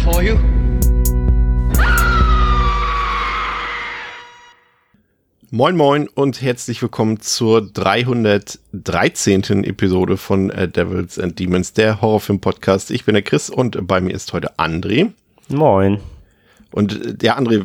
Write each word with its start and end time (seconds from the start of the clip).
For 0.00 0.22
you. 0.22 0.36
Moin 5.52 5.76
Moin 5.76 6.08
und 6.08 6.40
herzlich 6.40 6.80
willkommen 6.80 7.20
zur 7.20 7.60
313. 7.72 9.64
Episode 9.64 10.16
von 10.16 10.50
äh, 10.50 10.68
Devils 10.68 11.18
and 11.18 11.38
Demons, 11.38 11.72
der 11.72 12.00
Horrorfilm-Podcast. 12.00 12.92
Ich 12.92 13.04
bin 13.04 13.14
der 13.14 13.22
Chris 13.22 13.50
und 13.50 13.86
bei 13.86 14.00
mir 14.00 14.14
ist 14.14 14.32
heute 14.32 14.58
André. 14.58 15.10
Moin. 15.48 15.98
Und 16.70 17.04
äh, 17.04 17.26
ja, 17.26 17.36
André, 17.36 17.64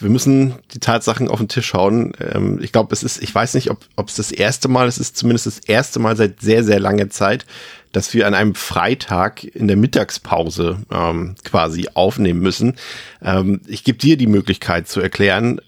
wir 0.00 0.10
müssen 0.10 0.54
die 0.72 0.78
Tatsachen 0.78 1.28
auf 1.28 1.38
den 1.38 1.48
Tisch 1.48 1.74
hauen. 1.74 2.14
Ähm, 2.18 2.58
ich 2.62 2.72
glaube, 2.72 2.94
es 2.94 3.02
ist, 3.02 3.22
ich 3.22 3.34
weiß 3.34 3.52
nicht, 3.54 3.70
ob 3.70 3.80
ob 3.96 4.08
es 4.08 4.16
das 4.16 4.32
erste 4.32 4.68
Mal, 4.68 4.88
es 4.88 4.96
ist 4.96 5.18
zumindest 5.18 5.46
das 5.46 5.58
erste 5.58 6.00
Mal 6.00 6.16
seit 6.16 6.40
sehr, 6.40 6.64
sehr 6.64 6.80
langer 6.80 7.10
Zeit, 7.10 7.44
dass 7.92 8.12
wir 8.14 8.26
an 8.26 8.34
einem 8.34 8.54
Freitag 8.54 9.44
in 9.44 9.68
der 9.68 9.76
Mittagspause 9.76 10.78
ähm, 10.90 11.34
quasi 11.44 11.88
aufnehmen 11.94 12.40
müssen. 12.40 12.76
Ähm, 13.22 13.60
ich 13.66 13.84
gebe 13.84 13.98
dir 13.98 14.16
die 14.16 14.26
Möglichkeit 14.26 14.88
zu 14.88 15.00
erklären, 15.00 15.60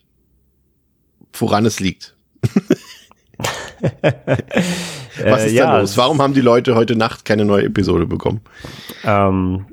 woran 1.32 1.66
es 1.66 1.80
liegt. 1.80 2.16
Was 5.22 5.44
ist 5.44 5.52
Äh, 5.52 5.54
ja, 5.54 5.66
da 5.66 5.80
los? 5.80 5.96
Warum 5.96 6.20
haben 6.20 6.34
die 6.34 6.40
Leute 6.40 6.74
heute 6.74 6.96
Nacht 6.96 7.24
keine 7.24 7.44
neue 7.44 7.64
Episode 7.64 8.06
bekommen? 8.06 8.40
Ähm, 9.04 9.66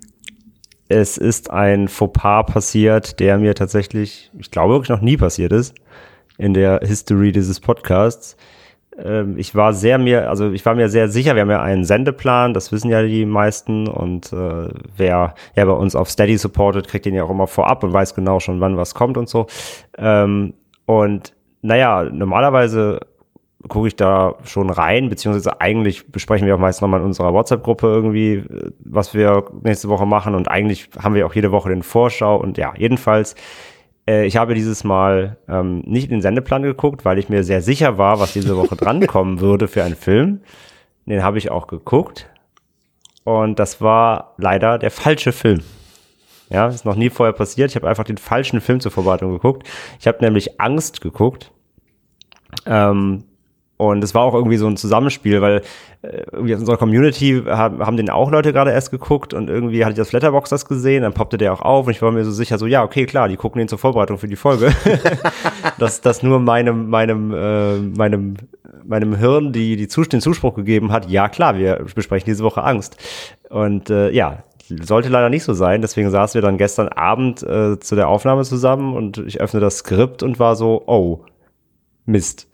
es 0.87 1.17
ist 1.17 1.49
ein 1.49 1.87
Fauxpas 1.87 2.43
passiert, 2.43 3.19
der 3.19 3.37
mir 3.37 3.55
tatsächlich, 3.55 4.29
ich 4.37 4.51
glaube 4.51 4.73
wirklich 4.73 4.89
noch 4.89 5.01
nie 5.01 5.17
passiert 5.17 5.53
ist 5.53 5.73
in 6.37 6.53
der 6.53 6.79
History 6.83 7.31
dieses 7.31 7.59
Podcasts. 7.59 8.35
Ähm, 8.97 9.37
ich 9.37 9.55
war 9.55 9.73
sehr 9.73 9.97
mir, 9.97 10.29
also 10.29 10.51
ich 10.51 10.65
war 10.65 10.75
mir 10.75 10.89
sehr 10.89 11.07
sicher, 11.07 11.35
wir 11.35 11.41
haben 11.41 11.49
ja 11.49 11.61
einen 11.61 11.85
Sendeplan, 11.85 12.53
das 12.53 12.71
wissen 12.71 12.89
ja 12.89 13.01
die 13.03 13.25
meisten 13.25 13.87
und 13.87 14.33
äh, 14.33 14.69
wer 14.97 15.35
ja 15.55 15.65
bei 15.65 15.71
uns 15.71 15.95
auf 15.95 16.09
Steady 16.09 16.37
supportet, 16.37 16.87
kriegt 16.87 17.05
den 17.05 17.15
ja 17.15 17.23
auch 17.23 17.29
immer 17.29 17.47
vorab 17.47 17.83
und 17.83 17.93
weiß 17.93 18.15
genau 18.15 18.39
schon, 18.39 18.59
wann 18.59 18.77
was 18.77 18.93
kommt 18.93 19.17
und 19.17 19.29
so. 19.29 19.47
Ähm, 19.97 20.53
und 20.85 21.33
naja, 21.61 22.03
normalerweise 22.03 22.99
gucke 23.67 23.87
ich 23.87 23.95
da 23.95 24.35
schon 24.43 24.69
rein, 24.69 25.09
beziehungsweise 25.09 25.61
eigentlich 25.61 26.11
besprechen 26.11 26.47
wir 26.47 26.55
auch 26.55 26.59
meist 26.59 26.81
nochmal 26.81 26.99
in 26.99 27.05
unserer 27.05 27.33
WhatsApp-Gruppe 27.33 27.87
irgendwie, 27.87 28.33
äh, 28.33 28.71
was 28.79 29.13
wir 29.13 29.45
nächste 29.63 29.87
Woche 29.89 30.05
machen 30.05 30.35
und 30.35 30.49
eigentlich 30.49 30.89
haben 31.01 31.15
wir 31.15 31.25
auch 31.25 31.33
jede 31.33 31.51
Woche 31.51 31.69
den 31.69 31.83
Vorschau 31.83 32.37
und 32.37 32.57
ja, 32.57 32.73
jedenfalls, 32.77 33.35
äh, 34.11 34.25
ich 34.25 34.37
habe 34.37 34.53
dieses 34.53 34.83
Mal 34.83 35.37
ähm, 35.47 35.79
nicht 35.85 36.11
den 36.11 36.21
Sendeplan 36.21 36.63
geguckt, 36.63 37.05
weil 37.05 37.17
ich 37.17 37.29
mir 37.29 37.43
sehr 37.43 37.61
sicher 37.61 37.97
war, 37.97 38.19
was 38.19 38.33
diese 38.33 38.57
Woche 38.57 38.75
drankommen 38.77 39.39
würde 39.39 39.67
für 39.67 39.83
einen 39.83 39.95
Film. 39.95 40.41
Den 41.05 41.23
habe 41.23 41.37
ich 41.37 41.49
auch 41.49 41.67
geguckt 41.67 42.29
und 43.23 43.59
das 43.59 43.81
war 43.81 44.35
leider 44.37 44.77
der 44.77 44.91
falsche 44.91 45.31
Film. 45.31 45.61
Ja, 46.49 46.67
ist 46.67 46.85
noch 46.85 46.95
nie 46.95 47.09
vorher 47.09 47.33
passiert. 47.33 47.71
Ich 47.71 47.75
habe 47.75 47.87
einfach 47.87 48.03
den 48.03 48.17
falschen 48.17 48.59
Film 48.59 48.81
zur 48.81 48.91
Vorbereitung 48.91 49.31
geguckt. 49.31 49.67
Ich 49.99 50.07
habe 50.07 50.17
nämlich 50.21 50.59
Angst 50.59 50.99
geguckt. 50.99 51.51
Ähm, 52.65 53.23
und 53.81 54.03
es 54.03 54.13
war 54.13 54.21
auch 54.21 54.35
irgendwie 54.35 54.57
so 54.57 54.67
ein 54.67 54.77
Zusammenspiel, 54.77 55.41
weil 55.41 55.63
äh, 56.03 56.21
irgendwie 56.31 56.53
aus 56.53 56.59
unserer 56.59 56.77
Community 56.77 57.41
haben, 57.47 57.83
haben 57.83 57.97
den 57.97 58.11
auch 58.11 58.29
Leute 58.29 58.53
gerade 58.53 58.69
erst 58.69 58.91
geguckt 58.91 59.33
und 59.33 59.49
irgendwie 59.49 59.83
hatte 59.83 59.93
ich 59.93 59.97
das 59.97 60.11
Letterbox 60.11 60.51
das 60.51 60.67
gesehen, 60.67 61.01
dann 61.01 61.13
poppte 61.13 61.39
der 61.39 61.51
auch 61.51 61.61
auf 61.61 61.87
und 61.87 61.91
ich 61.91 61.99
war 62.03 62.11
mir 62.11 62.23
so 62.23 62.29
sicher, 62.29 62.59
so 62.59 62.67
ja, 62.67 62.83
okay, 62.83 63.07
klar, 63.07 63.27
die 63.27 63.37
gucken 63.37 63.57
den 63.57 63.67
zur 63.67 63.79
Vorbereitung 63.79 64.19
für 64.19 64.27
die 64.27 64.35
Folge. 64.35 64.71
dass 65.79 65.99
das 65.99 66.21
nur 66.21 66.39
meinem, 66.39 66.89
meinem, 66.89 67.33
äh, 67.33 67.77
meinem, 67.79 68.35
meinem 68.83 69.15
Hirn 69.15 69.51
die, 69.51 69.77
die 69.77 69.87
Zus 69.87 70.09
den 70.09 70.21
Zuspruch 70.21 70.53
gegeben 70.53 70.91
hat, 70.91 71.09
ja 71.09 71.27
klar, 71.27 71.57
wir 71.57 71.83
besprechen 71.95 72.27
diese 72.27 72.43
Woche 72.43 72.63
Angst. 72.63 72.97
Und 73.49 73.89
äh, 73.89 74.11
ja, 74.11 74.43
sollte 74.83 75.09
leider 75.09 75.29
nicht 75.29 75.43
so 75.43 75.53
sein. 75.53 75.81
Deswegen 75.81 76.11
saßen 76.11 76.35
wir 76.35 76.43
dann 76.43 76.59
gestern 76.59 76.87
Abend 76.89 77.41
äh, 77.41 77.79
zu 77.79 77.95
der 77.95 78.09
Aufnahme 78.09 78.43
zusammen 78.43 78.95
und 78.95 79.17
ich 79.17 79.41
öffne 79.41 79.59
das 79.59 79.79
Skript 79.79 80.21
und 80.21 80.37
war 80.37 80.55
so, 80.55 80.83
oh, 80.85 81.25
Mist. 82.05 82.47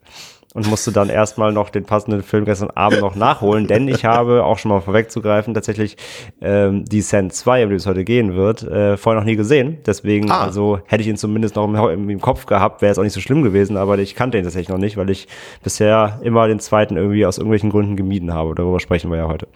Und 0.54 0.66
musste 0.68 0.92
dann 0.92 1.10
erstmal 1.10 1.52
noch 1.52 1.70
den 1.70 1.84
passenden 1.84 2.24
Film 2.24 2.46
gestern 2.46 2.72
Abend 2.72 3.02
noch 3.02 3.16
nachholen, 3.16 3.68
denn 3.68 3.88
ich 3.88 4.06
habe, 4.06 4.44
auch 4.44 4.58
schon 4.58 4.70
mal 4.70 4.80
vorwegzugreifen, 4.82 5.54
tatsächlich 5.54 5.98
ähm, 6.42 6.84
Descent 6.86 7.34
2, 7.34 7.64
um 7.66 7.70
den 7.70 7.78
es 7.78 7.86
heute 7.86 8.04
gehen 8.04 8.34
wird, 8.34 8.64
äh, 8.64 8.98
vorher 8.98 9.20
noch 9.22 9.26
nie 9.26 9.36
gesehen. 9.36 9.78
Deswegen, 9.86 10.32
Ah. 10.32 10.46
also 10.46 10.80
hätte 10.88 11.04
ich 11.04 11.10
ihn 11.10 11.18
zumindest 11.18 11.56
noch 11.58 11.66
im, 11.90 12.10
im 12.10 12.22
Kopf 12.22 12.46
gehabt, 12.48 12.82
wäre 12.82 12.92
es 12.92 12.98
auch 12.98 13.04
nicht 13.04 13.14
so 13.14 13.20
schlimm 13.22 13.44
gewesen, 13.44 13.78
aber 13.78 14.00
ich 14.00 14.16
kannte 14.16 14.38
ihn 14.38 14.44
tatsächlich 14.46 14.70
noch 14.70 14.80
nicht, 14.80 14.98
weil 14.98 15.10
ich 15.12 15.28
bisher 15.64 16.20
immer 16.24 16.48
den 16.48 16.60
zweiten 16.60 16.98
irgendwie 16.98 17.26
aus 17.26 17.38
irgendwelchen 17.38 17.70
Gründen 17.70 17.96
gemieden 17.96 18.34
habe. 18.34 18.56
Darüber 18.56 18.80
sprechen 18.80 19.12
wir 19.12 19.18
ja 19.18 19.28
heute. 19.28 19.48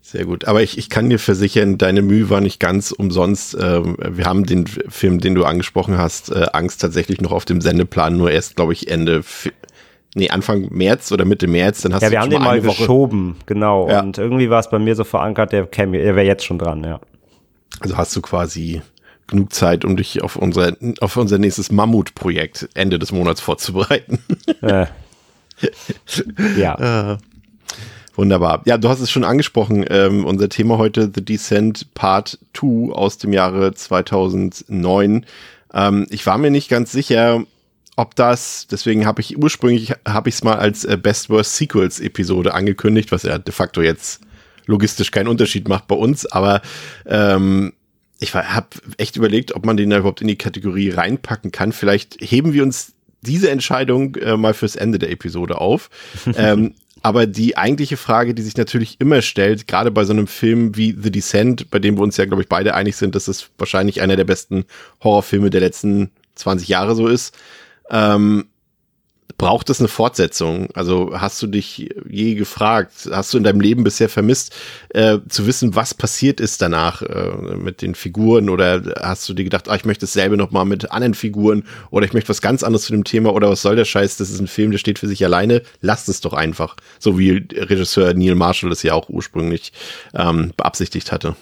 Sehr 0.00 0.24
gut. 0.24 0.46
Aber 0.46 0.62
ich, 0.62 0.78
ich 0.78 0.90
kann 0.90 1.08
dir 1.10 1.18
versichern, 1.18 1.78
deine 1.78 2.02
Mühe 2.02 2.28
war 2.30 2.40
nicht 2.40 2.58
ganz 2.60 2.90
umsonst. 2.92 3.56
Ähm, 3.60 3.96
wir 4.00 4.24
haben 4.26 4.44
den 4.44 4.66
Film, 4.66 5.20
den 5.20 5.34
du 5.34 5.44
angesprochen 5.44 5.98
hast, 5.98 6.30
äh, 6.30 6.46
Angst 6.52 6.80
tatsächlich 6.80 7.20
noch 7.20 7.30
auf 7.32 7.44
dem 7.44 7.60
Sendeplan, 7.60 8.16
nur 8.16 8.30
erst, 8.30 8.56
glaube 8.56 8.72
ich, 8.72 8.88
Ende, 8.90 9.22
nee, 10.14 10.30
Anfang 10.30 10.68
März 10.70 11.12
oder 11.12 11.24
Mitte 11.24 11.46
März. 11.46 11.82
Dann 11.82 11.94
hast 11.94 12.02
Ja, 12.02 12.08
du 12.08 12.12
wir 12.12 12.20
haben 12.20 12.30
den 12.30 12.42
mal 12.42 12.50
eine 12.58 12.64
Woche- 12.66 12.78
geschoben, 12.78 13.36
genau. 13.46 13.88
Ja. 13.88 14.00
Und 14.00 14.18
irgendwie 14.18 14.50
war 14.50 14.60
es 14.60 14.70
bei 14.70 14.78
mir 14.78 14.94
so 14.96 15.04
verankert, 15.04 15.52
der 15.52 15.66
käme, 15.66 15.98
er 15.98 16.16
wäre 16.16 16.26
jetzt 16.26 16.44
schon 16.44 16.58
dran, 16.58 16.82
ja. 16.84 17.00
Also 17.80 17.96
hast 17.96 18.14
du 18.16 18.20
quasi 18.20 18.82
genug 19.28 19.52
Zeit, 19.52 19.84
um 19.84 19.96
dich 19.96 20.22
auf 20.22 20.34
unser, 20.36 20.76
auf 21.00 21.16
unser 21.16 21.38
nächstes 21.38 21.70
Mammutprojekt 21.70 22.68
Ende 22.74 22.98
des 22.98 23.12
Monats 23.12 23.40
vorzubereiten. 23.40 24.18
Äh. 24.62 24.86
ja. 26.58 27.18
Wunderbar. 28.16 28.62
Ja, 28.66 28.76
du 28.76 28.88
hast 28.88 29.00
es 29.00 29.10
schon 29.10 29.24
angesprochen. 29.24 29.84
Ähm, 29.88 30.26
unser 30.26 30.48
Thema 30.48 30.76
heute 30.78 31.10
The 31.14 31.24
Descent 31.24 31.94
Part 31.94 32.38
2 32.54 32.92
aus 32.92 33.18
dem 33.18 33.32
Jahre 33.32 33.72
2009. 33.72 35.24
Ähm, 35.72 36.06
ich 36.10 36.26
war 36.26 36.36
mir 36.38 36.50
nicht 36.50 36.68
ganz 36.68 36.92
sicher, 36.92 37.42
ob 38.00 38.16
das, 38.16 38.66
deswegen 38.70 39.04
habe 39.04 39.20
ich 39.20 39.36
ursprünglich, 39.36 39.92
habe 40.08 40.30
ich 40.30 40.36
es 40.36 40.42
mal 40.42 40.56
als 40.56 40.86
äh, 40.86 40.96
Best 40.96 41.28
Worst 41.28 41.56
Sequels 41.56 42.00
Episode 42.00 42.54
angekündigt, 42.54 43.12
was 43.12 43.24
ja 43.24 43.36
de 43.36 43.52
facto 43.52 43.82
jetzt 43.82 44.22
logistisch 44.64 45.10
keinen 45.10 45.28
Unterschied 45.28 45.68
macht 45.68 45.86
bei 45.86 45.96
uns, 45.96 46.24
aber 46.24 46.62
ähm, 47.04 47.74
ich 48.18 48.32
habe 48.34 48.68
echt 48.96 49.16
überlegt, 49.16 49.54
ob 49.54 49.66
man 49.66 49.76
den 49.76 49.90
da 49.90 49.98
überhaupt 49.98 50.22
in 50.22 50.28
die 50.28 50.38
Kategorie 50.38 50.88
reinpacken 50.88 51.52
kann. 51.52 51.72
Vielleicht 51.72 52.16
heben 52.20 52.54
wir 52.54 52.62
uns 52.62 52.94
diese 53.20 53.50
Entscheidung 53.50 54.16
äh, 54.16 54.38
mal 54.38 54.54
fürs 54.54 54.76
Ende 54.76 54.98
der 54.98 55.10
Episode 55.10 55.58
auf. 55.58 55.90
ähm, 56.36 56.74
aber 57.02 57.26
die 57.26 57.58
eigentliche 57.58 57.98
Frage, 57.98 58.32
die 58.32 58.42
sich 58.42 58.56
natürlich 58.56 58.96
immer 58.98 59.20
stellt, 59.20 59.68
gerade 59.68 59.90
bei 59.90 60.04
so 60.04 60.14
einem 60.14 60.26
Film 60.26 60.74
wie 60.74 60.96
The 60.98 61.10
Descent, 61.10 61.70
bei 61.70 61.78
dem 61.78 61.98
wir 61.98 62.02
uns 62.02 62.16
ja, 62.16 62.24
glaube 62.24 62.42
ich, 62.42 62.48
beide 62.48 62.74
einig 62.74 62.96
sind, 62.96 63.14
dass 63.14 63.28
es 63.28 63.50
wahrscheinlich 63.58 64.00
einer 64.00 64.16
der 64.16 64.24
besten 64.24 64.64
Horrorfilme 65.02 65.50
der 65.50 65.60
letzten 65.60 66.10
20 66.36 66.68
Jahre 66.68 66.94
so 66.94 67.06
ist, 67.06 67.36
ähm, 67.90 68.46
braucht 69.40 69.70
es 69.70 69.80
eine 69.80 69.88
Fortsetzung? 69.88 70.68
Also 70.74 71.12
hast 71.14 71.40
du 71.40 71.46
dich 71.46 71.88
je 72.08 72.34
gefragt, 72.34 73.08
hast 73.10 73.32
du 73.32 73.38
in 73.38 73.44
deinem 73.44 73.62
Leben 73.62 73.84
bisher 73.84 74.10
vermisst, 74.10 74.54
äh, 74.90 75.16
zu 75.30 75.46
wissen, 75.46 75.74
was 75.74 75.94
passiert 75.94 76.40
ist 76.40 76.60
danach 76.60 77.00
äh, 77.00 77.56
mit 77.56 77.80
den 77.80 77.94
Figuren 77.94 78.50
oder 78.50 78.82
hast 79.00 79.26
du 79.30 79.32
dir 79.32 79.44
gedacht, 79.44 79.70
ah, 79.70 79.76
ich 79.76 79.86
möchte 79.86 80.04
dasselbe 80.04 80.36
nochmal 80.36 80.66
mit 80.66 80.90
anderen 80.90 81.14
Figuren 81.14 81.64
oder 81.90 82.04
ich 82.04 82.12
möchte 82.12 82.28
was 82.28 82.42
ganz 82.42 82.62
anderes 82.62 82.84
zu 82.84 82.92
dem 82.92 83.04
Thema 83.04 83.32
oder 83.32 83.48
was 83.48 83.62
soll 83.62 83.76
der 83.76 83.86
Scheiß, 83.86 84.18
das 84.18 84.28
ist 84.28 84.40
ein 84.40 84.46
Film, 84.46 84.72
der 84.72 84.78
steht 84.78 84.98
für 84.98 85.08
sich 85.08 85.24
alleine, 85.24 85.62
lasst 85.80 86.10
es 86.10 86.20
doch 86.20 86.34
einfach. 86.34 86.76
So 86.98 87.18
wie 87.18 87.30
Regisseur 87.52 88.12
Neil 88.12 88.34
Marshall 88.34 88.72
es 88.72 88.82
ja 88.82 88.92
auch 88.92 89.08
ursprünglich 89.08 89.72
ähm, 90.12 90.52
beabsichtigt 90.54 91.12
hatte. 91.12 91.34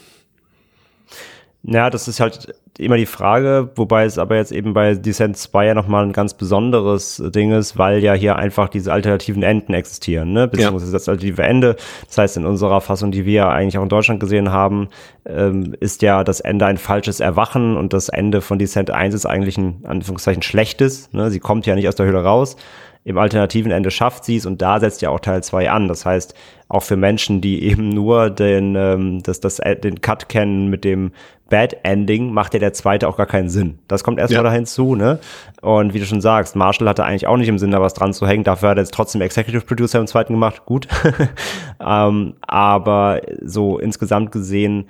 Ja, 1.63 1.89
das 1.89 2.07
ist 2.07 2.21
halt 2.21 2.55
immer 2.77 2.95
die 2.95 3.05
Frage, 3.05 3.69
wobei 3.75 4.05
es 4.05 4.17
aber 4.17 4.37
jetzt 4.37 4.53
eben 4.53 4.73
bei 4.73 4.95
Descent 4.95 5.35
2 5.35 5.65
ja 5.65 5.73
nochmal 5.73 6.05
ein 6.05 6.13
ganz 6.13 6.33
besonderes 6.33 7.21
Ding 7.35 7.51
ist, 7.51 7.77
weil 7.77 8.01
ja 8.01 8.13
hier 8.13 8.37
einfach 8.37 8.69
diese 8.69 8.93
alternativen 8.93 9.43
Enden 9.43 9.73
existieren, 9.73 10.31
ne? 10.31 10.47
Beziehungsweise 10.47 10.93
das 10.93 11.09
alternative 11.09 11.43
Ende. 11.43 11.75
Das 12.07 12.17
heißt, 12.17 12.37
in 12.37 12.45
unserer 12.45 12.79
Fassung, 12.79 13.11
die 13.11 13.25
wir 13.25 13.33
ja 13.33 13.49
eigentlich 13.49 13.77
auch 13.77 13.83
in 13.83 13.89
Deutschland 13.89 14.21
gesehen 14.21 14.51
haben, 14.51 14.87
ähm, 15.25 15.75
ist 15.81 16.01
ja 16.01 16.23
das 16.23 16.39
Ende 16.39 16.65
ein 16.65 16.77
falsches 16.77 17.19
Erwachen 17.19 17.75
und 17.75 17.91
das 17.91 18.07
Ende 18.07 18.39
von 18.39 18.57
Descent 18.57 18.91
1 18.91 19.13
ist 19.13 19.25
eigentlich 19.25 19.57
ein, 19.57 19.83
Anführungszeichen, 19.85 20.41
schlechtes. 20.41 21.11
Ne? 21.11 21.29
Sie 21.31 21.39
kommt 21.41 21.65
ja 21.65 21.75
nicht 21.75 21.89
aus 21.89 21.95
der 21.95 22.05
Höhle 22.05 22.23
raus. 22.23 22.55
im 23.03 23.17
alternativen 23.17 23.71
Ende 23.71 23.91
schafft 23.91 24.23
sie 24.23 24.37
es 24.37 24.45
und 24.45 24.61
da 24.61 24.79
setzt 24.79 25.01
ja 25.01 25.09
auch 25.09 25.19
Teil 25.19 25.43
2 25.43 25.69
an. 25.69 25.87
Das 25.87 26.05
heißt, 26.05 26.35
auch 26.69 26.83
für 26.83 26.95
Menschen, 26.95 27.41
die 27.41 27.63
eben 27.63 27.89
nur 27.89 28.29
den, 28.29 28.75
ähm, 28.75 29.23
das, 29.23 29.39
das, 29.39 29.59
äh, 29.59 29.75
den 29.75 30.01
Cut 30.01 30.29
kennen 30.29 30.69
mit 30.69 30.83
dem 30.83 31.11
Bad 31.49 31.77
Ending, 31.83 32.31
macht 32.31 32.53
ja 32.53 32.59
der 32.59 32.73
zweite 32.73 33.07
auch 33.07 33.17
gar 33.17 33.25
keinen 33.25 33.49
Sinn. 33.49 33.79
Das 33.87 34.03
kommt 34.03 34.19
erstmal 34.19 34.43
ja. 34.43 34.49
da 34.49 34.55
hinzu, 34.55 34.95
ne? 34.95 35.19
Und 35.61 35.93
wie 35.93 35.99
du 35.99 36.05
schon 36.05 36.21
sagst, 36.21 36.55
Marshall 36.55 36.87
hatte 36.87 37.03
eigentlich 37.03 37.27
auch 37.27 37.37
nicht 37.37 37.49
im 37.49 37.57
Sinn, 37.57 37.71
da 37.71 37.81
was 37.81 37.93
dran 37.93 38.13
zu 38.13 38.27
hängen. 38.27 38.43
Dafür 38.43 38.69
hat 38.69 38.77
er 38.77 38.83
jetzt 38.83 38.93
trotzdem 38.93 39.21
Executive 39.21 39.65
Producer 39.65 39.99
im 39.99 40.07
zweiten 40.07 40.33
gemacht. 40.33 40.65
Gut. 40.65 40.87
ähm, 41.79 42.35
aber 42.41 43.21
so 43.43 43.79
insgesamt 43.79 44.31
gesehen, 44.31 44.87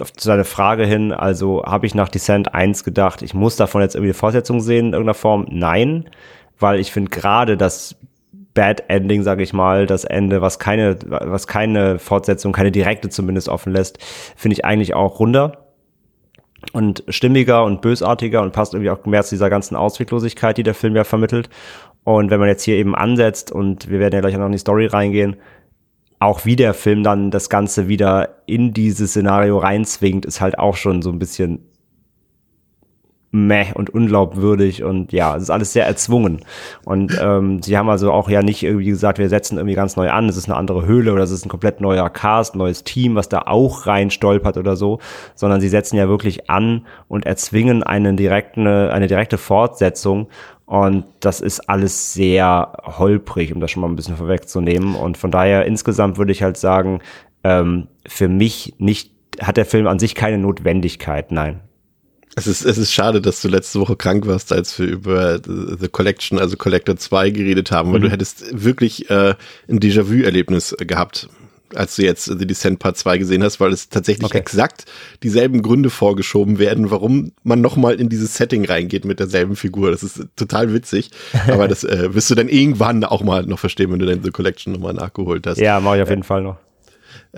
auf 0.00 0.12
seine 0.16 0.44
Frage 0.44 0.86
hin, 0.86 1.12
also 1.12 1.62
habe 1.64 1.86
ich 1.86 1.94
nach 1.94 2.08
Descent 2.08 2.54
1 2.54 2.84
gedacht, 2.84 3.22
ich 3.22 3.34
muss 3.34 3.56
davon 3.56 3.82
jetzt 3.82 3.94
irgendwie 3.94 4.10
eine 4.10 4.14
Fortsetzung 4.14 4.60
sehen 4.60 4.86
in 4.86 4.92
irgendeiner 4.92 5.14
Form? 5.14 5.46
Nein, 5.50 6.08
weil 6.58 6.80
ich 6.80 6.92
finde 6.92 7.10
gerade 7.10 7.56
das 7.56 7.96
Bad 8.54 8.84
Ending, 8.88 9.22
sage 9.22 9.42
ich 9.42 9.52
mal, 9.52 9.86
das 9.86 10.04
Ende, 10.04 10.40
was 10.40 10.58
keine, 10.58 10.96
was 11.06 11.46
keine 11.46 11.98
Fortsetzung, 11.98 12.52
keine 12.52 12.72
direkte 12.72 13.10
zumindest 13.10 13.50
offen 13.50 13.72
lässt, 13.72 14.02
finde 14.34 14.54
ich 14.54 14.64
eigentlich 14.64 14.94
auch 14.94 15.20
runder 15.20 15.65
und 16.72 17.04
stimmiger 17.08 17.64
und 17.64 17.80
bösartiger 17.80 18.42
und 18.42 18.52
passt 18.52 18.74
irgendwie 18.74 18.90
auch 18.90 19.04
mehr 19.06 19.22
zu 19.22 19.34
dieser 19.34 19.50
ganzen 19.50 19.76
Ausweglosigkeit, 19.76 20.56
die 20.56 20.62
der 20.62 20.74
Film 20.74 20.96
ja 20.96 21.04
vermittelt. 21.04 21.48
Und 22.04 22.30
wenn 22.30 22.40
man 22.40 22.48
jetzt 22.48 22.62
hier 22.62 22.76
eben 22.76 22.94
ansetzt 22.94 23.50
und 23.50 23.90
wir 23.90 23.98
werden 23.98 24.14
ja 24.14 24.20
gleich 24.20 24.36
noch 24.36 24.46
in 24.46 24.52
die 24.52 24.58
Story 24.58 24.86
reingehen, 24.86 25.36
auch 26.18 26.44
wie 26.44 26.56
der 26.56 26.72
Film 26.72 27.02
dann 27.02 27.30
das 27.30 27.50
Ganze 27.50 27.88
wieder 27.88 28.42
in 28.46 28.72
dieses 28.72 29.10
Szenario 29.10 29.58
reinzwingt, 29.58 30.24
ist 30.24 30.40
halt 30.40 30.58
auch 30.58 30.76
schon 30.76 31.02
so 31.02 31.10
ein 31.10 31.18
bisschen 31.18 31.68
meh 33.30 33.72
und 33.74 33.90
unglaubwürdig 33.90 34.82
und 34.82 35.12
ja, 35.12 35.36
es 35.36 35.44
ist 35.44 35.50
alles 35.50 35.72
sehr 35.72 35.86
erzwungen. 35.86 36.40
Und 36.84 37.18
ähm, 37.20 37.62
sie 37.62 37.76
haben 37.76 37.90
also 37.90 38.12
auch 38.12 38.30
ja 38.30 38.42
nicht 38.42 38.62
irgendwie 38.62 38.86
gesagt, 38.86 39.18
wir 39.18 39.28
setzen 39.28 39.58
irgendwie 39.58 39.74
ganz 39.74 39.96
neu 39.96 40.10
an, 40.10 40.28
es 40.28 40.36
ist 40.36 40.48
eine 40.48 40.56
andere 40.56 40.86
Höhle 40.86 41.12
oder 41.12 41.24
es 41.24 41.30
ist 41.30 41.44
ein 41.44 41.50
komplett 41.50 41.80
neuer 41.80 42.08
Cast, 42.08 42.54
neues 42.54 42.84
Team, 42.84 43.14
was 43.14 43.28
da 43.28 43.42
auch 43.46 43.86
rein 43.86 44.10
stolpert 44.10 44.56
oder 44.56 44.76
so, 44.76 45.00
sondern 45.34 45.60
sie 45.60 45.68
setzen 45.68 45.96
ja 45.96 46.08
wirklich 46.08 46.48
an 46.48 46.86
und 47.08 47.26
erzwingen 47.26 47.82
einen 47.82 48.16
direkten, 48.16 48.66
eine 48.66 49.06
direkte 49.06 49.38
Fortsetzung 49.38 50.28
und 50.66 51.04
das 51.20 51.40
ist 51.40 51.68
alles 51.68 52.12
sehr 52.12 52.72
holprig, 52.82 53.54
um 53.54 53.60
das 53.60 53.70
schon 53.70 53.82
mal 53.82 53.88
ein 53.88 53.96
bisschen 53.96 54.16
vorwegzunehmen. 54.16 54.96
Und 54.96 55.16
von 55.16 55.30
daher 55.30 55.64
insgesamt 55.64 56.18
würde 56.18 56.32
ich 56.32 56.42
halt 56.42 56.56
sagen, 56.56 57.00
ähm, 57.44 57.86
für 58.06 58.28
mich 58.28 58.74
nicht, 58.78 59.12
hat 59.40 59.56
der 59.56 59.66
Film 59.66 59.86
an 59.86 60.00
sich 60.00 60.14
keine 60.14 60.38
Notwendigkeit, 60.38 61.30
nein. 61.30 61.60
Es 62.38 62.46
ist, 62.46 62.66
es 62.66 62.76
ist 62.76 62.92
schade, 62.92 63.22
dass 63.22 63.40
du 63.40 63.48
letzte 63.48 63.80
Woche 63.80 63.96
krank 63.96 64.26
warst, 64.26 64.52
als 64.52 64.78
wir 64.78 64.86
über 64.86 65.40
The 65.42 65.88
Collection, 65.88 66.38
also 66.38 66.58
Collector 66.58 66.96
2 66.96 67.30
geredet 67.30 67.70
haben, 67.70 67.92
weil 67.92 68.00
mhm. 68.00 68.04
du 68.04 68.10
hättest 68.10 68.62
wirklich 68.62 69.08
äh, 69.08 69.34
ein 69.68 69.80
Déjà-vu-Erlebnis 69.80 70.76
gehabt, 70.78 71.30
als 71.74 71.96
du 71.96 72.02
jetzt 72.02 72.26
The 72.26 72.46
Descent 72.46 72.78
Part 72.78 72.98
2 72.98 73.16
gesehen 73.16 73.42
hast, 73.42 73.58
weil 73.58 73.72
es 73.72 73.88
tatsächlich 73.88 74.26
okay. 74.26 74.38
exakt 74.38 74.84
dieselben 75.22 75.62
Gründe 75.62 75.88
vorgeschoben 75.88 76.58
werden, 76.58 76.90
warum 76.90 77.32
man 77.42 77.62
nochmal 77.62 77.94
in 77.94 78.10
dieses 78.10 78.34
Setting 78.34 78.66
reingeht 78.66 79.06
mit 79.06 79.18
derselben 79.18 79.56
Figur. 79.56 79.90
Das 79.90 80.02
ist 80.02 80.26
total 80.36 80.74
witzig. 80.74 81.10
Aber 81.48 81.68
das 81.68 81.84
äh, 81.84 82.14
wirst 82.14 82.30
du 82.30 82.34
dann 82.34 82.50
irgendwann 82.50 83.02
auch 83.04 83.22
mal 83.22 83.44
noch 83.46 83.58
verstehen, 83.58 83.90
wenn 83.92 83.98
du 83.98 84.06
dann 84.06 84.22
The 84.22 84.30
Collection 84.30 84.74
nochmal 84.74 84.92
nachgeholt 84.92 85.46
hast. 85.46 85.58
Ja, 85.58 85.80
mache 85.80 85.96
ich 85.96 86.02
auf 86.02 86.10
jeden 86.10 86.22
äh, 86.22 86.26
Fall 86.26 86.42
noch. 86.42 86.58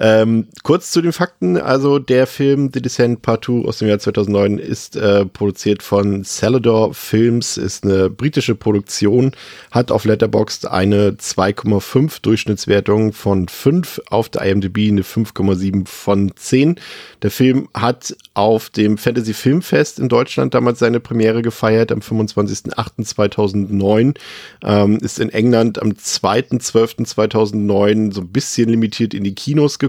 Ähm, 0.01 0.47
kurz 0.63 0.93
zu 0.93 1.03
den 1.03 1.13
Fakten. 1.13 1.57
Also 1.57 1.99
der 1.99 2.29
Film 2.29 2.71
The 2.73 2.81
Descent 2.81 3.21
Part 3.23 3.47
2 3.47 3.67
aus 3.67 3.79
dem 3.79 3.89
Jahr 3.89 3.99
2009 3.99 4.59
ist 4.59 4.95
äh, 4.95 5.25
produziert 5.25 5.83
von 5.83 6.23
Salador 6.23 6.95
Films, 6.95 7.57
ist 7.57 7.83
eine 7.85 8.09
britische 8.09 8.55
Produktion, 8.55 9.33
hat 9.73 9.91
auf 9.91 10.05
Letterboxd 10.05 10.69
eine 10.69 11.11
2,5 11.11 12.23
Durchschnittswertung 12.23 13.13
von 13.13 13.49
5, 13.49 14.03
auf 14.09 14.29
der 14.29 14.43
IMDb 14.43 14.87
eine 14.89 15.03
5,7 15.03 15.89
von 15.89 16.31
10. 16.37 16.79
Der 17.23 17.33
Film 17.33 17.69
hat 17.75 18.15
auf 18.35 18.71
dem 18.71 18.99
Fantasy 18.99 19.35
Filmfest 19.35 19.99
in 19.99 20.09
Deutschland 20.09 20.55
damals 20.55 20.79
seine 20.79 21.01
Premiere 21.01 21.43
gefeiert, 21.43 21.91
am 21.91 21.99
25.08.2009. 21.99 24.15
Ähm, 24.63 24.99
ist 24.99 25.19
in 25.19 25.31
England 25.31 25.83
am 25.83 25.89
2.12.2009 25.91 28.13
so 28.13 28.21
ein 28.21 28.29
bisschen 28.29 28.69
limitiert 28.69 29.13
in 29.13 29.25
die 29.25 29.35
Kinos 29.35 29.81
gekommen. 29.81 29.88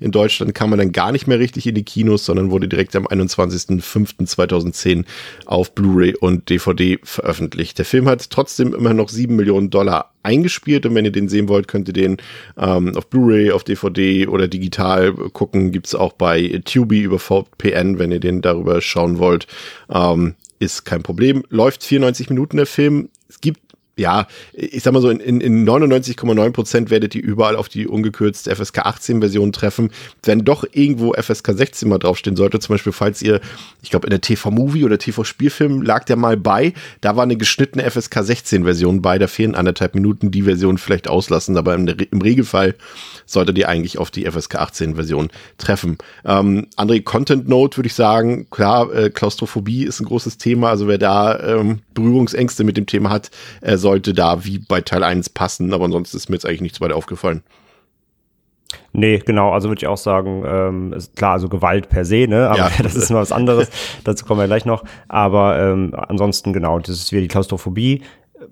In 0.00 0.10
Deutschland 0.10 0.54
kam 0.54 0.70
man 0.70 0.78
dann 0.78 0.92
gar 0.92 1.12
nicht 1.12 1.26
mehr 1.26 1.38
richtig 1.38 1.66
in 1.66 1.74
die 1.74 1.84
Kinos, 1.84 2.24
sondern 2.24 2.50
wurde 2.50 2.68
direkt 2.68 2.96
am 2.96 3.06
21.05.2010 3.06 5.04
auf 5.46 5.74
Blu-ray 5.74 6.14
und 6.16 6.48
DVD 6.50 6.98
veröffentlicht. 7.02 7.78
Der 7.78 7.84
Film 7.84 8.08
hat 8.08 8.30
trotzdem 8.30 8.74
immer 8.74 8.94
noch 8.94 9.08
7 9.08 9.34
Millionen 9.34 9.70
Dollar 9.70 10.12
eingespielt 10.22 10.86
und 10.86 10.94
wenn 10.94 11.04
ihr 11.04 11.12
den 11.12 11.28
sehen 11.28 11.48
wollt, 11.48 11.68
könnt 11.68 11.88
ihr 11.88 11.94
den 11.94 12.16
ähm, 12.56 12.96
auf 12.96 13.08
Blu-ray, 13.08 13.50
auf 13.52 13.64
DVD 13.64 14.26
oder 14.26 14.48
digital 14.48 15.12
gucken. 15.12 15.70
Gibt's 15.70 15.94
auch 15.94 16.14
bei 16.14 16.60
Tubi 16.64 17.02
über 17.02 17.18
VPN, 17.18 17.98
wenn 17.98 18.10
ihr 18.10 18.20
den 18.20 18.40
darüber 18.42 18.80
schauen 18.80 19.18
wollt. 19.18 19.46
Ähm, 19.90 20.34
ist 20.58 20.84
kein 20.84 21.02
Problem. 21.02 21.44
Läuft 21.50 21.84
94 21.84 22.30
Minuten 22.30 22.56
der 22.56 22.66
Film. 22.66 23.10
Ja, 23.96 24.26
ich 24.52 24.82
sag 24.82 24.92
mal 24.92 25.00
so, 25.00 25.08
in, 25.08 25.20
in, 25.20 25.40
in 25.40 25.68
99,9 25.68 26.50
Prozent 26.50 26.90
werdet 26.90 27.14
ihr 27.14 27.22
überall 27.22 27.54
auf 27.54 27.68
die 27.68 27.86
ungekürzte 27.86 28.54
FSK 28.54 28.78
18 28.80 29.20
Version 29.20 29.52
treffen. 29.52 29.90
Wenn 30.24 30.40
doch 30.40 30.64
irgendwo 30.72 31.14
FSK 31.14 31.52
16 31.52 31.88
mal 31.88 31.98
draufstehen 31.98 32.36
sollte, 32.36 32.58
zum 32.58 32.74
Beispiel, 32.74 32.92
falls 32.92 33.22
ihr, 33.22 33.40
ich 33.82 33.90
glaube, 33.90 34.08
in 34.08 34.10
der 34.10 34.20
TV-Movie 34.20 34.84
oder 34.84 34.98
TV-Spielfilm 34.98 35.82
lag 35.82 36.04
der 36.04 36.16
mal 36.16 36.36
bei, 36.36 36.72
da 37.02 37.14
war 37.14 37.22
eine 37.22 37.36
geschnittene 37.36 37.88
FSK 37.88 38.24
16 38.24 38.64
Version 38.64 39.00
bei, 39.00 39.18
da 39.18 39.28
fehlen 39.28 39.54
anderthalb 39.54 39.94
Minuten, 39.94 40.32
die 40.32 40.42
Version 40.42 40.76
vielleicht 40.78 41.06
auslassen, 41.06 41.56
aber 41.56 41.74
im, 41.74 41.86
im 41.86 42.20
Regelfall 42.20 42.74
solltet 43.26 43.56
ihr 43.58 43.68
eigentlich 43.68 43.98
auf 43.98 44.10
die 44.10 44.28
FSK 44.28 44.56
18 44.56 44.96
Version 44.96 45.30
treffen. 45.58 45.98
Ähm, 46.24 46.66
andere 46.74 47.00
Content 47.02 47.48
Note 47.48 47.78
würde 47.78 47.86
ich 47.86 47.94
sagen, 47.94 48.48
klar, 48.50 48.92
äh, 48.92 49.10
Klaustrophobie 49.10 49.84
ist 49.84 50.00
ein 50.00 50.06
großes 50.06 50.36
Thema, 50.38 50.70
also 50.70 50.88
wer 50.88 50.98
da 50.98 51.38
ähm, 51.38 51.80
Berührungsängste 51.94 52.64
mit 52.64 52.76
dem 52.76 52.86
Thema 52.86 53.10
hat, 53.10 53.30
äh, 53.60 53.76
sollte 53.84 54.14
da 54.14 54.46
wie 54.46 54.58
bei 54.58 54.80
Teil 54.80 55.04
1 55.04 55.28
passen, 55.28 55.74
aber 55.74 55.84
ansonsten 55.84 56.16
ist 56.16 56.30
mir 56.30 56.36
jetzt 56.36 56.46
eigentlich 56.46 56.62
nichts 56.62 56.80
weiter 56.80 56.96
aufgefallen. 56.96 57.42
Nee, 58.92 59.18
genau, 59.18 59.52
also 59.52 59.68
würde 59.68 59.80
ich 59.80 59.86
auch 59.86 59.98
sagen, 59.98 60.42
ähm, 60.46 60.92
ist 60.94 61.14
klar, 61.16 61.32
also 61.32 61.50
Gewalt 61.50 61.90
per 61.90 62.06
se, 62.06 62.26
ne? 62.26 62.48
Aber 62.48 62.58
ja. 62.58 62.70
das 62.82 62.94
ist 62.94 63.10
mal 63.10 63.20
was 63.20 63.30
anderes. 63.30 63.70
Dazu 64.04 64.24
kommen 64.24 64.40
wir 64.40 64.46
gleich 64.46 64.64
noch. 64.64 64.84
Aber 65.06 65.60
ähm, 65.60 65.92
ansonsten, 65.94 66.54
genau, 66.54 66.78
das 66.78 66.88
ist 66.88 67.12
wieder 67.12 67.20
die 67.20 67.28
Klaustrophobie. 67.28 68.02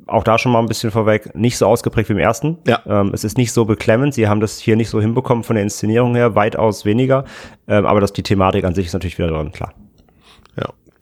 Auch 0.06 0.22
da 0.22 0.38
schon 0.38 0.52
mal 0.52 0.60
ein 0.60 0.66
bisschen 0.66 0.90
vorweg, 0.90 1.34
nicht 1.34 1.56
so 1.56 1.66
ausgeprägt 1.66 2.10
wie 2.10 2.12
im 2.12 2.18
ersten. 2.18 2.58
Ja. 2.68 2.82
Ähm, 2.86 3.10
es 3.14 3.24
ist 3.24 3.38
nicht 3.38 3.52
so 3.52 3.64
beklemmend. 3.64 4.14
Sie 4.14 4.28
haben 4.28 4.40
das 4.40 4.58
hier 4.58 4.76
nicht 4.76 4.90
so 4.90 5.00
hinbekommen 5.00 5.44
von 5.44 5.56
der 5.56 5.62
Inszenierung 5.64 6.14
her, 6.14 6.34
weitaus 6.34 6.84
weniger. 6.84 7.24
Ähm, 7.66 7.86
aber 7.86 8.00
das, 8.00 8.12
die 8.12 8.22
Thematik 8.22 8.64
an 8.64 8.74
sich 8.74 8.86
ist 8.86 8.92
natürlich 8.92 9.18
wieder 9.18 9.28
dran, 9.28 9.50
klar. 9.50 9.72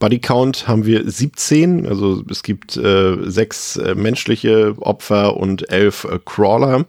Body 0.00 0.18
Count 0.18 0.66
haben 0.66 0.86
wir 0.86 1.08
17, 1.08 1.86
also 1.86 2.24
es 2.28 2.42
gibt 2.42 2.76
äh, 2.76 3.18
sechs 3.30 3.76
äh, 3.76 3.94
menschliche 3.94 4.74
Opfer 4.80 5.36
und 5.36 5.70
elf 5.70 6.04
äh, 6.04 6.18
Crawler, 6.24 6.86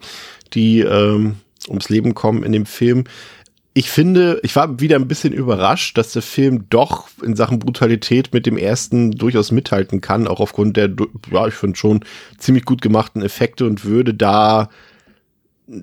die 0.53 0.79
ähm, 0.79 1.35
ums 1.67 1.89
Leben 1.89 2.15
kommen 2.15 2.43
in 2.43 2.53
dem 2.53 2.65
Film. 2.65 3.03
Ich 3.73 3.89
finde, 3.89 4.39
ich 4.43 4.55
war 4.55 4.79
wieder 4.79 4.95
ein 4.95 5.09
bisschen 5.09 5.33
überrascht, 5.33 5.97
dass 5.97 6.13
der 6.13 6.21
Film 6.21 6.65
doch 6.69 7.09
in 7.21 7.35
Sachen 7.35 7.59
Brutalität 7.59 8.33
mit 8.33 8.45
dem 8.45 8.57
ersten 8.57 9.11
durchaus 9.11 9.51
mithalten 9.51 9.99
kann, 10.01 10.27
auch 10.27 10.39
aufgrund 10.39 10.77
der, 10.77 10.89
ja, 11.31 11.47
ich 11.47 11.53
finde 11.53 11.77
schon 11.77 12.05
ziemlich 12.37 12.65
gut 12.65 12.81
gemachten 12.81 13.21
Effekte 13.21 13.65
und 13.65 13.83
würde 13.83 14.13
da 14.13 14.69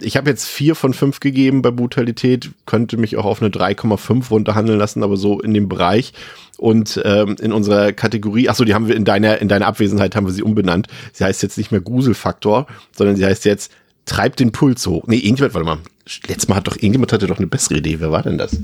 ich 0.00 0.16
habe 0.16 0.28
jetzt 0.28 0.46
vier 0.46 0.74
von 0.74 0.92
fünf 0.92 1.20
gegeben 1.20 1.62
bei 1.62 1.70
Brutalität, 1.70 2.50
könnte 2.66 2.96
mich 2.96 3.16
auch 3.16 3.24
auf 3.24 3.40
eine 3.40 3.50
3,5 3.50 4.28
runterhandeln 4.28 4.78
lassen, 4.78 5.02
aber 5.02 5.16
so 5.16 5.40
in 5.40 5.54
dem 5.54 5.68
Bereich. 5.68 6.12
Und 6.58 7.00
ähm, 7.04 7.36
in 7.40 7.52
unserer 7.52 7.92
Kategorie, 7.92 8.48
achso, 8.48 8.64
die 8.64 8.74
haben 8.74 8.88
wir 8.88 8.96
in 8.96 9.04
deiner, 9.04 9.38
in 9.38 9.48
deiner 9.48 9.66
Abwesenheit 9.66 10.16
haben 10.16 10.26
wir 10.26 10.32
sie 10.32 10.42
umbenannt. 10.42 10.88
Sie 11.12 11.24
heißt 11.24 11.42
jetzt 11.42 11.56
nicht 11.56 11.70
mehr 11.70 11.80
Gruselfaktor, 11.80 12.66
sondern 12.92 13.16
sie 13.16 13.24
heißt 13.24 13.44
jetzt 13.44 13.72
Treibt 14.08 14.40
den 14.40 14.52
Puls 14.52 14.86
hoch. 14.86 15.04
Nee, 15.06 15.18
irgendjemand, 15.18 15.54
warte 15.54 15.66
mal. 15.66 15.78
Letztes 16.26 16.48
Mal 16.48 16.56
hat 16.56 16.66
doch 16.66 16.76
irgendjemand 16.76 17.12
hatte 17.12 17.26
doch 17.26 17.36
eine 17.36 17.46
bessere 17.46 17.76
Idee. 17.76 18.00
Wer 18.00 18.10
war 18.10 18.22
denn 18.22 18.38
das? 18.38 18.56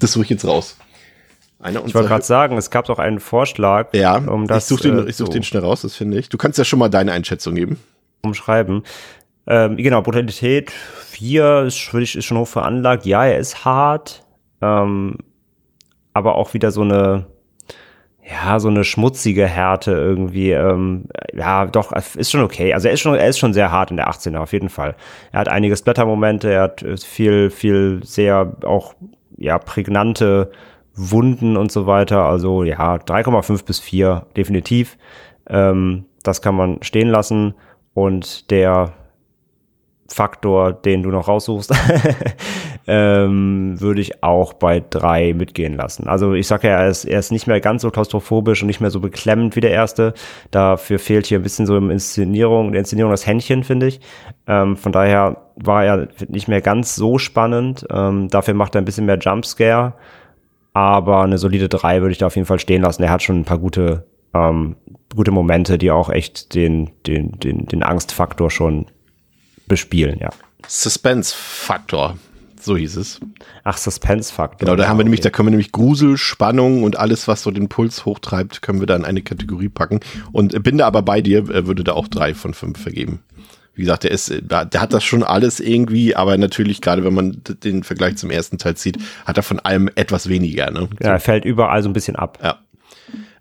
Das 0.00 0.12
suche 0.12 0.24
ich 0.24 0.30
jetzt 0.30 0.44
raus. 0.44 0.76
Einer 1.60 1.84
ich 1.86 1.94
wollte 1.94 2.08
gerade 2.08 2.24
sagen, 2.24 2.56
es 2.56 2.70
gab 2.70 2.86
doch 2.86 2.98
einen 2.98 3.20
Vorschlag. 3.20 3.94
Ja, 3.94 4.16
um 4.16 4.48
das, 4.48 4.64
ich 4.64 4.68
suche 4.68 4.82
den, 4.82 5.06
äh, 5.06 5.10
ich 5.10 5.16
such 5.16 5.26
so. 5.26 5.32
den 5.32 5.44
schnell 5.44 5.62
raus, 5.62 5.82
das 5.82 5.94
finde 5.94 6.18
ich. 6.18 6.28
Du 6.28 6.36
kannst 6.36 6.58
ja 6.58 6.64
schon 6.64 6.80
mal 6.80 6.88
deine 6.88 7.12
Einschätzung 7.12 7.54
geben. 7.54 7.78
Umschreiben. 8.22 8.82
Ähm, 9.48 9.76
genau, 9.78 10.02
Brutalität 10.02 10.70
4 10.70 11.62
ist, 11.62 11.94
ist 11.94 12.24
schon 12.24 12.38
hoch 12.38 12.48
veranlagt. 12.48 13.06
Ja, 13.06 13.24
er 13.24 13.38
ist 13.38 13.64
hart, 13.64 14.24
ähm, 14.60 15.16
aber 16.12 16.34
auch 16.34 16.52
wieder 16.52 16.70
so 16.70 16.82
eine, 16.82 17.26
ja, 18.22 18.60
so 18.60 18.68
eine 18.68 18.84
schmutzige 18.84 19.46
Härte 19.46 19.92
irgendwie. 19.92 20.50
Ähm, 20.50 21.06
ja, 21.32 21.64
doch, 21.64 21.92
ist 21.92 22.30
schon 22.30 22.42
okay. 22.42 22.74
Also 22.74 22.88
er 22.88 22.94
ist 22.94 23.00
schon, 23.00 23.14
er 23.14 23.26
ist 23.26 23.38
schon 23.38 23.54
sehr 23.54 23.72
hart 23.72 23.90
in 23.90 23.96
der 23.96 24.10
18er, 24.10 24.38
auf 24.38 24.52
jeden 24.52 24.68
Fall. 24.68 24.94
Er 25.32 25.40
hat 25.40 25.48
einige 25.48 25.76
Splatter-Momente, 25.76 26.52
er 26.52 26.62
hat 26.62 26.84
viel, 27.02 27.48
viel 27.48 28.00
sehr 28.04 28.54
auch, 28.64 28.94
ja, 29.38 29.58
prägnante 29.58 30.50
Wunden 30.94 31.56
und 31.56 31.72
so 31.72 31.86
weiter. 31.86 32.24
Also 32.24 32.64
ja, 32.64 32.96
3,5 32.96 33.64
bis 33.64 33.80
4, 33.80 34.26
definitiv. 34.36 34.98
Ähm, 35.48 36.04
das 36.22 36.42
kann 36.42 36.54
man 36.54 36.82
stehen 36.82 37.08
lassen. 37.08 37.54
und 37.94 38.50
der 38.50 38.92
Faktor, 40.10 40.72
den 40.72 41.02
du 41.02 41.10
noch 41.10 41.28
raussuchst, 41.28 41.72
ähm, 42.86 43.78
würde 43.78 44.00
ich 44.00 44.22
auch 44.22 44.54
bei 44.54 44.82
drei 44.88 45.34
mitgehen 45.34 45.76
lassen. 45.76 46.08
Also 46.08 46.32
ich 46.32 46.46
sage 46.46 46.68
ja, 46.68 46.78
er 46.80 46.88
ist, 46.88 47.04
er 47.04 47.18
ist 47.18 47.30
nicht 47.30 47.46
mehr 47.46 47.60
ganz 47.60 47.82
so 47.82 47.90
klaustrophobisch 47.90 48.62
und 48.62 48.68
nicht 48.68 48.80
mehr 48.80 48.90
so 48.90 49.00
beklemmend 49.00 49.54
wie 49.54 49.60
der 49.60 49.70
erste. 49.70 50.14
Dafür 50.50 50.98
fehlt 50.98 51.26
hier 51.26 51.38
ein 51.38 51.42
bisschen 51.42 51.66
so 51.66 51.76
im 51.76 51.90
Inszenierung, 51.90 52.72
der 52.72 52.80
Inszenierung 52.80 53.10
das 53.10 53.26
Händchen, 53.26 53.64
finde 53.64 53.86
ich. 53.86 54.00
Ähm, 54.46 54.78
von 54.78 54.92
daher 54.92 55.42
war 55.56 55.84
er 55.84 56.08
nicht 56.28 56.48
mehr 56.48 56.62
ganz 56.62 56.94
so 56.94 57.18
spannend. 57.18 57.86
Ähm, 57.90 58.28
dafür 58.28 58.54
macht 58.54 58.74
er 58.74 58.80
ein 58.80 58.86
bisschen 58.86 59.06
mehr 59.06 59.18
Jumpscare. 59.18 59.92
Aber 60.72 61.22
eine 61.22 61.38
solide 61.38 61.68
drei 61.68 62.00
würde 62.00 62.12
ich 62.12 62.18
da 62.18 62.26
auf 62.26 62.36
jeden 62.36 62.46
Fall 62.46 62.60
stehen 62.60 62.82
lassen. 62.82 63.02
Er 63.02 63.10
hat 63.10 63.22
schon 63.22 63.40
ein 63.40 63.44
paar 63.44 63.58
gute, 63.58 64.06
ähm, 64.32 64.76
gute 65.14 65.32
Momente, 65.32 65.76
die 65.76 65.90
auch 65.90 66.08
echt 66.08 66.54
den, 66.54 66.90
den, 67.06 67.32
den, 67.40 67.66
den 67.66 67.82
Angstfaktor 67.82 68.50
schon 68.50 68.86
bespielen, 69.68 70.18
ja. 70.20 70.30
Suspense-Faktor. 70.66 72.18
So 72.60 72.76
hieß 72.76 72.96
es. 72.96 73.20
Ach, 73.64 73.76
Suspense-Faktor. 73.76 74.58
Genau, 74.58 74.76
da 74.76 74.88
haben 74.88 74.98
wir 74.98 75.04
nämlich, 75.04 75.20
da 75.20 75.30
können 75.30 75.46
wir 75.46 75.50
nämlich 75.50 75.72
Grusel, 75.72 76.16
Spannung 76.16 76.82
und 76.82 76.98
alles, 76.98 77.28
was 77.28 77.42
so 77.42 77.50
den 77.50 77.68
Puls 77.68 78.04
hochtreibt, 78.04 78.62
können 78.62 78.80
wir 78.80 78.86
da 78.86 78.96
in 78.96 79.04
eine 79.04 79.22
Kategorie 79.22 79.68
packen. 79.68 80.00
Und 80.32 80.62
bin 80.62 80.78
da 80.78 80.86
aber 80.86 81.02
bei 81.02 81.20
dir, 81.20 81.48
äh, 81.50 81.66
würde 81.66 81.84
da 81.84 81.92
auch 81.92 82.08
drei 82.08 82.34
von 82.34 82.54
fünf 82.54 82.80
vergeben. 82.80 83.20
Wie 83.74 83.82
gesagt, 83.82 84.02
der 84.02 84.10
ist, 84.10 84.34
der 84.42 84.80
hat 84.80 84.92
das 84.92 85.04
schon 85.04 85.22
alles 85.22 85.60
irgendwie, 85.60 86.16
aber 86.16 86.36
natürlich, 86.36 86.80
gerade 86.80 87.04
wenn 87.04 87.14
man 87.14 87.40
den 87.62 87.84
Vergleich 87.84 88.16
zum 88.16 88.28
ersten 88.28 88.58
Teil 88.58 88.76
zieht, 88.76 88.98
hat 89.24 89.36
er 89.36 89.44
von 89.44 89.60
allem 89.60 89.88
etwas 89.94 90.28
weniger, 90.28 90.72
ne? 90.72 90.88
Ja, 91.00 91.12
er 91.12 91.20
fällt 91.20 91.44
überall 91.44 91.80
so 91.84 91.88
ein 91.88 91.92
bisschen 91.92 92.16
ab. 92.16 92.40
Ja. 92.42 92.58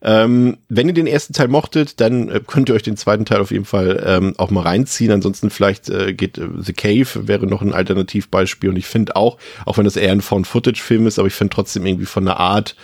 Ähm, 0.02 0.58
wenn 0.70 0.88
ihr 0.88 0.94
den 0.94 1.08
ersten 1.08 1.34
Teil 1.34 1.48
mochtet, 1.48 2.00
dann 2.00 2.30
äh, 2.30 2.42
könnt 2.46 2.70
ihr 2.70 2.76
euch 2.76 2.84
den 2.84 2.98
zweiten 2.98 3.26
Teil 3.26 3.42
auf 3.42 3.52
jeden 3.52 3.66
Fall 3.66 4.04
ähm, 4.06 4.34
auch 4.38 4.52
mal 4.52 4.62
reinziehen. 4.62 5.12
Ansonsten 5.12 5.50
vielleicht 5.50 5.90
äh, 5.90 6.14
geht 6.14 6.38
äh, 6.38 6.48
The 6.58 6.74
Cave 6.74 7.28
wäre 7.28 7.48
noch 7.48 7.62
ein 7.62 7.74
Alternativbeispiel. 7.74 8.70
Und 8.70 8.78
ich 8.78 8.88
finde 8.88 9.16
auch, 9.16 9.38
auch 9.66 9.78
wenn 9.78 9.86
das 9.86 9.96
eher 9.96 10.12
ein 10.12 10.22
Found-Footage-Film 10.22 11.08
ist, 11.08 11.20
aber 11.20 11.28
ich 11.28 11.34
finde 11.34 11.54
trotzdem 11.54 11.86
irgendwie 11.86 12.06
von 12.06 12.26
der 12.26 12.40
Art 12.40 12.76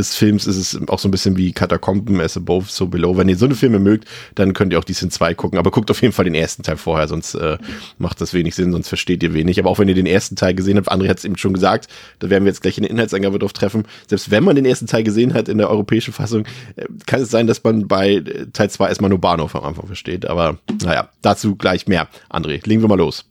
des 0.00 0.16
Films 0.16 0.46
ist 0.46 0.56
es 0.56 0.88
auch 0.88 0.98
so 0.98 1.08
ein 1.08 1.10
bisschen 1.10 1.36
wie 1.36 1.52
Katakomben, 1.52 2.20
as 2.20 2.36
above, 2.36 2.66
so 2.68 2.86
below. 2.86 3.16
Wenn 3.16 3.28
ihr 3.28 3.36
so 3.36 3.46
eine 3.46 3.54
Filme 3.54 3.78
mögt, 3.78 4.08
dann 4.34 4.54
könnt 4.54 4.72
ihr 4.72 4.78
auch 4.78 4.84
die 4.84 4.94
Sin 4.94 5.10
2 5.10 5.34
gucken. 5.34 5.58
Aber 5.58 5.70
guckt 5.70 5.90
auf 5.90 6.02
jeden 6.02 6.12
Fall 6.12 6.24
den 6.24 6.34
ersten 6.34 6.62
Teil 6.62 6.76
vorher, 6.76 7.06
sonst 7.06 7.34
äh, 7.34 7.58
macht 7.98 8.20
das 8.20 8.34
wenig 8.34 8.54
Sinn, 8.54 8.72
sonst 8.72 8.88
versteht 8.88 9.22
ihr 9.22 9.34
wenig. 9.34 9.58
Aber 9.60 9.70
auch 9.70 9.78
wenn 9.78 9.88
ihr 9.88 9.94
den 9.94 10.06
ersten 10.06 10.36
Teil 10.36 10.54
gesehen 10.54 10.76
habt, 10.76 10.90
André 10.90 11.08
hat 11.08 11.18
es 11.18 11.24
eben 11.24 11.36
schon 11.36 11.52
gesagt, 11.52 11.88
da 12.18 12.30
werden 12.30 12.44
wir 12.44 12.50
jetzt 12.50 12.62
gleich 12.62 12.78
in 12.78 12.82
der 12.82 12.90
Inhaltsangabe 12.90 13.38
drauf 13.38 13.52
treffen. 13.52 13.84
Selbst 14.08 14.30
wenn 14.30 14.42
man 14.42 14.56
den 14.56 14.64
ersten 14.64 14.86
Teil 14.86 15.04
gesehen 15.04 15.34
hat 15.34 15.48
in 15.48 15.58
der 15.58 15.70
europäischen 15.70 16.12
Fassung, 16.12 16.44
äh, 16.76 16.86
kann 17.06 17.20
es 17.20 17.30
sein, 17.30 17.46
dass 17.46 17.62
man 17.62 17.86
bei 17.86 18.14
äh, 18.14 18.46
Teil 18.52 18.70
2 18.70 18.88
erstmal 18.88 19.10
nur 19.10 19.20
Bahnhof 19.20 19.54
am 19.54 19.64
Anfang 19.64 19.86
versteht. 19.86 20.26
Aber 20.26 20.58
naja, 20.82 21.10
dazu 21.22 21.56
gleich 21.56 21.86
mehr. 21.86 22.08
André, 22.28 22.66
legen 22.66 22.82
wir 22.82 22.88
mal 22.88 22.98
los. 22.98 23.26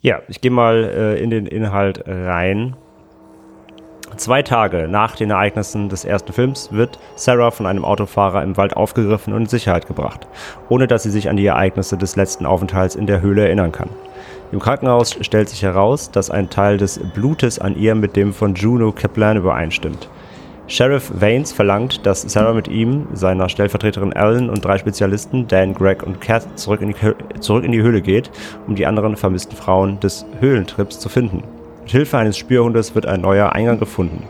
Ja, 0.00 0.20
ich 0.28 0.40
gehe 0.40 0.50
mal 0.50 0.84
äh, 0.84 1.22
in 1.22 1.30
den 1.30 1.46
Inhalt 1.46 2.02
rein. 2.06 2.76
Zwei 4.16 4.42
Tage 4.42 4.88
nach 4.88 5.16
den 5.16 5.30
Ereignissen 5.30 5.88
des 5.88 6.04
ersten 6.04 6.32
Films 6.32 6.70
wird 6.70 6.98
Sarah 7.16 7.50
von 7.50 7.66
einem 7.66 7.84
Autofahrer 7.84 8.42
im 8.42 8.56
Wald 8.58 8.76
aufgegriffen 8.76 9.32
und 9.32 9.42
in 9.42 9.48
Sicherheit 9.48 9.86
gebracht, 9.86 10.26
ohne 10.68 10.86
dass 10.86 11.04
sie 11.04 11.10
sich 11.10 11.30
an 11.30 11.36
die 11.36 11.46
Ereignisse 11.46 11.96
des 11.96 12.16
letzten 12.16 12.44
Aufenthalts 12.44 12.94
in 12.94 13.06
der 13.06 13.22
Höhle 13.22 13.44
erinnern 13.44 13.72
kann. 13.72 13.88
Im 14.52 14.60
Krankenhaus 14.60 15.16
stellt 15.22 15.48
sich 15.48 15.62
heraus, 15.62 16.10
dass 16.10 16.30
ein 16.30 16.50
Teil 16.50 16.76
des 16.76 17.00
Blutes 17.14 17.58
an 17.58 17.74
ihr 17.74 17.94
mit 17.94 18.14
dem 18.14 18.34
von 18.34 18.54
Juno 18.54 18.92
Kaplan 18.92 19.38
übereinstimmt. 19.38 20.10
Sheriff 20.66 21.10
Vanes 21.14 21.52
verlangt, 21.52 22.04
dass 22.06 22.22
Sarah 22.22 22.52
mit 22.52 22.68
ihm, 22.68 23.06
seiner 23.14 23.48
Stellvertreterin 23.48 24.12
Ellen 24.12 24.50
und 24.50 24.64
drei 24.64 24.78
Spezialisten, 24.78 25.48
Dan, 25.48 25.74
Greg 25.74 26.02
und 26.02 26.20
Kath, 26.20 26.58
zurück 26.58 26.82
in, 26.82 26.88
die, 26.88 27.40
zurück 27.40 27.64
in 27.64 27.72
die 27.72 27.82
Höhle 27.82 28.02
geht, 28.02 28.30
um 28.66 28.74
die 28.74 28.86
anderen 28.86 29.16
vermissten 29.16 29.56
Frauen 29.56 30.00
des 30.00 30.26
Höhlentrips 30.38 30.98
zu 30.98 31.08
finden. 31.08 31.42
Mit 31.92 31.98
Hilfe 31.98 32.16
eines 32.16 32.38
Spürhundes 32.38 32.94
wird 32.94 33.04
ein 33.04 33.20
neuer 33.20 33.52
Eingang 33.52 33.78
gefunden. 33.78 34.22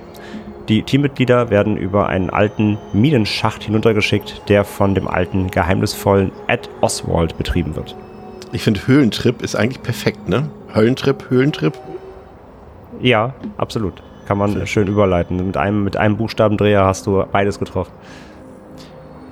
Die 0.68 0.82
Teammitglieder 0.82 1.48
werden 1.48 1.76
über 1.76 2.08
einen 2.08 2.28
alten 2.28 2.76
Minenschacht 2.92 3.62
hinuntergeschickt, 3.62 4.42
der 4.48 4.64
von 4.64 4.96
dem 4.96 5.06
alten, 5.06 5.48
geheimnisvollen 5.48 6.32
Ed 6.48 6.68
Oswald 6.80 7.38
betrieben 7.38 7.76
wird. 7.76 7.94
Ich 8.50 8.64
finde, 8.64 8.84
Höhlentrip 8.88 9.42
ist 9.42 9.54
eigentlich 9.54 9.80
perfekt, 9.80 10.28
ne? 10.28 10.50
Höllentrip, 10.74 11.30
Höhlentrip? 11.30 11.78
Ja, 13.00 13.32
absolut. 13.58 14.02
Kann 14.26 14.38
man 14.38 14.66
schön 14.66 14.88
überleiten. 14.88 15.36
Mit 15.46 15.56
einem, 15.56 15.84
mit 15.84 15.96
einem 15.96 16.16
Buchstabendreher 16.16 16.84
hast 16.84 17.06
du 17.06 17.24
beides 17.30 17.60
getroffen. 17.60 17.92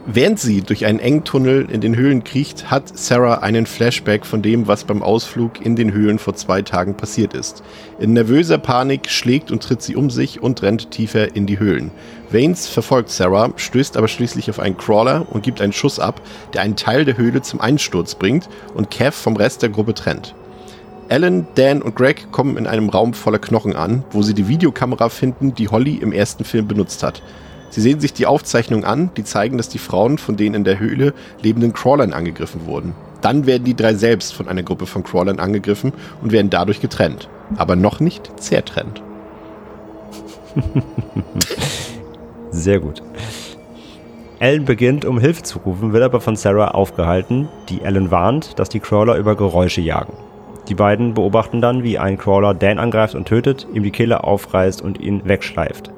Während 0.06 0.40
sie 0.40 0.62
durch 0.62 0.86
einen 0.86 0.98
engen 0.98 1.24
Tunnel 1.24 1.68
in 1.70 1.82
den 1.82 1.94
Höhlen 1.94 2.24
kriecht, 2.24 2.70
hat 2.70 2.96
Sarah 2.96 3.40
einen 3.40 3.66
Flashback 3.66 4.24
von 4.24 4.40
dem, 4.40 4.66
was 4.66 4.84
beim 4.84 5.02
Ausflug 5.02 5.64
in 5.64 5.76
den 5.76 5.92
Höhlen 5.92 6.18
vor 6.18 6.34
zwei 6.34 6.62
Tagen 6.62 6.96
passiert 6.96 7.34
ist. 7.34 7.62
In 7.98 8.14
nervöser 8.14 8.56
Panik 8.56 9.10
schlägt 9.10 9.50
und 9.50 9.62
tritt 9.62 9.82
sie 9.82 9.96
um 9.96 10.08
sich 10.08 10.42
und 10.42 10.62
rennt 10.62 10.90
tiefer 10.90 11.36
in 11.36 11.46
die 11.46 11.58
Höhlen. 11.58 11.90
Vanes 12.30 12.66
verfolgt 12.66 13.10
Sarah, 13.10 13.52
stößt 13.56 13.98
aber 13.98 14.08
schließlich 14.08 14.48
auf 14.48 14.58
einen 14.58 14.78
Crawler 14.78 15.26
und 15.28 15.42
gibt 15.42 15.60
einen 15.60 15.74
Schuss 15.74 16.00
ab, 16.00 16.22
der 16.54 16.62
einen 16.62 16.76
Teil 16.76 17.04
der 17.04 17.18
Höhle 17.18 17.42
zum 17.42 17.60
Einsturz 17.60 18.14
bringt 18.14 18.48
und 18.72 18.90
Kev 18.90 19.14
vom 19.14 19.36
Rest 19.36 19.60
der 19.60 19.68
Gruppe 19.68 19.92
trennt. 19.92 20.34
Alan, 21.10 21.46
Dan 21.56 21.82
und 21.82 21.94
Greg 21.94 22.32
kommen 22.32 22.56
in 22.56 22.66
einem 22.66 22.88
Raum 22.88 23.12
voller 23.12 23.38
Knochen 23.40 23.76
an, 23.76 24.04
wo 24.12 24.22
sie 24.22 24.32
die 24.32 24.48
Videokamera 24.48 25.10
finden, 25.10 25.54
die 25.54 25.68
Holly 25.68 25.96
im 25.96 26.12
ersten 26.12 26.44
Film 26.44 26.68
benutzt 26.68 27.02
hat. 27.02 27.20
Sie 27.70 27.80
sehen 27.80 28.00
sich 28.00 28.12
die 28.12 28.26
Aufzeichnungen 28.26 28.84
an, 28.84 29.10
die 29.16 29.24
zeigen, 29.24 29.56
dass 29.56 29.68
die 29.68 29.78
Frauen 29.78 30.18
von 30.18 30.36
den 30.36 30.54
in 30.54 30.64
der 30.64 30.78
Höhle 30.78 31.14
lebenden 31.40 31.72
Crawlern 31.72 32.12
angegriffen 32.12 32.66
wurden. 32.66 32.94
Dann 33.20 33.46
werden 33.46 33.64
die 33.64 33.76
drei 33.76 33.94
selbst 33.94 34.34
von 34.34 34.48
einer 34.48 34.62
Gruppe 34.62 34.86
von 34.86 35.04
Crawlern 35.04 35.38
angegriffen 35.38 35.92
und 36.22 36.32
werden 36.32 36.50
dadurch 36.50 36.80
getrennt. 36.80 37.28
Aber 37.56 37.76
noch 37.76 38.00
nicht 38.00 38.30
zertrennt. 38.40 39.02
Sehr 42.50 42.80
gut. 42.80 43.02
Ellen 44.40 44.64
beginnt, 44.64 45.04
um 45.04 45.20
Hilfe 45.20 45.42
zu 45.42 45.58
rufen, 45.58 45.92
wird 45.92 46.02
aber 46.02 46.20
von 46.20 46.34
Sarah 46.34 46.70
aufgehalten, 46.70 47.48
die 47.68 47.82
Ellen 47.82 48.10
warnt, 48.10 48.58
dass 48.58 48.70
die 48.70 48.80
Crawler 48.80 49.16
über 49.16 49.36
Geräusche 49.36 49.82
jagen. 49.82 50.14
Die 50.68 50.74
beiden 50.74 51.14
beobachten 51.14 51.60
dann, 51.60 51.82
wie 51.82 51.98
ein 51.98 52.16
Crawler 52.16 52.54
Dan 52.54 52.78
angreift 52.78 53.14
und 53.14 53.28
tötet, 53.28 53.66
ihm 53.74 53.82
die 53.82 53.90
Kehle 53.90 54.24
aufreißt 54.24 54.80
und 54.82 54.98
ihn 54.98 55.22
wegschleift. 55.24 55.90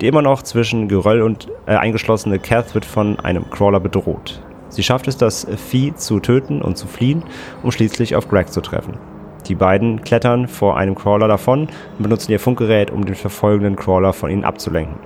Die 0.00 0.06
immer 0.06 0.22
noch 0.22 0.42
zwischen 0.42 0.88
Geröll 0.88 1.22
und 1.22 1.48
äh, 1.66 1.74
eingeschlossene 1.74 2.38
Kath 2.38 2.74
wird 2.74 2.84
von 2.84 3.18
einem 3.20 3.48
Crawler 3.50 3.80
bedroht. 3.80 4.42
Sie 4.68 4.82
schafft 4.82 5.08
es, 5.08 5.16
das 5.16 5.46
Vieh 5.56 5.94
zu 5.94 6.20
töten 6.20 6.60
und 6.60 6.76
zu 6.76 6.86
fliehen, 6.86 7.22
um 7.62 7.70
schließlich 7.70 8.14
auf 8.14 8.28
Greg 8.28 8.52
zu 8.52 8.60
treffen. 8.60 8.98
Die 9.46 9.54
beiden 9.54 10.02
klettern 10.02 10.48
vor 10.48 10.76
einem 10.76 10.94
Crawler 10.94 11.28
davon 11.28 11.68
und 11.98 12.02
benutzen 12.02 12.32
ihr 12.32 12.40
Funkgerät, 12.40 12.90
um 12.90 13.06
den 13.06 13.14
verfolgenden 13.14 13.76
Crawler 13.76 14.12
von 14.12 14.30
ihnen 14.30 14.44
abzulenken. 14.44 14.96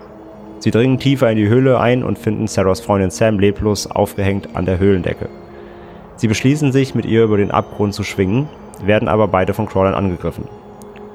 Sie 0.59 0.71
dringen 0.71 0.99
tiefer 0.99 1.31
in 1.31 1.37
die 1.37 1.49
Höhle 1.49 1.79
ein 1.79 2.03
und 2.03 2.19
finden 2.19 2.49
Sarahs 2.49 2.81
Freundin 2.81 3.11
Sam 3.11 3.39
leblos 3.39 3.87
aufgehängt 3.87 4.49
an 4.55 4.65
der 4.65 4.79
Höhlendecke. 4.79 5.29
Sie 6.17 6.29
beschließen 6.29 6.73
sich, 6.73 6.95
mit 6.95 7.07
ihr 7.07 7.25
über 7.25 7.37
den 7.37 7.51
Abgrund 7.51 7.95
zu 7.95 8.03
schwingen, 8.03 8.49
werden 8.85 9.09
aber 9.09 9.29
beide 9.29 9.55
von 9.55 9.67
Crawlern 9.67 9.95
angegriffen. 9.95 10.45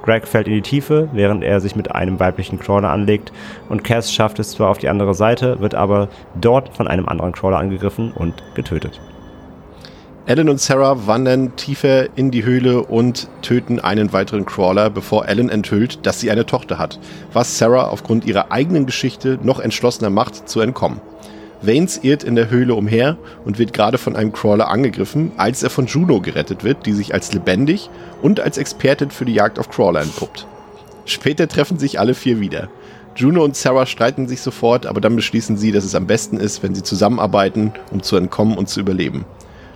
Greg 0.05 0.27
fällt 0.27 0.47
in 0.47 0.53
die 0.53 0.61
Tiefe, 0.61 1.09
während 1.13 1.43
er 1.43 1.59
sich 1.59 1.75
mit 1.75 1.93
einem 1.93 2.19
weiblichen 2.19 2.59
Crawler 2.59 2.91
anlegt 2.91 3.33
und 3.69 3.83
Cass 3.83 4.13
schafft 4.13 4.39
es 4.39 4.51
zwar 4.51 4.69
auf 4.69 4.77
die 4.77 4.87
andere 4.87 5.15
Seite, 5.15 5.59
wird 5.59 5.75
aber 5.75 6.09
dort 6.39 6.69
von 6.75 6.87
einem 6.87 7.07
anderen 7.07 7.31
Crawler 7.31 7.57
angegriffen 7.57 8.11
und 8.11 8.35
getötet. 8.53 9.01
Alan 10.27 10.49
und 10.49 10.59
Sarah 10.59 11.05
wandern 11.05 11.55
tiefer 11.55 12.17
in 12.17 12.31
die 12.31 12.43
Höhle 12.43 12.81
und 12.83 13.29
töten 13.43 13.79
einen 13.79 14.11
weiteren 14.11 14.45
Crawler, 14.45 14.89
bevor 14.89 15.25
Alan 15.25 15.49
enthüllt, 15.49 16.05
dass 16.05 16.19
sie 16.19 16.31
eine 16.31 16.47
Tochter 16.47 16.79
hat, 16.79 16.99
was 17.31 17.59
Sarah 17.59 17.89
aufgrund 17.89 18.25
ihrer 18.25 18.51
eigenen 18.51 18.87
Geschichte 18.87 19.37
noch 19.43 19.59
entschlossener 19.59 20.09
macht, 20.09 20.49
zu 20.49 20.61
entkommen. 20.61 20.99
Vanes 21.67 21.99
irrt 22.03 22.23
in 22.23 22.35
der 22.35 22.49
Höhle 22.49 22.75
umher 22.75 23.17
und 23.43 23.59
wird 23.59 23.73
gerade 23.73 23.97
von 23.97 24.15
einem 24.15 24.31
Crawler 24.31 24.69
angegriffen, 24.69 25.31
als 25.37 25.63
er 25.63 25.69
von 25.69 25.87
Juno 25.87 26.21
gerettet 26.21 26.63
wird, 26.63 26.85
die 26.85 26.93
sich 26.93 27.13
als 27.13 27.33
lebendig 27.33 27.89
und 28.21 28.39
als 28.39 28.57
Expertin 28.57 29.11
für 29.11 29.25
die 29.25 29.33
Jagd 29.33 29.59
auf 29.59 29.69
Crawler 29.69 30.01
entpuppt. 30.01 30.47
Später 31.05 31.47
treffen 31.47 31.77
sich 31.77 31.99
alle 31.99 32.13
vier 32.13 32.39
wieder. 32.39 32.69
Juno 33.15 33.43
und 33.43 33.55
Sarah 33.55 33.85
streiten 33.85 34.27
sich 34.27 34.41
sofort, 34.41 34.85
aber 34.85 34.99
dann 34.99 35.15
beschließen 35.15 35.55
sie, 35.55 35.71
dass 35.71 35.85
es 35.85 35.95
am 35.95 36.07
besten 36.07 36.37
ist, 36.37 36.63
wenn 36.63 36.75
sie 36.75 36.83
zusammenarbeiten, 36.83 37.71
um 37.91 38.03
zu 38.03 38.17
entkommen 38.17 38.57
und 38.57 38.67
zu 38.67 38.81
überleben. 38.81 39.25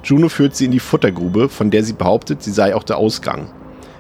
Juno 0.04 0.30
führt 0.30 0.56
sie 0.56 0.66
in 0.66 0.72
die 0.72 0.80
Futtergrube, 0.80 1.50
von 1.50 1.72
der 1.72 1.84
sie 1.84 1.94
behauptet, 1.94 2.44
sie 2.44 2.52
sei 2.52 2.76
auch 2.76 2.84
der 2.84 2.98
Ausgang. 2.98 3.48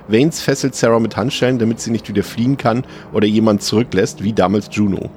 Vanes 0.07 0.41
fesselt 0.41 0.75
Sarah 0.75 0.99
mit 0.99 1.15
Handschellen, 1.15 1.59
damit 1.59 1.79
sie 1.79 1.91
nicht 1.91 2.09
wieder 2.09 2.23
fliehen 2.23 2.57
kann 2.57 2.83
oder 3.13 3.27
jemand 3.27 3.61
zurücklässt, 3.61 4.23
wie 4.23 4.33
damals 4.33 4.67
Juno. 4.71 5.09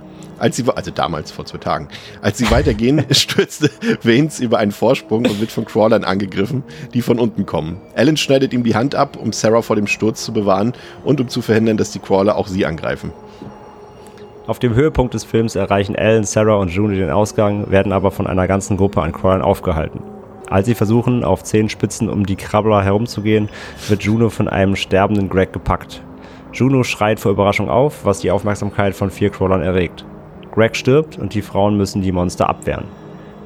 Als 0.42 0.56
sie, 0.56 0.64
also 0.74 0.90
damals, 0.90 1.30
vor 1.30 1.44
zwei 1.44 1.58
Tagen, 1.58 1.86
als 2.20 2.36
sie 2.36 2.50
weitergehen, 2.50 3.04
stürzte 3.12 3.70
Vanes 4.02 4.40
über 4.40 4.58
einen 4.58 4.72
Vorsprung 4.72 5.24
und 5.24 5.40
wird 5.40 5.52
von 5.52 5.64
Crawlern 5.64 6.02
angegriffen, 6.02 6.64
die 6.92 7.00
von 7.00 7.20
unten 7.20 7.46
kommen. 7.46 7.80
Alan 7.94 8.16
schneidet 8.16 8.52
ihm 8.52 8.64
die 8.64 8.74
Hand 8.74 8.96
ab, 8.96 9.16
um 9.16 9.32
Sarah 9.32 9.62
vor 9.62 9.76
dem 9.76 9.86
Sturz 9.86 10.24
zu 10.24 10.32
bewahren 10.32 10.72
und 11.04 11.20
um 11.20 11.28
zu 11.28 11.42
verhindern, 11.42 11.76
dass 11.76 11.92
die 11.92 12.00
Crawler 12.00 12.34
auch 12.34 12.48
sie 12.48 12.66
angreifen. 12.66 13.12
Auf 14.48 14.58
dem 14.58 14.74
Höhepunkt 14.74 15.14
des 15.14 15.22
Films 15.22 15.54
erreichen 15.54 15.94
Alan, 15.94 16.24
Sarah 16.24 16.56
und 16.56 16.72
June 16.72 16.96
den 16.96 17.10
Ausgang, 17.10 17.70
werden 17.70 17.92
aber 17.92 18.10
von 18.10 18.26
einer 18.26 18.48
ganzen 18.48 18.76
Gruppe 18.76 19.00
an 19.00 19.12
Crawlern 19.12 19.42
aufgehalten. 19.42 20.00
Als 20.50 20.66
sie 20.66 20.74
versuchen, 20.74 21.22
auf 21.22 21.44
Zehenspitzen 21.44 22.10
um 22.10 22.26
die 22.26 22.34
Krabbler 22.34 22.82
herumzugehen, 22.82 23.48
wird 23.86 24.02
Juno 24.02 24.28
von 24.28 24.48
einem 24.48 24.74
sterbenden 24.74 25.28
Greg 25.28 25.52
gepackt. 25.52 26.02
Juno 26.52 26.82
schreit 26.82 27.20
vor 27.20 27.30
Überraschung 27.30 27.70
auf, 27.70 28.04
was 28.04 28.18
die 28.18 28.32
Aufmerksamkeit 28.32 28.96
von 28.96 29.12
vier 29.12 29.30
Crawlern 29.30 29.62
erregt. 29.62 30.04
Greg 30.52 30.76
stirbt 30.76 31.18
und 31.18 31.34
die 31.34 31.42
Frauen 31.42 31.76
müssen 31.76 32.02
die 32.02 32.12
Monster 32.12 32.48
abwehren. 32.48 32.84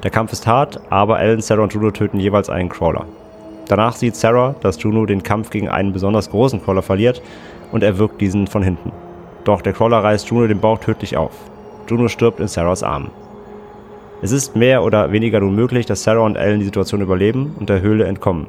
Der 0.03 0.11
Kampf 0.11 0.33
ist 0.33 0.45
hart, 0.45 0.79
aber 0.89 1.19
Ellen, 1.19 1.41
Sarah 1.41 1.63
und 1.63 1.73
Juno 1.73 1.91
töten 1.91 2.19
jeweils 2.19 2.49
einen 2.49 2.69
Crawler. 2.69 3.05
Danach 3.67 3.95
sieht 3.95 4.15
Sarah, 4.15 4.55
dass 4.61 4.81
Juno 4.81 5.05
den 5.05 5.23
Kampf 5.23 5.49
gegen 5.49 5.69
einen 5.69 5.93
besonders 5.93 6.29
großen 6.29 6.63
Crawler 6.63 6.81
verliert 6.81 7.21
und 7.71 7.81
erwürgt 7.81 8.21
diesen 8.21 8.47
von 8.47 8.61
hinten. 8.61 8.91
Doch 9.45 9.61
der 9.61 9.73
Crawler 9.73 10.03
reißt 10.03 10.29
Juno 10.29 10.47
den 10.47 10.59
Bauch 10.59 10.79
tödlich 10.79 11.15
auf. 11.17 11.31
Juno 11.87 12.09
stirbt 12.09 12.41
in 12.41 12.47
Sarahs 12.47 12.83
Armen. 12.83 13.09
Es 14.21 14.31
ist 14.31 14.55
mehr 14.55 14.83
oder 14.83 15.11
weniger 15.11 15.39
nun 15.39 15.55
möglich, 15.55 15.85
dass 15.85 16.03
Sarah 16.03 16.25
und 16.25 16.35
Ellen 16.35 16.59
die 16.59 16.65
Situation 16.65 17.01
überleben 17.01 17.55
und 17.57 17.69
der 17.69 17.81
Höhle 17.81 18.05
entkommen. 18.05 18.47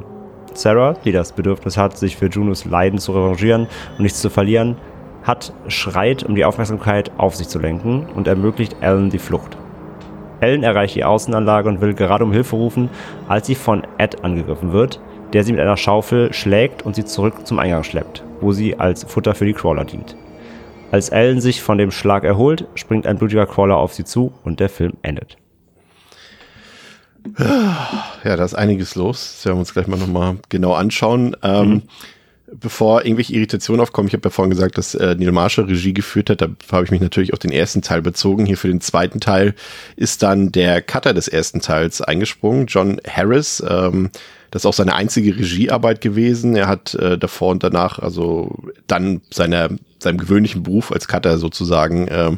Sarah, 0.55 0.95
die 1.05 1.13
das 1.13 1.33
Bedürfnis 1.33 1.77
hat, 1.77 1.97
sich 1.97 2.17
für 2.17 2.27
Junos 2.27 2.65
Leiden 2.65 2.99
zu 2.99 3.13
revanchieren 3.13 3.69
und 3.97 4.01
nichts 4.01 4.21
zu 4.21 4.31
verlieren, 4.31 4.77
hat 5.23 5.53
schreit, 5.69 6.23
um 6.23 6.35
die 6.35 6.45
Aufmerksamkeit 6.45 7.11
auf 7.19 7.37
sich 7.37 7.49
zu 7.49 7.59
lenken 7.59 8.07
und 8.15 8.27
ermöglicht 8.27 8.77
Ellen 8.81 9.11
die 9.11 9.19
Flucht. 9.19 9.57
Ellen 10.41 10.63
erreicht 10.63 10.95
die 10.95 11.05
Außenanlage 11.05 11.69
und 11.69 11.81
will 11.81 11.95
gerade 11.95 12.25
um 12.25 12.33
Hilfe 12.33 12.57
rufen, 12.57 12.91
als 13.29 13.47
sie 13.47 13.55
von 13.55 13.83
Ed 13.99 14.25
angegriffen 14.25 14.73
wird, 14.73 15.01
der 15.33 15.45
sie 15.45 15.53
mit 15.53 15.61
einer 15.61 15.77
Schaufel 15.77 16.33
schlägt 16.33 16.83
und 16.83 16.95
sie 16.95 17.05
zurück 17.05 17.47
zum 17.47 17.59
Eingang 17.59 17.83
schleppt, 17.83 18.23
wo 18.41 18.53
sie 18.53 18.79
als 18.79 19.05
Futter 19.05 19.35
für 19.35 19.45
die 19.45 19.53
Crawler 19.53 19.85
dient. 19.85 20.17
Als 20.91 21.11
Ellen 21.11 21.41
sich 21.41 21.61
von 21.61 21.77
dem 21.77 21.91
Schlag 21.91 22.25
erholt, 22.25 22.67
springt 22.75 23.07
ein 23.07 23.19
blutiger 23.19 23.47
Crawler 23.47 23.77
auf 23.77 23.93
sie 23.93 24.05
zu 24.05 24.33
und 24.45 24.61
der 24.61 24.71
Film 24.71 24.95
endet. 25.03 25.37
Ja, 28.25 28.37
da 28.37 28.45
ist 28.45 28.55
einiges 28.55 28.95
los. 28.95 29.35
Das 29.35 29.45
werden 29.45 29.57
wir 29.57 29.61
uns 29.61 29.73
gleich 29.75 29.87
mal 29.87 29.99
nochmal 29.99 30.37
genau 30.49 30.73
anschauen. 30.73 31.37
Ähm, 31.43 31.69
mhm. 31.69 31.83
Bevor 32.51 33.05
irgendwelche 33.05 33.35
Irritationen 33.35 33.81
aufkommen, 33.81 34.09
ich 34.09 34.15
habe 34.15 34.25
ja 34.25 34.31
vorhin 34.31 34.51
gesagt, 34.51 34.79
dass 34.79 34.95
äh, 34.95 35.15
Neil 35.17 35.33
Marshall 35.33 35.67
Regie 35.67 35.93
geführt 35.93 36.31
hat, 36.31 36.41
da 36.41 36.49
habe 36.73 36.85
ich 36.85 36.91
mich 36.91 37.01
natürlich 37.01 37.33
auf 37.33 37.39
den 37.39 37.53
ersten 37.53 37.83
Teil 37.83 38.01
bezogen. 38.01 38.47
Hier 38.47 38.57
für 38.57 38.69
den 38.69 38.81
zweiten 38.81 39.21
Teil 39.21 39.55
ist 39.97 40.23
dann 40.23 40.51
der 40.51 40.81
Cutter 40.81 41.13
des 41.13 41.29
ersten 41.29 41.61
Teils 41.61 42.01
eingesprungen, 42.01 42.67
John 42.67 43.01
Harris. 43.07 43.63
Ähm, 43.69 44.11
das 44.51 44.63
ist 44.63 44.67
auch 44.67 44.75
seine 44.75 44.95
einzige 44.95 45.37
Regiearbeit 45.37 46.01
gewesen. 46.01 46.57
Er 46.57 46.69
hat 46.69 46.95
äh, 46.95 47.19
davor 47.19 47.51
und 47.51 47.63
danach, 47.63 47.99
also 47.99 48.57
dann 48.87 49.21
seiner, 49.31 49.69
seinem 49.99 50.19
gewöhnlichen 50.19 50.63
Beruf 50.63 50.91
als 50.91 51.07
Cutter 51.07 51.37
sozusagen 51.37 52.09
äh, 52.09 52.31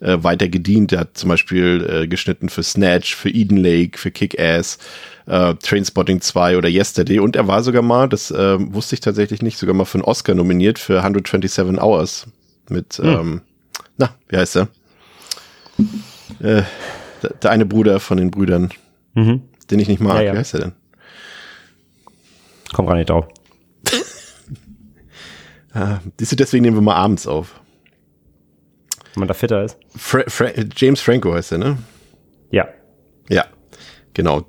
äh, 0.00 0.22
weiter 0.22 0.48
gedient. 0.48 0.92
Er 0.92 1.00
hat 1.00 1.18
zum 1.18 1.30
Beispiel 1.30 2.02
äh, 2.04 2.06
geschnitten 2.06 2.48
für 2.48 2.62
Snatch, 2.62 3.16
für 3.16 3.30
Eden 3.30 3.56
Lake, 3.56 3.98
für 3.98 4.12
Kick-Ass, 4.12 4.78
äh, 5.28 5.54
Trainspotting 5.54 6.20
2 6.20 6.56
oder 6.56 6.68
Yesterday. 6.68 7.20
Und 7.20 7.36
er 7.36 7.46
war 7.46 7.62
sogar 7.62 7.82
mal, 7.82 8.08
das 8.08 8.30
äh, 8.30 8.56
wusste 8.58 8.94
ich 8.94 9.00
tatsächlich 9.00 9.42
nicht, 9.42 9.58
sogar 9.58 9.74
mal 9.74 9.84
für 9.84 9.98
einen 9.98 10.04
Oscar 10.04 10.34
nominiert 10.34 10.78
für 10.78 10.98
127 10.98 11.80
Hours 11.80 12.26
mit, 12.68 12.94
hm. 12.94 13.06
ähm, 13.06 13.40
na, 13.96 14.14
wie 14.28 14.36
heißt 14.36 14.56
er? 14.56 14.68
Äh, 16.40 16.62
der, 17.22 17.30
der 17.42 17.50
eine 17.50 17.66
Bruder 17.66 18.00
von 18.00 18.16
den 18.18 18.30
Brüdern, 18.30 18.70
mhm. 19.14 19.42
den 19.70 19.80
ich 19.80 19.88
nicht 19.88 20.00
mag. 20.00 20.16
Ja, 20.16 20.22
ja. 20.22 20.32
Wie 20.32 20.38
heißt 20.38 20.54
er 20.54 20.60
denn? 20.60 20.72
Komm 22.72 22.86
gar 22.86 22.94
nicht 22.94 23.10
drauf. 23.10 23.26
ah, 25.72 25.98
deswegen 26.20 26.62
nehmen 26.62 26.76
wir 26.76 26.82
mal 26.82 26.96
abends 26.96 27.26
auf. 27.26 27.60
Wenn 29.14 29.20
man 29.20 29.28
da 29.28 29.34
fitter 29.34 29.64
ist. 29.64 29.78
Fra 29.96 30.22
Fra 30.28 30.50
James 30.76 31.00
Franco 31.00 31.32
heißt 31.32 31.52
er, 31.52 31.58
ne? 31.58 31.78
Ja. 32.50 32.68
Ja, 33.28 33.46
genau. 34.14 34.46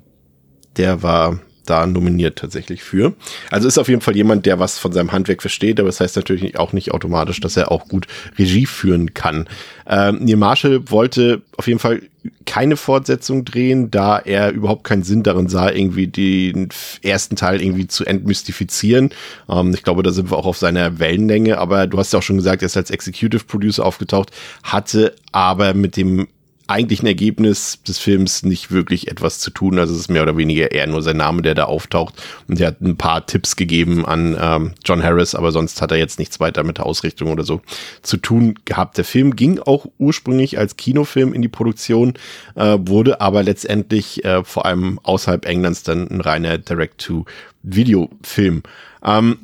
Der 0.80 1.02
war 1.02 1.38
da 1.66 1.86
nominiert 1.86 2.38
tatsächlich 2.38 2.82
für. 2.82 3.14
Also 3.50 3.68
ist 3.68 3.76
auf 3.76 3.88
jeden 3.88 4.00
Fall 4.00 4.16
jemand, 4.16 4.46
der 4.46 4.58
was 4.58 4.78
von 4.78 4.92
seinem 4.92 5.12
Handwerk 5.12 5.42
versteht, 5.42 5.78
aber 5.78 5.90
das 5.90 6.00
heißt 6.00 6.16
natürlich 6.16 6.58
auch 6.58 6.72
nicht 6.72 6.92
automatisch, 6.92 7.38
dass 7.38 7.54
er 7.58 7.70
auch 7.70 7.86
gut 7.86 8.06
Regie 8.38 8.64
führen 8.64 9.12
kann. 9.12 9.46
Ähm, 9.86 10.20
Neil 10.24 10.36
Marshall 10.36 10.90
wollte 10.90 11.42
auf 11.58 11.66
jeden 11.66 11.78
Fall 11.78 12.00
keine 12.46 12.78
Fortsetzung 12.78 13.44
drehen, 13.44 13.90
da 13.90 14.18
er 14.18 14.52
überhaupt 14.52 14.84
keinen 14.84 15.02
Sinn 15.02 15.22
darin 15.22 15.48
sah, 15.48 15.70
irgendwie 15.70 16.06
den 16.06 16.70
ersten 17.02 17.36
Teil 17.36 17.60
irgendwie 17.60 17.88
zu 17.88 18.06
entmystifizieren. 18.06 19.10
Ähm, 19.50 19.74
ich 19.74 19.82
glaube, 19.82 20.02
da 20.02 20.12
sind 20.12 20.30
wir 20.30 20.38
auch 20.38 20.46
auf 20.46 20.56
seiner 20.56 20.98
Wellenlänge, 20.98 21.58
aber 21.58 21.86
du 21.86 21.98
hast 21.98 22.14
ja 22.14 22.20
auch 22.20 22.22
schon 22.22 22.36
gesagt, 22.36 22.62
er 22.62 22.66
ist 22.66 22.76
als 22.78 22.90
Executive 22.90 23.44
Producer 23.44 23.84
aufgetaucht, 23.84 24.30
hatte 24.62 25.14
aber 25.30 25.74
mit 25.74 25.98
dem 25.98 26.26
eigentlichen 26.70 27.06
Ergebnis 27.06 27.82
des 27.82 27.98
Films 27.98 28.44
nicht 28.44 28.70
wirklich 28.70 29.08
etwas 29.08 29.38
zu 29.38 29.50
tun. 29.50 29.78
Also 29.78 29.94
es 29.94 30.00
ist 30.00 30.08
mehr 30.08 30.22
oder 30.22 30.36
weniger 30.36 30.72
eher 30.72 30.86
nur 30.86 31.02
sein 31.02 31.16
Name, 31.16 31.42
der 31.42 31.54
da 31.54 31.64
auftaucht. 31.64 32.14
Und 32.48 32.60
er 32.60 32.68
hat 32.68 32.80
ein 32.80 32.96
paar 32.96 33.26
Tipps 33.26 33.56
gegeben 33.56 34.06
an 34.06 34.36
ähm, 34.40 34.72
John 34.84 35.02
Harris, 35.02 35.34
aber 35.34 35.52
sonst 35.52 35.82
hat 35.82 35.90
er 35.90 35.98
jetzt 35.98 36.18
nichts 36.18 36.40
weiter 36.40 36.62
mit 36.62 36.78
der 36.78 36.86
Ausrichtung 36.86 37.30
oder 37.30 37.44
so 37.44 37.60
zu 38.02 38.16
tun 38.16 38.54
gehabt. 38.64 38.96
Der 38.96 39.04
Film 39.04 39.36
ging 39.36 39.58
auch 39.58 39.86
ursprünglich 39.98 40.58
als 40.58 40.76
Kinofilm 40.76 41.32
in 41.32 41.42
die 41.42 41.48
Produktion, 41.48 42.14
äh, 42.54 42.78
wurde 42.80 43.20
aber 43.20 43.42
letztendlich 43.42 44.24
äh, 44.24 44.44
vor 44.44 44.66
allem 44.66 45.00
außerhalb 45.02 45.46
Englands 45.46 45.82
dann 45.82 46.08
ein 46.08 46.20
reiner 46.20 46.58
Direct-to-Video-Film. 46.58 48.62
Ähm, 49.04 49.38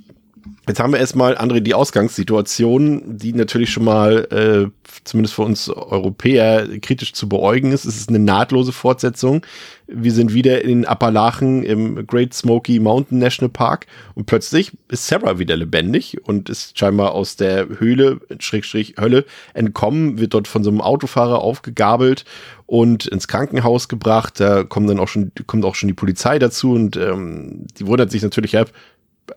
Jetzt 0.69 0.81
haben 0.81 0.93
wir 0.93 0.99
erstmal, 0.99 1.37
André, 1.37 1.61
die 1.61 1.75
Ausgangssituation, 1.75 3.17
die 3.17 3.33
natürlich 3.33 3.71
schon 3.71 3.85
mal, 3.85 4.27
äh, 4.33 4.91
zumindest 5.05 5.35
für 5.35 5.43
uns 5.43 5.69
Europäer, 5.69 6.67
kritisch 6.81 7.13
zu 7.13 7.29
beäugen 7.29 7.71
ist. 7.71 7.85
Es 7.85 7.97
ist 7.97 8.09
eine 8.09 8.19
nahtlose 8.19 8.73
Fortsetzung. 8.73 9.47
Wir 9.87 10.11
sind 10.11 10.35
wieder 10.35 10.65
in 10.65 10.85
Appalachen 10.85 11.63
im 11.63 12.05
Great 12.09 12.35
Smoky 12.35 12.81
Mountain 12.81 13.21
National 13.21 13.51
Park 13.51 13.87
und 14.17 14.27
plötzlich 14.27 14.73
ist 14.89 15.07
Sarah 15.07 15.39
wieder 15.39 15.57
lebendig 15.57 16.19
und 16.27 16.49
ist 16.49 16.77
scheinbar 16.77 17.13
aus 17.13 17.37
der 17.37 17.69
Höhle, 17.79 18.21
Schrägstrich 18.41 18.97
Hölle, 18.99 19.25
entkommen, 19.55 20.19
wird 20.19 20.35
dort 20.35 20.49
von 20.49 20.65
so 20.65 20.71
einem 20.71 20.81
Autofahrer 20.81 21.41
aufgegabelt 21.41 22.25
und 22.67 23.07
ins 23.07 23.29
Krankenhaus 23.29 23.89
gebracht. 23.89 24.41
Da 24.41 24.65
kommt 24.65 24.91
dann 24.91 24.99
auch 24.99 25.09
schon, 25.09 25.31
kommt 25.47 25.65
auch 25.65 25.77
schon 25.77 25.87
die 25.87 25.95
Polizei 25.95 26.41
dazu 26.41 26.73
und 26.73 26.97
ähm, 26.97 27.67
die 27.79 27.87
wundert 27.87 28.11
sich 28.11 28.23
natürlich, 28.23 28.53
ja, 28.53 28.65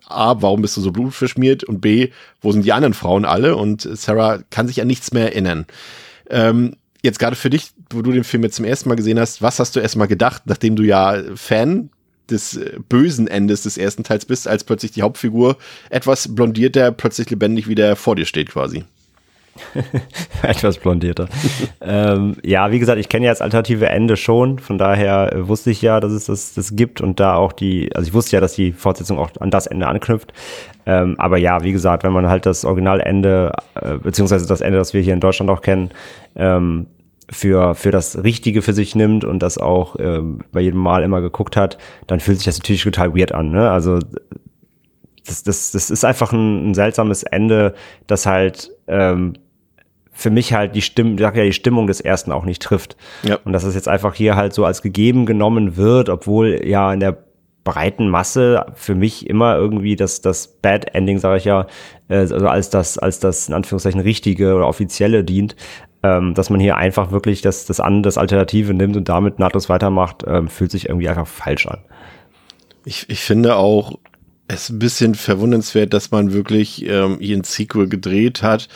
A, 0.08 0.42
warum 0.42 0.62
bist 0.62 0.78
du 0.78 0.82
so 0.82 0.92
blutverschmiert? 0.92 1.64
Und 1.64 1.82
B, 1.82 2.10
wo 2.42 2.52
sind 2.52 2.66
die 2.66 2.74
anderen 2.74 2.94
Frauen 2.94 3.26
alle? 3.26 3.56
Und 3.56 3.82
Sarah 3.82 4.40
kann 4.50 4.68
sich 4.68 4.82
an 4.82 4.88
nichts 4.88 5.12
mehr 5.12 5.26
erinnern. 5.26 5.66
Ähm, 6.30 6.76
jetzt 7.02 7.20
gerade 7.20 7.36
für 7.36 7.50
dich, 7.50 7.72
wo 7.90 8.02
du 8.02 8.12
den 8.12 8.24
Film 8.24 8.44
jetzt 8.44 8.56
zum 8.56 8.66
ersten 8.66 8.90
Mal 8.90 8.96
gesehen 8.96 9.20
hast, 9.20 9.42
was 9.42 9.60
hast 9.60 9.76
du 9.76 9.80
erstmal 9.80 10.08
gedacht, 10.08 10.44
nachdem 10.46 10.76
du 10.76 10.84
ja 10.84 11.22
Fan 11.36 11.90
des 12.30 12.58
äh, 12.58 12.78
bösen 12.88 13.28
Endes 13.28 13.64
des 13.64 13.78
ersten 13.78 14.04
Teils 14.04 14.26
bist, 14.26 14.48
als 14.48 14.64
plötzlich 14.64 14.92
die 14.92 15.02
Hauptfigur 15.02 15.58
etwas 15.90 16.34
blondierter 16.36 16.92
plötzlich 16.92 17.30
lebendig 17.30 17.68
wieder 17.68 17.96
vor 17.96 18.16
dir 18.16 18.26
steht 18.26 18.52
quasi? 18.52 18.84
Etwas 20.44 20.78
blondierter. 20.78 21.28
ähm, 21.82 22.36
ja, 22.44 22.72
wie 22.72 22.80
gesagt, 22.80 23.00
ich 23.00 23.10
kenne 23.10 23.26
ja 23.26 23.32
das 23.32 23.42
alternative 23.42 23.88
Ende 23.88 24.18
schon, 24.18 24.60
von 24.60 24.78
daher 24.78 25.34
äh, 25.34 25.48
wusste 25.48 25.72
ich 25.72 25.82
ja, 25.82 26.00
dass 26.00 26.12
es 26.12 26.26
das, 26.26 26.54
das 26.54 26.76
gibt 26.76 27.02
und 27.02 27.20
da 27.20 27.36
auch 27.36 27.54
die, 27.54 27.90
also 27.96 28.08
ich 28.08 28.14
wusste 28.14 28.36
ja, 28.36 28.42
dass 28.42 28.54
die 28.54 28.72
Fortsetzung 28.72 29.18
auch 29.18 29.30
an 29.40 29.52
das 29.52 29.68
Ende 29.68 29.88
anknüpft. 29.88 30.34
Ähm, 30.86 31.16
aber 31.20 31.38
ja, 31.38 31.64
wie 31.64 31.72
gesagt, 31.72 32.04
wenn 32.04 32.14
man 32.14 32.28
halt 32.28 32.46
das 32.46 32.66
Originalende, 32.66 33.52
äh, 33.76 33.98
beziehungsweise 33.98 34.48
das 34.48 34.62
Ende, 34.62 34.78
das 34.78 34.94
wir 34.94 35.02
hier 35.02 35.14
in 35.14 35.20
Deutschland 35.20 35.52
auch 35.52 35.62
kennen, 35.62 35.92
ähm, 36.36 36.88
für, 37.30 37.76
für 37.76 37.92
das 37.92 38.24
Richtige 38.24 38.62
für 38.62 38.74
sich 38.74 38.96
nimmt 38.96 39.24
und 39.24 39.40
das 39.44 39.58
auch 39.58 39.96
ähm, 40.00 40.40
bei 40.52 40.62
jedem 40.62 40.80
Mal 40.80 41.04
immer 41.04 41.22
geguckt 41.22 41.56
hat, 41.56 41.78
dann 42.08 42.20
fühlt 42.20 42.38
sich 42.38 42.46
das 42.46 42.58
natürlich 42.58 42.84
total 42.84 43.16
weird 43.16 43.34
an. 43.34 43.52
Ne? 43.52 43.70
Also 43.70 44.00
das, 45.26 45.44
das, 45.44 45.72
das 45.72 45.90
ist 45.92 46.04
einfach 46.04 46.34
ein, 46.34 46.72
ein 46.72 46.74
seltsames 46.74 47.24
Ende, 47.24 47.76
das 48.08 48.26
halt 48.26 48.72
ähm, 48.88 49.34
für 50.20 50.30
mich 50.30 50.54
halt 50.54 50.76
die 50.76 50.82
Stimmung, 50.82 51.18
ja, 51.18 51.32
die 51.32 51.54
Stimmung 51.54 51.88
des 51.88 52.02
ersten 52.02 52.34
auch 52.34 52.44
nicht 52.44 52.62
trifft. 52.62 52.98
Ja. 53.24 53.38
Und 53.46 53.54
dass 53.54 53.64
es 53.64 53.74
jetzt 53.74 53.88
einfach 53.88 54.14
hier 54.14 54.36
halt 54.36 54.54
so 54.54 54.66
als 54.66 54.82
gegeben 54.82 55.26
genommen 55.26 55.78
wird, 55.78 56.10
obwohl 56.10 56.68
ja 56.68 56.92
in 56.92 57.00
der 57.00 57.18
breiten 57.64 58.10
Masse 58.10 58.66
für 58.76 58.96
mich 58.96 59.30
immer 59.30 59.56
irgendwie 59.56 59.96
das, 59.96 60.20
das 60.20 60.48
Bad 60.48 60.94
Ending, 60.94 61.20
sage 61.20 61.38
ich 61.38 61.46
ja, 61.46 61.68
äh, 62.10 62.16
also 62.16 62.48
als 62.48 62.70
das, 62.70 62.98
als 62.98 63.20
das 63.20 63.48
in 63.48 63.54
Anführungszeichen 63.54 64.02
richtige 64.02 64.56
oder 64.56 64.68
offizielle 64.68 65.24
dient, 65.24 65.56
ähm, 66.04 66.34
dass 66.34 66.50
man 66.50 66.60
hier 66.60 66.76
einfach 66.76 67.12
wirklich 67.12 67.42
das, 67.42 67.66
das 67.66 67.80
an, 67.80 68.04
das 68.04 68.18
Alternative 68.18 68.74
nimmt 68.74 68.98
und 68.98 69.08
damit 69.08 69.40
nahtlos 69.40 69.70
weitermacht, 69.70 70.26
ähm, 70.28 70.50
fühlt 70.50 70.72
sich 70.72 70.90
irgendwie 70.90 71.08
einfach 71.08 71.28
falsch 71.28 71.66
an. 71.66 71.80
Ich, 72.84 73.10
ich 73.10 73.22
finde 73.22 73.56
auch, 73.56 73.98
es 74.50 74.64
ist 74.64 74.70
ein 74.72 74.80
bisschen 74.80 75.16
verwundernswert, 75.16 75.94
dass 75.94 76.12
man 76.12 76.34
wirklich 76.34 76.86
ähm, 76.86 77.20
hier 77.22 77.38
ein 77.38 77.44
Sequel 77.46 77.88
gedreht 77.88 78.44
hat, 78.44 78.68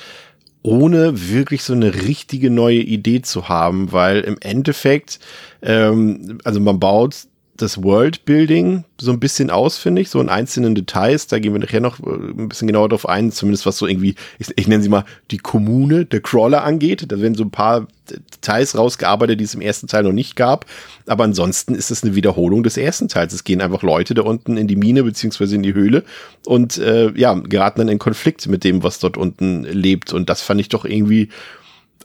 ohne 0.63 1.29
wirklich 1.29 1.63
so 1.63 1.73
eine 1.73 1.93
richtige 1.93 2.49
neue 2.49 2.79
Idee 2.79 3.21
zu 3.21 3.49
haben, 3.49 3.91
weil 3.91 4.21
im 4.21 4.37
Endeffekt, 4.39 5.19
ähm, 5.61 6.39
also 6.43 6.59
man 6.59 6.79
baut 6.79 7.27
das 7.55 7.83
Worldbuilding 7.83 8.83
so 8.99 9.11
ein 9.11 9.19
bisschen 9.19 9.51
aus, 9.51 9.77
finde 9.77 10.01
ich, 10.01 10.09
so 10.09 10.19
in 10.19 10.29
einzelnen 10.29 10.73
Details. 10.73 11.27
Da 11.27 11.37
gehen 11.37 11.53
wir 11.53 11.59
nachher 11.59 11.81
noch 11.81 11.99
äh, 11.99 12.09
ein 12.09 12.49
bisschen 12.49 12.67
genauer 12.67 12.89
drauf 12.89 13.07
ein, 13.07 13.31
zumindest 13.31 13.65
was 13.65 13.77
so 13.77 13.85
irgendwie, 13.85 14.15
ich, 14.39 14.47
ich 14.55 14.67
nenne 14.67 14.81
sie 14.81 14.89
mal 14.89 15.05
die 15.29 15.37
Kommune 15.37 16.05
der 16.05 16.21
Crawler 16.21 16.63
angeht. 16.63 17.11
Da 17.11 17.21
werden 17.21 17.35
so 17.35 17.43
ein 17.43 17.51
paar 17.51 17.87
Details 18.09 18.75
rausgearbeitet, 18.75 19.39
die 19.39 19.43
es 19.43 19.53
im 19.53 19.61
ersten 19.61 19.87
Teil 19.87 20.03
noch 20.03 20.11
nicht 20.11 20.35
gab. 20.35 20.65
Aber 21.05 21.23
ansonsten 21.25 21.75
ist 21.75 21.91
es 21.91 22.03
eine 22.03 22.15
Wiederholung 22.15 22.63
des 22.63 22.75
ersten 22.75 23.07
Teils. 23.07 23.33
Es 23.33 23.43
gehen 23.43 23.61
einfach 23.61 23.83
Leute 23.83 24.15
da 24.15 24.23
unten 24.23 24.57
in 24.57 24.67
die 24.67 24.75
Mine 24.75 25.03
beziehungsweise 25.03 25.55
in 25.55 25.63
die 25.63 25.75
Höhle 25.75 26.03
und 26.45 26.79
äh, 26.79 27.11
ja, 27.15 27.33
geraten 27.35 27.79
dann 27.79 27.89
in 27.89 27.99
Konflikt 27.99 28.47
mit 28.47 28.63
dem, 28.63 28.81
was 28.81 28.99
dort 28.99 29.15
unten 29.15 29.63
lebt. 29.63 30.11
Und 30.11 30.29
das 30.29 30.41
fand 30.41 30.59
ich 30.59 30.69
doch 30.69 30.85
irgendwie 30.85 31.29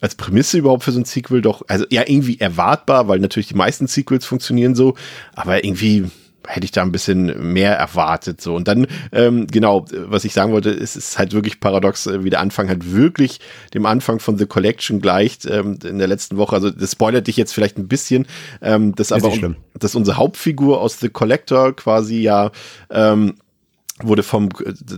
als 0.01 0.15
Prämisse 0.15 0.59
überhaupt 0.59 0.85
für 0.85 0.93
so 0.93 1.01
ein 1.01 1.05
Sequel 1.05 1.43
doch, 1.43 1.63
also 1.69 1.85
ja, 1.91 2.03
irgendwie 2.07 2.41
erwartbar, 2.41 3.09
weil 3.09 3.19
natürlich 3.19 3.49
die 3.49 3.55
meisten 3.55 3.87
Sequels 3.87 4.25
funktionieren 4.27 4.75
so, 4.75 4.95
aber 5.35 5.65
irgendwie 5.65 6.07
hätte 6.49 6.65
ich 6.65 6.71
da 6.71 6.83
ein 6.83 6.93
bisschen 6.93 7.53
mehr 7.53 7.77
erwartet. 7.77 8.41
So. 8.41 8.55
Und 8.55 8.69
dann, 8.69 8.87
ähm, 9.13 9.47
genau, 9.47 9.85
was 9.91 10.25
ich 10.25 10.33
sagen 10.33 10.53
wollte, 10.53 10.71
es 10.71 10.97
ist 10.97 11.19
halt 11.19 11.33
wirklich 11.35 11.61
paradox, 11.61 12.07
äh, 12.07 12.25
wie 12.25 12.31
der 12.31 12.41
Anfang 12.41 12.69
halt 12.69 12.93
wirklich 12.93 13.41
dem 13.75 13.87
Anfang 13.87 14.19
von 14.19 14.39
The 14.39 14.47
Collection 14.47 15.01
gleicht 15.01 15.45
ähm, 15.45 15.79
in 15.85 15.99
der 15.99 16.09
letzten 16.09 16.39
Woche. 16.39 16.57
Also 16.57 16.71
das 16.71 16.93
spoilert 16.93 17.27
dich 17.27 17.37
jetzt 17.37 17.53
vielleicht 17.53 17.79
ein 17.79 17.89
bisschen, 17.89 18.27
ähm, 18.63 18.95
das 18.95 19.13
aber, 19.13 19.31
dass 19.75 19.95
unsere 19.95 20.17
Hauptfigur 20.17 20.81
aus 20.81 20.99
The 21.01 21.11
Collector 21.11 21.77
quasi 21.77 22.21
ja 22.21 22.51
ähm, 22.91 23.35
wurde 24.03 24.23
vom, 24.23 24.49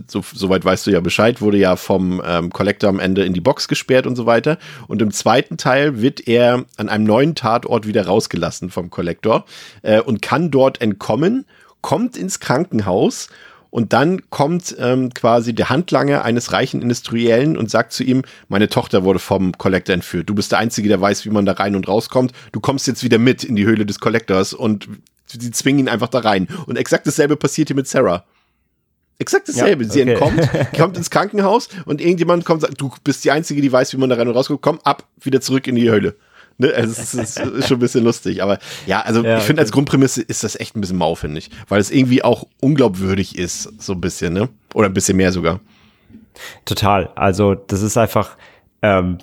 so, 0.07 0.23
soweit 0.33 0.65
weißt 0.65 0.87
du 0.87 0.91
ja 0.91 0.99
Bescheid, 0.99 1.41
wurde 1.41 1.57
ja 1.57 1.75
vom 1.75 2.21
ähm, 2.25 2.51
Collector 2.51 2.89
am 2.89 2.99
Ende 2.99 3.25
in 3.25 3.33
die 3.33 3.41
Box 3.41 3.67
gesperrt 3.67 4.07
und 4.07 4.15
so 4.15 4.25
weiter. 4.25 4.57
Und 4.87 5.01
im 5.01 5.11
zweiten 5.11 5.57
Teil 5.57 6.01
wird 6.01 6.27
er 6.27 6.65
an 6.77 6.89
einem 6.89 7.05
neuen 7.05 7.35
Tatort 7.35 7.87
wieder 7.87 8.05
rausgelassen 8.05 8.69
vom 8.69 8.89
Collector 8.89 9.45
äh, 9.81 10.01
und 10.01 10.21
kann 10.21 10.51
dort 10.51 10.81
entkommen, 10.81 11.45
kommt 11.81 12.17
ins 12.17 12.39
Krankenhaus 12.39 13.29
und 13.71 13.93
dann 13.93 14.29
kommt 14.29 14.75
ähm, 14.77 15.13
quasi 15.13 15.55
der 15.55 15.69
Handlanger 15.69 16.23
eines 16.23 16.51
reichen 16.51 16.81
Industriellen 16.81 17.57
und 17.57 17.71
sagt 17.71 17.93
zu 17.93 18.03
ihm, 18.03 18.23
meine 18.49 18.67
Tochter 18.67 19.03
wurde 19.03 19.19
vom 19.19 19.57
Collector 19.57 19.95
entführt. 19.95 20.29
Du 20.29 20.35
bist 20.35 20.51
der 20.51 20.59
Einzige, 20.59 20.89
der 20.89 20.99
weiß, 20.99 21.25
wie 21.25 21.29
man 21.29 21.45
da 21.45 21.53
rein 21.53 21.75
und 21.75 21.87
rauskommt. 21.87 22.33
Du 22.51 22.59
kommst 22.59 22.85
jetzt 22.85 23.03
wieder 23.03 23.17
mit 23.17 23.43
in 23.43 23.55
die 23.55 23.65
Höhle 23.65 23.85
des 23.85 23.99
Collectors 23.99 24.53
und 24.53 24.89
sie 25.25 25.51
zwingen 25.51 25.79
ihn 25.79 25.89
einfach 25.89 26.09
da 26.09 26.19
rein. 26.19 26.49
Und 26.65 26.75
exakt 26.75 27.07
dasselbe 27.07 27.37
passiert 27.37 27.69
hier 27.69 27.77
mit 27.77 27.87
Sarah. 27.87 28.25
Exakt 29.21 29.47
dasselbe. 29.47 29.83
Ja, 29.83 29.89
okay. 29.89 29.93
Sie 29.93 30.01
entkommt, 30.01 30.49
kommt 30.75 30.97
ins 30.97 31.11
Krankenhaus 31.11 31.69
und 31.85 32.01
irgendjemand 32.01 32.43
kommt 32.43 32.63
und 32.63 32.69
sagt, 32.69 32.81
du 32.81 32.91
bist 33.03 33.23
die 33.23 33.29
Einzige, 33.29 33.61
die 33.61 33.71
weiß, 33.71 33.93
wie 33.93 33.97
man 33.97 34.09
da 34.09 34.15
rein 34.15 34.27
und 34.27 34.35
rauskommt. 34.35 34.61
Komm 34.63 34.79
ab, 34.83 35.07
wieder 35.21 35.41
zurück 35.41 35.67
in 35.67 35.75
die 35.75 35.91
Höhle. 35.91 36.15
Ne? 36.57 36.73
Also 36.73 36.91
es 36.99 37.13
ist, 37.13 37.39
ist, 37.39 37.67
schon 37.67 37.77
ein 37.77 37.81
bisschen 37.81 38.03
lustig. 38.03 38.41
Aber 38.41 38.57
ja, 38.87 39.01
also 39.01 39.23
ja, 39.23 39.37
ich 39.37 39.43
finde, 39.43 39.59
okay. 39.59 39.67
als 39.67 39.71
Grundprämisse 39.71 40.23
ist 40.23 40.43
das 40.43 40.59
echt 40.59 40.75
ein 40.75 40.81
bisschen 40.81 40.97
mau, 40.97 41.13
finde 41.13 41.37
ich. 41.37 41.51
Weil 41.67 41.79
es 41.79 41.91
irgendwie 41.91 42.23
auch 42.23 42.47
unglaubwürdig 42.61 43.37
ist, 43.37 43.71
so 43.79 43.93
ein 43.93 44.01
bisschen, 44.01 44.33
ne? 44.33 44.49
Oder 44.73 44.87
ein 44.87 44.93
bisschen 44.93 45.17
mehr 45.17 45.31
sogar. 45.31 45.59
Total. 46.65 47.09
Also, 47.13 47.53
das 47.53 47.83
ist 47.83 47.97
einfach, 47.97 48.37
ähm, 48.81 49.19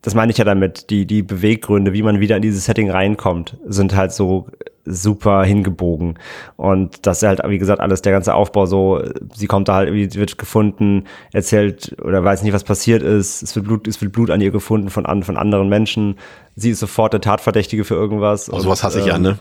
das 0.00 0.14
meine 0.14 0.32
ich 0.32 0.38
ja 0.38 0.46
damit, 0.46 0.88
die, 0.88 1.04
die 1.04 1.22
Beweggründe, 1.22 1.92
wie 1.92 2.02
man 2.02 2.18
wieder 2.20 2.36
in 2.36 2.42
dieses 2.42 2.64
Setting 2.64 2.90
reinkommt, 2.90 3.58
sind 3.66 3.94
halt 3.94 4.12
so 4.12 4.48
super 4.88 5.44
hingebogen. 5.44 6.18
Und 6.56 7.06
das 7.06 7.22
ist 7.22 7.28
halt, 7.28 7.40
wie 7.46 7.58
gesagt, 7.58 7.80
alles 7.80 8.02
der 8.02 8.12
ganze 8.12 8.34
Aufbau 8.34 8.66
so, 8.66 9.02
sie 9.34 9.46
kommt 9.46 9.68
da 9.68 9.74
halt, 9.74 9.92
wird 9.92 10.38
gefunden, 10.38 11.04
erzählt 11.32 11.96
oder 12.02 12.24
weiß 12.24 12.42
nicht, 12.42 12.52
was 12.52 12.64
passiert 12.64 13.02
ist, 13.02 13.42
es 13.42 13.54
wird 13.54 13.66
Blut, 13.66 13.86
es 13.86 14.00
wird 14.00 14.12
Blut 14.12 14.30
an 14.30 14.40
ihr 14.40 14.50
gefunden 14.50 14.90
von, 14.90 15.04
von 15.22 15.36
anderen 15.36 15.68
Menschen. 15.68 16.18
Sie 16.56 16.70
ist 16.70 16.80
sofort 16.80 17.12
der 17.12 17.20
Tatverdächtige 17.20 17.84
für 17.84 17.94
irgendwas. 17.94 18.52
Oh, 18.52 18.58
sowas 18.58 18.82
hasse 18.82 18.98
ich 18.98 19.06
ähm, 19.06 19.10
ja, 19.10 19.18
ne? 19.18 19.38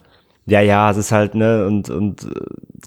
Ja, 0.48 0.62
ja, 0.62 0.90
es 0.90 0.98
ist 0.98 1.12
halt, 1.12 1.36
ne, 1.36 1.66
und, 1.68 1.90
und 1.90 2.24
äh, 2.24 2.30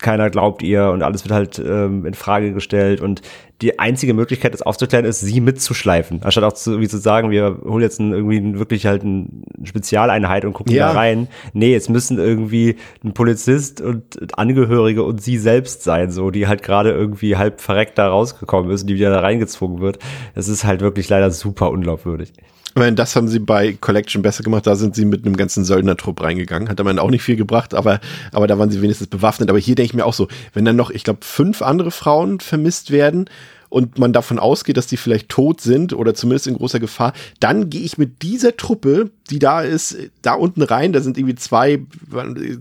keiner 0.00 0.30
glaubt 0.30 0.62
ihr 0.62 0.88
und 0.88 1.02
alles 1.02 1.24
wird 1.24 1.34
halt 1.34 1.58
ähm, 1.58 2.06
in 2.06 2.14
Frage 2.14 2.52
gestellt 2.54 3.02
und 3.02 3.20
die 3.60 3.78
einzige 3.78 4.14
Möglichkeit, 4.14 4.54
das 4.54 4.62
aufzuklären, 4.62 5.04
ist, 5.04 5.20
sie 5.20 5.42
mitzuschleifen. 5.42 6.22
Anstatt 6.22 6.44
auch 6.44 6.54
zu, 6.54 6.80
wie 6.80 6.88
zu 6.88 6.96
sagen, 6.96 7.30
wir 7.30 7.60
holen 7.62 7.82
jetzt 7.82 8.00
ein, 8.00 8.12
irgendwie 8.12 8.58
wirklich 8.58 8.86
halt 8.86 9.02
eine 9.02 9.26
Spezialeinheit 9.64 10.46
und 10.46 10.54
gucken 10.54 10.74
ja. 10.74 10.88
da 10.88 10.98
rein. 10.98 11.28
Nee, 11.52 11.74
es 11.74 11.90
müssen 11.90 12.18
irgendwie 12.18 12.76
ein 13.04 13.12
Polizist 13.12 13.82
und 13.82 14.38
Angehörige 14.38 15.02
und 15.02 15.20
sie 15.20 15.36
selbst 15.36 15.82
sein, 15.82 16.10
so, 16.10 16.30
die 16.30 16.48
halt 16.48 16.62
gerade 16.62 16.92
irgendwie 16.92 17.36
halb 17.36 17.60
verreckt 17.60 17.98
da 17.98 18.08
rausgekommen 18.08 18.70
ist 18.70 18.82
und 18.82 18.86
die 18.86 18.94
wieder 18.94 19.10
da 19.10 19.20
reingezwungen 19.20 19.82
wird. 19.82 19.98
Das 20.34 20.48
ist 20.48 20.64
halt 20.64 20.80
wirklich 20.80 21.10
leider 21.10 21.30
super 21.30 21.70
unglaubwürdig. 21.70 22.32
Meine, 22.74 22.94
das 22.94 23.16
haben 23.16 23.28
sie 23.28 23.40
bei 23.40 23.72
Collection 23.72 24.22
besser 24.22 24.44
gemacht. 24.44 24.66
Da 24.66 24.76
sind 24.76 24.94
sie 24.94 25.04
mit 25.04 25.26
einem 25.26 25.36
ganzen 25.36 25.64
Söldnertrupp 25.64 26.22
reingegangen. 26.22 26.68
Hat 26.68 26.82
man 26.82 26.98
auch 26.98 27.10
nicht 27.10 27.22
viel 27.22 27.36
gebracht, 27.36 27.74
aber, 27.74 28.00
aber 28.32 28.46
da 28.46 28.58
waren 28.58 28.70
sie 28.70 28.80
wenigstens 28.80 29.08
bewaffnet. 29.08 29.50
Aber 29.50 29.58
hier 29.58 29.74
denke 29.74 29.86
ich 29.90 29.94
mir 29.94 30.06
auch 30.06 30.14
so, 30.14 30.28
wenn 30.52 30.64
dann 30.64 30.76
noch, 30.76 30.90
ich 30.90 31.02
glaube, 31.02 31.20
fünf 31.22 31.62
andere 31.62 31.90
Frauen 31.90 32.38
vermisst 32.40 32.90
werden, 32.90 33.28
und 33.70 33.98
man 33.98 34.12
davon 34.12 34.38
ausgeht, 34.38 34.76
dass 34.76 34.88
die 34.88 34.96
vielleicht 34.96 35.28
tot 35.28 35.60
sind 35.60 35.94
oder 35.94 36.12
zumindest 36.12 36.48
in 36.48 36.54
großer 36.54 36.80
Gefahr, 36.80 37.14
dann 37.38 37.70
gehe 37.70 37.80
ich 37.80 37.96
mit 37.96 38.22
dieser 38.22 38.56
Truppe, 38.56 39.10
die 39.30 39.38
da 39.38 39.62
ist, 39.62 39.96
da 40.22 40.34
unten 40.34 40.62
rein. 40.62 40.92
Da 40.92 41.00
sind 41.00 41.16
irgendwie 41.16 41.36
zwei, 41.36 41.80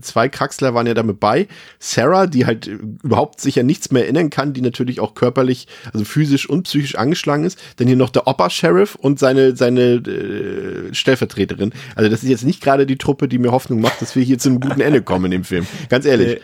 zwei 0.00 0.28
Kraxler 0.28 0.72
waren 0.72 0.86
ja 0.86 0.94
damit 0.94 1.20
bei. 1.20 1.48
Sarah, 1.80 2.26
die 2.26 2.46
halt 2.46 2.66
überhaupt 3.02 3.40
sicher 3.40 3.64
nichts 3.64 3.90
mehr 3.90 4.04
erinnern 4.04 4.30
kann, 4.30 4.52
die 4.52 4.62
natürlich 4.62 5.00
auch 5.00 5.14
körperlich, 5.14 5.66
also 5.92 6.04
physisch 6.04 6.48
und 6.48 6.62
psychisch 6.62 6.94
angeschlagen 6.94 7.44
ist. 7.44 7.58
Dann 7.76 7.88
hier 7.88 7.96
noch 7.96 8.10
der 8.10 8.28
Opa-Sheriff 8.28 8.94
und 8.94 9.18
seine, 9.18 9.56
seine 9.56 9.94
äh, 9.94 10.94
Stellvertreterin. 10.94 11.72
Also 11.96 12.08
das 12.08 12.22
ist 12.22 12.28
jetzt 12.28 12.44
nicht 12.44 12.62
gerade 12.62 12.86
die 12.86 12.98
Truppe, 12.98 13.26
die 13.26 13.38
mir 13.38 13.50
Hoffnung 13.50 13.80
macht, 13.80 14.00
dass 14.00 14.14
wir 14.14 14.22
hier 14.22 14.38
zu 14.38 14.48
einem 14.48 14.60
guten 14.60 14.80
Ende 14.80 15.02
kommen 15.02 15.24
in 15.26 15.30
dem 15.32 15.44
Film. 15.44 15.66
Ganz 15.88 16.06
ehrlich. 16.06 16.40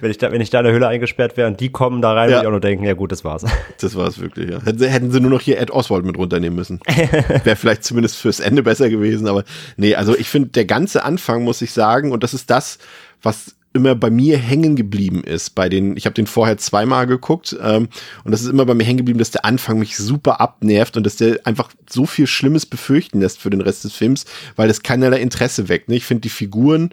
Wenn 0.00 0.10
ich 0.10 0.18
da, 0.18 0.32
wenn 0.32 0.40
ich 0.40 0.50
da 0.50 0.60
in 0.60 0.64
der 0.64 0.72
Höhle 0.72 0.88
eingesperrt 0.88 1.36
wäre 1.36 1.48
und 1.48 1.60
die 1.60 1.70
kommen 1.70 2.02
da 2.02 2.12
rein, 2.12 2.30
ja. 2.30 2.36
würde 2.36 2.42
ich 2.42 2.46
auch 2.46 2.52
nur 2.52 2.60
denken, 2.60 2.84
ja 2.84 2.94
gut, 2.94 3.12
das 3.12 3.24
war's. 3.24 3.44
Das 3.80 3.96
war's 3.96 4.20
wirklich, 4.20 4.50
ja. 4.50 4.62
Hätten 4.62 4.78
sie, 4.78 4.88
hätten 4.88 5.10
sie 5.10 5.20
nur 5.20 5.30
noch 5.30 5.40
hier 5.40 5.58
Ed 5.58 5.70
Oswald 5.70 6.04
mit 6.04 6.16
runternehmen 6.16 6.54
müssen. 6.54 6.80
wäre 7.44 7.56
vielleicht 7.56 7.84
zumindest 7.84 8.16
fürs 8.16 8.38
Ende 8.38 8.62
besser 8.62 8.90
gewesen, 8.90 9.26
aber 9.26 9.44
nee, 9.76 9.94
also 9.94 10.16
ich 10.16 10.28
finde, 10.28 10.50
der 10.50 10.66
ganze 10.66 11.04
Anfang, 11.04 11.42
muss 11.42 11.62
ich 11.62 11.72
sagen, 11.72 12.12
und 12.12 12.22
das 12.22 12.32
ist 12.32 12.50
das, 12.50 12.78
was 13.22 13.56
immer 13.72 13.94
bei 13.94 14.10
mir 14.10 14.38
hängen 14.38 14.76
geblieben 14.76 15.24
ist. 15.24 15.50
Bei 15.50 15.68
den, 15.68 15.96
ich 15.96 16.04
habe 16.04 16.14
den 16.14 16.26
vorher 16.26 16.58
zweimal 16.58 17.06
geguckt 17.06 17.56
ähm, 17.62 17.88
und 18.24 18.32
das 18.32 18.42
ist 18.42 18.48
immer 18.48 18.66
bei 18.66 18.74
mir 18.74 18.84
hängen 18.84 18.98
geblieben, 18.98 19.18
dass 19.18 19.30
der 19.30 19.44
Anfang 19.44 19.78
mich 19.78 19.96
super 19.96 20.40
abnervt 20.40 20.96
und 20.96 21.04
dass 21.04 21.16
der 21.16 21.40
einfach 21.44 21.70
so 21.88 22.06
viel 22.06 22.26
Schlimmes 22.26 22.66
befürchten 22.66 23.20
lässt 23.20 23.38
für 23.38 23.50
den 23.50 23.60
Rest 23.60 23.84
des 23.84 23.94
Films, 23.94 24.26
weil 24.56 24.68
das 24.68 24.82
keinerlei 24.82 25.20
Interesse 25.20 25.68
weckt. 25.68 25.88
Ne? 25.88 25.96
Ich 25.96 26.04
finde 26.04 26.22
die 26.22 26.28
Figuren 26.28 26.90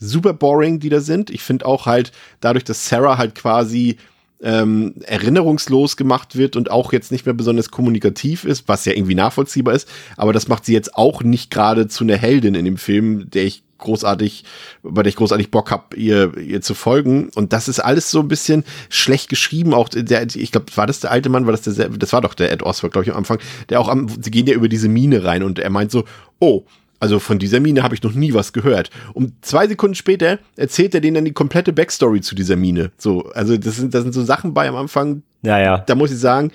super 0.00 0.32
boring, 0.32 0.80
die 0.80 0.88
da 0.88 1.00
sind. 1.00 1.30
Ich 1.30 1.42
finde 1.42 1.66
auch 1.66 1.86
halt 1.86 2.10
dadurch, 2.40 2.64
dass 2.64 2.88
Sarah 2.88 3.18
halt 3.18 3.34
quasi 3.34 3.98
ähm, 4.42 4.94
erinnerungslos 5.02 5.96
gemacht 5.96 6.36
wird 6.36 6.56
und 6.56 6.70
auch 6.70 6.92
jetzt 6.92 7.12
nicht 7.12 7.26
mehr 7.26 7.34
besonders 7.34 7.70
kommunikativ 7.70 8.44
ist, 8.44 8.68
was 8.68 8.86
ja 8.86 8.94
irgendwie 8.94 9.14
nachvollziehbar 9.14 9.74
ist, 9.74 9.86
aber 10.16 10.32
das 10.32 10.48
macht 10.48 10.64
sie 10.64 10.72
jetzt 10.72 10.96
auch 10.96 11.22
nicht 11.22 11.50
gerade 11.50 11.88
zu 11.88 12.04
einer 12.04 12.16
Heldin 12.16 12.54
in 12.54 12.64
dem 12.64 12.78
Film, 12.78 13.28
der 13.30 13.44
ich 13.44 13.62
großartig, 13.80 14.44
bei 14.82 15.02
der 15.02 15.10
ich 15.10 15.16
großartig 15.16 15.50
Bock 15.50 15.70
hab, 15.70 15.96
ihr, 15.96 16.36
ihr 16.36 16.60
zu 16.60 16.74
folgen. 16.74 17.30
Und 17.34 17.54
das 17.54 17.66
ist 17.66 17.80
alles 17.80 18.10
so 18.10 18.20
ein 18.20 18.28
bisschen 18.28 18.64
schlecht 18.90 19.30
geschrieben. 19.30 19.72
Auch 19.72 19.88
der, 19.88 20.26
ich 20.34 20.52
glaube, 20.52 20.66
war 20.76 20.86
das 20.86 21.00
der 21.00 21.10
alte 21.10 21.30
Mann, 21.30 21.46
war 21.46 21.52
das 21.52 21.62
der, 21.62 21.88
das 21.88 22.12
war 22.12 22.20
doch 22.20 22.34
der 22.34 22.52
Ed 22.52 22.62
Oswald, 22.62 22.92
glaube 22.92 23.06
ich, 23.06 23.10
am 23.10 23.16
Anfang, 23.16 23.38
der 23.68 23.80
auch 23.80 23.88
am, 23.88 24.08
sie 24.08 24.30
gehen 24.30 24.46
ja 24.46 24.54
über 24.54 24.68
diese 24.68 24.88
Mine 24.88 25.24
rein 25.24 25.42
und 25.42 25.58
er 25.58 25.70
meint 25.70 25.90
so, 25.90 26.04
oh, 26.38 26.64
also 27.00 27.18
von 27.18 27.38
dieser 27.38 27.60
Mine 27.60 27.82
habe 27.82 27.94
ich 27.94 28.02
noch 28.02 28.12
nie 28.12 28.34
was 28.34 28.52
gehört. 28.52 28.90
Um 29.14 29.32
zwei 29.40 29.66
Sekunden 29.66 29.94
später 29.94 30.38
erzählt 30.56 30.94
er 30.94 31.00
denen 31.00 31.14
dann 31.14 31.24
die 31.24 31.32
komplette 31.32 31.72
Backstory 31.72 32.20
zu 32.20 32.34
dieser 32.34 32.56
Mine. 32.56 32.92
So, 32.98 33.24
also 33.34 33.56
das 33.56 33.76
sind, 33.76 33.94
das 33.94 34.02
sind 34.02 34.12
so 34.12 34.22
Sachen 34.22 34.52
bei 34.52 34.68
am 34.68 34.76
Anfang. 34.76 35.22
Ja, 35.42 35.58
ja. 35.58 35.78
Da 35.78 35.94
muss 35.94 36.12
ich 36.12 36.18
sagen, 36.18 36.52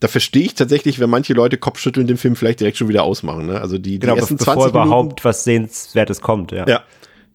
da 0.00 0.08
verstehe 0.08 0.42
ich 0.42 0.54
tatsächlich, 0.54 0.98
wenn 0.98 1.08
manche 1.08 1.34
Leute 1.34 1.56
Kopfschütteln 1.56 2.08
den 2.08 2.16
Film 2.16 2.34
vielleicht 2.34 2.58
direkt 2.58 2.78
schon 2.78 2.88
wieder 2.88 3.04
ausmachen. 3.04 3.46
Ne? 3.46 3.60
Also 3.60 3.78
die, 3.78 3.92
die 3.92 3.98
genau, 4.00 4.16
ersten 4.16 4.38
bevor 4.38 4.54
20 4.54 4.70
überhaupt 4.70 5.04
Minuten, 5.04 5.24
was 5.24 5.44
Sehenswertes 5.44 6.20
kommt, 6.20 6.50
ja. 6.50 6.66
Ja. 6.66 6.82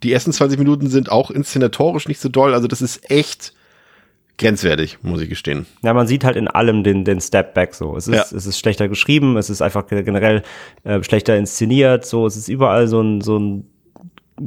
Die 0.03 0.11
ersten 0.11 0.33
20 0.33 0.59
Minuten 0.59 0.89
sind 0.89 1.09
auch 1.09 1.31
inszenatorisch 1.31 2.07
nicht 2.09 2.19
so 2.19 2.27
doll. 2.27 2.53
Also 2.53 2.67
das 2.67 2.81
ist 2.81 3.09
echt 3.09 3.53
grenzwertig, 4.37 4.99
muss 5.01 5.21
ich 5.21 5.29
gestehen. 5.29 5.65
Ja, 5.83 5.93
man 5.93 6.07
sieht 6.07 6.23
halt 6.23 6.35
in 6.35 6.47
allem 6.47 6.83
den, 6.83 7.05
den 7.05 7.21
Step 7.21 7.53
Back 7.53 7.73
so. 7.73 7.95
Es 7.95 8.07
ist, 8.07 8.31
ja. 8.31 8.37
es 8.37 8.45
ist 8.45 8.59
schlechter 8.59 8.87
geschrieben, 8.87 9.37
es 9.37 9.49
ist 9.49 9.61
einfach 9.61 9.87
generell 9.87 10.43
äh, 10.83 11.01
schlechter 11.03 11.37
inszeniert, 11.37 12.05
so, 12.05 12.25
es 12.25 12.35
ist 12.35 12.47
überall 12.47 12.87
so 12.87 13.01
ein, 13.01 13.21
so 13.21 13.37
ein, 13.37 13.67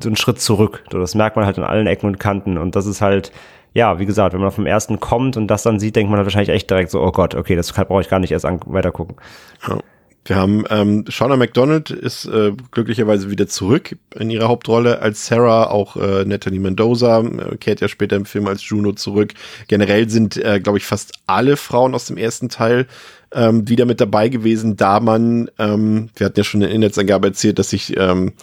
so 0.03 0.11
ein 0.11 0.17
Schritt 0.17 0.41
zurück. 0.41 0.85
So, 0.93 0.99
das 0.99 1.15
merkt 1.15 1.37
man 1.37 1.47
halt 1.47 1.57
in 1.57 1.65
allen 1.65 1.87
Ecken 1.87 2.07
und 2.07 2.19
Kanten 2.19 2.59
und 2.59 2.77
das 2.77 2.87
ist 2.87 3.01
halt, 3.01 3.33
ja, 3.73 3.99
wie 3.99 4.07
gesagt, 4.07 4.35
wenn 4.35 4.41
man 4.41 4.51
vom 4.51 4.67
ersten 4.67 5.01
kommt 5.01 5.37
und 5.37 5.47
das 5.47 5.63
dann 5.63 5.81
sieht, 5.81 5.97
denkt 5.97 6.11
man 6.11 6.19
halt 6.19 6.27
wahrscheinlich 6.27 6.51
echt 6.51 6.71
direkt 6.71 6.91
so, 6.91 7.01
oh 7.01 7.13
Gott, 7.13 7.35
okay, 7.35 7.57
das 7.57 7.73
brauche 7.73 8.01
ich 8.01 8.09
gar 8.09 8.19
nicht 8.19 8.33
erst 8.33 8.45
an, 8.45 8.61
weiter 8.67 8.93
gucken. 8.93 9.17
Ja. 9.67 9.79
Wir 10.29 10.37
haben 10.37 10.65
ähm, 10.69 11.07
Shauna 11.09 11.39
McDonald 11.39 11.89
ist 11.89 12.27
äh, 12.27 12.53
glücklicherweise 12.71 13.31
wieder 13.31 13.49
zurück 13.49 13.97
in 14.15 14.29
ihrer 14.29 14.49
Hauptrolle 14.49 15.01
als 15.01 15.25
Sarah, 15.25 15.71
auch 15.71 15.97
äh, 15.97 16.27
Natalie 16.27 16.61
Mendoza 16.61 17.21
äh, 17.21 17.57
kehrt 17.57 17.81
ja 17.81 17.89
später 17.89 18.17
im 18.17 18.27
Film 18.27 18.47
als 18.47 18.69
Juno 18.69 18.93
zurück. 18.93 19.33
Generell 19.69 20.11
sind, 20.11 20.37
äh, 20.37 20.61
glaube 20.61 20.77
ich, 20.77 20.85
fast 20.85 21.15
alle 21.27 21.57
Frauen 21.57 21.95
aus 21.95 22.05
dem 22.05 22.19
ersten 22.19 22.51
Teil 22.51 22.87
ähm, 23.33 23.71
wieder 23.71 23.87
mit 23.87 24.03
dabei 24.03 24.29
gewesen, 24.29 24.77
da 24.77 25.01
man, 25.01 25.51
ähm, 25.59 26.11
wir 26.17 26.27
hatten 26.27 26.39
ja 26.39 26.45
schon 26.45 26.61
in 26.61 26.69
der 26.69 26.77
Inhaltsangabe 26.77 27.29
erzählt, 27.29 27.59
dass 27.59 27.71
sich 27.71 27.97
ähm, 27.97 28.35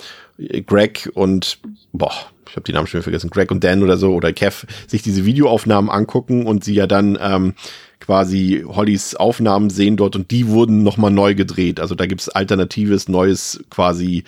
Greg 0.65 1.11
und 1.13 1.59
boah, 1.93 2.15
ich 2.55 2.57
habe 2.57 2.63
die 2.63 2.71
Namen 2.71 2.87
schon 2.87 3.01
vergessen, 3.01 3.29
Greg 3.29 3.51
und 3.51 3.65
Dan 3.65 3.83
oder 3.83 3.97
so 3.97 4.13
oder 4.13 4.31
Kev, 4.31 4.65
sich 4.87 5.01
diese 5.01 5.25
Videoaufnahmen 5.25 5.89
angucken 5.89 6.45
und 6.47 6.63
sie 6.63 6.73
ja 6.73 6.87
dann 6.87 7.17
ähm, 7.21 7.53
quasi 7.99 8.63
Hollys 8.65 9.13
Aufnahmen 9.15 9.69
sehen 9.69 9.97
dort 9.97 10.15
und 10.15 10.31
die 10.31 10.47
wurden 10.47 10.81
nochmal 10.81 11.11
neu 11.11 11.35
gedreht. 11.35 11.81
Also 11.81 11.95
da 11.95 12.05
gibt's 12.05 12.29
alternatives, 12.29 13.09
neues 13.09 13.61
quasi 13.69 14.23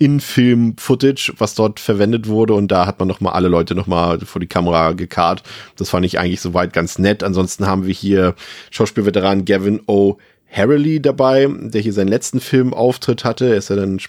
in-Film-Footage, 0.00 1.34
was 1.38 1.54
dort 1.54 1.78
verwendet 1.78 2.26
wurde 2.26 2.54
und 2.54 2.72
da 2.72 2.84
hat 2.84 2.98
man 2.98 3.06
nochmal 3.06 3.34
alle 3.34 3.46
Leute 3.46 3.76
nochmal 3.76 4.18
vor 4.18 4.40
die 4.40 4.48
Kamera 4.48 4.90
gekarrt. 4.90 5.44
Das 5.76 5.90
fand 5.90 6.04
ich 6.04 6.18
eigentlich 6.18 6.40
soweit 6.40 6.72
ganz 6.72 6.98
nett. 6.98 7.22
Ansonsten 7.22 7.68
haben 7.68 7.86
wir 7.86 7.94
hier 7.94 8.34
Schauspielveteran 8.72 9.44
Gavin 9.44 9.82
O. 9.86 10.16
Harrelly 10.50 11.00
dabei, 11.00 11.48
der 11.48 11.80
hier 11.80 11.92
seinen 11.92 12.08
letzten 12.08 12.40
Filmauftritt 12.40 13.24
hatte. 13.24 13.46
Er 13.50 13.56
ist 13.56 13.70
ja 13.70 13.76
dann 13.76 14.00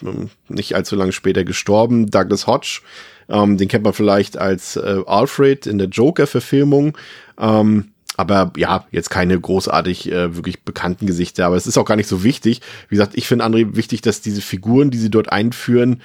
nicht 0.48 0.76
allzu 0.76 0.96
lange 0.96 1.12
später 1.12 1.44
gestorben. 1.44 2.10
Douglas 2.10 2.48
Hodge, 2.48 2.82
ähm, 3.30 3.58
den 3.58 3.68
kennt 3.68 3.84
man 3.84 3.94
vielleicht 3.94 4.38
als 4.38 4.76
äh, 4.76 5.02
Alfred 5.06 5.68
in 5.68 5.78
der 5.78 5.88
Joker-Verfilmung. 5.88 6.98
Ähm, 7.40 7.92
aber 8.16 8.52
ja, 8.58 8.86
jetzt 8.92 9.10
keine 9.10 9.40
großartig 9.40 10.12
äh, 10.12 10.36
wirklich 10.36 10.64
bekannten 10.64 11.06
Gesichter. 11.06 11.46
Aber 11.46 11.56
es 11.56 11.68
ist 11.68 11.78
auch 11.78 11.86
gar 11.86 11.96
nicht 11.96 12.10
so 12.10 12.24
wichtig. 12.24 12.62
Wie 12.90 12.96
gesagt, 12.96 13.14
ich 13.16 13.28
finde 13.28 13.46
André 13.46 13.76
wichtig, 13.76 14.02
dass 14.02 14.22
diese 14.22 14.42
Figuren, 14.42 14.90
die 14.90 14.98
sie 14.98 15.12
dort 15.12 15.32
einführen, 15.32 16.02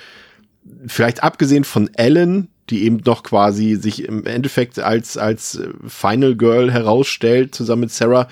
vielleicht 0.87 1.23
abgesehen 1.23 1.65
von 1.65 1.93
Ellen, 1.95 2.49
die 2.71 2.85
eben 2.85 3.01
noch 3.05 3.23
quasi 3.23 3.77
sich 3.77 4.05
im 4.05 4.27
Endeffekt 4.27 4.79
als, 4.79 5.17
als 5.17 5.61
Final 5.87 6.37
Girl 6.37 6.71
herausstellt, 6.71 7.55
zusammen 7.55 7.83
mit 7.83 7.93
Sarah, 7.93 8.29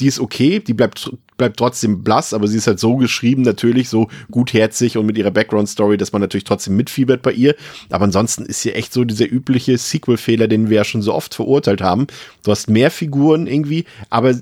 die 0.00 0.06
ist 0.06 0.20
okay, 0.20 0.58
die 0.58 0.74
bleibt, 0.74 1.10
bleibt 1.36 1.56
trotzdem 1.56 2.02
blass, 2.02 2.34
aber 2.34 2.46
sie 2.46 2.58
ist 2.58 2.66
halt 2.66 2.78
so 2.78 2.96
geschrieben, 2.96 3.42
natürlich 3.42 3.88
so 3.88 4.08
gutherzig 4.30 4.96
und 4.96 5.06
mit 5.06 5.18
ihrer 5.18 5.30
Background-Story, 5.30 5.96
dass 5.96 6.12
man 6.12 6.20
natürlich 6.20 6.44
trotzdem 6.44 6.76
mitfiebert 6.76 7.22
bei 7.22 7.32
ihr. 7.32 7.54
Aber 7.90 8.04
ansonsten 8.04 8.44
ist 8.44 8.62
sie 8.62 8.72
echt 8.72 8.92
so 8.92 9.04
dieser 9.04 9.30
übliche 9.30 9.76
Sequel-Fehler, 9.78 10.48
den 10.48 10.70
wir 10.70 10.76
ja 10.78 10.84
schon 10.84 11.02
so 11.02 11.14
oft 11.14 11.34
verurteilt 11.34 11.80
haben. 11.80 12.06
Du 12.44 12.50
hast 12.50 12.68
mehr 12.68 12.90
Figuren 12.90 13.46
irgendwie, 13.46 13.84
aber 14.10 14.34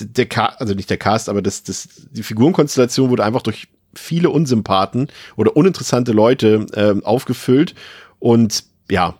der 0.00 0.26
Cast, 0.26 0.60
also 0.60 0.74
nicht 0.74 0.90
der 0.90 0.98
Cast, 0.98 1.28
aber 1.28 1.42
das, 1.42 1.62
das, 1.62 1.88
die 2.10 2.22
Figurenkonstellation 2.22 3.10
wurde 3.10 3.24
einfach 3.24 3.42
durch 3.42 3.68
viele 3.94 4.30
Unsympathen 4.30 5.08
oder 5.36 5.56
uninteressante 5.56 6.12
Leute 6.12 6.66
äh, 6.72 7.02
aufgefüllt 7.02 7.74
und 8.18 8.64
ja, 8.90 9.16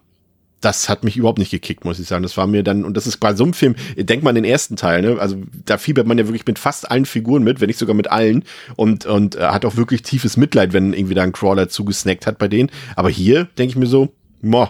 das 0.66 0.88
hat 0.88 1.04
mich 1.04 1.16
überhaupt 1.16 1.38
nicht 1.38 1.52
gekickt, 1.52 1.84
muss 1.84 2.00
ich 2.00 2.08
sagen. 2.08 2.24
Das 2.24 2.36
war 2.36 2.48
mir 2.48 2.64
dann, 2.64 2.84
und 2.84 2.96
das 2.96 3.06
ist 3.06 3.18
bei 3.18 3.32
so 3.34 3.44
einem 3.44 3.54
Film, 3.54 3.76
denkt 3.96 4.24
man 4.24 4.34
den 4.34 4.44
ersten 4.44 4.74
Teil, 4.74 5.00
ne? 5.00 5.16
Also 5.20 5.36
da 5.64 5.78
fiebert 5.78 6.08
man 6.08 6.18
ja 6.18 6.26
wirklich 6.26 6.44
mit 6.44 6.58
fast 6.58 6.90
allen 6.90 7.06
Figuren 7.06 7.44
mit, 7.44 7.60
wenn 7.60 7.68
nicht 7.68 7.78
sogar 7.78 7.94
mit 7.94 8.10
allen. 8.10 8.42
Und, 8.74 9.06
und 9.06 9.36
äh, 9.36 9.42
hat 9.42 9.64
auch 9.64 9.76
wirklich 9.76 10.02
tiefes 10.02 10.36
Mitleid, 10.36 10.72
wenn 10.72 10.92
irgendwie 10.92 11.14
da 11.14 11.22
ein 11.22 11.30
Crawler 11.30 11.68
zugesnackt 11.68 12.26
hat 12.26 12.38
bei 12.38 12.48
denen. 12.48 12.72
Aber 12.96 13.08
hier 13.08 13.44
denke 13.44 13.70
ich 13.70 13.76
mir 13.76 13.86
so, 13.86 14.12
moh. 14.42 14.68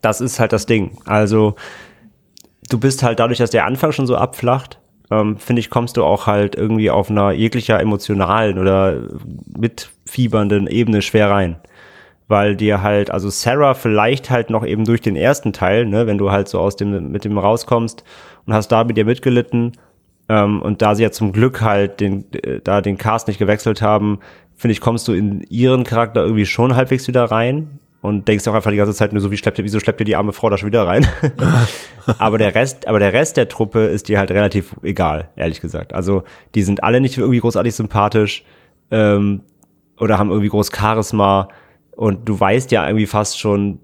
Das 0.00 0.20
ist 0.20 0.40
halt 0.40 0.52
das 0.52 0.66
Ding. 0.66 0.98
Also, 1.04 1.54
du 2.68 2.80
bist 2.80 3.04
halt 3.04 3.20
dadurch, 3.20 3.38
dass 3.38 3.50
der 3.50 3.66
Anfang 3.66 3.92
schon 3.92 4.08
so 4.08 4.16
abflacht, 4.16 4.80
ähm, 5.12 5.36
finde 5.38 5.60
ich, 5.60 5.70
kommst 5.70 5.96
du 5.96 6.02
auch 6.02 6.26
halt 6.26 6.56
irgendwie 6.56 6.90
auf 6.90 7.08
einer 7.08 7.30
jeglicher 7.30 7.78
emotionalen 7.78 8.58
oder 8.58 9.00
mitfiebernden 9.56 10.66
Ebene 10.66 11.02
schwer 11.02 11.30
rein 11.30 11.60
weil 12.28 12.56
dir 12.56 12.82
halt, 12.82 13.10
also 13.10 13.30
Sarah 13.30 13.74
vielleicht 13.74 14.30
halt 14.30 14.50
noch 14.50 14.64
eben 14.64 14.84
durch 14.84 15.00
den 15.00 15.16
ersten 15.16 15.52
Teil, 15.52 15.86
ne, 15.86 16.06
wenn 16.06 16.18
du 16.18 16.30
halt 16.30 16.48
so 16.48 16.60
aus 16.60 16.76
dem, 16.76 17.10
mit 17.10 17.24
dem 17.24 17.38
rauskommst 17.38 18.04
und 18.46 18.54
hast 18.54 18.68
da 18.68 18.84
mit 18.84 18.96
dir 18.96 19.04
mitgelitten, 19.04 19.72
ähm, 20.28 20.60
und 20.60 20.82
da 20.82 20.94
sie 20.94 21.02
ja 21.02 21.10
zum 21.10 21.32
Glück 21.32 21.62
halt 21.62 22.00
den, 22.00 22.30
äh, 22.34 22.60
da 22.62 22.82
den 22.82 22.98
Cast 22.98 23.28
nicht 23.28 23.38
gewechselt 23.38 23.80
haben, 23.80 24.20
finde 24.56 24.72
ich, 24.72 24.80
kommst 24.80 25.08
du 25.08 25.12
in 25.14 25.40
ihren 25.48 25.84
Charakter 25.84 26.22
irgendwie 26.22 26.46
schon 26.46 26.76
halbwegs 26.76 27.08
wieder 27.08 27.24
rein 27.24 27.80
und 28.02 28.28
denkst 28.28 28.46
auch 28.46 28.54
einfach 28.54 28.70
die 28.70 28.76
ganze 28.76 28.92
Zeit 28.92 29.12
nur 29.12 29.22
so, 29.22 29.30
wie 29.30 29.38
schleppt 29.38 29.58
ihr, 29.58 29.64
wieso 29.64 29.80
schleppt 29.80 30.00
ihr 30.00 30.04
die 30.04 30.16
arme 30.16 30.32
Frau 30.32 30.50
da 30.50 30.58
schon 30.58 30.68
wieder 30.68 30.86
rein? 30.86 31.06
aber 32.18 32.36
der 32.36 32.54
Rest, 32.54 32.86
aber 32.86 32.98
der 32.98 33.14
Rest 33.14 33.38
der 33.38 33.48
Truppe 33.48 33.86
ist 33.86 34.08
dir 34.08 34.18
halt 34.18 34.30
relativ 34.30 34.76
egal, 34.82 35.30
ehrlich 35.36 35.62
gesagt. 35.62 35.94
Also, 35.94 36.24
die 36.54 36.62
sind 36.62 36.84
alle 36.84 37.00
nicht 37.00 37.16
irgendwie 37.16 37.40
großartig 37.40 37.74
sympathisch, 37.74 38.44
ähm, 38.90 39.40
oder 39.98 40.18
haben 40.18 40.30
irgendwie 40.30 40.48
groß 40.48 40.70
Charisma 40.74 41.48
und 41.98 42.26
du 42.28 42.38
weißt 42.38 42.70
ja 42.70 42.86
irgendwie 42.86 43.06
fast 43.06 43.40
schon, 43.40 43.80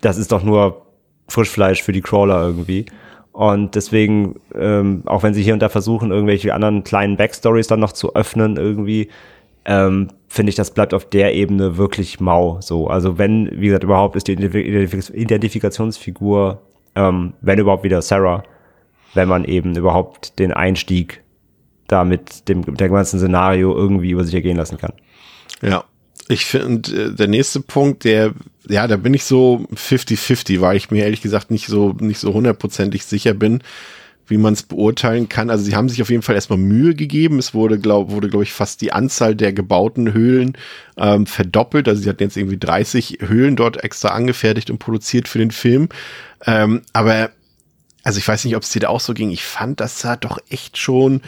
das 0.00 0.16
ist 0.16 0.32
doch 0.32 0.42
nur 0.42 0.86
Frischfleisch 1.28 1.82
für 1.82 1.92
die 1.92 2.00
Crawler 2.00 2.42
irgendwie. 2.42 2.86
Und 3.32 3.74
deswegen, 3.74 4.36
ähm, 4.54 5.02
auch 5.04 5.22
wenn 5.22 5.34
sie 5.34 5.42
hier 5.42 5.52
und 5.52 5.60
da 5.60 5.68
versuchen, 5.68 6.10
irgendwelche 6.10 6.54
anderen 6.54 6.84
kleinen 6.84 7.18
Backstories 7.18 7.66
dann 7.66 7.80
noch 7.80 7.92
zu 7.92 8.14
öffnen, 8.14 8.56
irgendwie, 8.56 9.10
ähm, 9.66 10.08
finde 10.26 10.48
ich, 10.48 10.56
das 10.56 10.70
bleibt 10.70 10.94
auf 10.94 11.04
der 11.04 11.34
Ebene 11.34 11.76
wirklich 11.76 12.18
mau. 12.18 12.62
So, 12.62 12.86
also 12.86 13.18
wenn, 13.18 13.60
wie 13.60 13.66
gesagt, 13.66 13.84
überhaupt 13.84 14.16
ist 14.16 14.26
die 14.26 14.32
Identifikationsfigur, 14.32 16.62
ähm, 16.94 17.34
wenn 17.42 17.58
überhaupt 17.58 17.84
wieder 17.84 18.00
Sarah, 18.00 18.42
wenn 19.12 19.28
man 19.28 19.44
eben 19.44 19.76
überhaupt 19.76 20.38
den 20.38 20.54
Einstieg 20.54 21.22
da 21.88 22.04
mit 22.04 22.48
dem, 22.48 22.60
mit 22.60 22.80
dem 22.80 22.90
ganzen 22.90 23.18
Szenario 23.18 23.76
irgendwie 23.76 24.12
über 24.12 24.24
sich 24.24 24.34
ergehen 24.34 24.56
lassen 24.56 24.78
kann. 24.78 24.94
Ja, 25.60 25.84
ich 26.32 26.46
finde, 26.46 27.06
äh, 27.06 27.14
der 27.14 27.28
nächste 27.28 27.60
Punkt, 27.60 28.04
der, 28.04 28.32
ja, 28.68 28.86
da 28.86 28.96
bin 28.96 29.14
ich 29.14 29.24
so 29.24 29.66
50-50, 29.74 30.60
weil 30.60 30.76
ich 30.76 30.90
mir 30.90 31.04
ehrlich 31.04 31.22
gesagt 31.22 31.50
nicht 31.50 31.66
so, 31.66 31.94
nicht 32.00 32.18
so 32.18 32.32
hundertprozentig 32.32 33.04
sicher 33.04 33.34
bin, 33.34 33.62
wie 34.26 34.38
man 34.38 34.54
es 34.54 34.62
beurteilen 34.62 35.28
kann. 35.28 35.50
Also 35.50 35.64
sie 35.64 35.74
haben 35.74 35.88
sich 35.88 36.00
auf 36.00 36.10
jeden 36.10 36.22
Fall 36.22 36.34
erstmal 36.34 36.58
Mühe 36.58 36.94
gegeben. 36.94 37.38
Es 37.38 37.54
wurde, 37.54 37.78
glaube 37.78 38.12
wurde, 38.12 38.28
glaube 38.28 38.44
ich, 38.44 38.52
fast 38.52 38.80
die 38.80 38.92
Anzahl 38.92 39.34
der 39.34 39.52
gebauten 39.52 40.12
Höhlen 40.12 40.56
ähm, 40.96 41.26
verdoppelt. 41.26 41.88
Also 41.88 42.02
sie 42.02 42.08
hatten 42.08 42.22
jetzt 42.22 42.36
irgendwie 42.36 42.58
30 42.58 43.18
Höhlen 43.20 43.56
dort 43.56 43.82
extra 43.82 44.08
angefertigt 44.08 44.70
und 44.70 44.78
produziert 44.78 45.28
für 45.28 45.38
den 45.38 45.50
Film. 45.50 45.88
Ähm, 46.46 46.82
aber 46.92 47.30
also 48.04 48.18
ich 48.18 48.26
weiß 48.26 48.44
nicht, 48.44 48.56
ob 48.56 48.62
es 48.62 48.70
dir 48.70 48.80
da 48.80 48.88
auch 48.88 49.00
so 49.00 49.14
ging. 49.14 49.30
Ich 49.30 49.44
fand, 49.44 49.80
das 49.80 50.00
sah 50.00 50.16
doch 50.16 50.38
echt 50.48 50.76
schon 50.76 51.20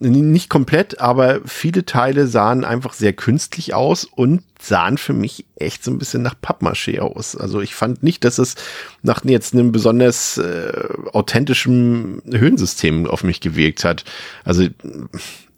nicht 0.00 0.48
komplett, 0.48 1.00
aber 1.00 1.40
viele 1.44 1.84
Teile 1.84 2.26
sahen 2.26 2.64
einfach 2.64 2.92
sehr 2.92 3.12
künstlich 3.12 3.74
aus 3.74 4.04
und 4.04 4.42
sahen 4.60 4.98
für 4.98 5.12
mich 5.12 5.44
echt 5.56 5.84
so 5.84 5.90
ein 5.90 5.98
bisschen 5.98 6.22
nach 6.22 6.34
Pappmaché 6.40 7.00
aus. 7.00 7.36
Also 7.36 7.60
ich 7.60 7.74
fand 7.74 8.02
nicht, 8.02 8.24
dass 8.24 8.38
es 8.38 8.54
nach 9.02 9.24
jetzt 9.24 9.54
einem 9.54 9.72
besonders 9.72 10.38
äh, 10.38 10.72
authentischen 11.12 12.22
Höhensystem 12.30 13.06
auf 13.06 13.24
mich 13.24 13.40
gewirkt 13.40 13.84
hat. 13.84 14.04
Also 14.44 14.66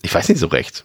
ich 0.03 0.15
weiß 0.15 0.29
nicht 0.29 0.39
so 0.39 0.47
recht 0.47 0.85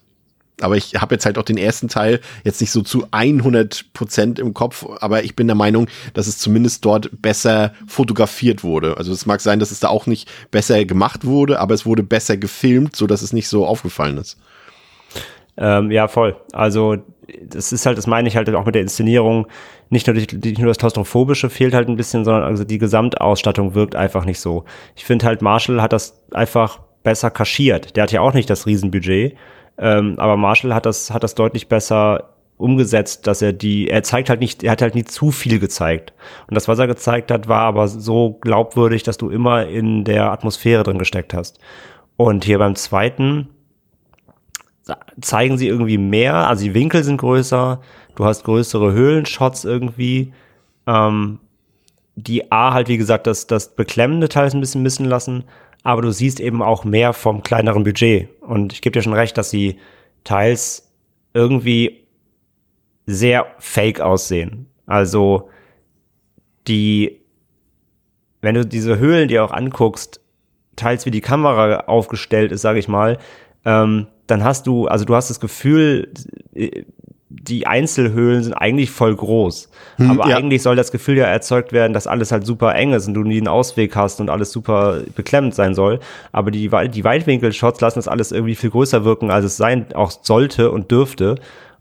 aber 0.62 0.78
ich 0.78 0.96
habe 0.96 1.16
jetzt 1.16 1.26
halt 1.26 1.38
auch 1.38 1.44
den 1.44 1.58
ersten 1.58 1.88
Teil 1.88 2.22
jetzt 2.44 2.62
nicht 2.62 2.72
so 2.72 2.82
zu 2.82 3.08
100 3.12 3.94
Prozent 3.94 4.40
im 4.40 4.54
Kopf, 4.54 4.86
aber 5.02 5.24
ich 5.24 5.36
bin 5.36 5.48
der 5.48 5.56
Meinung, 5.56 5.88
dass 6.14 6.28
es 6.28 6.38
zumindest 6.38 6.86
dort 6.86 7.10
besser 7.22 7.74
fotografiert 7.88 8.64
wurde. 8.64 8.98
Also 8.98 9.12
es 9.12 9.26
mag 9.26 9.42
sein, 9.42 9.60
dass 9.60 9.72
es 9.72 9.80
da 9.80 9.90
auch 9.90 10.08
nicht 10.08 10.30
besser 10.52 10.84
gemacht 10.86 11.26
wurde, 11.26 11.60
aber 11.60 11.74
es 11.74 11.86
wurde 11.86 12.04
besser 12.04 12.38
gefilmt, 12.38 12.96
so 12.96 13.08
dass 13.08 13.22
es 13.22 13.34
nicht 13.34 13.48
so 13.48 13.66
aufgefallen 13.66 14.18
ist. 14.18 14.38
Ähm, 15.58 15.92
ja, 15.92 16.08
voll. 16.08 16.36
Also 16.52 16.98
das 17.42 17.72
ist 17.72 17.86
halt, 17.86 17.98
das 17.98 18.08
meine 18.08 18.28
ich 18.28 18.36
halt 18.36 18.54
auch 18.54 18.66
mit 18.66 18.76
der 18.76 18.82
Inszenierung. 18.82 19.48
Nicht 19.90 20.08
nur, 20.08 20.16
nicht 20.16 20.58
nur 20.58 20.68
das 20.68 20.78
Klaustrophobische 20.78 21.50
fehlt 21.50 21.74
halt 21.74 21.88
ein 21.88 21.96
bisschen, 21.96 22.26
sondern 22.26 22.44
also 22.44 22.64
die 22.64 22.78
Gesamtausstattung 22.78 23.74
wirkt 23.74 23.96
einfach 23.96 24.26
nicht 24.26 24.40
so. 24.40 24.66
Ich 24.96 25.06
finde 25.06 25.26
halt, 25.26 25.42
Marshall 25.42 25.82
hat 25.82 25.94
das 25.94 26.22
einfach 26.32 26.80
besser 27.04 27.32
kaschiert. 27.32 27.96
Der 27.96 28.04
hat 28.04 28.12
ja 28.12 28.22
auch 28.22 28.34
nicht 28.34 28.50
das 28.50 28.66
Riesenbudget. 28.66 29.36
Ähm, 29.78 30.16
aber 30.18 30.38
Marshall 30.38 30.74
hat 30.74 30.86
das, 30.86 31.12
hat 31.12 31.24
das 31.24 31.36
deutlich 31.36 31.68
besser 31.68 32.36
umgesetzt, 32.58 33.28
dass 33.28 33.42
er 33.42 33.52
die, 33.52 33.90
er 33.90 34.04
zeigt 34.04 34.30
halt 34.30 34.40
nicht, 34.40 34.64
er 34.64 34.72
hat 34.72 34.82
halt 34.82 34.96
nie 34.96 35.04
zu 35.04 35.32
viel 35.32 35.60
gezeigt. 35.60 36.14
Und 36.48 36.56
das, 36.56 36.68
was 36.68 36.80
er 36.80 36.88
gezeigt 36.88 37.32
hat, 37.32 37.48
war 37.48 37.62
aber 37.62 37.88
so 37.88 38.38
glaubwürdig, 38.42 39.04
dass 39.04 39.18
du 39.18 39.30
immer 39.30 39.68
in 39.68 40.06
der 40.06 40.32
Atmosphäre 40.32 40.84
drin 40.84 40.98
gesteckt 40.98 41.34
hast. 41.34 41.60
Und 42.16 42.46
hier 42.46 42.60
beim 42.60 42.76
zweiten 42.76 43.50
zeigen 45.20 45.58
sie 45.58 45.68
irgendwie 45.68 45.98
mehr, 45.98 46.48
also 46.48 46.64
die 46.64 46.74
Winkel 46.74 47.04
sind 47.04 47.18
größer, 47.18 47.82
du 48.16 48.26
hast 48.26 48.44
größere 48.44 48.94
Höhlenshots 48.94 49.66
irgendwie, 49.66 50.34
ähm, 50.88 51.40
die 52.16 52.52
A 52.52 52.74
halt, 52.74 52.88
wie 52.88 52.98
gesagt, 52.98 53.28
das, 53.28 53.48
das 53.48 53.76
beklemmende 53.76 54.30
Teil 54.30 54.48
ist 54.48 54.54
ein 54.54 54.62
bisschen 54.62 54.84
missen 54.84 55.06
lassen, 55.06 55.44
aber 55.86 56.02
du 56.02 56.12
siehst 56.12 56.40
eben 56.40 56.64
auch 56.64 56.84
mehr 56.84 57.14
vom 57.14 57.44
kleineren 57.44 57.84
Budget. 57.84 58.28
Und 58.42 58.74
ich 58.74 58.82
gebe 58.82 58.94
dir 58.94 59.04
schon 59.04 59.14
recht, 59.14 59.38
dass 59.38 59.52
sie 59.52 59.78
teils 60.24 60.92
irgendwie 61.36 62.08
sehr 63.06 63.46
fake 63.60 64.02
aussehen. 64.02 64.66
Also 64.88 65.48
die, 66.68 67.22
wenn 68.42 68.56
du 68.56 68.66
diese 68.66 68.98
Höhlen 68.98 69.28
dir 69.28 69.46
auch 69.46 69.52
anguckst, 69.52 70.22
teils 70.76 71.06
wie 71.06 71.12
die 71.12 71.22
Kamera 71.22 71.82
aufgestellt 71.82 72.52
ist, 72.52 72.64
sage 72.64 72.80
ich 72.80 72.88
mal, 72.88 73.20
ähm, 73.64 74.08
dann 74.26 74.44
hast 74.44 74.66
du, 74.66 74.88
also 74.88 75.06
du 75.06 75.14
hast 75.14 75.30
das 75.30 75.40
Gefühl, 75.40 76.12
die 77.42 77.68
Einzelhöhlen 77.68 78.44
sind 78.44 78.54
eigentlich 78.54 78.92
voll 78.92 79.16
groß. 79.16 79.70
Hm, 79.98 80.12
aber 80.12 80.30
ja. 80.30 80.38
eigentlich 80.38 80.62
soll 80.62 80.76
das 80.76 80.92
Gefühl 80.92 81.18
ja 81.18 81.26
erzeugt 81.26 81.74
werden, 81.74 81.94
dass 81.94 82.08
alles 82.08 82.32
halt 82.32 82.46
super 82.46 82.76
eng 82.76 82.94
ist 82.94 83.08
und 83.08 83.14
du 83.14 83.24
nie 83.24 83.38
einen 83.38 83.48
Ausweg 83.48 83.96
hast 83.96 84.20
und 84.22 84.30
alles 84.30 84.52
super 84.52 85.02
beklemmend 85.16 85.56
sein 85.56 85.76
soll. 85.76 86.00
Aber 86.32 86.52
die, 86.52 86.70
die 86.90 87.04
Weitwinkel-Shots 87.04 87.82
lassen 87.82 88.00
das 88.00 88.08
alles 88.08 88.32
irgendwie 88.32 88.56
viel 88.56 88.70
größer 88.70 89.06
wirken, 89.06 89.32
als 89.32 89.46
es 89.46 89.58
sein 89.58 89.94
auch 89.94 90.12
sollte 90.22 90.72
und 90.72 90.92
dürfte. 90.92 91.36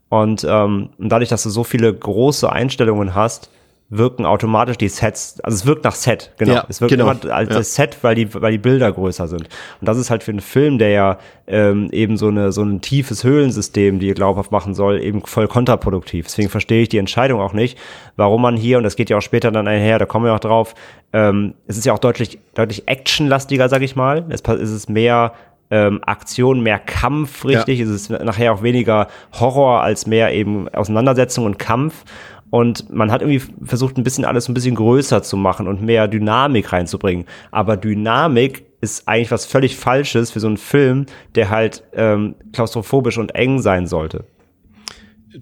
Und 0.09 0.47
ähm, 0.49 0.91
dadurch, 0.99 1.29
dass 1.29 1.43
du 1.43 1.51
so 1.51 1.65
viele 1.65 1.93
große 1.93 2.51
Einstellungen 2.51 3.15
hast, 3.15 3.51
wirken 3.91 4.25
automatisch 4.25 4.79
die 4.79 4.89
Sets, 4.89 5.41
also 5.43 5.55
es 5.55 5.67
wirkt 5.67 5.85
nach 5.85 5.95
Set, 5.95 6.33
genau. 6.39 6.55
Ja, 6.55 6.65
es 6.69 6.81
wirkt 6.81 6.91
genau. 6.91 7.11
immer 7.11 7.33
als 7.33 7.51
Ja. 7.51 7.63
Set, 7.63 7.99
weil 8.03 8.15
die, 8.15 8.33
weil 8.35 8.53
die 8.53 8.59
Bilder 8.59 8.91
größer 8.91 9.29
sind. 9.29 9.43
Und 9.43 9.89
das 9.89 9.99
ist 9.99 10.11
halt 10.11 10.23
für 10.23 10.31
einen 10.31 10.41
Film, 10.41 10.79
der 10.79 10.89
ja 10.91 11.19
ähm, 11.47 11.91
eben 11.93 12.17
so, 12.17 12.29
eine, 12.29 12.51
so 12.51 12.63
ein 12.63 12.81
tiefes 12.81 13.25
Höhlensystem, 13.25 13.99
die 13.99 14.13
glaubhaft 14.13 14.51
machen 14.53 14.75
soll, 14.75 15.01
eben 15.01 15.25
voll 15.25 15.49
kontraproduktiv. 15.49 16.27
Deswegen 16.27 16.49
verstehe 16.49 16.83
ich 16.83 16.89
die 16.89 16.99
Entscheidung 16.99 17.41
auch 17.41 17.53
nicht, 17.53 17.79
warum 18.17 18.43
man 18.43 18.57
hier, 18.57 18.79
und 18.79 18.85
das 18.85 18.97
geht 18.97 19.11
ja 19.11 19.19
auch 19.19 19.23
später 19.23 19.51
dann 19.51 19.69
einher, 19.69 19.99
da 19.99 20.07
kommen 20.07 20.25
wir 20.25 20.35
auch 20.35 20.41
drauf, 20.41 20.75
ähm, 21.13 21.55
es 21.67 21.77
ist 21.77 21.85
ja 21.85 21.93
auch 21.93 21.99
deutlich, 21.99 22.39
deutlich 22.55 22.89
actionlastiger, 22.89 23.69
sag 23.69 23.83
ich 23.83 23.95
mal. 23.97 24.25
Es 24.31 24.41
es 24.41 24.71
ist 24.71 24.89
mehr 24.89 25.35
ähm, 25.71 26.01
Aktion, 26.05 26.63
mehr 26.63 26.79
Kampf, 26.79 27.45
richtig. 27.45 27.81
Es 27.81 27.89
ist 27.89 28.11
nachher 28.11 28.53
auch 28.53 28.63
weniger 28.63 29.09
Horror 29.33 29.83
als 29.83 30.07
mehr 30.07 30.33
eben 30.33 30.69
Auseinandersetzung 30.69 31.47
und 31.47 31.59
Kampf. 31.59 32.05
Und 32.55 32.89
man 32.89 33.11
hat 33.11 33.21
irgendwie 33.21 33.43
versucht, 33.65 33.99
ein 33.99 34.05
bisschen 34.05 34.25
alles 34.25 34.49
ein 34.49 34.55
bisschen 34.55 34.77
größer 34.77 35.25
zu 35.25 35.37
machen 35.37 35.67
und 35.67 35.83
mehr 35.83 36.07
Dynamik 36.07 36.73
reinzubringen. 36.73 37.25
Aber 37.51 37.77
Dynamik 37.77 38.65
ist 38.81 39.09
eigentlich 39.09 39.33
was 39.33 39.45
völlig 39.45 39.75
Falsches 39.75 40.31
für 40.31 40.39
so 40.39 40.47
einen 40.47 40.57
Film, 40.57 41.07
der 41.35 41.51
halt 41.51 41.83
ähm, 41.95 42.37
klaustrophobisch 42.53 43.19
und 43.19 43.35
eng 43.35 43.59
sein 43.59 43.89
sollte. 43.89 44.23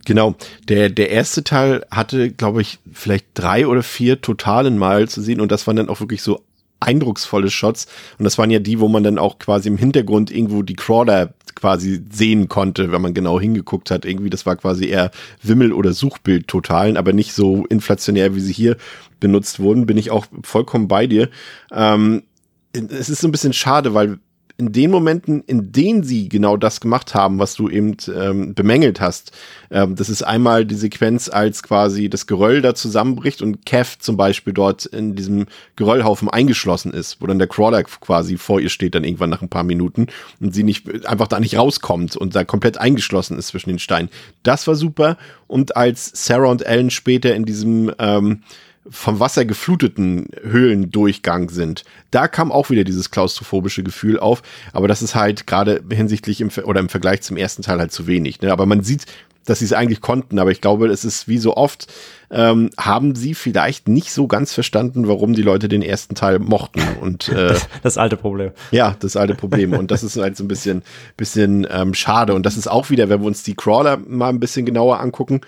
Genau. 0.07 0.37
Der, 0.71 0.89
der 0.89 1.11
erste 1.11 1.45
Teil 1.45 1.85
hatte, 1.91 2.31
glaube 2.31 2.63
ich, 2.63 2.79
vielleicht 2.91 3.27
drei 3.35 3.67
oder 3.67 3.83
vier 3.83 4.23
totalen 4.23 4.79
Mal 4.79 5.07
zu 5.07 5.21
sehen 5.21 5.43
und 5.43 5.53
das 5.53 5.67
waren 5.67 5.77
dann 5.77 5.91
auch 5.91 6.01
wirklich 6.01 6.23
so 6.23 6.41
eindrucksvolle 6.83 7.51
Shots 7.51 7.87
und 8.19 8.25
das 8.25 8.39
waren 8.39 8.51
ja 8.51 8.59
die, 8.59 8.81
wo 8.81 8.89
man 8.89 9.05
dann 9.05 9.19
auch 9.19 9.39
quasi 9.39 9.69
im 9.69 9.79
Hintergrund 9.79 10.31
irgendwo 10.31 10.63
die 10.63 10.77
Crawler 10.77 11.35
quasi 11.55 12.03
sehen 12.11 12.49
konnte, 12.49 12.93
wenn 12.93 13.03
man 13.03 13.15
genau 13.15 13.39
hingeguckt 13.39 13.91
hat. 13.91 14.05
Irgendwie, 14.05 14.31
das 14.31 14.47
war 14.47 14.57
quasi 14.57 14.87
eher 14.87 15.11
Wimmel- 15.43 15.73
oder 15.73 15.93
Suchbild 15.93 16.49
totalen, 16.49 16.97
aber 16.97 17.13
nicht 17.13 17.33
so 17.35 17.67
inflationär, 17.67 18.35
wie 18.35 18.41
sie 18.41 18.53
hier 18.53 18.77
benutzt 19.21 19.61
wurden, 19.61 19.87
bin 19.87 19.97
ich 19.97 20.11
auch 20.11 20.27
vollkommen 20.43 20.89
bei 20.89 21.07
dir. 21.07 21.31
Ähm, 21.71 22.25
es 22.73 23.09
ist 23.09 23.21
so 23.21 23.29
ein 23.29 23.33
bisschen 23.33 23.53
schade, 23.53 23.95
weil 23.95 24.19
in 24.57 24.73
den 24.73 24.91
Momenten, 24.91 25.43
in 25.47 25.73
denen 25.73 26.03
sie 26.03 26.29
genau 26.29 26.57
das 26.57 26.81
gemacht 26.81 27.15
haben, 27.15 27.39
was 27.39 27.55
du 27.55 27.69
eben 27.69 27.97
ähm, 28.15 28.55
bemängelt 28.55 29.01
hast, 29.01 29.33
ähm, 29.71 29.97
das 29.97 30.09
ist 30.09 30.23
einmal 30.23 30.65
die 30.65 30.75
Sequenz, 30.75 31.29
als 31.29 31.63
quasi 31.63 32.09
das 32.09 32.27
Geröll 32.27 32.63
da 32.63 32.75
zusammenbricht 32.75 33.43
und 33.43 33.65
Kev 33.67 33.99
zum 33.99 34.17
Beispiel 34.17 34.53
dort 34.53 34.87
in 34.87 35.15
diesem 35.17 35.47
Geröllhaufen 35.77 36.29
eingeschlossen 36.29 36.93
ist, 36.93 37.21
wo 37.21 37.27
dann 37.27 37.39
der 37.39 37.49
Crawler 37.49 37.83
quasi 37.85 38.37
vor 38.37 38.61
ihr 38.61 38.69
steht, 38.69 38.95
dann 38.95 39.05
irgendwann 39.05 39.31
nach 39.31 39.43
ein 39.43 39.49
paar 39.49 39.65
Minuten 39.65 40.07
und 40.41 40.55
sie 40.55 40.63
nicht 40.63 41.07
einfach 41.07 41.29
da 41.29 41.41
nicht 41.41 41.57
rauskommt 41.57 42.17
und 42.17 42.35
da 42.35 42.45
komplett 42.45 42.79
eingeschlossen 42.79 43.39
ist 43.39 43.49
zwischen 43.49 43.71
den 43.71 43.79
Steinen. 43.79 44.11
Das 44.43 44.67
war 44.67 44.75
super. 44.75 45.17
Und 45.47 45.77
als 45.77 46.11
Sarah 46.15 46.51
und 46.51 46.63
Ellen 46.63 46.91
später 46.91 47.35
in 47.35 47.45
diesem 47.45 47.93
ähm, 47.99 48.43
vom 48.89 49.21
Wasser 49.21 49.45
gefluteten 49.45 50.29
Höhlendurchgang 50.43 51.51
sind. 51.51 51.85
Da 52.11 52.29
kam 52.29 52.51
auch 52.51 52.71
wieder 52.71 52.85
dieses 52.85 53.11
klaustrophobische 53.11 53.83
Gefühl 53.83 54.19
auf, 54.19 54.43
aber 54.73 54.89
das 54.89 55.03
ist 55.03 55.15
halt 55.15 55.47
gerade 55.47 55.83
hinsichtlich 55.91 56.41
im, 56.41 56.51
oder 56.65 56.81
im 56.81 56.89
Vergleich 56.89 57.23
zum 57.23 57.37
ersten 57.37 57.63
Teil 57.63 57.79
halt 57.79 57.93
zu 57.93 58.07
wenig. 58.07 58.41
Ne? 58.41 58.53
Aber 58.53 58.67
man 58.67 58.83
sieht, 58.83 59.07
dass 59.45 59.59
sie 59.59 59.65
es 59.65 59.73
eigentlich 59.73 60.01
konnten, 60.01 60.39
aber 60.39 60.51
ich 60.51 60.61
glaube, 60.61 60.87
es 60.87 61.05
ist 61.05 61.27
wie 61.27 61.39
so 61.39 61.57
oft, 61.57 61.93
ähm, 62.31 62.71
haben 62.79 63.15
sie 63.15 63.35
vielleicht 63.35 63.89
nicht 63.89 64.13
so 64.13 64.27
ganz 64.27 64.53
verstanden, 64.53 65.09
warum 65.09 65.33
die 65.33 65.43
Leute 65.43 65.69
den 65.69 65.83
ersten 65.83 66.15
Teil 66.15 66.39
mochten. 66.39 66.81
Und 67.01 67.29
äh, 67.31 67.55
Das 67.83 67.99
alte 67.99 68.17
Problem. 68.17 68.53
ja, 68.71 68.97
das 69.01 69.17
alte 69.17 69.35
Problem. 69.35 69.73
Und 69.73 69.91
das 69.91 70.03
ist 70.03 70.17
halt 70.17 70.37
so 70.37 70.45
ein 70.45 70.49
bisschen, 70.49 70.83
bisschen 71.17 71.67
ähm, 71.71 71.95
schade. 71.95 72.35
Und 72.35 72.47
das 72.47 72.57
ist 72.57 72.69
auch 72.69 72.91
wieder, 72.91 73.09
wenn 73.09 73.21
wir 73.21 73.27
uns 73.27 73.43
die 73.43 73.55
Crawler 73.55 73.97
mal 73.97 74.29
ein 74.29 74.41
bisschen 74.41 74.65
genauer 74.65 75.01
angucken, 75.01 75.41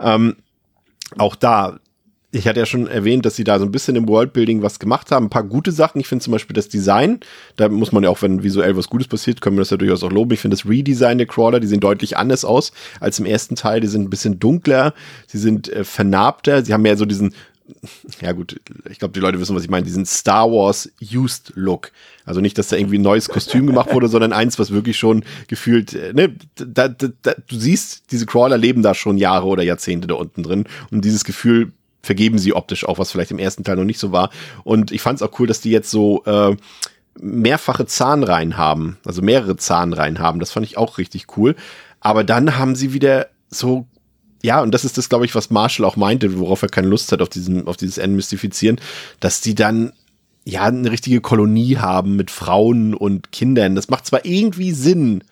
ähm, 0.00 0.36
auch 1.18 1.36
da, 1.36 1.78
ich 2.34 2.48
hatte 2.48 2.60
ja 2.60 2.66
schon 2.66 2.86
erwähnt, 2.86 3.26
dass 3.26 3.36
sie 3.36 3.44
da 3.44 3.58
so 3.58 3.66
ein 3.66 3.72
bisschen 3.72 3.94
im 3.94 4.08
Worldbuilding 4.08 4.62
was 4.62 4.78
gemacht 4.78 5.10
haben. 5.10 5.26
Ein 5.26 5.30
paar 5.30 5.44
gute 5.44 5.70
Sachen. 5.70 6.00
Ich 6.00 6.08
finde 6.08 6.24
zum 6.24 6.32
Beispiel 6.32 6.54
das 6.54 6.68
Design. 6.68 7.20
Da 7.56 7.68
muss 7.68 7.92
man 7.92 8.02
ja 8.02 8.08
auch, 8.08 8.22
wenn 8.22 8.42
visuell 8.42 8.74
was 8.74 8.88
Gutes 8.88 9.06
passiert, 9.06 9.42
können 9.42 9.56
wir 9.56 9.60
das 9.60 9.70
ja 9.70 9.76
durchaus 9.76 10.02
auch 10.02 10.10
loben. 10.10 10.32
Ich 10.32 10.40
finde 10.40 10.56
das 10.56 10.66
Redesign 10.66 11.18
der 11.18 11.26
Crawler, 11.26 11.60
die 11.60 11.66
sehen 11.66 11.80
deutlich 11.80 12.16
anders 12.16 12.46
aus 12.46 12.72
als 13.00 13.18
im 13.18 13.26
ersten 13.26 13.54
Teil. 13.54 13.80
Die 13.80 13.86
sind 13.86 14.02
ein 14.02 14.10
bisschen 14.10 14.38
dunkler, 14.38 14.94
sie 15.26 15.38
sind 15.38 15.68
äh, 15.68 15.84
vernarbter, 15.84 16.64
sie 16.64 16.72
haben 16.72 16.82
mehr 16.82 16.96
so 16.96 17.04
diesen 17.04 17.34
ja 18.20 18.32
gut, 18.32 18.60
ich 18.90 18.98
glaube, 18.98 19.14
die 19.14 19.20
Leute 19.20 19.40
wissen, 19.40 19.54
was 19.54 19.62
ich 19.62 19.70
meine, 19.70 19.84
diesen 19.84 20.04
Star 20.04 20.50
Wars 20.50 20.90
Used 21.00 21.52
Look. 21.54 21.92
Also 22.24 22.40
nicht, 22.40 22.58
dass 22.58 22.68
da 22.68 22.76
irgendwie 22.76 22.98
ein 22.98 23.02
neues 23.02 23.28
Kostüm 23.28 23.66
gemacht 23.66 23.92
wurde, 23.94 24.08
sondern 24.08 24.32
eins, 24.32 24.58
was 24.58 24.72
wirklich 24.72 24.98
schon 24.98 25.24
gefühlt, 25.46 25.94
äh, 25.94 26.12
ne, 26.12 26.34
da, 26.56 26.88
da, 26.88 27.08
da, 27.22 27.34
du 27.46 27.56
siehst, 27.56 28.10
diese 28.10 28.26
Crawler 28.26 28.58
leben 28.58 28.82
da 28.82 28.94
schon 28.94 29.16
Jahre 29.16 29.46
oder 29.46 29.62
Jahrzehnte 29.62 30.08
da 30.08 30.14
unten 30.14 30.42
drin 30.42 30.64
und 30.90 31.04
dieses 31.04 31.24
Gefühl 31.24 31.72
vergeben 32.02 32.38
sie 32.38 32.54
optisch 32.54 32.86
auch, 32.86 32.98
was 32.98 33.12
vielleicht 33.12 33.30
im 33.30 33.38
ersten 33.38 33.64
Teil 33.64 33.76
noch 33.76 33.84
nicht 33.84 33.98
so 33.98 34.12
war. 34.12 34.30
Und 34.64 34.90
ich 34.90 35.02
fand 35.02 35.20
es 35.20 35.22
auch 35.22 35.38
cool, 35.38 35.46
dass 35.46 35.60
die 35.60 35.70
jetzt 35.70 35.90
so 35.90 36.24
äh, 36.24 36.56
mehrfache 37.20 37.86
Zahnreihen 37.86 38.56
haben, 38.56 38.98
also 39.04 39.22
mehrere 39.22 39.56
Zahnreihen 39.56 40.18
haben. 40.18 40.40
Das 40.40 40.50
fand 40.50 40.66
ich 40.66 40.78
auch 40.78 40.98
richtig 40.98 41.36
cool. 41.36 41.54
Aber 42.00 42.24
dann 42.24 42.58
haben 42.58 42.74
sie 42.74 42.92
wieder 42.92 43.28
so 43.48 43.86
ja, 44.44 44.60
und 44.60 44.72
das 44.72 44.84
ist 44.84 44.98
das, 44.98 45.08
glaube 45.08 45.24
ich, 45.24 45.34
was 45.36 45.50
Marshall 45.50 45.86
auch 45.86 45.94
meinte, 45.94 46.38
worauf 46.38 46.62
er 46.62 46.68
keine 46.68 46.88
Lust 46.88 47.12
hat 47.12 47.22
auf 47.22 47.28
diesen, 47.28 47.68
auf 47.68 47.76
dieses 47.76 47.98
Entmystifizieren, 47.98 48.80
dass 49.20 49.40
die 49.40 49.54
dann 49.54 49.92
ja 50.44 50.64
eine 50.64 50.90
richtige 50.90 51.20
Kolonie 51.20 51.76
haben 51.76 52.16
mit 52.16 52.30
Frauen 52.32 52.94
und 52.94 53.30
Kindern. 53.30 53.76
Das 53.76 53.88
macht 53.88 54.06
zwar 54.06 54.24
irgendwie 54.24 54.72
Sinn, 54.72 55.22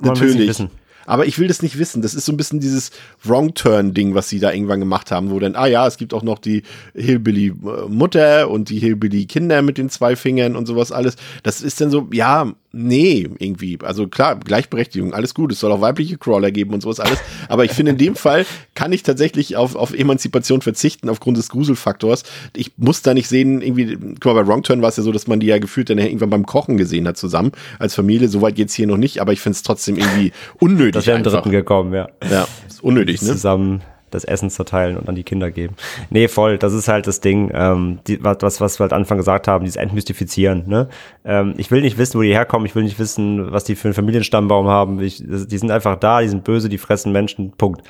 natürlich. 0.00 0.62
Aber 1.10 1.26
ich 1.26 1.40
will 1.40 1.48
das 1.48 1.60
nicht 1.60 1.76
wissen. 1.76 2.02
Das 2.02 2.14
ist 2.14 2.24
so 2.24 2.32
ein 2.32 2.36
bisschen 2.36 2.60
dieses 2.60 2.92
Wrong-Turn-Ding, 3.24 4.14
was 4.14 4.28
sie 4.28 4.38
da 4.38 4.52
irgendwann 4.52 4.78
gemacht 4.78 5.10
haben, 5.10 5.30
wo 5.30 5.40
dann, 5.40 5.56
ah 5.56 5.66
ja, 5.66 5.84
es 5.86 5.96
gibt 5.96 6.14
auch 6.14 6.22
noch 6.22 6.38
die 6.38 6.62
Hillbilly-Mutter 6.94 8.48
und 8.48 8.68
die 8.68 8.78
Hillbilly-Kinder 8.78 9.62
mit 9.62 9.76
den 9.76 9.90
zwei 9.90 10.14
Fingern 10.14 10.54
und 10.54 10.66
sowas 10.66 10.92
alles. 10.92 11.16
Das 11.42 11.62
ist 11.62 11.80
dann 11.80 11.90
so, 11.90 12.08
ja, 12.12 12.52
nee, 12.72 13.28
irgendwie. 13.38 13.78
Also 13.82 14.06
klar, 14.08 14.36
Gleichberechtigung, 14.36 15.12
alles 15.14 15.34
gut. 15.34 15.52
Es 15.52 15.60
soll 15.60 15.72
auch 15.72 15.80
weibliche 15.80 16.18
Crawler 16.18 16.50
geben 16.50 16.74
und 16.74 16.82
sowas 16.82 17.00
alles. 17.00 17.18
Aber 17.48 17.64
ich 17.64 17.72
finde, 17.72 17.92
in 17.92 17.98
dem 17.98 18.16
Fall 18.16 18.46
kann 18.74 18.92
ich 18.92 19.02
tatsächlich 19.02 19.56
auf, 19.56 19.74
auf 19.74 19.92
Emanzipation 19.92 20.62
verzichten 20.62 21.08
aufgrund 21.08 21.36
des 21.36 21.48
Gruselfaktors. 21.48 22.24
Ich 22.56 22.72
muss 22.76 23.02
da 23.02 23.14
nicht 23.14 23.28
sehen, 23.28 23.62
irgendwie, 23.62 23.96
guck 24.20 24.34
mal, 24.34 24.42
bei 24.42 24.46
Wrong 24.46 24.62
Turn 24.62 24.82
war 24.82 24.88
es 24.88 24.96
ja 24.96 25.02
so, 25.02 25.12
dass 25.12 25.26
man 25.26 25.40
die 25.40 25.46
ja 25.46 25.58
gefühlt 25.58 25.90
dann 25.90 25.98
irgendwann 25.98 26.30
beim 26.30 26.46
Kochen 26.46 26.76
gesehen 26.76 27.06
hat 27.06 27.16
zusammen 27.16 27.52
als 27.78 27.94
Familie. 27.94 28.28
Soweit 28.28 28.54
geht's 28.54 28.74
hier 28.74 28.86
noch 28.86 28.96
nicht, 28.96 29.20
aber 29.20 29.32
ich 29.32 29.40
finde 29.40 29.56
es 29.56 29.62
trotzdem 29.62 29.96
irgendwie 29.96 30.32
unnötig. 30.58 30.94
Das 30.94 31.06
wäre 31.06 31.18
im 31.18 31.24
dritten 31.24 31.50
gekommen, 31.50 31.92
ja. 31.92 32.08
Ja, 32.30 32.46
ist 32.68 32.82
unnötig, 32.82 33.22
ne? 33.22 33.28
Zusammen 33.28 33.82
das 34.10 34.24
Essen 34.24 34.50
zerteilen 34.50 34.96
und 34.96 35.08
an 35.08 35.14
die 35.14 35.22
Kinder 35.22 35.50
geben. 35.50 35.74
Nee, 36.10 36.28
voll, 36.28 36.58
das 36.58 36.72
ist 36.72 36.88
halt 36.88 37.06
das 37.06 37.20
Ding, 37.20 37.50
ähm, 37.54 37.98
die, 38.06 38.22
was, 38.22 38.60
was 38.60 38.78
wir 38.78 38.84
halt 38.84 38.92
Anfang 38.92 39.18
gesagt 39.18 39.48
haben, 39.48 39.64
dieses 39.64 39.76
Entmystifizieren. 39.76 40.64
Ne? 40.66 40.88
Ähm, 41.24 41.54
ich 41.56 41.70
will 41.70 41.80
nicht 41.80 41.98
wissen, 41.98 42.18
wo 42.18 42.22
die 42.22 42.32
herkommen, 42.32 42.66
ich 42.66 42.74
will 42.74 42.82
nicht 42.82 42.98
wissen, 42.98 43.52
was 43.52 43.64
die 43.64 43.76
für 43.76 43.88
einen 43.88 43.94
Familienstammbaum 43.94 44.68
haben. 44.68 45.00
Ich, 45.00 45.22
die 45.24 45.58
sind 45.58 45.70
einfach 45.70 45.96
da, 45.96 46.20
die 46.20 46.28
sind 46.28 46.44
böse, 46.44 46.68
die 46.68 46.78
fressen 46.78 47.12
Menschen, 47.12 47.52
Punkt. 47.52 47.82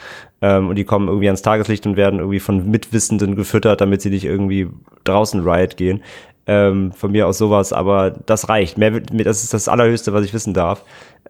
Ähm, 0.42 0.68
und 0.68 0.76
die 0.76 0.85
kommen 0.85 1.09
irgendwie 1.09 1.28
ans 1.28 1.42
Tageslicht 1.42 1.87
und 1.87 1.96
werden 1.96 2.20
irgendwie 2.20 2.40
von 2.40 2.70
Mitwissenden 2.70 3.37
gefüttert, 3.37 3.80
damit 3.80 4.02
sie 4.02 4.11
nicht 4.11 4.24
irgendwie 4.24 4.68
draußen 5.04 5.42
Riot 5.42 5.76
gehen. 5.76 6.02
Ähm, 6.46 6.92
von 6.92 7.12
mir 7.12 7.28
aus 7.28 7.38
sowas, 7.38 7.72
aber 7.72 8.11
das 8.11 8.48
reicht. 8.48 8.78
Mehr, 8.78 8.98
das 9.00 9.44
ist 9.44 9.54
das 9.54 9.68
Allerhöchste, 9.68 10.12
was 10.12 10.24
ich 10.24 10.33
wissen 10.33 10.54
darf. 10.54 10.85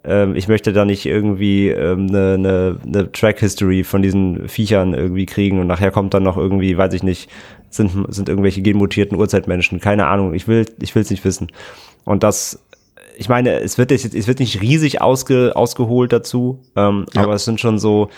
Ähm, 0.04 0.34
ich 0.34 0.48
möchte 0.48 0.72
da 0.72 0.84
nicht 0.84 1.04
irgendwie 1.04 1.68
ähm, 1.68 2.06
eine, 2.08 2.34
eine, 2.34 2.80
eine 2.86 3.12
Track-History 3.12 3.84
von 3.84 4.02
diesen 4.02 4.48
Viechern 4.48 4.94
irgendwie 4.94 5.26
kriegen 5.26 5.60
und 5.60 5.66
nachher 5.66 5.90
kommt 5.90 6.14
dann 6.14 6.22
noch 6.22 6.36
irgendwie, 6.36 6.76
weiß 6.76 6.94
ich 6.94 7.02
nicht, 7.02 7.28
sind, 7.68 7.90
sind 8.12 8.28
irgendwelche 8.28 8.62
genmutierten 8.62 9.18
Urzeitmenschen. 9.18 9.78
Keine 9.80 10.06
Ahnung, 10.06 10.34
ich 10.34 10.48
will 10.48 10.64
ich 10.80 10.94
will's 10.94 11.10
nicht 11.10 11.24
wissen. 11.24 11.48
Und 12.04 12.22
das, 12.22 12.64
ich 13.18 13.28
meine, 13.28 13.60
es 13.60 13.76
wird 13.78 13.90
jetzt, 13.90 14.14
es 14.14 14.26
wird 14.26 14.40
nicht 14.40 14.60
riesig 14.62 15.02
ausge, 15.02 15.52
ausgeholt 15.54 16.12
dazu, 16.12 16.60
ähm, 16.76 17.04
Ja. 17.14 17.22
aber 17.22 17.34
es 17.34 17.44
sind 17.44 17.60
schon 17.60 17.78
so, 17.78 18.08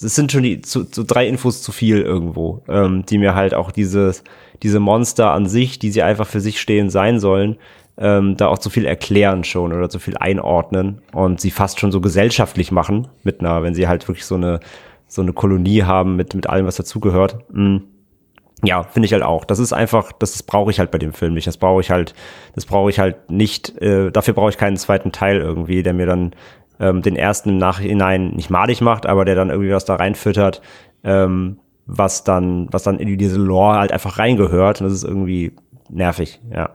es 0.00 0.14
sind 0.14 0.30
schon 0.30 0.42
die 0.42 0.60
zu, 0.60 0.84
so 0.90 1.02
drei 1.04 1.26
Infos 1.26 1.62
zu 1.62 1.72
viel 1.72 2.02
irgendwo, 2.02 2.62
ähm, 2.68 3.04
die 3.08 3.18
mir 3.18 3.34
halt 3.34 3.54
auch 3.54 3.72
dieses, 3.72 4.22
diese 4.62 4.78
Monster 4.78 5.32
an 5.32 5.46
sich, 5.46 5.78
die 5.78 5.90
sie 5.90 6.02
einfach 6.02 6.26
für 6.26 6.40
sich 6.40 6.60
stehen 6.60 6.90
sein 6.90 7.18
sollen, 7.18 7.56
ähm, 7.98 8.36
da 8.36 8.46
auch 8.46 8.58
zu 8.58 8.70
viel 8.70 8.86
erklären 8.86 9.44
schon 9.44 9.72
oder 9.72 9.88
zu 9.88 9.98
viel 9.98 10.16
einordnen 10.16 11.02
und 11.12 11.40
sie 11.40 11.50
fast 11.50 11.80
schon 11.80 11.92
so 11.92 12.00
gesellschaftlich 12.00 12.70
machen 12.70 13.08
mit 13.24 13.40
einer, 13.40 13.62
wenn 13.62 13.74
sie 13.74 13.88
halt 13.88 14.06
wirklich 14.08 14.24
so 14.24 14.36
eine 14.36 14.60
so 15.10 15.22
eine 15.22 15.32
Kolonie 15.32 15.82
haben 15.82 16.16
mit 16.16 16.34
mit 16.34 16.48
allem 16.48 16.66
was 16.66 16.76
dazugehört. 16.76 17.38
Mm. 17.52 17.78
Ja, 18.64 18.82
finde 18.82 19.06
ich 19.06 19.12
halt 19.12 19.22
auch. 19.22 19.44
Das 19.44 19.60
ist 19.60 19.72
einfach, 19.72 20.10
das, 20.10 20.32
das 20.32 20.42
brauche 20.42 20.72
ich 20.72 20.80
halt 20.80 20.90
bei 20.90 20.98
dem 20.98 21.12
Film 21.12 21.34
nicht. 21.34 21.46
Das 21.46 21.58
brauche 21.58 21.80
ich 21.80 21.92
halt, 21.92 22.12
das 22.56 22.66
brauche 22.66 22.90
ich 22.90 22.98
halt 22.98 23.30
nicht. 23.30 23.80
Äh, 23.80 24.10
dafür 24.10 24.34
brauche 24.34 24.50
ich 24.50 24.58
keinen 24.58 24.76
zweiten 24.76 25.12
Teil 25.12 25.38
irgendwie, 25.38 25.84
der 25.84 25.94
mir 25.94 26.06
dann 26.06 26.32
ähm, 26.80 27.02
den 27.02 27.14
ersten 27.14 27.50
im 27.50 27.58
Nachhinein 27.58 28.30
nicht 28.30 28.50
madig 28.50 28.80
macht, 28.80 29.06
aber 29.06 29.24
der 29.24 29.36
dann 29.36 29.50
irgendwie 29.50 29.72
was 29.72 29.84
da 29.84 29.94
reinfüttert, 29.94 30.60
ähm, 31.04 31.58
was 31.86 32.24
dann, 32.24 32.66
was 32.72 32.82
dann 32.82 32.98
in 32.98 33.16
diese 33.16 33.38
Lore 33.38 33.78
halt 33.78 33.92
einfach 33.92 34.18
reingehört. 34.18 34.80
Und 34.80 34.88
das 34.88 34.94
ist 34.94 35.04
irgendwie 35.04 35.52
nervig, 35.88 36.40
ja. 36.52 36.70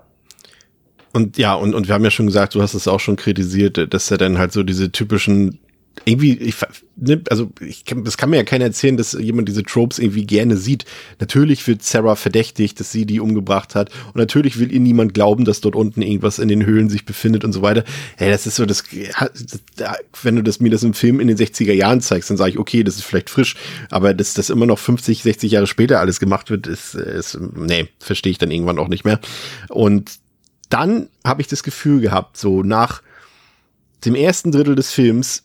Und 1.13 1.37
ja, 1.37 1.53
und, 1.53 1.73
und 1.75 1.87
wir 1.87 1.93
haben 1.93 2.03
ja 2.03 2.11
schon 2.11 2.25
gesagt, 2.25 2.55
du 2.55 2.61
hast 2.61 2.73
es 2.73 2.87
auch 2.87 2.99
schon 2.99 3.15
kritisiert, 3.15 3.93
dass 3.93 4.11
er 4.11 4.17
dann 4.17 4.37
halt 4.37 4.51
so 4.51 4.63
diese 4.63 4.91
typischen 4.91 5.59
irgendwie, 6.05 6.33
ich, 6.33 6.55
ne, 6.95 7.21
also 7.29 7.51
ich 7.61 7.83
das 7.85 8.17
kann 8.17 8.29
mir 8.29 8.37
ja 8.37 8.43
keiner 8.43 8.65
erzählen, 8.65 8.97
dass 8.97 9.13
jemand 9.13 9.47
diese 9.47 9.63
Tropes 9.63 9.99
irgendwie 9.99 10.25
gerne 10.25 10.57
sieht. 10.57 10.85
Natürlich 11.19 11.65
wird 11.67 11.83
Sarah 11.83 12.15
verdächtigt, 12.15 12.79
dass 12.79 12.91
sie 12.91 13.05
die 13.05 13.19
umgebracht 13.19 13.75
hat. 13.75 13.89
Und 14.07 14.15
natürlich 14.15 14.59
will 14.59 14.71
ihr 14.71 14.79
niemand 14.79 15.13
glauben, 15.13 15.45
dass 15.45 15.61
dort 15.61 15.75
unten 15.75 16.01
irgendwas 16.01 16.39
in 16.39 16.47
den 16.49 16.65
Höhlen 16.65 16.89
sich 16.89 17.05
befindet 17.05 17.45
und 17.45 17.53
so 17.53 17.61
weiter. 17.61 17.83
Hey, 18.17 18.31
das 18.31 18.47
ist 18.47 18.55
so, 18.55 18.65
das, 18.65 18.83
wenn 20.23 20.35
du 20.35 20.43
das 20.43 20.59
mir 20.59 20.71
das 20.71 20.83
im 20.83 20.93
Film 20.93 21.19
in 21.19 21.27
den 21.27 21.37
60er 21.37 21.73
Jahren 21.73 22.01
zeigst, 22.01 22.29
dann 22.29 22.37
sage 22.37 22.51
ich, 22.51 22.57
okay, 22.57 22.83
das 22.83 22.95
ist 22.95 23.03
vielleicht 23.03 23.29
frisch. 23.29 23.55
Aber 23.89 24.13
dass 24.13 24.33
das 24.33 24.49
immer 24.49 24.65
noch 24.65 24.79
50, 24.79 25.23
60 25.23 25.51
Jahre 25.51 25.67
später 25.67 25.99
alles 25.99 26.19
gemacht 26.19 26.49
wird, 26.49 26.67
ist, 26.67 26.95
ist 26.95 27.39
nee, 27.55 27.87
verstehe 27.99 28.31
ich 28.31 28.39
dann 28.39 28.51
irgendwann 28.51 28.79
auch 28.79 28.89
nicht 28.89 29.05
mehr. 29.05 29.19
Und 29.69 30.22
dann 30.73 31.09
habe 31.23 31.41
ich 31.41 31.47
das 31.47 31.61
Gefühl 31.61 32.01
gehabt, 32.01 32.35
so 32.35 32.63
nach 32.63 33.03
dem 34.05 34.15
ersten 34.15 34.51
Drittel 34.51 34.75
des 34.75 34.91
Films 34.91 35.43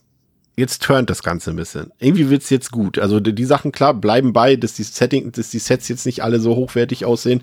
jetzt 0.57 0.83
turnt 0.83 1.11
das 1.11 1.23
Ganze 1.23 1.51
ein 1.51 1.57
bisschen. 1.57 1.93
Irgendwie 1.99 2.31
wird's 2.31 2.51
jetzt 2.51 2.73
gut. 2.73 2.99
Also 2.99 3.21
die, 3.21 3.35
die, 3.35 3.45
Sachen, 3.45 3.71
klar, 3.71 3.95
bleiben 3.95 4.33
bei, 4.33 4.57
dass 4.57 4.73
die 4.73 4.83
Setting, 4.83 5.31
dass 5.31 5.51
die 5.51 5.59
Sets 5.61 5.87
jetzt 5.89 6.07
nicht 6.07 6.25
alle 6.25 6.41
so 6.41 6.57
hochwertig 6.57 7.05
aussehen, 7.05 7.43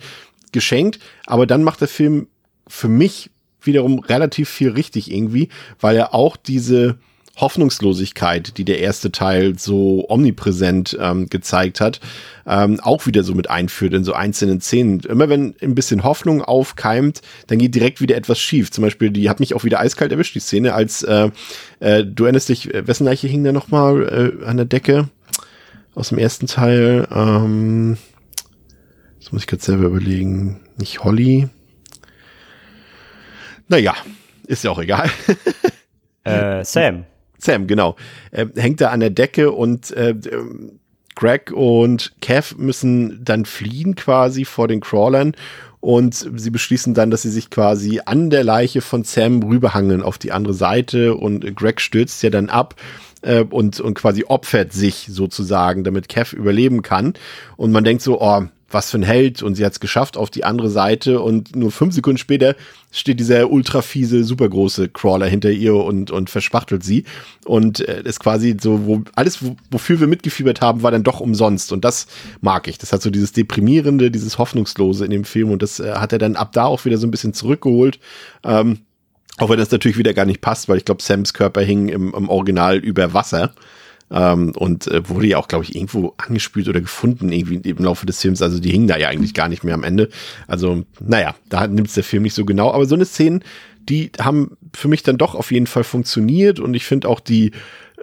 geschenkt. 0.51 0.99
Aber 1.25 1.45
dann 1.45 1.63
macht 1.63 1.79
der 1.79 1.87
Film 1.87 2.27
für 2.67 2.89
mich 2.89 3.29
wiederum 3.61 3.99
relativ 3.99 4.49
viel 4.49 4.69
richtig 4.69 5.11
irgendwie, 5.11 5.49
weil 5.79 5.95
er 5.95 6.13
auch 6.13 6.37
diese, 6.37 6.97
Hoffnungslosigkeit, 7.37 8.57
die 8.57 8.65
der 8.65 8.79
erste 8.79 9.11
Teil 9.11 9.57
so 9.59 10.05
omnipräsent 10.07 10.97
ähm, 10.99 11.27
gezeigt 11.27 11.81
hat, 11.81 11.99
ähm, 12.47 12.79
auch 12.79 13.05
wieder 13.05 13.23
so 13.23 13.33
mit 13.33 13.49
einführt 13.49 13.93
in 13.93 14.03
so 14.03 14.13
einzelnen 14.13 14.61
Szenen. 14.61 15.01
Immer 15.01 15.27
wenn 15.27 15.55
ein 15.61 15.75
bisschen 15.75 16.03
Hoffnung 16.03 16.41
aufkeimt, 16.41 17.21
dann 17.47 17.57
geht 17.57 17.75
direkt 17.75 17.99
wieder 17.99 18.15
etwas 18.15 18.39
schief. 18.39 18.71
Zum 18.71 18.83
Beispiel, 18.83 19.09
die 19.09 19.29
hat 19.29 19.39
mich 19.39 19.53
auch 19.53 19.63
wieder 19.63 19.79
eiskalt 19.79 20.11
erwischt, 20.11 20.35
die 20.35 20.39
Szene, 20.39 20.73
als 20.73 21.03
äh, 21.03 21.29
äh, 21.79 22.05
du 22.05 22.23
erinnerst 22.23 22.49
dich, 22.49 22.73
äh, 22.73 22.87
wessen 22.87 23.05
Leiche 23.05 23.27
hing 23.27 23.43
da 23.43 23.51
nochmal 23.51 24.39
äh, 24.41 24.45
an 24.45 24.57
der 24.57 24.65
Decke 24.65 25.09
aus 25.93 26.09
dem 26.09 26.17
ersten 26.17 26.47
Teil? 26.47 27.07
Ähm, 27.11 27.97
das 29.19 29.31
muss 29.31 29.41
ich 29.41 29.47
gerade 29.47 29.63
selber 29.63 29.85
überlegen. 29.85 30.61
Nicht 30.77 31.03
Holly. 31.03 31.49
Naja, 33.67 33.95
ist 34.45 34.63
ja 34.63 34.71
auch 34.71 34.79
egal. 34.79 35.09
äh, 36.23 36.63
Sam. 36.63 37.05
Sam, 37.45 37.67
genau. 37.67 37.95
Äh, 38.31 38.47
hängt 38.55 38.81
da 38.81 38.89
an 38.89 38.99
der 38.99 39.11
Decke 39.11 39.51
und 39.51 39.91
äh, 39.91 40.15
Greg 41.15 41.51
und 41.51 42.13
Kev 42.21 42.55
müssen 42.57 43.23
dann 43.23 43.45
fliehen 43.45 43.95
quasi 43.95 44.43
vor 44.43 44.67
den 44.67 44.81
Crawlern 44.81 45.33
und 45.79 46.13
sie 46.35 46.49
beschließen 46.49 46.93
dann, 46.93 47.11
dass 47.11 47.21
sie 47.21 47.29
sich 47.29 47.49
quasi 47.49 48.01
an 48.03 48.29
der 48.29 48.43
Leiche 48.43 48.81
von 48.81 49.03
Sam 49.03 49.43
rüberhangeln 49.43 50.01
auf 50.01 50.17
die 50.17 50.31
andere 50.31 50.53
Seite 50.53 51.15
und 51.15 51.55
Greg 51.55 51.79
stürzt 51.79 52.21
ja 52.23 52.31
dann 52.31 52.49
ab 52.49 52.75
äh, 53.21 53.43
und, 53.43 53.79
und 53.79 53.93
quasi 53.93 54.25
opfert 54.25 54.73
sich 54.73 55.07
sozusagen, 55.09 55.83
damit 55.83 56.09
Kev 56.09 56.35
überleben 56.35 56.81
kann. 56.81 57.13
Und 57.55 57.71
man 57.71 57.83
denkt 57.83 58.01
so, 58.01 58.19
oh, 58.19 58.43
was 58.69 58.91
für 58.91 58.97
ein 58.97 59.03
Held 59.03 59.43
und 59.43 59.55
sie 59.55 59.65
hat 59.65 59.73
es 59.73 59.79
geschafft 59.79 60.17
auf 60.17 60.29
die 60.29 60.43
andere 60.43 60.69
Seite 60.69 61.21
und 61.21 61.55
nur 61.55 61.71
fünf 61.71 61.93
Sekunden 61.93 62.17
später 62.17 62.55
steht 62.91 63.19
dieser 63.19 63.51
ultra 63.51 63.81
fiese, 63.81 64.23
super 64.23 64.49
große 64.49 64.89
Crawler 64.89 65.27
hinter 65.27 65.51
ihr 65.51 65.75
und, 65.75 66.11
und 66.11 66.29
verspachtelt 66.29 66.83
sie 66.83 67.03
und 67.45 67.87
äh, 67.87 68.01
ist 68.03 68.19
quasi 68.19 68.57
so, 68.59 68.85
wo 68.85 69.03
alles, 69.15 69.39
wofür 69.69 69.99
wir 69.99 70.07
mitgefiebert 70.07 70.61
haben, 70.61 70.81
war 70.81 70.91
dann 70.91 71.03
doch 71.03 71.19
umsonst 71.19 71.71
und 71.71 71.85
das 71.85 72.07
mag 72.41 72.67
ich. 72.67 72.77
Das 72.77 72.91
hat 72.91 73.01
so 73.01 73.09
dieses 73.09 73.33
deprimierende, 73.33 74.09
dieses 74.09 74.37
hoffnungslose 74.37 75.05
in 75.05 75.11
dem 75.11 75.25
Film 75.25 75.51
und 75.51 75.61
das 75.61 75.79
äh, 75.79 75.93
hat 75.93 76.11
er 76.11 76.19
dann 76.19 76.35
ab 76.35 76.51
da 76.53 76.65
auch 76.65 76.85
wieder 76.85 76.97
so 76.97 77.05
ein 77.05 77.11
bisschen 77.11 77.33
zurückgeholt. 77.33 77.99
Ähm, 78.43 78.79
auch 79.37 79.49
wenn 79.49 79.59
das 79.59 79.71
natürlich 79.71 79.97
wieder 79.97 80.13
gar 80.13 80.25
nicht 80.25 80.41
passt, 80.41 80.69
weil 80.69 80.77
ich 80.77 80.85
glaube, 80.85 81.03
Sams 81.03 81.33
Körper 81.33 81.61
hing 81.61 81.89
im, 81.89 82.13
im 82.13 82.29
Original 82.29 82.77
über 82.77 83.13
Wasser. 83.13 83.53
Ähm, 84.11 84.51
und 84.55 84.87
äh, 84.87 85.07
wurde 85.09 85.27
ja 85.27 85.37
auch, 85.37 85.47
glaube 85.47 85.63
ich, 85.63 85.75
irgendwo 85.75 86.13
angespült 86.17 86.67
oder 86.67 86.81
gefunden, 86.81 87.31
irgendwie 87.31 87.69
im 87.69 87.83
Laufe 87.83 88.05
des 88.05 88.21
Films. 88.21 88.41
Also 88.41 88.59
die 88.59 88.71
hingen 88.71 88.87
da 88.87 88.97
ja 88.97 89.09
eigentlich 89.09 89.33
gar 89.33 89.49
nicht 89.49 89.63
mehr 89.63 89.73
am 89.73 89.83
Ende. 89.83 90.09
Also, 90.47 90.83
naja, 90.99 91.35
da 91.49 91.67
nimmt 91.67 91.95
der 91.95 92.03
Film 92.03 92.23
nicht 92.23 92.35
so 92.35 92.45
genau. 92.45 92.71
Aber 92.71 92.85
so 92.85 92.95
eine 92.95 93.05
Szene, 93.05 93.39
die 93.89 94.11
haben 94.19 94.57
für 94.73 94.87
mich 94.87 95.03
dann 95.03 95.17
doch 95.17 95.35
auf 95.35 95.51
jeden 95.51 95.67
Fall 95.67 95.83
funktioniert 95.83 96.59
und 96.59 96.73
ich 96.73 96.85
finde 96.85 97.07
auch 97.09 97.19
die 97.19 97.51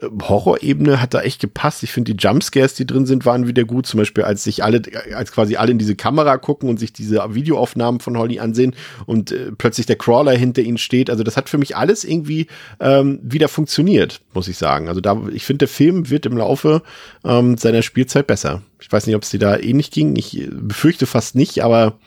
Horrorebene 0.01 1.01
hat 1.03 1.13
da 1.13 1.21
echt 1.21 1.41
gepasst. 1.41 1.83
Ich 1.83 1.93
finde 1.93 2.15
die 2.15 2.23
Jumpscares, 2.23 2.75
die 2.75 2.87
drin 2.87 3.05
sind, 3.05 3.27
waren 3.27 3.47
wieder 3.47 3.65
gut. 3.65 3.87
Zum 3.87 3.99
Beispiel, 3.99 4.25
als 4.25 4.43
sich 4.45 4.65
alle, 4.65 4.81
als 5.15 5.33
quasi 5.33 5.57
alle 5.57 5.71
in 5.71 5.79
diese 5.79 5.97
Kamera 5.97 6.39
gucken 6.39 6.69
und 6.69 6.79
sich 6.79 6.93
diese 6.93 7.23
Videoaufnahmen 7.35 8.01
von 8.01 8.17
Holly 8.17 8.41
ansehen 8.41 8.75
und 9.05 9.33
äh, 9.33 9.53
plötzlich 9.57 9.87
der 9.87 9.97
Crawler 9.97 10.33
hinter 10.33 10.63
ihnen 10.63 10.79
steht. 10.79 11.11
Also 11.11 11.25
das 11.25 11.37
hat 11.37 11.51
für 11.51 11.59
mich 11.59 11.77
alles 11.77 12.05
irgendwie 12.05 12.47
ähm, 12.81 13.21
wieder 13.23 13.49
funktioniert, 13.49 14.23
muss 14.33 14.49
ich 14.49 14.57
sagen. 14.57 14.89
Also 14.89 15.01
da, 15.01 15.21
ich 15.33 15.45
finde, 15.45 15.59
der 15.59 15.69
Film 15.69 16.09
wird 16.09 16.25
im 16.25 16.39
Laufe 16.39 16.83
ähm, 17.25 17.59
seiner 17.59 17.83
Spielzeit 17.83 18.27
besser. 18.27 18.63
Ich 18.81 18.91
weiß 18.91 19.07
nicht, 19.07 19.17
ob 19.17 19.23
es 19.23 19.31
dir 19.31 19.41
da 19.41 19.59
ähnlich 19.59 19.91
ging. 19.91 20.17
Ich 20.17 20.41
äh, 20.41 20.49
befürchte 20.51 21.07
fast 21.07 21.35
nicht, 21.35 21.63
aber 21.63 21.99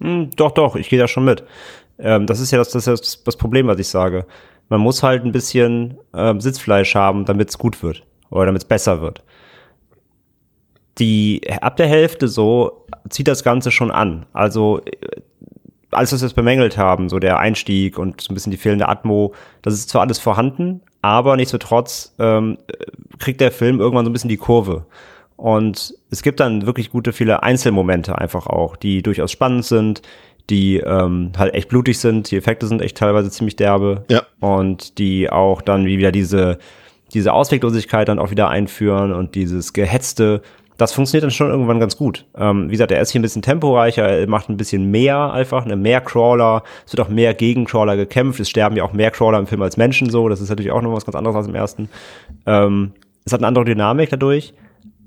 hm, 0.00 0.30
doch, 0.36 0.52
doch, 0.52 0.76
ich 0.76 0.90
gehe 0.90 0.98
da 0.98 1.08
schon 1.08 1.24
mit. 1.24 1.42
Ähm, 1.98 2.26
das 2.26 2.38
ist 2.40 2.50
ja 2.50 2.58
das, 2.58 2.68
das, 2.68 2.86
ist 2.86 3.00
das, 3.00 3.24
das 3.24 3.36
Problem, 3.36 3.66
was 3.66 3.78
ich 3.78 3.88
sage 3.88 4.26
man 4.70 4.80
muss 4.80 5.02
halt 5.02 5.24
ein 5.24 5.32
bisschen 5.32 5.98
ähm, 6.14 6.40
Sitzfleisch 6.40 6.94
haben, 6.94 7.26
damit 7.26 7.50
es 7.50 7.58
gut 7.58 7.82
wird 7.82 8.06
oder 8.30 8.46
damit 8.46 8.62
es 8.62 8.68
besser 8.68 9.02
wird. 9.02 9.22
Die 10.98 11.42
ab 11.60 11.76
der 11.76 11.88
Hälfte 11.88 12.28
so 12.28 12.86
zieht 13.08 13.28
das 13.28 13.44
Ganze 13.44 13.70
schon 13.70 13.90
an. 13.90 14.26
Also 14.32 14.80
äh, 14.84 15.20
alles, 15.90 16.12
was 16.12 16.22
wir 16.22 16.34
bemängelt 16.34 16.78
haben, 16.78 17.08
so 17.08 17.18
der 17.18 17.38
Einstieg 17.40 17.98
und 17.98 18.20
so 18.20 18.32
ein 18.32 18.34
bisschen 18.34 18.52
die 18.52 18.58
fehlende 18.58 18.88
Atmo, 18.88 19.34
das 19.62 19.74
ist 19.74 19.90
zwar 19.90 20.02
alles 20.02 20.20
vorhanden, 20.20 20.82
aber 21.02 21.36
nichtsdestotrotz 21.36 22.14
ähm, 22.20 22.58
kriegt 23.18 23.40
der 23.40 23.50
Film 23.50 23.80
irgendwann 23.80 24.04
so 24.04 24.10
ein 24.10 24.12
bisschen 24.12 24.30
die 24.30 24.36
Kurve. 24.36 24.86
Und 25.36 25.94
es 26.10 26.22
gibt 26.22 26.38
dann 26.38 26.66
wirklich 26.66 26.90
gute 26.90 27.12
viele 27.12 27.42
Einzelmomente 27.42 28.18
einfach 28.18 28.46
auch, 28.46 28.76
die 28.76 29.02
durchaus 29.02 29.32
spannend 29.32 29.64
sind, 29.64 30.02
die 30.50 30.78
ähm, 30.78 31.32
halt 31.38 31.54
echt 31.54 31.68
blutig 31.68 31.98
sind. 31.98 32.30
Die 32.30 32.36
Effekte 32.36 32.66
sind 32.66 32.82
echt 32.82 32.96
teilweise 32.96 33.30
ziemlich 33.30 33.56
derbe. 33.56 34.04
Ja. 34.08 34.22
Und 34.40 34.98
die 34.98 35.30
auch 35.30 35.62
dann 35.62 35.86
wie 35.86 35.98
wieder 35.98 36.12
diese, 36.12 36.58
diese 37.14 37.32
Ausweglosigkeit 37.32 38.08
dann 38.08 38.18
auch 38.18 38.30
wieder 38.30 38.48
einführen 38.48 39.12
und 39.12 39.34
dieses 39.34 39.72
Gehetzte. 39.72 40.42
Das 40.76 40.92
funktioniert 40.92 41.24
dann 41.24 41.30
schon 41.30 41.50
irgendwann 41.50 41.78
ganz 41.78 41.96
gut. 41.96 42.26
Ähm, 42.36 42.68
wie 42.68 42.72
gesagt, 42.72 42.90
er 42.90 43.00
ist 43.00 43.10
hier 43.10 43.20
ein 43.20 43.22
bisschen 43.22 43.42
temporeicher, 43.42 44.02
er 44.02 44.26
macht 44.26 44.48
ein 44.48 44.56
bisschen 44.56 44.90
mehr 44.90 45.32
einfach, 45.32 45.66
ne, 45.66 45.76
mehr 45.76 46.00
Crawler. 46.00 46.62
Es 46.86 46.92
wird 46.92 47.06
auch 47.06 47.10
mehr 47.10 47.34
gegen 47.34 47.66
Crawler 47.66 47.96
gekämpft. 47.96 48.40
Es 48.40 48.48
sterben 48.48 48.76
ja 48.76 48.84
auch 48.84 48.94
mehr 48.94 49.10
Crawler 49.10 49.38
im 49.38 49.46
Film 49.46 49.62
als 49.62 49.76
Menschen 49.76 50.10
so. 50.10 50.28
Das 50.28 50.40
ist 50.40 50.48
natürlich 50.48 50.72
auch 50.72 50.82
noch 50.82 50.92
was 50.92 51.04
ganz 51.04 51.14
anderes 51.14 51.36
als 51.36 51.46
im 51.48 51.54
ersten. 51.54 51.88
Ähm, 52.46 52.92
es 53.24 53.32
hat 53.32 53.40
eine 53.40 53.46
andere 53.48 53.66
Dynamik 53.66 54.08
dadurch 54.10 54.54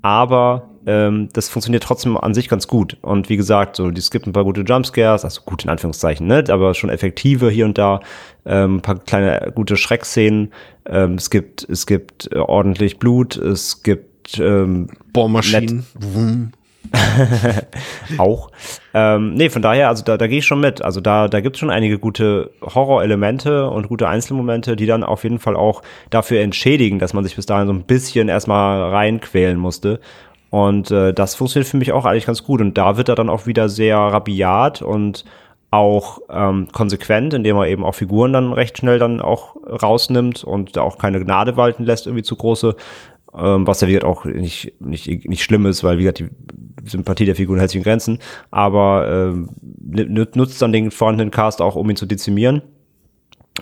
aber 0.04 0.68
ähm, 0.86 1.28
das 1.32 1.48
funktioniert 1.48 1.82
trotzdem 1.82 2.16
an 2.16 2.34
sich 2.34 2.48
ganz 2.48 2.68
gut. 2.68 2.96
Und 3.02 3.28
wie 3.28 3.36
gesagt, 3.36 3.76
so, 3.76 3.88
es 3.88 4.10
gibt 4.10 4.26
ein 4.26 4.32
paar 4.32 4.44
gute 4.44 4.62
Jumpscares, 4.62 5.24
also 5.24 5.42
gut 5.42 5.64
in 5.64 5.70
Anführungszeichen, 5.70 6.26
ne? 6.26 6.44
aber 6.48 6.74
schon 6.74 6.90
effektive 6.90 7.50
hier 7.50 7.64
und 7.64 7.78
da, 7.78 8.00
ähm, 8.46 8.76
ein 8.76 8.82
paar 8.82 8.98
kleine 8.98 9.52
gute 9.54 9.76
Schreckszenen. 9.76 10.52
Ähm, 10.86 11.14
es 11.14 11.30
gibt, 11.30 11.66
es 11.68 11.86
gibt 11.86 12.30
äh, 12.32 12.38
ordentlich 12.38 12.98
Blut, 12.98 13.36
es 13.36 13.82
gibt 13.82 14.38
ähm, 14.38 14.88
Bohrmaschinen. 15.12 15.86
auch. 18.18 18.50
Ähm, 18.92 19.34
nee, 19.34 19.48
von 19.48 19.62
daher, 19.62 19.88
also 19.88 20.04
da, 20.04 20.16
da 20.16 20.26
gehe 20.26 20.38
ich 20.38 20.46
schon 20.46 20.60
mit. 20.60 20.82
Also 20.82 21.00
da, 21.00 21.28
da 21.28 21.40
gibt 21.40 21.56
es 21.56 21.60
schon 21.60 21.70
einige 21.70 21.98
gute 21.98 22.50
Horrorelemente 22.62 23.68
und 23.68 23.88
gute 23.88 24.08
Einzelmomente, 24.08 24.76
die 24.76 24.86
dann 24.86 25.02
auf 25.02 25.24
jeden 25.24 25.38
Fall 25.38 25.56
auch 25.56 25.82
dafür 26.10 26.40
entschädigen, 26.40 26.98
dass 26.98 27.14
man 27.14 27.24
sich 27.24 27.36
bis 27.36 27.46
dahin 27.46 27.66
so 27.66 27.72
ein 27.72 27.84
bisschen 27.84 28.28
erstmal 28.28 28.90
reinquälen 28.90 29.58
musste. 29.58 30.00
Und 30.54 30.92
äh, 30.92 31.12
das 31.12 31.34
funktioniert 31.34 31.68
für 31.68 31.78
mich 31.78 31.90
auch 31.90 32.04
eigentlich 32.04 32.26
ganz 32.26 32.44
gut. 32.44 32.60
Und 32.60 32.78
da 32.78 32.96
wird 32.96 33.08
er 33.08 33.16
dann 33.16 33.28
auch 33.28 33.46
wieder 33.48 33.68
sehr 33.68 33.96
rabiat 33.96 34.82
und 34.82 35.24
auch 35.72 36.20
ähm, 36.30 36.68
konsequent, 36.70 37.34
indem 37.34 37.56
er 37.56 37.66
eben 37.66 37.84
auch 37.84 37.96
Figuren 37.96 38.32
dann 38.32 38.52
recht 38.52 38.78
schnell 38.78 39.00
dann 39.00 39.20
auch 39.20 39.56
rausnimmt 39.66 40.44
und 40.44 40.76
da 40.76 40.82
auch 40.82 40.96
keine 40.96 41.18
Gnade 41.18 41.56
walten 41.56 41.82
lässt, 41.82 42.06
irgendwie 42.06 42.22
zu 42.22 42.36
große 42.36 42.76
ähm, 43.36 43.66
was 43.66 43.80
ja 43.80 43.88
wie 43.88 43.94
gesagt 43.94 44.06
auch 44.06 44.26
nicht, 44.26 44.80
nicht, 44.80 45.28
nicht 45.28 45.42
schlimm 45.42 45.66
ist, 45.66 45.82
weil 45.82 45.98
wie 45.98 46.04
gesagt 46.04 46.20
die 46.20 46.88
Sympathie 46.88 47.24
der 47.24 47.34
Figuren 47.34 47.58
hält 47.58 47.70
sich 47.70 47.78
in 47.78 47.82
Grenzen, 47.82 48.20
aber 48.52 49.32
ähm, 49.32 49.48
nutzt 49.82 50.62
dann 50.62 50.72
den 50.72 50.92
vorhandenen 50.92 51.32
Cast 51.32 51.62
auch, 51.62 51.74
um 51.74 51.90
ihn 51.90 51.96
zu 51.96 52.06
dezimieren. 52.06 52.62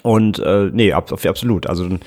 Und 0.03 0.41
äh, 0.41 0.69
nee, 0.71 0.93
ab, 0.93 1.11
absolut. 1.11 1.67
Also 1.67 1.87
äh, 1.87 1.99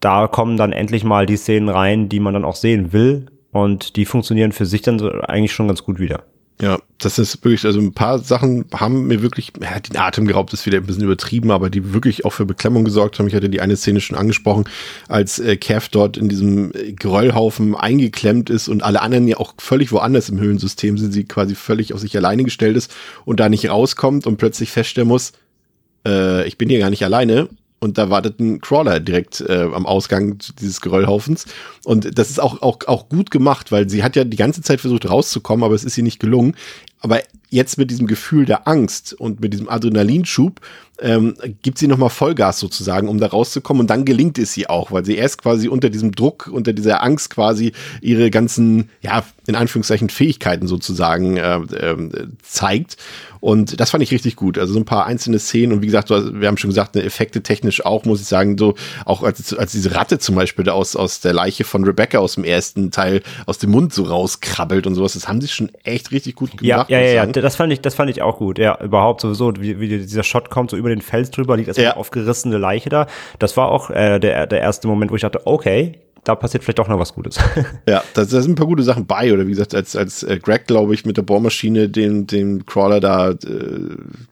da 0.00 0.28
kommen 0.28 0.56
dann 0.56 0.70
endlich 0.70 1.02
mal 1.02 1.26
die 1.26 1.36
Szenen 1.36 1.68
rein, 1.68 2.08
die 2.08 2.20
man 2.20 2.34
dann 2.34 2.44
auch 2.44 2.54
sehen 2.54 2.92
will. 2.92 3.26
Und 3.54 3.94
die 3.94 4.04
funktionieren 4.04 4.50
für 4.50 4.66
sich 4.66 4.82
dann 4.82 4.98
so 4.98 5.12
eigentlich 5.12 5.52
schon 5.52 5.68
ganz 5.68 5.84
gut 5.84 6.00
wieder. 6.00 6.24
Ja, 6.60 6.80
das 6.98 7.20
ist 7.20 7.44
wirklich, 7.44 7.64
also 7.64 7.78
ein 7.78 7.94
paar 7.94 8.18
Sachen 8.18 8.64
haben 8.74 9.06
mir 9.06 9.22
wirklich, 9.22 9.52
ja, 9.62 9.78
den 9.78 9.96
Atem 9.96 10.26
geraubt 10.26 10.52
ist 10.52 10.66
wieder 10.66 10.78
ein 10.78 10.86
bisschen 10.86 11.04
übertrieben, 11.04 11.52
aber 11.52 11.70
die 11.70 11.94
wirklich 11.94 12.24
auch 12.24 12.32
für 12.32 12.46
Beklemmung 12.46 12.84
gesorgt 12.84 13.16
haben. 13.16 13.28
Ich 13.28 13.34
hatte 13.34 13.48
die 13.48 13.60
eine 13.60 13.76
Szene 13.76 14.00
schon 14.00 14.18
angesprochen, 14.18 14.64
als 15.06 15.38
äh, 15.38 15.56
Kev 15.56 15.86
dort 15.92 16.16
in 16.16 16.28
diesem 16.28 16.72
Geröllhaufen 16.96 17.76
eingeklemmt 17.76 18.50
ist 18.50 18.66
und 18.66 18.82
alle 18.82 19.02
anderen 19.02 19.28
ja 19.28 19.36
auch 19.36 19.54
völlig 19.58 19.92
woanders 19.92 20.28
im 20.30 20.40
Höhlensystem 20.40 20.98
sind, 20.98 21.12
sie 21.12 21.22
quasi 21.22 21.54
völlig 21.54 21.94
auf 21.94 22.00
sich 22.00 22.16
alleine 22.16 22.42
gestellt 22.42 22.76
ist 22.76 22.92
und 23.24 23.38
da 23.38 23.48
nicht 23.48 23.70
rauskommt 23.70 24.26
und 24.26 24.36
plötzlich 24.36 24.72
feststellen 24.72 25.08
muss, 25.08 25.32
äh, 26.04 26.44
ich 26.48 26.58
bin 26.58 26.68
hier 26.68 26.80
gar 26.80 26.90
nicht 26.90 27.04
alleine 27.04 27.48
und 27.84 27.98
da 27.98 28.08
wartet 28.08 28.40
ein 28.40 28.62
Crawler 28.62 28.98
direkt 28.98 29.42
äh, 29.42 29.68
am 29.72 29.84
Ausgang 29.84 30.38
dieses 30.58 30.80
Geröllhaufens. 30.80 31.44
Und 31.84 32.18
das 32.18 32.30
ist 32.30 32.40
auch, 32.40 32.62
auch, 32.62 32.78
auch 32.86 33.10
gut 33.10 33.30
gemacht, 33.30 33.72
weil 33.72 33.90
sie 33.90 34.02
hat 34.02 34.16
ja 34.16 34.24
die 34.24 34.38
ganze 34.38 34.62
Zeit 34.62 34.80
versucht 34.80 35.08
rauszukommen, 35.08 35.62
aber 35.62 35.74
es 35.74 35.84
ist 35.84 35.98
ihr 35.98 36.02
nicht 36.02 36.18
gelungen. 36.18 36.56
Aber 37.00 37.20
jetzt 37.50 37.78
mit 37.78 37.90
diesem 37.90 38.06
Gefühl 38.06 38.46
der 38.46 38.66
Angst 38.66 39.12
und 39.12 39.40
mit 39.40 39.52
diesem 39.52 39.68
Adrenalinschub 39.68 40.60
ähm, 41.00 41.34
gibt 41.62 41.78
sie 41.78 41.88
nochmal 41.88 42.10
Vollgas 42.10 42.58
sozusagen, 42.60 43.08
um 43.08 43.18
da 43.18 43.26
rauszukommen. 43.26 43.82
Und 43.82 43.90
dann 43.90 44.04
gelingt 44.04 44.38
es 44.38 44.56
ihr 44.56 44.70
auch, 44.70 44.92
weil 44.92 45.04
sie 45.04 45.16
erst 45.16 45.42
quasi 45.42 45.68
unter 45.68 45.90
diesem 45.90 46.12
Druck, 46.12 46.48
unter 46.52 46.72
dieser 46.72 47.02
Angst 47.02 47.30
quasi 47.30 47.72
ihre 48.00 48.30
ganzen, 48.30 48.90
ja, 49.02 49.24
in 49.46 49.56
Anführungszeichen 49.56 50.08
Fähigkeiten 50.08 50.66
sozusagen 50.66 51.36
äh, 51.36 51.56
äh, 51.56 52.28
zeigt. 52.42 52.96
Und 53.40 53.78
das 53.78 53.90
fand 53.90 54.02
ich 54.02 54.10
richtig 54.10 54.36
gut. 54.36 54.56
Also 54.56 54.72
so 54.72 54.78
ein 54.78 54.86
paar 54.86 55.04
einzelne 55.04 55.38
Szenen 55.38 55.74
und 55.74 55.82
wie 55.82 55.86
gesagt, 55.86 56.08
wir 56.08 56.48
haben 56.48 56.56
schon 56.56 56.70
gesagt, 56.70 56.96
eine 56.96 57.04
Effekte 57.04 57.42
technisch 57.42 57.84
auch, 57.84 58.06
muss 58.06 58.22
ich 58.22 58.26
sagen, 58.26 58.56
so 58.56 58.74
auch 59.04 59.22
als, 59.22 59.52
als 59.52 59.72
diese 59.72 59.94
Ratte 59.94 60.18
zum 60.18 60.34
Beispiel 60.34 60.70
aus, 60.70 60.96
aus 60.96 61.20
der 61.20 61.34
Leiche 61.34 61.64
von 61.64 61.84
Rebecca 61.84 62.20
aus 62.20 62.36
dem 62.36 62.44
ersten 62.44 62.90
Teil 62.90 63.22
aus 63.44 63.58
dem 63.58 63.70
Mund 63.70 63.92
so 63.92 64.04
rauskrabbelt 64.04 64.86
und 64.86 64.94
sowas, 64.94 65.12
das 65.12 65.28
haben 65.28 65.42
sie 65.42 65.48
schon 65.48 65.70
echt 65.82 66.10
richtig 66.10 66.36
gut 66.36 66.56
gemacht. 66.56 66.88
Ja, 66.88 66.93
ja, 66.98 67.06
ja, 67.06 67.24
ja. 67.24 67.26
das 67.26 67.56
fand 67.56 67.72
ich, 67.72 67.80
das 67.80 67.94
fand 67.94 68.10
ich 68.10 68.22
auch 68.22 68.38
gut. 68.38 68.58
Ja, 68.58 68.78
überhaupt 68.82 69.20
sowieso, 69.20 69.52
wie, 69.58 69.80
wie 69.80 69.88
dieser 69.88 70.22
Shot 70.22 70.50
kommt, 70.50 70.70
so 70.70 70.76
über 70.76 70.88
den 70.88 71.00
Fels 71.00 71.30
drüber, 71.30 71.56
liegt 71.56 71.68
erstmal 71.68 71.84
ja. 71.84 71.90
eine 71.92 72.00
aufgerissene 72.00 72.58
Leiche 72.58 72.88
da. 72.88 73.06
Das 73.38 73.56
war 73.56 73.70
auch 73.70 73.90
äh, 73.90 74.18
der, 74.18 74.46
der 74.46 74.60
erste 74.60 74.88
Moment, 74.88 75.10
wo 75.10 75.16
ich 75.16 75.22
dachte, 75.22 75.46
okay, 75.46 75.98
da 76.24 76.34
passiert 76.34 76.64
vielleicht 76.64 76.78
doch 76.78 76.88
noch 76.88 76.98
was 76.98 77.14
Gutes. 77.14 77.38
ja, 77.88 78.02
da, 78.14 78.24
da 78.24 78.24
sind 78.24 78.52
ein 78.52 78.54
paar 78.54 78.66
gute 78.66 78.82
Sachen 78.82 79.06
bei. 79.06 79.32
Oder 79.32 79.46
wie 79.46 79.50
gesagt, 79.50 79.74
als, 79.74 79.94
als 79.94 80.22
äh, 80.22 80.38
Greg, 80.38 80.66
glaube 80.66 80.94
ich, 80.94 81.04
mit 81.04 81.16
der 81.16 81.22
Bohrmaschine 81.22 81.88
den, 81.88 82.26
den 82.26 82.64
Crawler 82.66 83.00
da 83.00 83.30
äh, 83.30 83.36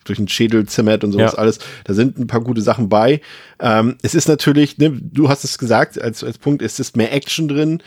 durch 0.04 0.18
den 0.18 0.28
Schädel 0.28 0.66
zimmert 0.66 1.04
und 1.04 1.12
sowas 1.12 1.32
ja. 1.32 1.38
alles, 1.38 1.58
da 1.84 1.92
sind 1.92 2.18
ein 2.18 2.26
paar 2.26 2.40
gute 2.40 2.62
Sachen 2.62 2.88
bei. 2.88 3.20
Ähm, 3.60 3.96
es 4.02 4.14
ist 4.14 4.26
natürlich, 4.26 4.78
ne, 4.78 4.90
du 4.90 5.28
hast 5.28 5.44
es 5.44 5.58
gesagt, 5.58 6.00
als, 6.00 6.24
als 6.24 6.38
Punkt, 6.38 6.62
es 6.62 6.80
ist 6.80 6.96
mehr 6.96 7.12
Action 7.12 7.46
drin, 7.46 7.82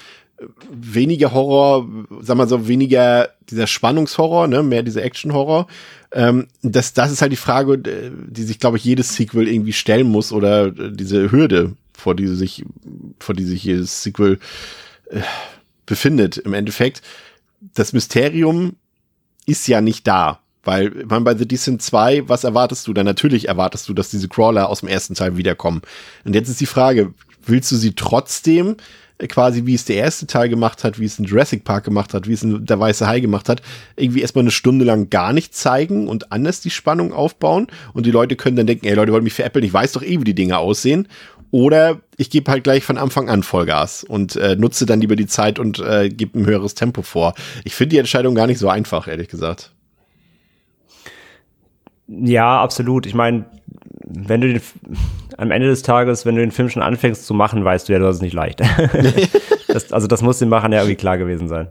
weniger 0.70 1.34
Horror, 1.34 1.88
sag 2.22 2.38
mal 2.38 2.48
so, 2.48 2.68
weniger 2.68 3.30
dieser 3.50 3.68
Spannungshorror, 3.68 4.48
ne, 4.48 4.64
mehr 4.64 4.84
dieser 4.84 5.04
Action-Horror. 5.04 5.68
Ähm, 6.12 6.48
das, 6.62 6.94
das 6.94 7.12
ist 7.12 7.22
halt 7.22 7.32
die 7.32 7.38
Frage, 7.38 7.78
die 7.78 8.44
sich, 8.44 8.60
glaube 8.60 8.78
ich, 8.78 8.84
jedes 8.84 9.16
Sequel 9.16 9.48
irgendwie 9.48 9.74
stellen 9.74 10.08
muss 10.08 10.32
oder 10.32 10.72
diese 10.72 11.32
Hürde, 11.32 11.74
vor 11.94 12.16
die 12.16 12.28
sich, 12.28 12.66
vor 13.20 13.36
die 13.36 13.46
sich 13.46 13.64
jedes 13.64 14.04
Sequel 14.04 14.40
äh, 15.10 15.22
befindet. 15.86 16.38
Im 16.38 16.54
Endeffekt, 16.54 17.02
das 17.74 17.94
Mysterium 17.94 18.76
ist 19.46 19.68
ja 19.68 19.82
nicht 19.82 20.08
da. 20.08 20.40
Weil 20.64 20.90
man 21.08 21.24
bei 21.24 21.36
The 21.36 21.48
Descent 21.48 21.84
2, 21.84 22.28
was 22.28 22.44
erwartest 22.44 22.88
du? 22.88 22.94
Dann 22.94 23.06
natürlich 23.06 23.48
erwartest 23.48 23.88
du, 23.88 23.94
dass 23.94 24.10
diese 24.10 24.28
Crawler 24.28 24.68
aus 24.68 24.80
dem 24.80 24.90
ersten 24.90 25.14
Teil 25.14 25.38
wiederkommen. 25.38 25.84
Und 26.24 26.34
jetzt 26.34 26.50
ist 26.50 26.60
die 26.60 26.66
Frage, 26.66 27.14
willst 27.46 27.72
du 27.72 27.76
sie 27.76 27.94
trotzdem 27.94 28.76
quasi, 29.30 29.66
wie 29.66 29.76
es 29.76 29.86
der 29.86 29.98
erste 29.98 30.28
Teil 30.28 30.50
gemacht 30.50 30.84
hat, 30.84 31.00
wie 31.00 31.06
es 31.06 31.20
in 31.20 31.26
Jurassic 31.26 31.64
Park 31.64 31.86
gemacht 31.86 32.14
hat, 32.14 32.28
wie 32.28 32.34
es 32.34 32.44
in 32.44 32.66
der 32.66 32.80
Weiße 32.80 33.08
Hai 33.08 33.20
gemacht 33.20 33.50
hat, 33.50 33.62
irgendwie 33.96 34.22
erstmal 34.22 34.44
eine 34.44 34.52
Stunde 34.52 34.86
lang 34.86 35.10
gar 35.10 35.34
nicht 35.34 35.56
zeigen 35.56 36.08
und 36.08 36.32
anders 36.32 36.62
die 36.62 36.70
Spannung 36.70 37.14
aufbauen 37.14 37.68
und 37.94 38.06
die 38.06 38.12
Leute 38.12 38.36
können 38.36 38.58
dann 38.58 38.68
denken, 38.68 38.88
ey 38.88 38.94
Leute 38.94 39.14
wollen 39.14 39.24
mich 39.24 39.34
veräppeln, 39.34 39.66
ich 39.66 39.74
weiß 39.74 39.94
doch 39.94 40.04
eh, 40.04 40.20
wie 40.20 40.26
die 40.26 40.36
Dinge 40.36 40.58
aussehen. 40.58 41.08
Oder 41.52 42.02
ich 42.18 42.30
gebe 42.30 42.52
halt 42.52 42.66
gleich 42.66 42.84
von 42.84 42.98
Anfang 42.98 43.30
an 43.30 43.42
Vollgas 43.42 44.04
und 44.04 44.36
äh, 44.36 44.58
nutze 44.58 44.86
dann 44.86 45.00
lieber 45.00 45.16
die 45.16 45.28
Zeit 45.28 45.58
und 45.58 45.80
äh, 45.80 46.10
gebe 46.10 46.38
ein 46.38 46.46
höheres 46.46 46.74
Tempo 46.74 47.02
vor. 47.02 47.34
Ich 47.64 47.76
finde 47.76 47.92
die 47.92 48.00
Entscheidung 48.00 48.36
gar 48.36 48.48
nicht 48.48 48.60
so 48.60 48.68
einfach, 48.68 49.08
ehrlich 49.08 49.30
gesagt. 49.30 49.72
Ja, 52.08 52.62
absolut. 52.62 53.06
Ich 53.06 53.14
meine, 53.14 53.46
wenn 54.04 54.42
du 54.42 54.54
den, 54.54 54.62
am 55.38 55.52
Ende 55.52 55.68
des 55.68 55.82
Tages, 55.82 56.26
wenn 56.26 56.36
du 56.36 56.42
den 56.42 56.52
Film 56.52 56.70
schon 56.70 56.82
anfängst 56.82 57.26
zu 57.26 57.34
machen, 57.34 57.64
weißt 57.64 57.90
du 57.90 57.94
ja, 57.94 58.00
das 58.00 58.18
ist 58.18 58.22
nicht 58.22 58.34
leicht. 58.34 58.62
das, 59.68 59.92
also 59.92 60.08
das 60.08 60.22
muss 60.22 60.40
dem 60.40 60.50
Machern 60.50 60.72
ja 60.72 60.80
irgendwie 60.80 60.96
klar 60.96 61.18
gewesen 61.18 61.48
sein. 61.48 61.68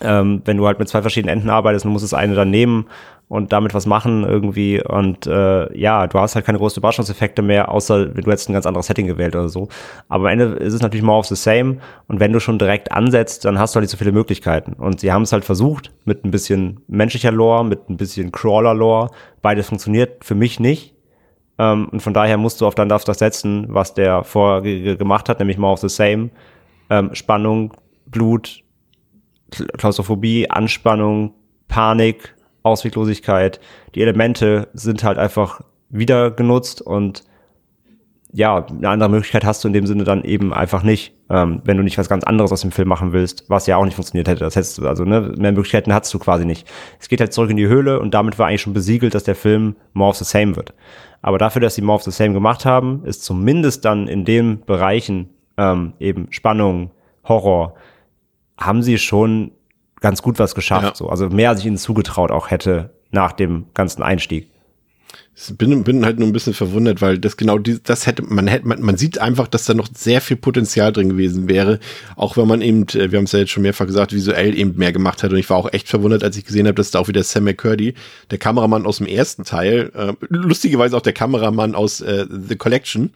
Ähm, 0.00 0.42
wenn 0.44 0.56
du 0.56 0.66
halt 0.66 0.80
mit 0.80 0.88
zwei 0.88 1.00
verschiedenen 1.00 1.38
Enden 1.38 1.50
arbeitest, 1.50 1.84
dann 1.84 1.92
musst 1.92 2.02
du 2.02 2.06
das 2.06 2.14
eine 2.14 2.34
dann 2.34 2.50
nehmen 2.50 2.86
und 3.28 3.52
damit 3.52 3.72
was 3.72 3.86
machen 3.86 4.24
irgendwie 4.24 4.82
und 4.82 5.26
äh, 5.26 5.78
ja, 5.78 6.06
du 6.06 6.18
hast 6.18 6.34
halt 6.34 6.44
keine 6.44 6.58
großen 6.58 6.80
Überraschungseffekte 6.80 7.40
mehr, 7.40 7.70
außer 7.70 8.14
wenn 8.14 8.24
du 8.24 8.30
jetzt 8.30 8.48
ein 8.48 8.52
ganz 8.52 8.66
anderes 8.66 8.88
Setting 8.88 9.06
gewählt 9.06 9.34
oder 9.36 9.48
so. 9.48 9.68
Aber 10.08 10.24
am 10.24 10.38
Ende 10.38 10.56
ist 10.56 10.74
es 10.74 10.82
natürlich 10.82 11.04
more 11.04 11.18
of 11.18 11.26
the 11.26 11.36
same 11.36 11.78
und 12.08 12.20
wenn 12.20 12.32
du 12.32 12.40
schon 12.40 12.58
direkt 12.58 12.90
ansetzt, 12.90 13.44
dann 13.44 13.58
hast 13.58 13.74
du 13.74 13.76
halt 13.76 13.84
nicht 13.84 13.92
so 13.92 13.96
viele 13.96 14.12
Möglichkeiten 14.12 14.72
und 14.72 15.00
sie 15.00 15.12
haben 15.12 15.22
es 15.22 15.32
halt 15.32 15.44
versucht 15.44 15.92
mit 16.04 16.24
ein 16.24 16.30
bisschen 16.30 16.80
menschlicher 16.88 17.30
Lore, 17.30 17.64
mit 17.64 17.88
ein 17.88 17.96
bisschen 17.96 18.32
Crawler-Lore. 18.32 19.10
Beides 19.40 19.68
funktioniert 19.68 20.24
für 20.24 20.34
mich 20.34 20.60
nicht 20.60 20.91
ähm, 21.58 21.88
und 21.88 22.00
von 22.00 22.14
daher 22.14 22.38
musst 22.38 22.60
du 22.60 22.66
auf 22.66 22.74
dann 22.74 22.90
auf 22.92 23.04
das 23.04 23.18
setzen, 23.18 23.66
was 23.68 23.94
der 23.94 24.24
vorher 24.24 24.96
gemacht 24.96 25.28
hat, 25.28 25.38
nämlich 25.38 25.58
more 25.58 25.72
of 25.72 25.80
the 25.80 25.88
same. 25.88 26.30
Ähm, 26.90 27.14
Spannung, 27.14 27.74
Blut, 28.06 28.62
Klaustrophobie, 29.50 30.48
Anspannung, 30.50 31.34
Panik, 31.68 32.34
Ausweglosigkeit. 32.62 33.60
Die 33.94 34.02
Elemente 34.02 34.68
sind 34.72 35.04
halt 35.04 35.18
einfach 35.18 35.60
wieder 35.88 36.30
genutzt 36.30 36.80
und 36.80 37.24
ja, 38.32 38.66
eine 38.66 38.88
andere 38.88 39.10
Möglichkeit 39.10 39.44
hast 39.44 39.62
du 39.62 39.68
in 39.68 39.74
dem 39.74 39.86
Sinne 39.86 40.04
dann 40.04 40.24
eben 40.24 40.54
einfach 40.54 40.82
nicht, 40.82 41.14
ähm, 41.28 41.60
wenn 41.64 41.76
du 41.76 41.82
nicht 41.82 41.98
was 41.98 42.08
ganz 42.08 42.24
anderes 42.24 42.50
aus 42.50 42.62
dem 42.62 42.72
Film 42.72 42.88
machen 42.88 43.12
willst, 43.12 43.44
was 43.48 43.66
ja 43.66 43.76
auch 43.76 43.84
nicht 43.84 43.94
funktioniert 43.94 44.26
hätte. 44.26 44.40
Das 44.40 44.56
hättest 44.56 44.78
du, 44.78 44.88
also 44.88 45.04
ne, 45.04 45.34
mehr 45.36 45.52
Möglichkeiten 45.52 45.92
hast 45.92 46.12
du 46.14 46.18
quasi 46.18 46.46
nicht. 46.46 46.66
Es 46.98 47.08
geht 47.08 47.20
halt 47.20 47.32
zurück 47.34 47.50
in 47.50 47.58
die 47.58 47.66
Höhle 47.66 48.00
und 48.00 48.14
damit 48.14 48.38
war 48.38 48.46
eigentlich 48.46 48.62
schon 48.62 48.72
besiegelt, 48.72 49.14
dass 49.14 49.24
der 49.24 49.34
Film 49.34 49.76
more 49.92 50.10
of 50.10 50.16
the 50.16 50.24
same 50.24 50.56
wird. 50.56 50.72
Aber 51.20 51.36
dafür, 51.36 51.60
dass 51.60 51.74
sie 51.74 51.82
more 51.82 51.96
of 51.96 52.02
the 52.02 52.10
same 52.10 52.32
gemacht 52.32 52.64
haben, 52.64 53.04
ist 53.04 53.22
zumindest 53.22 53.84
dann 53.84 54.08
in 54.08 54.24
den 54.24 54.64
Bereichen 54.64 55.28
ähm, 55.58 55.92
eben 56.00 56.28
Spannung, 56.30 56.90
Horror, 57.24 57.74
haben 58.56 58.82
sie 58.82 58.98
schon 58.98 59.52
ganz 60.00 60.22
gut 60.22 60.38
was 60.38 60.54
geschafft. 60.54 60.82
Ja. 60.84 60.94
So. 60.94 61.08
Also 61.08 61.28
mehr 61.28 61.50
als 61.50 61.60
ich 61.60 61.66
ihnen 61.66 61.76
zugetraut 61.76 62.30
auch 62.30 62.50
hätte 62.50 62.94
nach 63.10 63.32
dem 63.32 63.66
ganzen 63.74 64.02
Einstieg. 64.02 64.51
Ich 65.34 65.56
bin, 65.56 65.82
bin 65.82 66.04
halt 66.04 66.18
nur 66.18 66.28
ein 66.28 66.32
bisschen 66.34 66.52
verwundert, 66.52 67.00
weil 67.00 67.18
das 67.18 67.38
genau 67.38 67.56
die, 67.56 67.82
das 67.82 68.06
hätte 68.06 68.22
man 68.22 68.46
hätte 68.46 68.68
man, 68.68 68.82
man 68.82 68.98
sieht 68.98 69.18
einfach, 69.18 69.48
dass 69.48 69.64
da 69.64 69.72
noch 69.72 69.88
sehr 69.94 70.20
viel 70.20 70.36
Potenzial 70.36 70.92
drin 70.92 71.08
gewesen 71.08 71.48
wäre, 71.48 71.78
auch 72.16 72.36
wenn 72.36 72.46
man 72.46 72.60
eben, 72.60 72.82
äh, 72.88 73.10
wir 73.10 73.16
haben 73.16 73.24
es 73.24 73.32
ja 73.32 73.38
jetzt 73.38 73.50
schon 73.50 73.62
mehrfach 73.62 73.86
gesagt, 73.86 74.12
visuell 74.12 74.54
eben 74.54 74.76
mehr 74.76 74.92
gemacht 74.92 75.22
hat. 75.22 75.32
Und 75.32 75.38
ich 75.38 75.48
war 75.48 75.56
auch 75.56 75.72
echt 75.72 75.88
verwundert, 75.88 76.22
als 76.22 76.36
ich 76.36 76.44
gesehen 76.44 76.66
habe, 76.66 76.74
dass 76.74 76.90
da 76.90 76.98
auch 76.98 77.08
wieder 77.08 77.22
Sam 77.22 77.44
McCurdy, 77.44 77.94
der 78.30 78.38
Kameramann 78.38 78.84
aus 78.84 78.98
dem 78.98 79.06
ersten 79.06 79.44
Teil, 79.44 79.90
äh, 79.94 80.12
lustigerweise 80.28 80.98
auch 80.98 81.02
der 81.02 81.14
Kameramann 81.14 81.74
aus 81.74 82.02
äh, 82.02 82.26
The 82.30 82.56
Collection, 82.56 83.10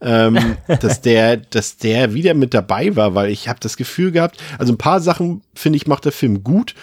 ähm, 0.00 0.56
dass 0.80 1.00
der, 1.00 1.36
dass 1.36 1.78
der 1.78 2.14
wieder 2.14 2.34
mit 2.34 2.54
dabei 2.54 2.94
war, 2.94 3.16
weil 3.16 3.30
ich 3.30 3.48
habe 3.48 3.58
das 3.58 3.76
Gefühl 3.76 4.12
gehabt, 4.12 4.40
also 4.58 4.72
ein 4.72 4.78
paar 4.78 5.00
Sachen 5.00 5.42
finde 5.52 5.78
ich 5.78 5.88
macht 5.88 6.04
der 6.04 6.12
Film 6.12 6.44
gut 6.44 6.76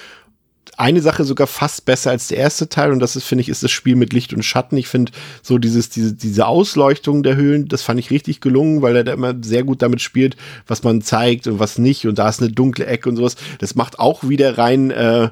eine 0.78 1.02
Sache 1.02 1.24
sogar 1.24 1.48
fast 1.48 1.86
besser 1.86 2.12
als 2.12 2.28
der 2.28 2.38
erste 2.38 2.70
Teil 2.70 2.92
und 2.92 3.00
das 3.00 3.16
ist, 3.16 3.26
finde 3.26 3.42
ich, 3.42 3.50
ist 3.50 3.64
das 3.64 3.72
Spiel 3.72 3.96
mit 3.96 4.14
Licht 4.14 4.34
und 4.34 4.44
Schatten. 4.44 4.78
Ich 4.78 4.88
finde 4.88 5.12
so 5.42 5.58
dieses, 5.58 5.90
diese, 5.90 6.14
diese 6.14 6.48
Ausleuchtung 6.48 7.24
der 7.24 7.36
Höhlen, 7.36 7.68
das 7.68 7.84
fand 7.84 8.00
ich 8.00 8.12
richtig 8.12 8.42
gelungen, 8.42 8.82
weil 8.82 8.96
er 8.96 9.04
da 9.04 9.14
immer 9.14 9.36
sehr 9.42 9.64
gut 9.64 9.82
damit 9.82 10.02
spielt, 10.02 10.36
was 10.68 10.84
man 10.84 11.02
zeigt 11.02 11.48
und 11.48 11.60
was 11.60 11.78
nicht 11.78 12.08
und 12.08 12.18
da 12.20 12.30
ist 12.30 12.42
eine 12.42 12.52
dunkle 12.52 12.86
Ecke 12.86 13.10
und 13.10 13.16
sowas. 13.16 13.36
Das 13.60 13.76
macht 13.76 14.00
auch 14.00 14.28
wieder 14.28 14.58
rein 14.58 14.92
äh, 14.92 15.30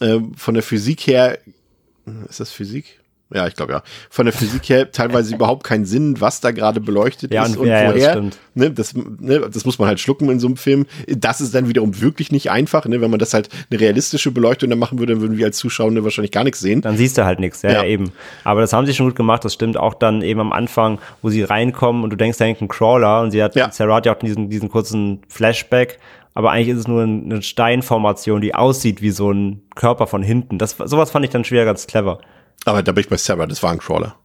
äh, 0.00 0.20
von 0.36 0.54
der 0.54 0.62
Physik 0.62 1.06
her, 1.06 1.38
ist 2.28 2.40
das 2.40 2.50
Physik? 2.50 2.97
Ja, 3.32 3.46
ich 3.46 3.54
glaube 3.54 3.72
ja. 3.72 3.82
Von 4.08 4.24
der 4.24 4.32
Physik 4.32 4.68
her 4.70 4.90
teilweise 4.92 5.34
überhaupt 5.34 5.64
keinen 5.64 5.84
Sinn, 5.84 6.20
was 6.20 6.40
da 6.40 6.50
gerade 6.50 6.80
beleuchtet 6.80 7.32
ja, 7.32 7.44
ist 7.44 7.56
und, 7.56 7.62
und 7.62 7.68
ja, 7.68 7.92
woher. 7.92 8.14
Ja, 8.14 8.14
das, 8.14 8.34
ne, 8.54 8.70
das, 8.70 8.94
ne, 8.94 9.50
das 9.52 9.64
muss 9.66 9.78
man 9.78 9.88
halt 9.88 10.00
schlucken 10.00 10.30
in 10.30 10.40
so 10.40 10.46
einem 10.46 10.56
Film. 10.56 10.86
Das 11.06 11.40
ist 11.40 11.54
dann 11.54 11.68
wiederum 11.68 12.00
wirklich 12.00 12.32
nicht 12.32 12.50
einfach, 12.50 12.86
ne? 12.86 13.00
Wenn 13.00 13.10
man 13.10 13.18
das 13.18 13.34
halt 13.34 13.50
eine 13.70 13.80
realistische 13.80 14.30
Beleuchtung 14.30 14.70
dann 14.70 14.78
machen 14.78 14.98
würde, 14.98 15.12
dann 15.12 15.22
würden 15.22 15.36
wir 15.36 15.46
als 15.46 15.58
Zuschauer 15.58 15.88
wahrscheinlich 16.02 16.32
gar 16.32 16.44
nichts 16.44 16.60
sehen. 16.60 16.80
Dann 16.80 16.96
siehst 16.96 17.18
du 17.18 17.24
halt 17.24 17.38
nichts, 17.38 17.62
ja, 17.62 17.72
ja, 17.72 17.84
eben. 17.84 18.12
Aber 18.44 18.62
das 18.62 18.72
haben 18.72 18.86
sie 18.86 18.94
schon 18.94 19.06
gut 19.06 19.16
gemacht, 19.16 19.44
das 19.44 19.54
stimmt 19.54 19.76
auch 19.76 19.94
dann 19.94 20.22
eben 20.22 20.40
am 20.40 20.52
Anfang, 20.52 20.98
wo 21.20 21.28
sie 21.28 21.42
reinkommen 21.42 22.04
und 22.04 22.10
du 22.10 22.16
denkst, 22.16 22.38
da 22.38 22.46
hängt 22.46 22.62
ein 22.62 22.68
Crawler 22.68 23.22
und 23.22 23.30
sie 23.30 23.42
hat, 23.42 23.54
ja. 23.56 23.70
Sarah 23.70 23.96
hat 23.96 24.06
ja 24.06 24.14
auch 24.14 24.18
diesen, 24.18 24.48
diesen 24.48 24.70
kurzen 24.70 25.20
Flashback, 25.28 25.98
aber 26.34 26.52
eigentlich 26.52 26.68
ist 26.68 26.80
es 26.80 26.88
nur 26.88 27.02
eine 27.02 27.42
Steinformation, 27.42 28.40
die 28.40 28.54
aussieht 28.54 29.02
wie 29.02 29.10
so 29.10 29.32
ein 29.32 29.62
Körper 29.74 30.06
von 30.06 30.22
hinten. 30.22 30.58
Das, 30.58 30.76
sowas 30.84 31.10
fand 31.10 31.24
ich 31.24 31.30
dann 31.30 31.44
schwer 31.44 31.64
ganz 31.64 31.86
clever. 31.86 32.20
Aber 32.64 32.82
da 32.82 32.92
bin 32.92 33.02
ich 33.02 33.08
bei 33.08 33.16
Sarah, 33.16 33.46
das 33.46 33.62
war 33.62 33.72
ein 33.72 33.78
Crawler. 33.78 34.16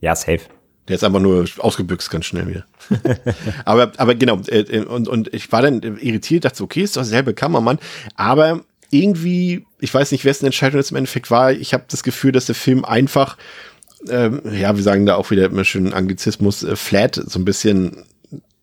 Ja, 0.00 0.14
safe. 0.14 0.40
Der 0.88 0.96
ist 0.96 1.04
einfach 1.04 1.20
nur 1.20 1.46
ausgebüxt 1.58 2.10
ganz 2.10 2.26
schnell 2.26 2.48
wieder. 2.48 2.66
aber, 3.64 3.92
aber 3.96 4.14
genau, 4.14 4.40
äh, 4.48 4.80
und, 4.80 5.08
und 5.08 5.32
ich 5.32 5.50
war 5.52 5.62
dann 5.62 5.80
irritiert, 5.80 6.44
dachte, 6.44 6.62
okay, 6.64 6.82
ist 6.82 6.96
doch 6.96 7.02
derselbe 7.02 7.34
Kameramann, 7.34 7.78
aber 8.16 8.64
irgendwie, 8.90 9.64
ich 9.80 9.94
weiß 9.94 10.12
nicht, 10.12 10.24
wessen 10.24 10.46
Entscheidung 10.46 10.78
das 10.78 10.90
im 10.90 10.96
Endeffekt 10.96 11.30
war, 11.30 11.52
ich 11.52 11.72
habe 11.72 11.84
das 11.88 12.02
Gefühl, 12.02 12.32
dass 12.32 12.46
der 12.46 12.54
Film 12.54 12.84
einfach, 12.84 13.38
ähm, 14.08 14.42
ja, 14.44 14.76
wir 14.76 14.82
sagen 14.82 15.06
da 15.06 15.14
auch 15.14 15.30
wieder 15.30 15.46
immer 15.46 15.64
schön 15.64 15.94
Anglizismus, 15.94 16.62
äh, 16.62 16.76
flat 16.76 17.14
so 17.14 17.38
ein 17.38 17.44
bisschen 17.44 18.04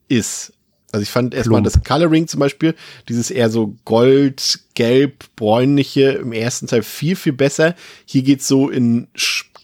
ist. 0.10 0.54
Also 0.92 1.04
ich 1.04 1.10
fand 1.10 1.34
erstmal 1.34 1.62
das 1.62 1.84
Coloring 1.84 2.28
zum 2.28 2.40
Beispiel, 2.40 2.74
dieses 3.08 3.30
eher 3.30 3.50
so 3.50 3.76
gold, 3.86 4.60
gelb, 4.74 5.26
bräunliche 5.36 6.12
im 6.12 6.32
ersten 6.32 6.68
Teil 6.68 6.82
viel, 6.82 7.16
viel 7.16 7.34
besser. 7.34 7.76
Hier 8.06 8.24
geht's 8.24 8.48
so 8.48 8.70
in 8.70 9.08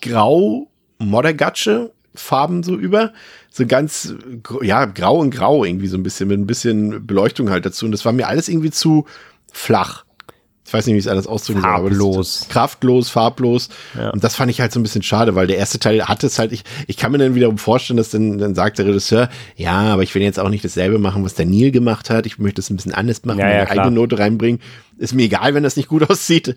grau, 0.01 0.67
Moddergatsche 0.99 1.91
Farben 2.13 2.63
so 2.63 2.75
über. 2.75 3.11
So 3.49 3.65
ganz, 3.65 4.13
ja, 4.61 4.85
grau 4.85 5.19
und 5.19 5.31
grau 5.31 5.65
irgendwie 5.65 5.87
so 5.87 5.97
ein 5.97 6.03
bisschen, 6.03 6.27
mit 6.27 6.39
ein 6.39 6.47
bisschen 6.47 7.05
Beleuchtung 7.05 7.49
halt 7.49 7.65
dazu. 7.65 7.85
Und 7.85 7.91
das 7.91 8.05
war 8.05 8.11
mir 8.13 8.27
alles 8.27 8.49
irgendwie 8.49 8.71
zu 8.71 9.05
flach. 9.51 10.04
Ich 10.67 10.73
weiß 10.73 10.87
nicht, 10.87 10.95
wie 10.95 10.99
ich 10.99 11.05
es 11.05 11.11
alles 11.11 11.27
ausdrücken 11.27 11.61
soll. 11.61 11.69
aber 11.69 11.89
Farblos. 11.89 12.39
Das, 12.39 12.49
kraftlos, 12.49 13.09
farblos. 13.09 13.69
Ja. 13.95 14.09
Und 14.09 14.23
das 14.23 14.35
fand 14.35 14.49
ich 14.49 14.59
halt 14.59 14.71
so 14.71 14.79
ein 14.79 14.83
bisschen 14.83 15.03
schade, 15.03 15.35
weil 15.35 15.45
der 15.45 15.57
erste 15.57 15.77
Teil 15.77 16.03
hatte 16.03 16.25
es 16.25 16.39
halt, 16.39 16.51
ich, 16.51 16.63
ich 16.87 16.97
kann 16.97 17.11
mir 17.11 17.19
dann 17.19 17.35
wiederum 17.35 17.59
vorstellen, 17.59 17.97
dass 17.97 18.09
dann, 18.09 18.39
dann 18.39 18.55
sagt 18.55 18.79
der 18.79 18.87
Regisseur, 18.87 19.29
ja, 19.55 19.93
aber 19.93 20.01
ich 20.01 20.15
will 20.15 20.23
jetzt 20.23 20.39
auch 20.39 20.49
nicht 20.49 20.65
dasselbe 20.65 20.97
machen, 20.97 21.23
was 21.23 21.35
der 21.35 21.45
Neil 21.45 21.69
gemacht 21.69 22.09
hat. 22.09 22.25
Ich 22.25 22.39
möchte 22.39 22.61
es 22.61 22.71
ein 22.71 22.77
bisschen 22.77 22.93
anders 22.95 23.23
machen, 23.25 23.39
Ja, 23.39 23.47
ja, 23.49 23.57
meine 23.59 23.69
eigene 23.69 23.91
Note 23.91 24.17
reinbringen. 24.17 24.59
Ist 24.97 25.13
mir 25.13 25.23
egal, 25.23 25.53
wenn 25.53 25.61
das 25.63 25.75
nicht 25.75 25.87
gut 25.87 26.01
aussieht. 26.09 26.55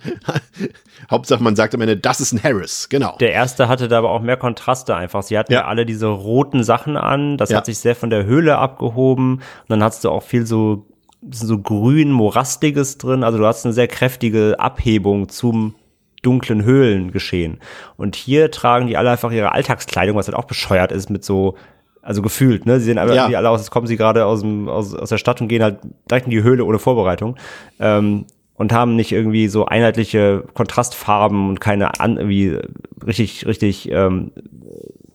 Hauptsache, 1.11 1.43
man 1.43 1.55
sagt 1.55 1.75
am 1.75 1.81
Ende, 1.83 1.97
das 1.99 2.21
ist 2.21 2.33
ein 2.33 2.43
Harris. 2.43 2.89
Genau. 2.89 3.17
Der 3.21 3.33
erste 3.33 3.69
hatte 3.69 3.89
da 3.89 3.99
aber 3.99 4.11
auch 4.11 4.23
mehr 4.23 4.37
Kontraste 4.39 4.97
einfach. 4.97 5.23
Sie 5.23 5.37
hatten 5.37 5.53
ja, 5.53 5.67
alle 5.67 5.85
diese 5.85 6.07
roten 6.07 6.65
Sachen 6.65 6.97
an. 6.97 7.37
Das 7.37 7.53
hat 7.53 7.67
sich 7.67 7.79
sehr 7.79 7.95
von 7.95 8.09
der 8.09 8.25
Höhle 8.25 8.57
abgehoben. 8.57 9.35
Und 9.35 9.43
dann 9.69 9.83
hast 9.83 10.05
du 10.05 10.11
auch 10.11 10.23
viel 10.23 10.47
so, 10.47 10.87
so 11.31 11.59
grün, 11.59 12.11
morastiges 12.11 12.99
drin. 12.99 13.25
Also 13.25 13.39
du 13.39 13.47
hast 13.47 13.64
eine 13.64 13.73
sehr 13.75 13.89
kräftige 13.89 14.57
Abhebung 14.59 15.29
zum 15.29 15.75
dunklen 16.23 16.64
Höhlengeschehen. 16.64 17.59
Und 17.97 18.16
hier 18.16 18.51
tragen 18.51 18.87
die 18.87 18.97
alle 18.97 19.11
einfach 19.11 19.31
ihre 19.31 19.53
Alltagskleidung, 19.53 20.16
was 20.16 20.27
halt 20.29 20.37
auch 20.37 20.45
bescheuert 20.47 20.93
ist 20.93 21.11
mit 21.11 21.25
so, 21.25 21.55
also 22.03 22.23
gefühlt, 22.23 22.66
ne? 22.66 22.81
Sie 22.81 22.87
sehen 22.87 22.99
aber 22.99 23.14
Ja. 23.14 23.27
alle 23.27 23.51
aus, 23.51 23.61
als 23.61 23.71
kommen 23.71 23.87
sie 23.87 23.97
gerade 23.97 24.25
aus, 24.25 24.41
dem, 24.41 24.69
aus, 24.69 24.95
aus 24.95 25.09
der 25.11 25.19
Stadt 25.19 25.41
und 25.41 25.49
gehen 25.49 25.62
halt 25.62 25.79
direkt 26.11 26.27
in 26.27 26.31
die 26.31 26.43
Höhle 26.43 26.64
ohne 26.64 26.79
Vorbereitung. 26.79 27.37
Ähm, 27.79 28.27
und 28.55 28.73
haben 28.73 28.97
nicht 28.97 29.12
irgendwie 29.12 29.47
so 29.47 29.66
einheitliche 29.66 30.43
Kontrastfarben 30.55 31.49
und 31.51 31.61
keine 31.61 32.01
an, 32.01 32.16
irgendwie 32.16 32.59
richtig, 33.07 33.47
richtig 33.47 33.89
ähm, 33.93 34.33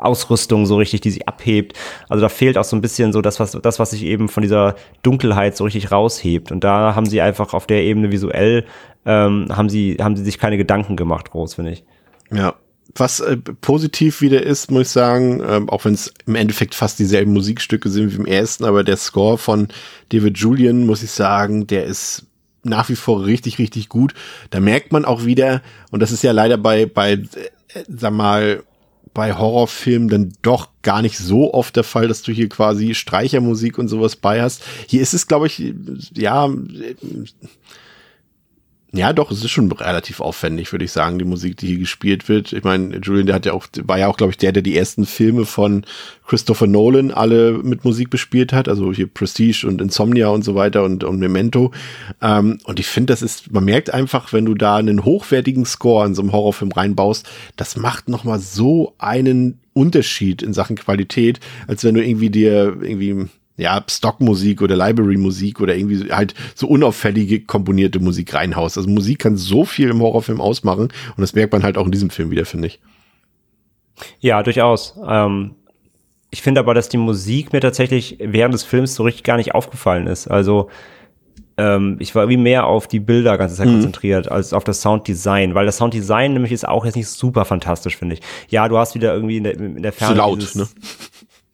Ausrüstung 0.04 0.66
so 0.66 0.78
richtig, 0.78 1.01
die 1.01 1.12
sie 1.12 1.28
abhebt. 1.28 1.74
Also 2.10 2.22
da 2.22 2.30
fehlt 2.30 2.58
auch 2.58 2.64
so 2.64 2.76
ein 2.76 2.82
bisschen 2.82 3.14
so 3.14 3.22
das, 3.22 3.39
was, 3.39 3.51
das, 3.51 3.80
was 3.80 3.91
sich 3.91 4.04
eben 4.04 4.30
von 4.30 4.41
dieser 4.43 4.76
Dunkelheit 5.01 5.58
so 5.58 5.64
richtig 5.64 5.91
raushebt. 5.91 6.51
Und 6.51 6.64
da 6.64 6.95
haben 6.95 7.06
sie 7.06 7.22
einfach 7.22 7.54
auf 7.54 7.68
der 7.68 7.84
Ebene 7.84 8.12
visuell, 8.12 8.66
ähm, 9.06 9.47
haben 9.49 9.70
sie, 9.70 9.97
haben 9.99 10.16
sie 10.16 10.24
sich 10.24 10.38
keine 10.38 10.58
Gedanken 10.58 10.95
gemacht, 10.95 11.32
groß, 11.32 11.56
finde 11.56 11.72
ich. 11.72 11.84
Ja. 12.32 12.56
Was 12.95 13.22
äh, 13.22 13.38
positiv 13.38 14.22
wieder 14.22 14.43
ist, 14.43 14.70
muss 14.70 14.84
ich 14.84 14.89
sagen, 14.89 15.41
ähm, 15.47 15.70
auch 15.70 15.86
wenn 15.86 15.93
es 15.93 16.14
im 16.28 16.36
Endeffekt 16.36 16.76
fast 16.76 16.99
dieselben 16.99 17.34
Musikstücke 17.34 17.89
sind 17.89 18.12
wie 18.12 18.18
im 18.18 18.26
ersten, 18.26 18.66
aber 18.66 18.84
der 18.84 18.97
Score 18.97 19.39
von 19.39 19.70
David 20.10 20.38
Julian, 20.38 20.86
muss 20.86 21.01
ich 21.01 21.10
sagen, 21.10 21.66
der 21.66 21.86
ist 21.86 22.28
nach 22.64 22.89
wie 22.89 22.95
vor 22.95 23.26
richtig, 23.26 23.58
richtig 23.58 23.89
gut. 23.89 24.14
Da 24.49 24.60
merkt 24.60 24.91
man 24.91 25.06
auch 25.06 25.26
wieder, 25.26 25.62
und 25.91 26.01
das 26.01 26.12
ist 26.12 26.24
ja 26.24 26.32
leider 26.32 26.58
bei, 26.58 26.86
bei, 26.86 27.14
äh, 27.14 27.20
sag 27.88 28.14
mal, 28.14 28.64
bei 29.14 29.34
Horrorfilmen 29.34 30.09
dann 30.09 30.34
doch 30.41 30.70
gar 30.82 31.01
nicht 31.01 31.18
so 31.18 31.53
oft 31.53 31.76
der 31.76 31.84
Fall, 31.84 32.07
dass 32.07 32.22
du 32.24 32.32
hier 32.32 32.49
quasi 32.49 32.95
Streichermusik 32.95 33.78
und 33.78 33.88
sowas 33.88 34.16
bei 34.16 34.41
hast. 34.41 34.64
Hier 34.88 35.01
ist 35.01 35.14
es, 35.14 35.28
glaube 35.28 35.47
ich, 35.47 35.74
ja, 36.16 36.49
ja, 38.96 39.12
doch, 39.12 39.32
es 39.32 39.44
ist 39.44 39.50
schon 39.50 39.72
relativ 39.72 40.20
aufwendig, 40.20 40.72
würde 40.72 40.86
ich 40.86 40.91
sagen, 40.91 41.18
die 41.18 41.26
Musik, 41.26 41.58
die 41.58 41.66
hier 41.66 41.80
gespielt 41.80 42.30
wird. 42.30 42.54
Ich 42.54 42.64
meine, 42.64 42.98
Julian, 42.98 43.26
der 43.26 43.36
hat 43.36 43.46
ja 43.48 43.54
auch, 43.54 43.66
war 43.86 43.98
ja 43.98 44.08
auch, 44.08 44.18
glaube 44.18 44.30
ich, 44.30 44.38
der, 44.38 44.52
der 44.52 44.62
die 44.62 44.78
ersten 44.78 45.08
Filme 45.08 45.46
von 45.46 45.84
Christopher 46.28 46.68
Nolan 46.68 47.10
alle 47.10 47.54
mit 47.54 47.84
Musik 47.86 48.12
bespielt 48.12 48.54
hat, 48.54 48.70
also 48.70 48.94
hier 48.94 49.08
Prestige 49.08 49.66
und 49.68 49.82
Insomnia 49.82 50.28
und 50.28 50.44
so 50.44 50.54
weiter 50.54 50.84
und, 50.84 51.04
und 51.04 51.18
Memento. 51.18 51.72
Ähm, 52.22 52.60
und 52.66 52.80
ich 52.80 52.86
finde, 52.86 53.14
das 53.14 53.24
ist, 53.24 53.52
man 53.52 53.66
merkt 53.66 53.91
einfach, 53.91 54.32
wenn 54.32 54.46
du 54.46 54.54
da 54.54 54.76
einen 54.76 55.04
hochwertigen 55.04 55.66
Score 55.66 56.06
in 56.06 56.14
so 56.14 56.22
einem 56.22 56.32
Horrorfilm 56.32 56.72
reinbaust, 56.72 57.28
das 57.56 57.76
macht 57.76 58.10
nochmal 58.10 58.39
so 58.39 58.94
einen 59.00 59.60
Unterschied 59.74 60.44
in 60.44 60.54
Sachen 60.54 60.76
Qualität, 60.76 61.39
als 61.66 61.84
wenn 61.84 61.96
du 61.96 62.06
irgendwie 62.06 62.30
dir 62.30 62.78
irgendwie 62.80 63.28
ja, 63.56 63.84
Stockmusik 63.88 64.62
oder 64.62 64.76
Library-Musik 64.76 65.62
oder 65.62 65.76
irgendwie 65.76 66.12
halt 66.12 66.34
so 66.56 66.68
unauffällige 66.68 67.41
komponierte 67.41 67.99
Musik 67.99 68.34
reinhaust. 68.34 68.78
Also 68.78 68.89
Musik 68.89 69.20
kann 69.20 69.38
so 69.38 69.64
viel 69.64 69.89
im 69.89 70.01
Horrorfilm 70.01 70.41
ausmachen 70.41 70.84
und 71.16 71.22
das 71.22 71.36
merkt 71.36 71.54
man 71.54 71.64
halt 71.64 71.78
auch 71.78 71.86
in 71.86 71.91
diesem 71.91 72.10
Film 72.10 72.32
wieder, 72.32 72.45
finde 72.45 72.68
ich. 72.68 72.80
Ja, 74.20 74.41
durchaus. 74.41 74.95
Ähm, 75.08 75.56
ich 76.32 76.41
finde 76.41 76.62
aber, 76.62 76.74
dass 76.74 76.89
die 76.89 76.97
Musik 76.97 77.54
mir 77.54 77.62
tatsächlich 77.62 78.18
während 78.20 78.56
des 78.56 78.64
Films 78.64 78.95
so 78.95 79.04
richtig 79.04 79.24
gar 79.24 79.38
nicht 79.38 79.54
aufgefallen 79.54 80.08
ist. 80.08 80.28
Also 80.28 80.70
ähm, 81.58 81.97
ich 81.99 82.16
war 82.16 82.30
wie 82.30 82.38
mehr 82.38 82.66
auf 82.66 82.88
die 82.88 82.99
Bilder 82.99 83.38
ganze 83.38 83.54
Mhm. 83.54 83.58
Zeit 83.58 83.68
konzentriert 83.68 84.32
als 84.32 84.54
auf 84.54 84.64
das 84.64 84.82
Sounddesign, 84.82 85.54
weil 85.54 85.68
das 85.68 85.78
Sounddesign 85.78 86.34
nämlich 86.34 86.51
ist 86.51 86.68
auch 86.68 86.86
jetzt 86.86 86.95
nicht 86.95 87.08
super 87.08 87.45
fantastisch, 87.45 87.97
finde 87.97 88.16
ich. 88.16 88.22
Ja, 88.49 88.68
du 88.68 88.80
hast 88.80 88.95
wieder 88.95 89.14
irgendwie 89.14 89.38
in 89.38 89.43
der, 89.43 89.54
in 89.60 89.84
der 89.84 89.93
Ferne. 89.93 90.16
So 90.16 90.18
laut, 90.22 90.41
dieses, 90.41 90.56
ne? 90.56 90.68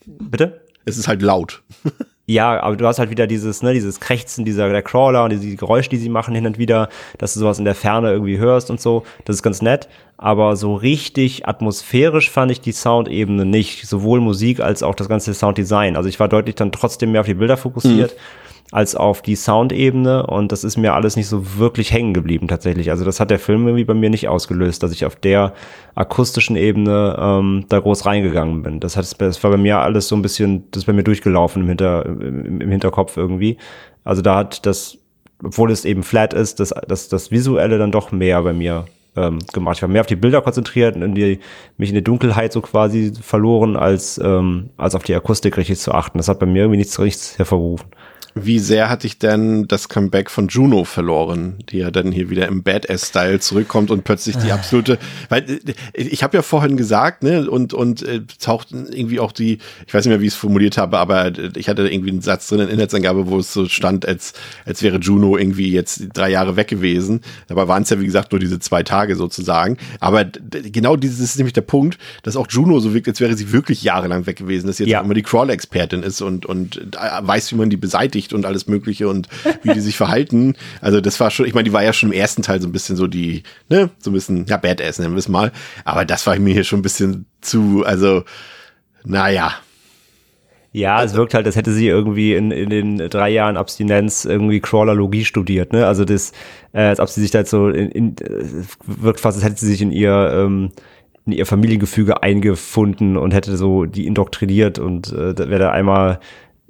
Bitte? 0.05 0.61
Es 0.85 0.97
ist 0.97 1.07
halt 1.07 1.21
laut. 1.21 1.61
Ja, 2.29 2.61
aber 2.61 2.75
du 2.75 2.85
hast 2.85 2.99
halt 2.99 3.09
wieder 3.09 3.25
dieses, 3.25 3.63
ne, 3.63 3.73
dieses 3.73 3.99
Krächzen 3.99 4.45
dieser 4.45 4.69
der 4.69 4.83
Crawler 4.83 5.23
und 5.23 5.31
diese 5.31 5.55
Geräusche, 5.55 5.89
die 5.89 5.97
sie 5.97 6.09
machen 6.09 6.35
hin 6.35 6.45
und 6.45 6.59
wieder, 6.59 6.89
dass 7.17 7.33
du 7.33 7.39
sowas 7.39 7.57
in 7.57 7.65
der 7.65 7.73
Ferne 7.73 8.11
irgendwie 8.11 8.37
hörst 8.37 8.69
und 8.69 8.79
so. 8.79 9.03
Das 9.25 9.37
ist 9.37 9.41
ganz 9.41 9.63
nett. 9.63 9.89
Aber 10.15 10.55
so 10.55 10.75
richtig 10.75 11.47
atmosphärisch 11.47 12.29
fand 12.29 12.51
ich 12.51 12.61
die 12.61 12.71
Soundebene 12.71 13.45
nicht. 13.45 13.87
Sowohl 13.87 14.21
Musik 14.21 14.59
als 14.59 14.83
auch 14.83 14.93
das 14.93 15.09
ganze 15.09 15.33
Sounddesign. 15.33 15.95
Also 15.95 16.07
ich 16.07 16.19
war 16.19 16.27
deutlich 16.27 16.53
dann 16.53 16.71
trotzdem 16.71 17.13
mehr 17.13 17.21
auf 17.21 17.27
die 17.27 17.33
Bilder 17.33 17.57
fokussiert. 17.57 18.15
Als 18.71 18.95
auf 18.95 19.21
die 19.21 19.35
Soundebene 19.35 20.27
und 20.27 20.51
das 20.51 20.63
ist 20.63 20.77
mir 20.77 20.93
alles 20.93 21.15
nicht 21.15 21.27
so 21.27 21.57
wirklich 21.57 21.91
hängen 21.91 22.13
geblieben 22.13 22.47
tatsächlich. 22.47 22.91
Also 22.91 23.03
das 23.03 23.19
hat 23.19 23.31
der 23.31 23.39
Film 23.39 23.65
irgendwie 23.65 23.83
bei 23.83 23.95
mir 23.95 24.11
nicht 24.11 24.27
ausgelöst, 24.27 24.83
dass 24.83 24.91
ich 24.91 25.05
auf 25.05 25.15
der 25.15 25.53
akustischen 25.95 26.55
Ebene 26.55 27.17
ähm, 27.19 27.65
da 27.69 27.79
groß 27.79 28.05
reingegangen 28.05 28.61
bin. 28.61 28.79
Das, 28.79 28.95
hat, 28.95 29.19
das 29.21 29.43
war 29.43 29.51
bei 29.51 29.57
mir 29.57 29.79
alles 29.79 30.07
so 30.07 30.15
ein 30.15 30.21
bisschen, 30.21 30.69
das 30.71 30.83
ist 30.83 30.85
bei 30.85 30.93
mir 30.93 31.03
durchgelaufen 31.03 31.63
im, 31.63 31.67
Hinter, 31.67 32.05
im, 32.05 32.61
im 32.61 32.69
Hinterkopf 32.69 33.17
irgendwie. 33.17 33.57
Also 34.03 34.21
da 34.21 34.35
hat 34.35 34.65
das, 34.67 34.99
obwohl 35.43 35.71
es 35.71 35.83
eben 35.83 36.03
flat 36.03 36.35
ist, 36.35 36.59
das, 36.59 36.73
das, 36.87 37.09
das 37.09 37.31
Visuelle 37.31 37.79
dann 37.79 37.91
doch 37.91 38.11
mehr 38.11 38.41
bei 38.43 38.53
mir 38.53 38.85
ähm, 39.15 39.39
gemacht. 39.51 39.77
Ich 39.77 39.81
war 39.81 39.89
mehr 39.89 40.01
auf 40.01 40.07
die 40.07 40.15
Bilder 40.15 40.41
konzentriert 40.41 40.95
und 40.95 41.01
in 41.01 41.15
die, 41.15 41.39
mich 41.77 41.89
in 41.89 41.95
die 41.95 42.03
Dunkelheit 42.03 42.53
so 42.53 42.61
quasi 42.61 43.13
verloren, 43.19 43.75
als, 43.75 44.19
ähm, 44.23 44.69
als 44.77 44.93
auf 44.93 45.03
die 45.03 45.15
Akustik 45.15 45.57
richtig 45.57 45.79
zu 45.79 45.91
achten. 45.91 46.19
Das 46.19 46.27
hat 46.27 46.37
bei 46.37 46.45
mir 46.45 46.63
irgendwie 46.63 46.77
nichts, 46.77 46.99
nichts 46.99 47.39
hervorgerufen. 47.39 47.87
Wie 48.35 48.59
sehr 48.59 48.89
hatte 48.89 49.07
ich 49.07 49.17
denn 49.19 49.67
das 49.67 49.89
Comeback 49.89 50.29
von 50.29 50.47
Juno 50.47 50.83
verloren, 50.83 51.55
die 51.69 51.79
ja 51.79 51.91
dann 51.91 52.11
hier 52.11 52.29
wieder 52.29 52.47
im 52.47 52.63
Badass-Style 52.63 53.39
zurückkommt 53.39 53.91
und 53.91 54.03
plötzlich 54.03 54.37
die 54.37 54.51
absolute, 54.51 54.97
weil 55.29 55.43
äh, 55.49 56.01
ich 56.01 56.23
habe 56.23 56.37
ja 56.37 56.41
vorhin 56.43 56.77
gesagt, 56.77 57.23
ne, 57.23 57.49
und 57.49 57.73
und 57.73 58.03
äh, 58.03 58.21
taucht 58.39 58.69
irgendwie 58.71 59.19
auch 59.19 59.31
die, 59.31 59.59
ich 59.87 59.93
weiß 59.93 60.05
nicht 60.05 60.11
mehr, 60.11 60.21
wie 60.21 60.27
ich 60.27 60.33
es 60.33 60.39
formuliert 60.39 60.77
habe, 60.77 60.97
aber 60.99 61.25
äh, 61.27 61.49
ich 61.55 61.69
hatte 61.69 61.87
irgendwie 61.87 62.11
einen 62.11 62.21
Satz 62.21 62.47
drin 62.47 62.59
in 62.61 62.69
Inhaltsangabe, 62.69 63.27
wo 63.27 63.39
es 63.39 63.51
so 63.51 63.67
stand, 63.67 64.05
als 64.07 64.33
als 64.65 64.83
wäre 64.83 64.97
Juno 64.97 65.37
irgendwie 65.37 65.71
jetzt 65.71 66.09
drei 66.13 66.29
Jahre 66.29 66.55
weg 66.55 66.67
gewesen. 66.67 67.21
Dabei 67.47 67.67
waren 67.67 67.83
es 67.83 67.89
ja 67.89 67.99
wie 67.99 68.05
gesagt 68.05 68.31
nur 68.31 68.39
diese 68.39 68.59
zwei 68.59 68.83
Tage 68.83 69.15
sozusagen. 69.15 69.77
Aber 69.99 70.25
genau 70.25 70.95
dieses 70.95 71.19
ist 71.19 71.37
nämlich 71.37 71.53
der 71.53 71.61
Punkt, 71.61 71.97
dass 72.23 72.35
auch 72.35 72.47
Juno 72.49 72.79
so 72.79 72.93
wirkt, 72.93 73.07
als 73.07 73.19
wäre 73.19 73.35
sie 73.35 73.51
wirklich 73.51 73.83
jahrelang 73.83 74.25
weg 74.27 74.37
gewesen, 74.37 74.67
dass 74.67 74.77
sie 74.77 74.83
jetzt 74.83 74.91
Ja. 74.91 75.01
immer 75.01 75.13
die 75.13 75.23
Crawler-Expertin 75.23 76.03
ist 76.03 76.21
und 76.21 76.45
und 76.45 76.77
äh, 76.77 77.21
weiß, 77.21 77.51
wie 77.51 77.55
man 77.55 77.69
die 77.69 77.77
beseitigt 77.77 78.18
und 78.33 78.45
alles 78.45 78.67
Mögliche 78.67 79.07
und 79.07 79.27
wie 79.63 79.73
die 79.73 79.79
sich 79.79 79.97
verhalten. 79.97 80.55
Also 80.81 81.01
das 81.01 81.19
war 81.19 81.31
schon, 81.31 81.45
ich 81.45 81.53
meine, 81.53 81.65
die 81.65 81.73
war 81.73 81.83
ja 81.83 81.93
schon 81.93 82.09
im 82.09 82.17
ersten 82.17 82.41
Teil 82.41 82.61
so 82.61 82.67
ein 82.67 82.71
bisschen 82.71 82.95
so 82.95 83.07
die, 83.07 83.43
ne, 83.69 83.89
so 83.99 84.11
ein 84.11 84.13
bisschen, 84.13 84.45
ja, 84.47 84.57
Badass 84.57 84.99
nennen 84.99 85.13
wir 85.13 85.19
es 85.19 85.27
mal. 85.27 85.51
Aber 85.85 86.05
das 86.05 86.25
war 86.27 86.37
mir 86.37 86.53
hier 86.53 86.63
schon 86.63 86.79
ein 86.79 86.83
bisschen 86.83 87.25
zu, 87.41 87.83
also, 87.85 88.23
naja. 89.03 89.53
Ja, 90.71 91.03
es 91.03 91.15
wirkt 91.15 91.33
halt, 91.33 91.47
als 91.47 91.55
hätte 91.55 91.71
sie 91.71 91.87
irgendwie 91.87 92.35
in, 92.35 92.51
in 92.51 92.69
den 92.69 92.97
drei 93.09 93.31
Jahren 93.31 93.57
Abstinenz 93.57 94.25
irgendwie 94.25 94.59
Crawlerlogie 94.59 95.25
studiert, 95.25 95.73
ne? 95.73 95.87
Also 95.87 96.05
das, 96.05 96.31
äh, 96.73 96.81
als 96.81 96.99
ob 96.99 97.09
sie 97.09 97.21
sich 97.21 97.31
da 97.31 97.39
jetzt 97.39 97.49
so 97.49 97.69
in, 97.69 97.89
in 97.89 98.15
äh, 98.19 98.45
wirkt 98.85 99.19
fast, 99.19 99.37
als 99.37 99.43
hätte 99.43 99.59
sie 99.59 99.71
sich 99.71 99.81
in 99.81 99.91
ihr 99.91 100.31
ähm, 100.31 100.69
in 101.25 101.37
ihr 101.37 101.45
Familiengefüge 101.45 102.23
eingefunden 102.23 103.17
und 103.17 103.33
hätte 103.33 103.57
so 103.57 103.85
die 103.85 104.07
indoktriniert 104.07 104.79
und 104.79 105.11
äh, 105.11 105.33
da 105.33 105.49
wäre 105.49 105.59
da 105.59 105.71
einmal 105.71 106.19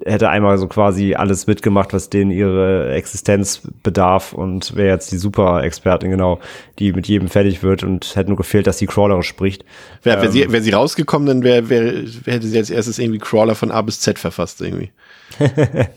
hätte 0.06 0.30
einmal 0.30 0.58
so 0.58 0.68
quasi 0.68 1.16
alles 1.16 1.48
mitgemacht, 1.48 1.94
was 1.94 2.10
denen 2.10 2.32
ihre 2.32 2.92
Existenz 2.94 3.62
bedarf 3.84 4.34
und 4.34 4.76
wäre 4.76 4.90
jetzt 4.90 5.12
die 5.12 5.18
Super-Expertin, 5.18 6.12
genau, 6.12 6.40
die 6.80 6.94
mit 6.94 7.08
jedem 7.08 7.28
fertig 7.28 7.64
wird 7.64 7.84
und 7.84 8.16
hätte 8.16 8.30
nur 8.30 8.38
gefehlt, 8.38 8.68
dass 8.68 8.78
sie 8.78 8.88
Crawlerisch 8.88 9.28
spricht. 9.28 9.66
Wäre 10.04 10.22
wär 10.22 10.32
sie, 10.32 10.52
wär 10.52 10.62
sie 10.62 10.72
rausgekommen, 10.72 11.28
dann 11.28 11.44
wäre 11.44 11.70
wär, 11.70 11.94
wär, 12.26 12.34
hätte 12.34 12.48
sie 12.48 12.58
als 12.58 12.70
erstes 12.70 13.00
irgendwie 13.00 13.20
Crawler 13.20 13.56
von 13.56 13.72
A 13.72 13.82
bis 13.82 14.00
Z 14.00 14.20
verfasst 14.20 14.62
irgendwie. 14.62 14.92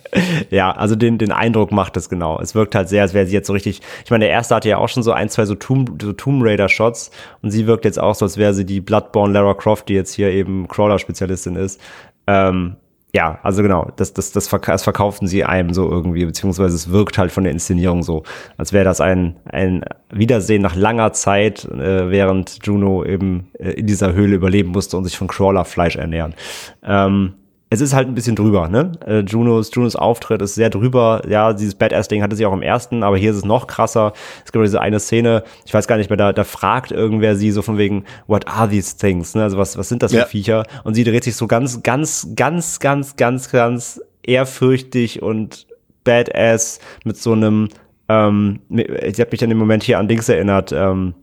Ja, 0.50 0.72
also 0.72 0.94
den, 0.94 1.16
den 1.16 1.32
Eindruck 1.32 1.72
macht 1.72 1.96
es 1.96 2.10
genau. 2.10 2.38
Es 2.38 2.54
wirkt 2.54 2.74
halt 2.74 2.88
sehr, 2.88 3.02
als 3.02 3.14
wäre 3.14 3.26
sie 3.26 3.32
jetzt 3.32 3.46
so 3.46 3.54
richtig. 3.54 3.80
Ich 4.04 4.10
meine, 4.10 4.26
der 4.26 4.32
erste 4.32 4.54
hatte 4.54 4.68
ja 4.68 4.76
auch 4.76 4.88
schon 4.88 5.02
so 5.02 5.12
ein, 5.12 5.30
zwei 5.30 5.46
so 5.46 5.54
Tomb, 5.54 6.02
so 6.02 6.12
Tomb 6.12 6.44
Raider-Shots 6.44 7.10
und 7.40 7.50
sie 7.50 7.66
wirkt 7.66 7.86
jetzt 7.86 7.98
auch 7.98 8.14
so, 8.14 8.26
als 8.26 8.36
wäre 8.36 8.52
sie 8.52 8.66
die 8.66 8.80
Bloodborne 8.80 9.32
Lara 9.32 9.54
Croft, 9.54 9.88
die 9.88 9.94
jetzt 9.94 10.12
hier 10.12 10.30
eben 10.30 10.68
Crawler-Spezialistin 10.68 11.56
ist. 11.56 11.80
Ähm, 12.26 12.76
ja, 13.14 13.38
also 13.42 13.62
genau, 13.62 13.90
das, 13.96 14.14
das, 14.14 14.32
das, 14.32 14.48
verk 14.48 14.64
das 14.66 14.84
verkauften 14.84 15.28
sie 15.28 15.44
einem 15.44 15.74
so 15.74 15.90
irgendwie, 15.90 16.24
beziehungsweise 16.24 16.74
es 16.74 16.90
wirkt 16.90 17.18
halt 17.18 17.30
von 17.30 17.44
der 17.44 17.52
Inszenierung 17.52 18.02
so, 18.02 18.22
als 18.56 18.72
wäre 18.72 18.86
das 18.86 19.02
ein, 19.02 19.36
ein 19.44 19.84
Wiedersehen 20.10 20.62
nach 20.62 20.74
langer 20.76 21.12
Zeit, 21.12 21.66
äh, 21.66 22.10
während 22.10 22.60
Juno 22.62 23.04
eben 23.04 23.50
äh, 23.58 23.72
in 23.72 23.86
dieser 23.86 24.14
Höhle 24.14 24.36
überleben 24.36 24.70
musste 24.70 24.96
und 24.96 25.04
sich 25.04 25.18
von 25.18 25.28
Crawlerfleisch 25.28 25.96
ernähren. 25.96 26.34
Ähm, 26.82 27.34
es 27.72 27.80
ist 27.80 27.94
halt 27.94 28.06
ein 28.06 28.14
bisschen 28.14 28.36
drüber, 28.36 28.68
ne? 28.68 28.92
Äh, 29.06 29.20
Junos, 29.20 29.70
Junos 29.72 29.96
Auftritt 29.96 30.42
ist 30.42 30.54
sehr 30.56 30.68
drüber. 30.68 31.22
Ja, 31.26 31.54
dieses 31.54 31.74
Badass-Ding 31.74 32.22
hatte 32.22 32.36
sie 32.36 32.44
auch 32.44 32.52
im 32.52 32.60
ersten, 32.60 33.02
aber 33.02 33.16
hier 33.16 33.30
ist 33.30 33.38
es 33.38 33.44
noch 33.46 33.66
krasser. 33.66 34.12
Es 34.44 34.52
gibt 34.52 34.62
diese 34.62 34.80
eine 34.82 35.00
Szene, 35.00 35.42
ich 35.64 35.72
weiß 35.72 35.86
gar 35.86 35.96
nicht 35.96 36.10
mehr, 36.10 36.18
da, 36.18 36.34
da 36.34 36.44
fragt 36.44 36.92
irgendwer 36.92 37.34
sie 37.34 37.50
so 37.50 37.62
von 37.62 37.78
wegen, 37.78 38.04
what 38.26 38.46
are 38.46 38.68
these 38.68 38.96
things? 38.98 39.34
Ne? 39.34 39.42
Also 39.42 39.56
was, 39.56 39.78
was 39.78 39.88
sind 39.88 40.02
das 40.02 40.12
Ja. 40.12 40.24
für 40.24 40.28
Viecher? 40.28 40.64
Und 40.84 40.92
sie 40.94 41.04
dreht 41.04 41.24
sich 41.24 41.34
so 41.34 41.46
ganz, 41.46 41.82
ganz, 41.82 42.28
ganz, 42.36 42.78
ganz, 42.78 43.16
ganz, 43.16 43.50
ganz 43.50 44.00
ehrfürchtig 44.22 45.22
und 45.22 45.66
badass 46.04 46.78
mit 47.04 47.16
so 47.16 47.32
einem, 47.32 47.68
ähm, 48.10 48.60
sie 48.68 49.22
hat 49.22 49.32
mich 49.32 49.42
an 49.42 49.48
den 49.48 49.58
Moment 49.58 49.82
hier 49.82 49.98
an 49.98 50.08
Dings 50.08 50.28
erinnert, 50.28 50.72
ähm, 50.72 51.14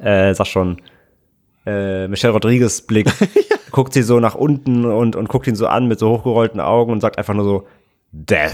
äh, 0.00 0.32
sag 0.32 0.46
schon, 0.46 0.76
äh, 1.66 2.06
Michelle 2.08 2.32
Rodriguez 2.32 2.82
Blick, 2.82 3.08
guckt 3.70 3.92
sie 3.92 4.02
so 4.02 4.20
nach 4.20 4.34
unten 4.34 4.84
und, 4.84 5.16
und 5.16 5.28
guckt 5.28 5.46
ihn 5.46 5.56
so 5.56 5.66
an 5.66 5.86
mit 5.88 5.98
so 5.98 6.10
hochgerollten 6.10 6.60
Augen 6.60 6.92
und 6.92 7.00
sagt 7.00 7.18
einfach 7.18 7.34
nur 7.34 7.44
so, 7.44 7.66
Death. 8.12 8.52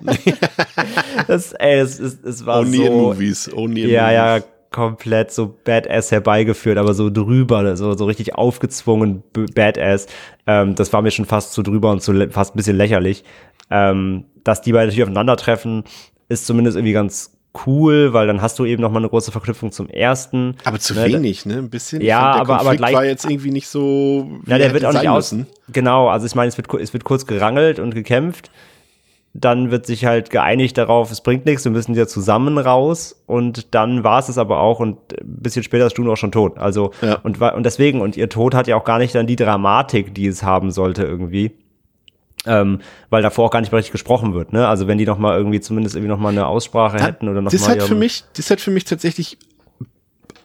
das, 1.26 1.52
ey, 1.52 1.78
es, 1.78 1.98
es, 1.98 2.22
es 2.22 2.46
war 2.46 2.60
Only 2.60 2.78
so. 2.78 2.84
in 2.84 2.92
movies. 2.92 3.52
Only 3.52 3.82
in 3.82 3.90
ja, 3.90 4.02
movies. 4.02 4.16
ja, 4.16 4.40
komplett 4.70 5.30
so 5.30 5.54
badass 5.64 6.10
herbeigeführt, 6.10 6.78
aber 6.78 6.94
so 6.94 7.10
drüber, 7.10 7.76
so, 7.76 7.94
so 7.94 8.04
richtig 8.06 8.34
aufgezwungen 8.34 9.22
badass. 9.54 10.06
Ähm, 10.46 10.74
das 10.74 10.92
war 10.92 11.02
mir 11.02 11.10
schon 11.10 11.24
fast 11.24 11.52
zu 11.52 11.62
drüber 11.62 11.90
und 11.90 12.02
zu 12.02 12.30
fast 12.30 12.54
ein 12.54 12.56
bisschen 12.56 12.76
lächerlich. 12.76 13.24
Ähm, 13.70 14.24
dass 14.44 14.62
die 14.62 14.72
beiden 14.72 14.88
natürlich 14.88 15.02
aufeinandertreffen, 15.02 15.84
ist 16.28 16.46
zumindest 16.46 16.76
irgendwie 16.76 16.92
ganz 16.92 17.37
cool, 17.66 18.12
weil 18.12 18.26
dann 18.26 18.42
hast 18.42 18.58
du 18.58 18.64
eben 18.64 18.82
noch 18.82 18.90
mal 18.90 18.98
eine 19.00 19.08
große 19.08 19.32
Verknüpfung 19.32 19.72
zum 19.72 19.88
ersten. 19.88 20.56
Aber 20.64 20.78
zu 20.78 20.94
Ne, 20.94 21.04
wenig, 21.06 21.46
ne? 21.46 21.54
Ein 21.58 21.70
bisschen. 21.70 22.00
Ja, 22.02 22.32
fand, 22.34 22.40
aber- 22.42 22.60
aber 22.60 22.76
gleich- 22.76 22.94
war 22.94 23.04
jetzt 23.04 23.24
irgendwie 23.28 23.50
nicht 23.50 23.68
so. 23.68 24.28
Ja, 24.46 24.58
der 24.58 24.68
er 24.68 24.74
wird 24.74 24.84
auch 24.84 24.92
nicht 24.92 25.08
aus. 25.08 25.32
müssen. 25.32 25.46
Genau, 25.72 26.08
also 26.08 26.26
ich 26.26 26.34
meine, 26.34 26.48
es 26.48 26.56
wird, 26.56 26.72
es 26.74 26.92
wird 26.92 27.04
kurz 27.04 27.26
gerangelt 27.26 27.78
und 27.78 27.94
gekämpft. 27.94 28.50
Dann 29.34 29.70
wird 29.70 29.86
sich 29.86 30.04
halt 30.06 30.30
geeinigt 30.30 30.78
darauf, 30.78 31.10
es 31.12 31.20
bringt 31.20 31.44
nichts, 31.44 31.62
wir 31.64 31.70
müssen 31.70 31.94
ja 31.94 32.06
zusammen 32.06 32.56
raus. 32.58 33.22
Und 33.26 33.74
dann 33.74 34.02
war 34.02 34.18
es 34.18 34.28
es 34.28 34.38
aber 34.38 34.58
auch 34.60 34.80
und 34.80 34.96
ein 35.20 35.42
bisschen 35.42 35.62
später 35.62 35.86
ist 35.86 35.96
Juno 35.98 36.14
auch 36.14 36.16
schon 36.16 36.32
tot. 36.32 36.58
Also, 36.58 36.92
Ja. 37.02 37.16
und, 37.22 37.40
und 37.40 37.62
deswegen, 37.64 38.00
und 38.00 38.16
ihr 38.16 38.28
Tod 38.30 38.54
hat 38.54 38.66
ja 38.66 38.76
auch 38.76 38.84
gar 38.84 38.98
nicht 38.98 39.14
dann 39.14 39.26
die 39.26 39.36
Dramatik, 39.36 40.14
die 40.14 40.26
es 40.26 40.42
haben 40.42 40.70
sollte 40.70 41.04
irgendwie. 41.04 41.52
Ähm, 42.46 42.80
weil 43.10 43.22
davor 43.22 43.46
auch 43.46 43.50
gar 43.50 43.60
nicht 43.60 43.72
mehr 43.72 43.78
richtig 43.78 43.92
gesprochen 43.92 44.32
wird, 44.32 44.52
ne? 44.52 44.68
Also 44.68 44.86
wenn 44.86 44.96
die 44.96 45.06
noch 45.06 45.18
mal 45.18 45.36
irgendwie 45.36 45.60
zumindest 45.60 45.96
irgendwie 45.96 46.10
noch 46.10 46.20
mal 46.20 46.28
eine 46.28 46.46
Aussprache 46.46 47.02
hätten 47.02 47.28
oder 47.28 47.42
noch 47.42 47.50
das 47.50 47.62
mal 47.62 47.70
hat 47.70 47.82
für 47.82 47.94
mich, 47.94 48.24
das 48.36 48.50
hat 48.50 48.60
für 48.60 48.70
mich 48.70 48.84
tatsächlich 48.84 49.38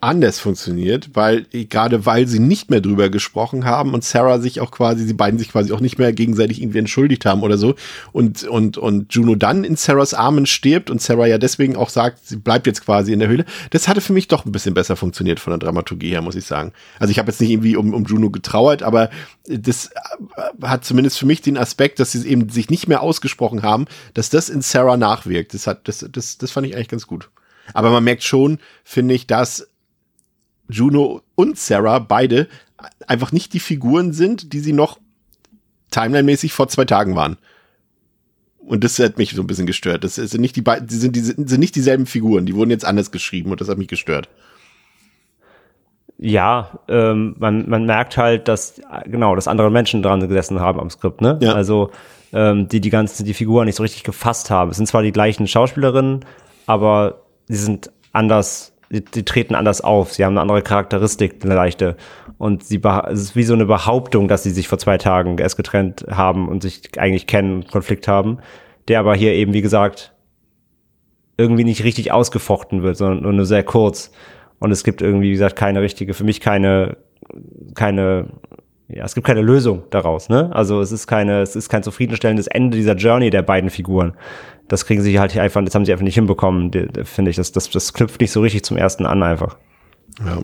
anders 0.03 0.39
funktioniert, 0.39 1.11
weil 1.13 1.45
eh, 1.53 1.65
gerade 1.65 2.05
weil 2.05 2.27
sie 2.27 2.39
nicht 2.39 2.69
mehr 2.69 2.81
drüber 2.81 3.09
gesprochen 3.09 3.65
haben 3.65 3.93
und 3.93 4.03
Sarah 4.03 4.39
sich 4.39 4.59
auch 4.59 4.69
quasi, 4.69 5.07
die 5.07 5.13
beiden 5.13 5.39
sich 5.39 5.49
quasi 5.49 5.71
auch 5.71 5.79
nicht 5.79 5.97
mehr 5.97 6.11
gegenseitig 6.11 6.61
irgendwie 6.61 6.79
entschuldigt 6.79 7.25
haben 7.25 7.41
oder 7.41 7.57
so 7.57 7.75
und 8.11 8.43
und 8.43 8.77
und 8.77 9.13
Juno 9.13 9.35
dann 9.35 9.63
in 9.63 9.77
Sarahs 9.77 10.13
Armen 10.13 10.45
stirbt 10.45 10.89
und 10.89 11.01
Sarah 11.01 11.25
ja 11.25 11.37
deswegen 11.37 11.77
auch 11.77 11.89
sagt, 11.89 12.27
sie 12.27 12.35
bleibt 12.35 12.67
jetzt 12.67 12.83
quasi 12.83 13.13
in 13.13 13.19
der 13.19 13.29
Höhle. 13.29 13.45
Das 13.69 13.87
hatte 13.87 14.01
für 14.01 14.13
mich 14.13 14.27
doch 14.27 14.45
ein 14.45 14.51
bisschen 14.51 14.73
besser 14.73 14.97
funktioniert 14.97 15.39
von 15.39 15.51
der 15.51 15.59
Dramaturgie 15.59 16.09
her, 16.09 16.21
muss 16.21 16.35
ich 16.35 16.45
sagen. 16.45 16.73
Also 16.99 17.11
ich 17.11 17.17
habe 17.17 17.31
jetzt 17.31 17.39
nicht 17.39 17.51
irgendwie 17.51 17.77
um, 17.77 17.93
um 17.93 18.03
Juno 18.03 18.29
getrauert, 18.29 18.83
aber 18.83 19.09
das 19.47 19.87
äh, 19.87 20.67
hat 20.67 20.83
zumindest 20.83 21.17
für 21.17 21.25
mich 21.25 21.41
den 21.41 21.57
Aspekt, 21.57 21.99
dass 21.99 22.11
sie 22.11 22.27
eben 22.27 22.49
sich 22.49 22.69
nicht 22.69 22.89
mehr 22.89 23.01
ausgesprochen 23.01 23.63
haben, 23.63 23.85
dass 24.13 24.29
das 24.29 24.49
in 24.49 24.61
Sarah 24.61 24.97
nachwirkt. 24.97 25.53
Das 25.53 25.65
hat 25.65 25.87
das 25.87 26.05
das 26.11 26.37
das 26.37 26.51
fand 26.51 26.67
ich 26.67 26.75
eigentlich 26.75 26.89
ganz 26.89 27.07
gut. 27.07 27.29
Aber 27.73 27.91
man 27.91 28.03
merkt 28.03 28.23
schon, 28.23 28.59
finde 28.83 29.13
ich, 29.13 29.27
dass 29.27 29.67
Juno 30.69 31.21
und 31.35 31.57
Sarah 31.57 31.99
beide 31.99 32.47
einfach 33.07 33.31
nicht 33.31 33.53
die 33.53 33.59
Figuren 33.59 34.13
sind, 34.13 34.53
die 34.53 34.59
sie 34.59 34.73
noch 34.73 34.99
timeline-mäßig 35.91 36.53
vor 36.53 36.67
zwei 36.67 36.85
Tagen 36.85 37.15
waren. 37.15 37.37
Und 38.59 38.83
das 38.83 38.97
hat 38.99 39.17
mich 39.17 39.31
so 39.31 39.41
ein 39.41 39.47
bisschen 39.47 39.65
gestört. 39.65 40.03
Das 40.03 40.15
sind 40.15 40.39
nicht 40.39 40.55
die 40.55 40.61
beiden, 40.61 40.87
die 40.87 40.95
sind, 40.95 41.15
die 41.15 41.21
sind 41.21 41.59
nicht 41.59 41.75
dieselben 41.75 42.05
Figuren. 42.05 42.45
Die 42.45 42.55
wurden 42.55 42.71
jetzt 42.71 42.85
anders 42.85 43.11
geschrieben 43.11 43.51
und 43.51 43.61
das 43.61 43.69
hat 43.69 43.77
mich 43.77 43.89
gestört. 43.89 44.29
Ja, 46.17 46.79
ähm, 46.87 47.35
man, 47.39 47.67
man 47.67 47.85
merkt 47.85 48.17
halt, 48.17 48.47
dass 48.47 48.81
genau, 49.05 49.35
dass 49.35 49.49
andere 49.49 49.69
Menschen 49.69 50.01
dran 50.01 50.21
gesessen 50.21 50.61
haben 50.61 50.79
am 50.79 50.89
Skript, 50.89 51.19
ne? 51.19 51.37
Ja. 51.41 51.53
Also 51.53 51.91
ähm, 52.31 52.69
die 52.69 52.79
die 52.79 52.89
ganzen 52.89 53.25
die 53.25 53.33
Figuren 53.33 53.65
nicht 53.65 53.75
so 53.75 53.83
richtig 53.83 54.03
gefasst 54.03 54.49
haben. 54.49 54.71
Es 54.71 54.77
sind 54.77 54.85
zwar 54.85 55.03
die 55.03 55.11
gleichen 55.11 55.47
Schauspielerinnen, 55.47 56.23
aber 56.65 57.23
sie 57.47 57.57
sind 57.57 57.91
anders, 58.13 58.72
die, 58.93 59.03
die 59.03 59.25
treten 59.25 59.55
anders 59.55 59.81
auf. 59.81 60.13
Sie 60.13 60.23
haben 60.23 60.33
eine 60.33 60.41
andere 60.41 60.61
Charakteristik, 60.61 61.43
eine 61.43 61.55
leichte. 61.55 61.97
Und 62.37 62.63
sie 62.63 62.79
es 63.07 63.19
ist 63.21 63.35
wie 63.35 63.43
so 63.43 63.53
eine 63.53 63.65
Behauptung, 63.65 64.27
dass 64.27 64.43
sie 64.43 64.51
sich 64.51 64.67
vor 64.67 64.77
zwei 64.77 64.97
Tagen 64.97 65.37
erst 65.39 65.57
getrennt 65.57 66.05
haben 66.09 66.47
und 66.47 66.61
sich 66.61 66.81
eigentlich 66.97 67.27
kennen, 67.27 67.55
und 67.55 67.71
Konflikt 67.71 68.07
haben, 68.07 68.37
der 68.87 68.99
aber 68.99 69.15
hier 69.15 69.33
eben 69.33 69.53
wie 69.53 69.61
gesagt 69.61 70.13
irgendwie 71.35 71.63
nicht 71.63 71.83
richtig 71.83 72.11
ausgefochten 72.11 72.83
wird, 72.83 72.95
sondern 72.95 73.35
nur 73.35 73.45
sehr 73.45 73.63
kurz. 73.63 74.11
Und 74.59 74.71
es 74.71 74.83
gibt 74.83 75.01
irgendwie, 75.01 75.29
wie 75.29 75.33
gesagt, 75.33 75.55
keine 75.55 75.81
richtige, 75.81 76.13
für 76.13 76.23
mich 76.23 76.39
keine, 76.39 76.97
keine, 77.73 78.27
ja, 78.87 79.03
es 79.03 79.15
gibt 79.15 79.25
keine 79.25 79.41
Lösung 79.41 79.83
daraus, 79.89 80.29
ne? 80.29 80.51
Also 80.53 80.79
es 80.79 80.91
ist 80.91 81.07
keine, 81.07 81.41
es 81.41 81.55
ist 81.55 81.69
kein 81.69 81.81
zufriedenstellendes 81.81 82.45
Ende 82.47 82.77
dieser 82.77 82.95
Journey 82.95 83.31
der 83.31 83.41
beiden 83.41 83.71
Figuren. 83.71 84.13
Das 84.67 84.85
kriegen 84.85 85.01
sie 85.01 85.19
halt 85.19 85.37
einfach, 85.37 85.63
das 85.63 85.75
haben 85.75 85.85
sie 85.85 85.91
einfach 85.91 86.03
nicht 86.03 86.15
hinbekommen, 86.15 86.71
finde 87.03 87.31
ich. 87.31 87.37
Das, 87.37 87.51
das, 87.51 87.69
das 87.69 87.93
knüpft 87.93 88.21
nicht 88.21 88.31
so 88.31 88.41
richtig 88.41 88.63
zum 88.63 88.77
ersten 88.77 89.05
an 89.05 89.23
einfach. 89.23 89.57
Ja. 90.19 90.41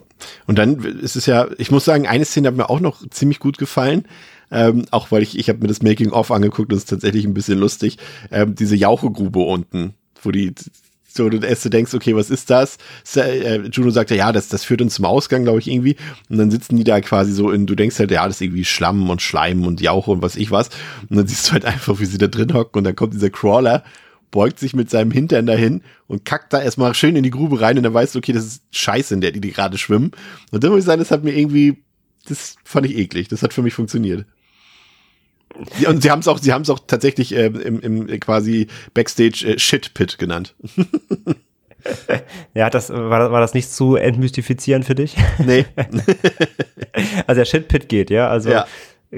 Und 0.47 0.57
dann 0.57 0.79
ist 0.79 1.15
es 1.15 1.25
ja, 1.25 1.47
ich 1.57 1.71
muss 1.71 1.85
sagen, 1.85 2.07
eine 2.07 2.25
Szene 2.25 2.47
hat 2.47 2.55
mir 2.55 2.69
auch 2.69 2.79
noch 2.79 3.07
ziemlich 3.09 3.39
gut 3.39 3.57
gefallen. 3.57 4.05
Ähm, 4.51 4.85
auch 4.89 5.11
weil 5.11 5.21
ich, 5.21 5.37
ich 5.37 5.47
habe 5.47 5.59
mir 5.59 5.67
das 5.67 5.83
Making-of 5.83 6.31
angeguckt, 6.31 6.71
das 6.71 6.79
ist 6.79 6.89
tatsächlich 6.89 7.25
ein 7.25 7.35
bisschen 7.35 7.59
lustig. 7.59 7.97
Ähm, 8.31 8.55
diese 8.55 8.75
Jauchegrube 8.75 9.39
unten, 9.39 9.93
wo 10.23 10.31
die 10.31 10.53
so 11.11 11.29
du 11.29 11.37
erst 11.39 11.71
denkst, 11.71 11.93
okay, 11.93 12.15
was 12.15 12.29
ist 12.29 12.49
das? 12.49 12.77
Äh, 13.15 13.67
Juno 13.71 13.89
sagt 13.89 14.11
ja, 14.11 14.17
ja, 14.17 14.31
das, 14.31 14.47
das 14.47 14.63
führt 14.63 14.81
uns 14.81 14.95
zum 14.95 15.05
Ausgang, 15.05 15.43
glaube 15.43 15.59
ich, 15.59 15.67
irgendwie. 15.67 15.95
Und 16.29 16.37
dann 16.37 16.51
sitzen 16.51 16.77
die 16.77 16.83
da 16.83 17.01
quasi 17.01 17.31
so 17.31 17.51
in, 17.51 17.65
du 17.65 17.75
denkst 17.75 17.99
halt, 17.99 18.11
ja, 18.11 18.25
das 18.25 18.37
ist 18.37 18.41
irgendwie 18.41 18.65
Schlamm 18.65 19.09
und 19.09 19.21
Schleim 19.21 19.65
und 19.65 19.81
Jauche 19.81 20.11
und 20.11 20.21
was 20.21 20.35
ich 20.35 20.51
was. 20.51 20.69
Und 21.09 21.17
dann 21.17 21.27
siehst 21.27 21.47
du 21.47 21.53
halt 21.53 21.65
einfach, 21.65 21.99
wie 21.99 22.05
sie 22.05 22.17
da 22.17 22.27
drin 22.27 22.53
hocken 22.53 22.79
und 22.79 22.83
dann 22.83 22.95
kommt 22.95 23.13
dieser 23.13 23.29
Crawler, 23.29 23.83
beugt 24.31 24.59
sich 24.59 24.73
mit 24.75 24.89
seinem 24.89 25.11
Hintern 25.11 25.45
dahin 25.45 25.81
und 26.07 26.25
kackt 26.25 26.53
da 26.53 26.61
erstmal 26.61 26.93
schön 26.93 27.15
in 27.15 27.23
die 27.23 27.31
Grube 27.31 27.61
rein 27.61 27.77
und 27.77 27.83
dann 27.83 27.93
weißt 27.93 28.15
du, 28.15 28.19
okay, 28.19 28.31
das 28.33 28.45
ist 28.45 28.63
Scheiße, 28.71 29.13
in 29.13 29.21
der 29.21 29.31
die, 29.31 29.41
die 29.41 29.51
gerade 29.51 29.77
schwimmen. 29.77 30.11
Und 30.51 30.63
dann 30.63 30.71
muss 30.71 30.79
ich 30.79 30.85
sagen, 30.85 30.99
das 30.99 31.11
hat 31.11 31.23
mir 31.23 31.35
irgendwie, 31.35 31.83
das 32.27 32.55
fand 32.63 32.85
ich 32.85 32.97
eklig. 32.97 33.27
Das 33.27 33.41
hat 33.43 33.53
für 33.53 33.61
mich 33.63 33.73
funktioniert. 33.73 34.25
Ja, 35.79 35.89
Und 35.89 36.03
sie 36.03 36.11
haben 36.11 36.19
es 36.19 36.27
auch, 36.27 36.37
sie 36.37 36.53
haben 36.53 36.61
es 36.61 36.69
auch 36.69 36.79
tatsächlich 36.85 37.35
äh, 37.35 37.47
im, 37.47 37.79
im 37.81 38.19
quasi 38.19 38.67
Backstage 38.93 39.45
äh, 39.47 39.59
Shit 39.59 39.93
Pit 39.93 40.17
genannt. 40.17 40.55
Ja, 42.53 42.69
das, 42.69 42.89
war, 42.89 43.19
das- 43.19 43.31
war 43.31 43.39
das 43.39 43.53
nicht 43.53 43.71
zu 43.71 43.95
entmystifizierend 43.95 44.83
für 44.85 44.95
dich? 44.95 45.15
Nee. 45.39 45.65
Also 47.25 47.39
der 47.39 47.45
Shitpit 47.45 47.87
geht, 47.87 48.09
ja. 48.09 48.27
Also 48.29 48.49
Ja. 48.49 48.65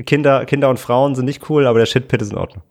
Kinder, 0.05 0.45
Kinder 0.45 0.69
und 0.69 0.77
Frauen 0.79 1.15
sind 1.15 1.25
nicht 1.25 1.49
cool, 1.49 1.65
aber 1.65 1.79
der 1.79 1.85
Shitpit 1.87 2.21
ist 2.21 2.31
in 2.31 2.37
Ordnung. 2.37 2.63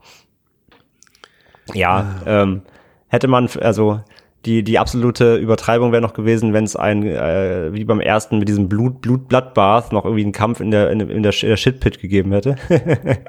Ja, 1.74 2.16
ähm, 2.26 2.62
hätte 3.08 3.28
man, 3.28 3.48
also 3.60 4.00
die, 4.46 4.62
die 4.62 4.78
absolute 4.78 5.36
Übertreibung 5.36 5.92
wäre 5.92 6.02
noch 6.02 6.14
gewesen, 6.14 6.52
wenn 6.52 6.64
es 6.64 6.76
ein, 6.76 7.06
äh, 7.06 7.72
wie 7.72 7.84
beim 7.84 8.00
ersten 8.00 8.38
mit 8.38 8.48
diesem 8.48 8.68
Blut, 8.68 9.02
Blut, 9.02 9.28
Bloodbath 9.28 9.92
noch 9.92 10.04
irgendwie 10.04 10.22
einen 10.22 10.32
Kampf 10.32 10.60
in 10.60 10.70
der, 10.70 10.90
in, 10.90 11.00
in 11.00 11.22
der, 11.22 11.42
in 11.42 11.48
der 11.48 11.56
Shitpit 11.56 12.00
gegeben 12.00 12.32
hätte. 12.32 12.56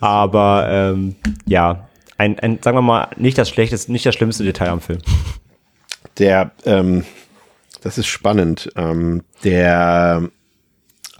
aber 0.00 0.68
ähm, 0.70 1.16
ja, 1.46 1.88
ein, 2.18 2.38
ein, 2.38 2.58
sagen 2.62 2.76
wir 2.76 2.82
mal, 2.82 3.08
nicht 3.16 3.38
das 3.38 3.48
schlechteste, 3.48 3.90
nicht 3.90 4.04
das 4.04 4.14
schlimmste 4.14 4.44
Detail 4.44 4.68
am 4.68 4.80
Film. 4.80 5.00
Der, 6.18 6.50
ähm, 6.66 7.04
das 7.80 7.96
ist 7.96 8.06
spannend. 8.06 8.70
Ähm, 8.76 9.22
der 9.42 10.28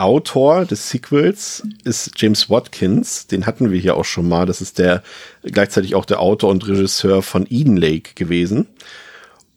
Autor 0.01 0.65
des 0.65 0.91
Sequels 0.91 1.63
ist 1.85 2.13
James 2.17 2.49
Watkins. 2.49 3.27
Den 3.27 3.47
hatten 3.47 3.71
wir 3.71 3.79
hier 3.79 3.97
auch 3.97 4.05
schon 4.05 4.29
mal. 4.29 4.47
Das 4.47 4.61
ist 4.61 4.79
der 4.79 5.03
gleichzeitig 5.43 5.95
auch 5.95 6.05
der 6.05 6.21
Autor 6.21 6.51
und 6.51 6.67
Regisseur 6.67 7.23
von 7.23 7.47
Eden 7.49 7.77
Lake 7.77 8.13
gewesen. 8.15 8.67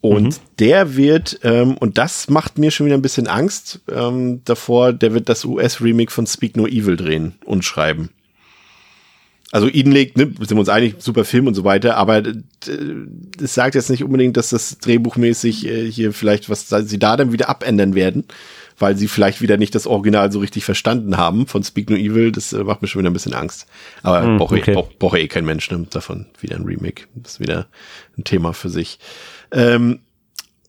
Und 0.00 0.38
der 0.58 0.96
wird, 0.96 1.40
ähm, 1.44 1.78
und 1.78 1.96
das 1.96 2.28
macht 2.28 2.58
mir 2.58 2.70
schon 2.70 2.84
wieder 2.84 2.96
ein 2.96 3.02
bisschen 3.02 3.26
Angst 3.26 3.80
ähm, 3.90 4.42
davor, 4.44 4.92
der 4.92 5.14
wird 5.14 5.30
das 5.30 5.46
US-Remake 5.46 6.10
von 6.10 6.26
Speak 6.26 6.58
No 6.58 6.66
Evil 6.66 6.96
drehen 6.96 7.36
und 7.46 7.64
schreiben. 7.64 8.10
Also 9.50 9.68
Eden 9.68 9.92
Lake, 9.92 10.18
ne, 10.18 10.26
sind 10.40 10.50
wir 10.50 10.58
uns 10.58 10.68
einig, 10.68 10.96
super 10.98 11.24
Film 11.24 11.46
und 11.46 11.54
so 11.54 11.64
weiter, 11.64 11.96
aber 11.96 12.22
es 13.40 13.54
sagt 13.54 13.76
jetzt 13.76 13.88
nicht 13.88 14.04
unbedingt, 14.04 14.36
dass 14.36 14.50
das 14.50 14.78
drehbuchmäßig 14.78 15.66
äh, 15.66 15.90
hier 15.90 16.12
vielleicht, 16.12 16.50
was 16.50 16.68
sie 16.68 16.98
da 16.98 17.16
dann 17.16 17.32
wieder 17.32 17.48
abändern 17.48 17.94
werden. 17.94 18.24
Weil 18.78 18.96
sie 18.96 19.08
vielleicht 19.08 19.40
wieder 19.40 19.56
nicht 19.56 19.74
das 19.74 19.86
Original 19.86 20.30
so 20.32 20.38
richtig 20.40 20.64
verstanden 20.64 21.16
haben 21.16 21.46
von 21.46 21.62
Speak 21.62 21.90
No 21.90 21.96
Evil. 21.96 22.32
Das 22.32 22.52
äh, 22.52 22.64
macht 22.64 22.82
mir 22.82 22.88
schon 22.88 23.00
wieder 23.00 23.10
ein 23.10 23.14
bisschen 23.14 23.34
Angst. 23.34 23.66
Aber 24.02 24.22
Hm, 24.22 24.38
braucht 24.38 24.52
okay. 24.52 24.70
eh, 24.70 24.74
braucht, 24.74 24.98
braucht 24.98 25.18
eh 25.18 25.28
kein 25.28 25.44
Mensch 25.44 25.70
ne, 25.70 25.86
davon 25.90 26.26
wieder 26.40 26.56
ein 26.56 26.64
Remake. 26.64 27.04
Das 27.14 27.34
ist 27.34 27.40
wieder 27.40 27.66
ein 28.18 28.24
Thema 28.24 28.52
für 28.52 28.68
sich. 28.68 28.98
Ähm, 29.52 30.00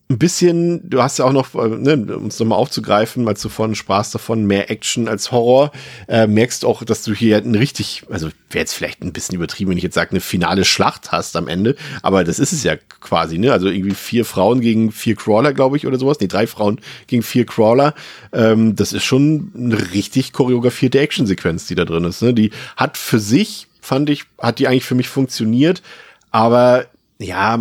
ein 0.08 0.20
bisschen, 0.20 0.88
du 0.88 1.01
hast 1.01 1.18
ja 1.18 1.26
auch 1.26 1.32
noch, 1.32 1.56
äh, 1.56 1.68
ne, 1.68 2.16
um 2.16 2.28
es 2.28 2.39
nochmal 2.39 2.60
aufzugreifen, 2.60 3.28
als 3.28 3.41
du 3.41 3.49
vorhin 3.49 3.74
sprachst 3.74 4.14
davon, 4.14 4.45
mehr 4.45 4.70
Action 4.70 5.08
als 5.08 5.32
Horror, 5.32 5.72
äh, 6.08 6.28
merkst 6.28 6.64
auch, 6.64 6.84
dass 6.84 7.01
du 7.01 7.14
hier 7.14 7.38
ein 7.38 7.56
richtig, 7.56 8.03
also 8.12 8.28
wäre 8.51 8.62
jetzt 8.62 8.74
vielleicht 8.74 9.01
ein 9.01 9.14
bisschen 9.14 9.36
übertrieben, 9.36 9.72
wenn 9.72 9.78
ich 9.78 9.84
jetzt 9.84 9.95
sage, 9.95 10.12
eine 10.12 10.20
finale 10.20 10.64
Schlacht 10.64 11.12
hast 11.12 11.36
am 11.36 11.47
Ende, 11.47 11.76
aber 12.03 12.24
das 12.24 12.38
ist 12.38 12.53
es 12.53 12.64
ja 12.64 12.76
quasi, 12.99 13.39
ne? 13.39 13.51
Also 13.51 13.68
irgendwie 13.68 13.95
vier 13.95 14.26
Frauen 14.26 14.62
gegen 14.62 14.91
vier 14.91 15.16
Crawler, 15.16 15.53
glaube 15.53 15.78
ich, 15.78 15.88
oder 15.88 15.97
sowas. 15.97 16.20
Nee, 16.20 16.28
drei 16.28 16.45
Frauen 16.45 16.80
gegen 17.08 17.24
vier 17.24 17.47
Crawler. 17.47 17.95
Ähm, 18.32 18.76
das 18.76 18.93
ist 18.93 19.03
schon 19.03 19.51
eine 19.56 19.91
richtig 19.91 20.34
choreografierte 20.34 20.99
Actionsequenz, 20.99 21.66
die 21.66 21.76
da 21.76 21.84
drin 21.84 22.03
ist. 22.03 22.22
Ne? 22.22 22.36
Die 22.36 22.51
hat 22.78 22.97
für 22.97 23.20
sich, 23.20 23.68
fand 23.82 24.12
ich, 24.12 24.26
hat 24.39 24.60
die 24.60 24.68
eigentlich 24.68 24.86
für 24.86 24.95
mich 24.95 25.10
funktioniert, 25.10 25.82
aber 26.30 26.86
ja, 27.18 27.60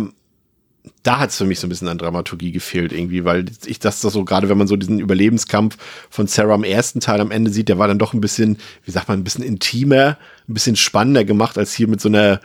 da 1.05 1.19
hat 1.19 1.29
es 1.29 1.37
für 1.37 1.45
mich 1.45 1.59
so 1.59 1.67
ein 1.67 1.69
bisschen 1.69 1.87
an 1.87 1.99
Dramaturgie 1.99 2.51
gefehlt 2.51 2.91
irgendwie, 2.91 3.25
weil 3.25 3.45
ich 3.65 3.77
das 3.77 4.01
so, 4.01 4.25
gerade 4.25 4.49
wenn 4.49 4.57
man 4.57 4.67
so 4.67 4.75
diesen 4.75 4.99
Überlebenskampf 4.99 5.77
von 6.09 6.25
Sarah 6.25 6.55
im 6.55 6.63
ersten 6.63 6.99
Teil 6.99 7.21
am 7.21 7.29
Ende 7.29 7.51
sieht, 7.51 7.69
der 7.69 7.77
war 7.77 7.87
dann 7.87 7.99
doch 7.99 8.13
ein 8.13 8.21
bisschen, 8.21 8.57
wie 8.83 8.91
sagt 8.91 9.07
man, 9.07 9.19
ein 9.19 9.23
bisschen 9.23 9.43
intimer, 9.43 10.17
ein 10.49 10.53
bisschen 10.55 10.75
spannender 10.75 11.23
gemacht 11.23 11.59
als 11.59 11.73
hier 11.73 11.87
mit 11.87 12.01
so 12.01 12.09
einer, 12.09 12.41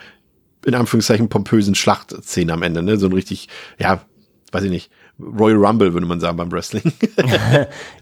in 0.66 0.74
Anführungszeichen, 0.74 1.30
pompösen 1.30 1.74
Schlachtszene 1.74 2.52
am 2.52 2.62
Ende, 2.62 2.82
ne? 2.82 2.98
So 2.98 3.06
ein 3.06 3.14
richtig, 3.14 3.48
ja, 3.78 4.04
weiß 4.52 4.64
ich 4.64 4.70
nicht, 4.70 4.90
Royal 5.38 5.56
Rumble, 5.64 5.92
würde 5.92 6.06
man 6.06 6.20
sagen, 6.20 6.36
beim 6.36 6.50
Wrestling. 6.52 6.92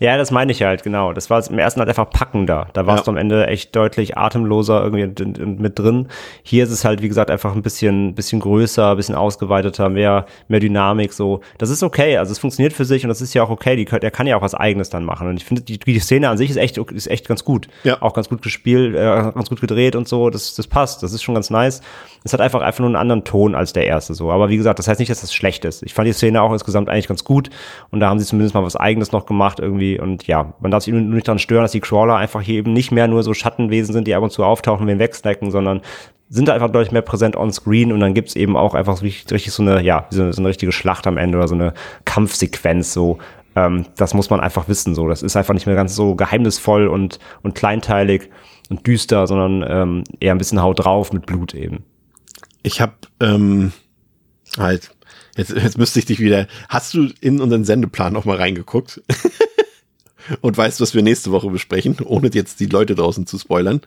Ja, 0.00 0.16
das 0.16 0.30
meine 0.30 0.52
ich 0.52 0.62
halt, 0.62 0.82
genau. 0.82 1.12
Das 1.12 1.30
war 1.30 1.44
im 1.50 1.58
ersten 1.58 1.80
halt 1.80 1.88
einfach 1.88 2.10
packender. 2.10 2.68
Da 2.72 2.86
warst 2.86 3.00
Ja. 3.00 3.04
du 3.06 3.10
am 3.12 3.16
Ende 3.16 3.46
echt 3.46 3.74
deutlich 3.74 4.16
atemloser 4.16 4.82
irgendwie 4.84 5.46
mit 5.46 5.78
drin. 5.78 6.08
Hier 6.42 6.64
ist 6.64 6.70
es 6.70 6.84
halt, 6.84 7.02
wie 7.02 7.08
gesagt, 7.08 7.30
einfach 7.30 7.54
ein 7.54 7.62
bisschen, 7.62 8.14
bisschen 8.14 8.40
größer, 8.40 8.90
ein 8.92 8.96
bisschen 8.96 9.14
ausgeweiteter, 9.14 9.88
mehr, 9.88 10.26
mehr 10.48 10.60
Dynamik, 10.60 11.12
so. 11.12 11.40
Das 11.58 11.70
ist 11.70 11.82
okay. 11.82 12.16
Also 12.16 12.32
es 12.32 12.38
funktioniert 12.38 12.72
für 12.72 12.84
sich 12.84 13.04
und 13.04 13.08
das 13.08 13.20
ist 13.20 13.34
ja 13.34 13.42
auch 13.42 13.50
okay. 13.50 13.76
Die, 13.76 13.84
der 13.84 14.10
kann 14.10 14.26
ja 14.26 14.36
auch 14.36 14.42
was 14.42 14.54
Eigenes 14.54 14.90
dann 14.90 15.04
machen. 15.04 15.28
Und 15.28 15.36
ich 15.36 15.44
finde, 15.44 15.62
die, 15.62 15.78
die 15.78 15.98
Szene 15.98 16.28
an 16.28 16.38
sich 16.38 16.50
ist 16.50 16.56
echt, 16.56 16.78
ist 16.78 17.08
echt 17.10 17.26
ganz 17.28 17.44
gut. 17.44 17.68
Ja. 17.84 18.00
Auch 18.02 18.14
ganz 18.14 18.28
gut 18.28 18.42
gespielt, 18.42 18.94
äh, 18.94 18.98
ganz 19.34 19.48
gut 19.48 19.60
gedreht 19.60 19.96
und 19.96 20.06
so. 20.08 20.30
Das, 20.30 20.54
das 20.54 20.66
passt. 20.66 21.02
Das 21.02 21.12
ist 21.12 21.22
schon 21.22 21.34
ganz 21.34 21.50
nice. 21.50 21.80
Es 22.24 22.32
hat 22.32 22.40
einfach, 22.40 22.60
einfach 22.62 22.80
nur 22.80 22.88
einen 22.88 22.96
anderen 22.96 23.24
Ton 23.24 23.54
als 23.54 23.72
der 23.72 23.86
erste, 23.86 24.14
so. 24.14 24.30
Aber 24.30 24.48
wie 24.48 24.56
gesagt, 24.56 24.78
das 24.78 24.88
heißt 24.88 25.00
nicht, 25.00 25.10
dass 25.10 25.20
das 25.20 25.32
schlecht 25.34 25.64
ist. 25.64 25.82
Ich 25.82 25.94
fand 25.94 26.06
die 26.08 26.12
Szene 26.12 26.42
auch 26.42 26.52
insgesamt 26.52 26.88
eigentlich 26.88 27.07
ganz 27.08 27.24
gut. 27.24 27.50
Und 27.90 28.00
da 28.00 28.08
haben 28.08 28.18
sie 28.18 28.26
zumindest 28.26 28.54
mal 28.54 28.62
was 28.62 28.76
Eigenes 28.76 29.12
noch 29.12 29.26
gemacht 29.26 29.60
irgendwie. 29.60 29.98
Und 29.98 30.26
ja, 30.26 30.54
man 30.60 30.70
darf 30.70 30.84
sich 30.84 30.92
nur 30.92 31.02
nicht 31.02 31.26
daran 31.26 31.38
stören, 31.38 31.62
dass 31.62 31.72
die 31.72 31.80
Crawler 31.80 32.16
einfach 32.16 32.40
hier 32.40 32.56
eben 32.56 32.72
nicht 32.72 32.92
mehr 32.92 33.08
nur 33.08 33.22
so 33.22 33.34
Schattenwesen 33.34 33.92
sind, 33.92 34.06
die 34.06 34.14
ab 34.14 34.22
und 34.22 34.30
zu 34.30 34.44
auftauchen, 34.44 34.86
wen 34.86 34.98
wegsnacken, 34.98 35.50
sondern 35.50 35.80
sind 36.30 36.50
einfach 36.50 36.70
deutlich 36.70 36.92
mehr 36.92 37.02
präsent 37.02 37.36
on 37.36 37.52
screen 37.52 37.90
und 37.90 38.00
dann 38.00 38.12
gibt's 38.12 38.36
eben 38.36 38.56
auch 38.56 38.74
einfach 38.74 38.96
so 38.98 39.02
richtig, 39.02 39.32
richtig 39.32 39.52
so 39.52 39.62
eine, 39.62 39.82
ja, 39.82 40.06
so 40.10 40.22
eine, 40.22 40.32
so 40.32 40.42
eine 40.42 40.48
richtige 40.50 40.72
Schlacht 40.72 41.06
am 41.06 41.16
Ende 41.16 41.38
oder 41.38 41.48
so 41.48 41.54
eine 41.54 41.72
Kampfsequenz 42.04 42.92
so. 42.92 43.18
Ähm, 43.56 43.86
das 43.96 44.14
muss 44.14 44.30
man 44.30 44.40
einfach 44.40 44.68
wissen 44.68 44.94
so. 44.94 45.08
Das 45.08 45.22
ist 45.22 45.36
einfach 45.36 45.54
nicht 45.54 45.66
mehr 45.66 45.74
ganz 45.74 45.94
so 45.94 46.14
geheimnisvoll 46.14 46.86
und, 46.86 47.18
und 47.42 47.54
kleinteilig 47.54 48.30
und 48.68 48.86
düster, 48.86 49.26
sondern 49.26 49.64
ähm, 49.68 50.04
eher 50.20 50.32
ein 50.32 50.38
bisschen 50.38 50.62
Haut 50.62 50.84
drauf 50.84 51.12
mit 51.12 51.26
Blut 51.26 51.54
eben. 51.54 51.84
Ich 52.62 52.80
habe 52.80 52.92
ähm, 53.20 53.72
halt, 54.58 54.90
jetzt, 55.38 55.50
jetzt 55.52 55.78
müsste 55.78 55.98
ich 55.98 56.04
dich 56.04 56.20
wieder, 56.20 56.46
hast 56.68 56.92
du 56.94 57.08
in 57.20 57.40
unseren 57.40 57.64
Sendeplan 57.64 58.12
noch 58.12 58.26
mal 58.26 58.36
reingeguckt? 58.36 59.02
Und 60.42 60.58
weißt, 60.58 60.80
was 60.82 60.94
wir 60.94 61.02
nächste 61.02 61.30
Woche 61.30 61.48
besprechen, 61.48 61.96
ohne 62.04 62.28
jetzt 62.32 62.60
die 62.60 62.66
Leute 62.66 62.94
draußen 62.94 63.26
zu 63.26 63.38
spoilern? 63.38 63.80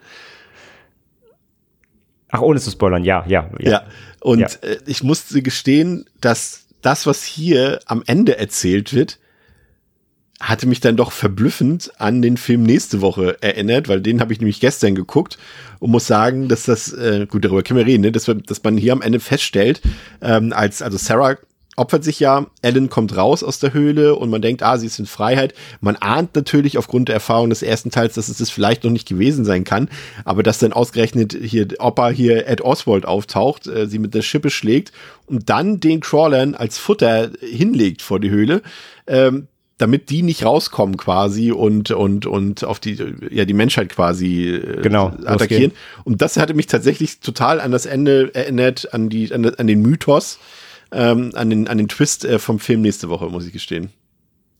Ach, 2.30 2.40
ohne 2.40 2.58
zu 2.58 2.70
spoilern, 2.70 3.04
ja, 3.04 3.24
ja. 3.28 3.48
Ja. 3.60 3.84
Und 4.20 4.40
Ja. 4.40 4.48
Äh, 4.62 4.78
ich 4.86 5.04
musste 5.04 5.42
gestehen, 5.42 6.06
dass 6.20 6.66
das, 6.80 7.06
was 7.06 7.22
hier 7.22 7.80
am 7.86 8.02
Ende 8.06 8.38
erzählt 8.38 8.92
wird, 8.92 9.20
hatte 10.42 10.66
mich 10.66 10.80
dann 10.80 10.96
doch 10.96 11.12
verblüffend 11.12 11.92
an 11.98 12.20
den 12.20 12.36
Film 12.36 12.64
nächste 12.64 13.00
Woche 13.00 13.40
erinnert, 13.40 13.88
weil 13.88 14.00
den 14.00 14.20
habe 14.20 14.32
ich 14.32 14.40
nämlich 14.40 14.58
gestern 14.58 14.96
geguckt 14.96 15.38
und 15.78 15.92
muss 15.92 16.08
sagen, 16.08 16.48
dass 16.48 16.64
das, 16.64 16.92
äh, 16.92 17.26
gut, 17.26 17.44
darüber 17.44 17.62
können 17.62 17.78
wir 17.78 17.86
reden, 17.86 18.02
ne, 18.02 18.12
dass, 18.12 18.26
wir, 18.26 18.34
dass 18.34 18.62
man 18.64 18.76
hier 18.76 18.92
am 18.92 19.02
Ende 19.02 19.20
feststellt, 19.20 19.80
ähm, 20.20 20.52
als, 20.52 20.82
also 20.82 20.98
Sarah 20.98 21.36
opfert 21.76 22.04
sich 22.04 22.20
ja, 22.20 22.46
Ellen 22.60 22.90
kommt 22.90 23.16
raus 23.16 23.42
aus 23.42 23.58
der 23.58 23.72
Höhle 23.72 24.14
und 24.16 24.28
man 24.28 24.42
denkt, 24.42 24.62
ah, 24.62 24.76
sie 24.76 24.86
ist 24.86 24.98
in 24.98 25.06
Freiheit. 25.06 25.54
Man 25.80 25.96
ahnt 25.96 26.34
natürlich 26.34 26.76
aufgrund 26.76 27.08
der 27.08 27.14
Erfahrung 27.14 27.48
des 27.48 27.62
ersten 27.62 27.90
Teils, 27.90 28.14
dass 28.14 28.28
es 28.28 28.38
das 28.38 28.50
vielleicht 28.50 28.84
noch 28.84 28.90
nicht 28.90 29.08
gewesen 29.08 29.44
sein 29.44 29.64
kann, 29.64 29.88
aber 30.24 30.42
dass 30.42 30.58
dann 30.58 30.74
ausgerechnet 30.74 31.36
hier 31.40 31.68
Opa 31.78 32.10
hier 32.10 32.46
Ed 32.46 32.60
Oswald 32.60 33.06
auftaucht, 33.06 33.68
äh, 33.68 33.86
sie 33.86 33.98
mit 33.98 34.12
der 34.12 34.22
Schippe 34.22 34.50
schlägt 34.50 34.92
und 35.26 35.48
dann 35.48 35.80
den 35.80 36.00
Crawlern 36.00 36.54
als 36.54 36.78
Futter 36.78 37.30
hinlegt 37.40 38.02
vor 38.02 38.20
die 38.20 38.30
Höhle, 38.30 38.62
ähm, 39.06 39.48
damit 39.82 40.08
die 40.10 40.22
nicht 40.22 40.44
rauskommen 40.44 40.96
quasi 40.96 41.52
und 41.52 41.90
und 41.90 42.24
und 42.26 42.64
auf 42.64 42.78
die 42.80 42.96
ja 43.30 43.44
die 43.44 43.52
Menschheit 43.52 43.88
quasi 43.90 44.48
äh, 44.50 44.80
Genau, 44.82 45.08
attackieren. 45.08 45.38
losgehen. 45.38 45.72
Und 46.04 46.22
das 46.22 46.36
hatte 46.36 46.54
mich 46.54 46.66
tatsächlich 46.68 47.20
total 47.20 47.60
an 47.60 47.70
das 47.72 47.84
Ende 47.84 48.30
erinnert, 48.34 48.94
an 48.94 49.08
die 49.08 49.32
an, 49.34 49.44
an 49.44 49.66
den 49.66 49.82
Mythos, 49.82 50.38
ähm, 50.92 51.32
an 51.34 51.50
den 51.50 51.68
an 51.68 51.78
den 51.78 51.88
Twist 51.88 52.24
äh, 52.24 52.38
vom 52.38 52.58
Film 52.58 52.80
nächste 52.82 53.08
Woche, 53.08 53.26
muss 53.26 53.46
ich 53.46 53.52
gestehen. 53.52 53.90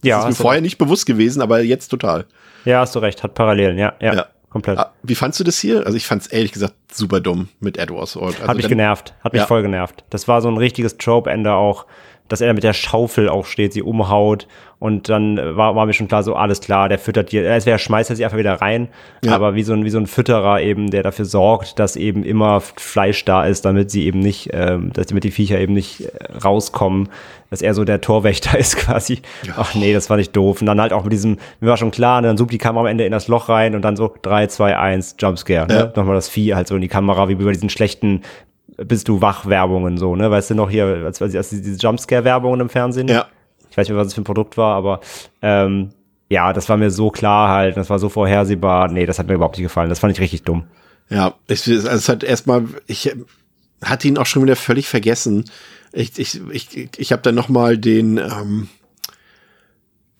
ja, 0.02 0.16
das 0.16 0.24
ist 0.24 0.38
mir 0.38 0.42
vorher 0.42 0.56
recht. 0.58 0.64
nicht 0.64 0.78
bewusst 0.78 1.06
gewesen, 1.06 1.40
aber 1.40 1.62
jetzt 1.62 1.88
total. 1.88 2.26
ja, 2.64 2.80
hast 2.80 2.94
du 2.94 2.98
recht, 2.98 3.22
hat 3.22 3.34
Parallelen, 3.34 3.78
ja, 3.78 3.94
ja, 4.00 4.14
Ja. 4.14 4.26
komplett. 4.50 4.78
Ah, 4.78 4.92
Wie 5.02 5.14
fandst 5.14 5.38
du 5.40 5.44
das 5.44 5.58
hier? 5.58 5.86
Also 5.86 5.96
ich 5.96 6.06
fand 6.06 6.22
es 6.22 6.28
ehrlich 6.28 6.52
gesagt 6.52 6.74
super 6.92 7.20
dumm 7.20 7.48
mit 7.60 7.78
Edward 7.78 8.08
Sword. 8.08 8.34
Also 8.36 8.48
hat 8.48 8.56
mich 8.56 8.68
genervt, 8.68 9.14
hat 9.22 9.32
mich 9.32 9.40
Ja. 9.42 9.46
voll 9.46 9.62
genervt. 9.62 10.04
Das 10.10 10.26
war 10.28 10.42
so 10.42 10.48
ein 10.48 10.56
richtiges 10.58 10.96
Trope-Ende 10.98 11.52
auch, 11.54 11.86
dass 12.28 12.40
er 12.40 12.54
mit 12.54 12.62
der 12.64 12.72
Schaufel 12.72 13.28
auch 13.28 13.44
steht, 13.46 13.72
sie 13.72 13.82
umhaut 13.82 14.46
und 14.78 15.08
dann 15.08 15.38
äh, 15.38 15.56
war, 15.56 15.76
war 15.76 15.86
mir 15.86 15.92
schon 15.92 16.08
klar, 16.08 16.22
so 16.22 16.34
alles 16.34 16.60
klar, 16.60 16.88
der 16.88 16.98
füttert 16.98 17.30
die, 17.32 17.38
äh, 17.38 17.54
es 17.56 17.66
wäre 17.66 17.78
schmeißt 17.78 18.10
er 18.10 18.16
sie 18.16 18.24
einfach 18.24 18.38
wieder 18.38 18.54
rein, 18.54 18.88
Ja. 19.24 19.34
aber 19.34 19.54
wie 19.54 19.62
so 19.62 19.72
ein 19.74 19.84
wie 19.84 19.90
so 19.90 19.98
ein 19.98 20.06
Fütterer 20.06 20.60
eben, 20.60 20.90
der 20.90 21.02
dafür 21.02 21.24
sorgt, 21.24 21.78
dass 21.78 21.94
eben 21.96 22.24
immer 22.24 22.60
Fleisch 22.60 23.24
da 23.24 23.44
ist, 23.44 23.64
damit 23.64 23.90
sie 23.90 24.06
eben 24.06 24.20
nicht, 24.20 24.50
ähm, 24.52 24.92
dass 24.92 25.06
damit 25.08 25.24
die 25.24 25.30
Viecher 25.30 25.60
eben 25.60 25.74
nicht 25.74 26.00
äh, 26.02 26.32
rauskommen, 26.42 27.08
dass 27.50 27.60
er 27.60 27.74
so 27.74 27.84
der 27.84 28.00
Torwächter 28.00 28.58
ist 28.58 28.76
quasi. 28.76 29.20
Ach 29.56 29.74
nee, 29.74 29.92
das 29.92 30.08
war 30.08 30.16
nicht 30.16 30.34
doof. 30.34 30.60
Und 30.62 30.66
dann 30.66 30.80
halt 30.80 30.92
auch 30.94 31.04
mit 31.04 31.12
diesem, 31.12 31.36
mir 31.60 31.68
war 31.68 31.76
schon 31.76 31.90
klar, 31.90 32.18
und 32.18 32.24
dann 32.24 32.38
zoomt 32.38 32.50
die 32.52 32.58
Kamera 32.58 32.80
am 32.80 32.86
Ende 32.86 33.04
in 33.04 33.12
das 33.12 33.28
Loch 33.28 33.48
rein 33.50 33.74
und 33.74 33.82
dann 33.82 33.94
so 33.96 34.12
3, 34.22 34.46
2, 34.46 34.76
1, 34.78 35.16
Jumpscare. 35.20 35.66
Ne? 35.66 35.74
Ja. 35.74 35.92
Nochmal 35.94 36.14
das 36.14 36.28
Vieh 36.30 36.54
halt 36.54 36.66
so 36.66 36.74
in 36.76 36.80
die 36.80 36.88
Kamera, 36.88 37.28
wie 37.28 37.34
bei 37.34 37.52
diesen 37.52 37.68
schlechten 37.68 38.22
bist 38.76 39.08
du 39.08 39.20
wach 39.20 39.46
Werbungen 39.46 39.98
so, 39.98 40.16
ne? 40.16 40.30
Weißt 40.30 40.50
du 40.50 40.54
noch 40.54 40.70
hier, 40.70 40.86
als, 40.86 41.20
als, 41.20 41.34
als 41.34 41.50
diese 41.50 41.78
Jumpscare 41.78 42.24
Werbungen 42.24 42.60
im 42.60 42.68
Fernsehen? 42.68 43.08
Ja. 43.08 43.26
Ich 43.70 43.76
weiß 43.76 43.86
nicht 43.86 43.94
mehr, 43.94 44.00
was 44.00 44.08
es 44.08 44.14
für 44.14 44.20
ein 44.20 44.24
Produkt 44.24 44.56
war, 44.56 44.76
aber 44.76 45.00
ähm, 45.40 45.90
ja, 46.28 46.52
das 46.52 46.68
war 46.68 46.76
mir 46.76 46.90
so 46.90 47.10
klar 47.10 47.50
halt, 47.50 47.76
das 47.76 47.90
war 47.90 47.98
so 47.98 48.08
vorhersehbar. 48.08 48.88
Nee, 48.88 49.06
das 49.06 49.18
hat 49.18 49.26
mir 49.26 49.34
überhaupt 49.34 49.56
nicht 49.56 49.64
gefallen. 49.64 49.88
Das 49.88 49.98
fand 49.98 50.12
ich 50.12 50.20
richtig 50.20 50.42
dumm. 50.42 50.64
Ja, 51.10 51.34
ich, 51.46 51.66
es 51.68 52.08
hat 52.08 52.24
erstmal, 52.24 52.64
ich 52.86 53.14
hatte 53.82 54.08
ihn 54.08 54.16
auch 54.16 54.26
schon 54.26 54.42
wieder 54.42 54.56
völlig 54.56 54.88
vergessen. 54.88 55.44
Ich, 55.92 56.18
ich, 56.18 56.40
ich, 56.50 56.88
ich 56.96 57.12
habe 57.12 57.22
dann 57.22 57.34
noch 57.34 57.50
mal 57.50 57.76
den 57.76 58.16
ähm, 58.16 58.68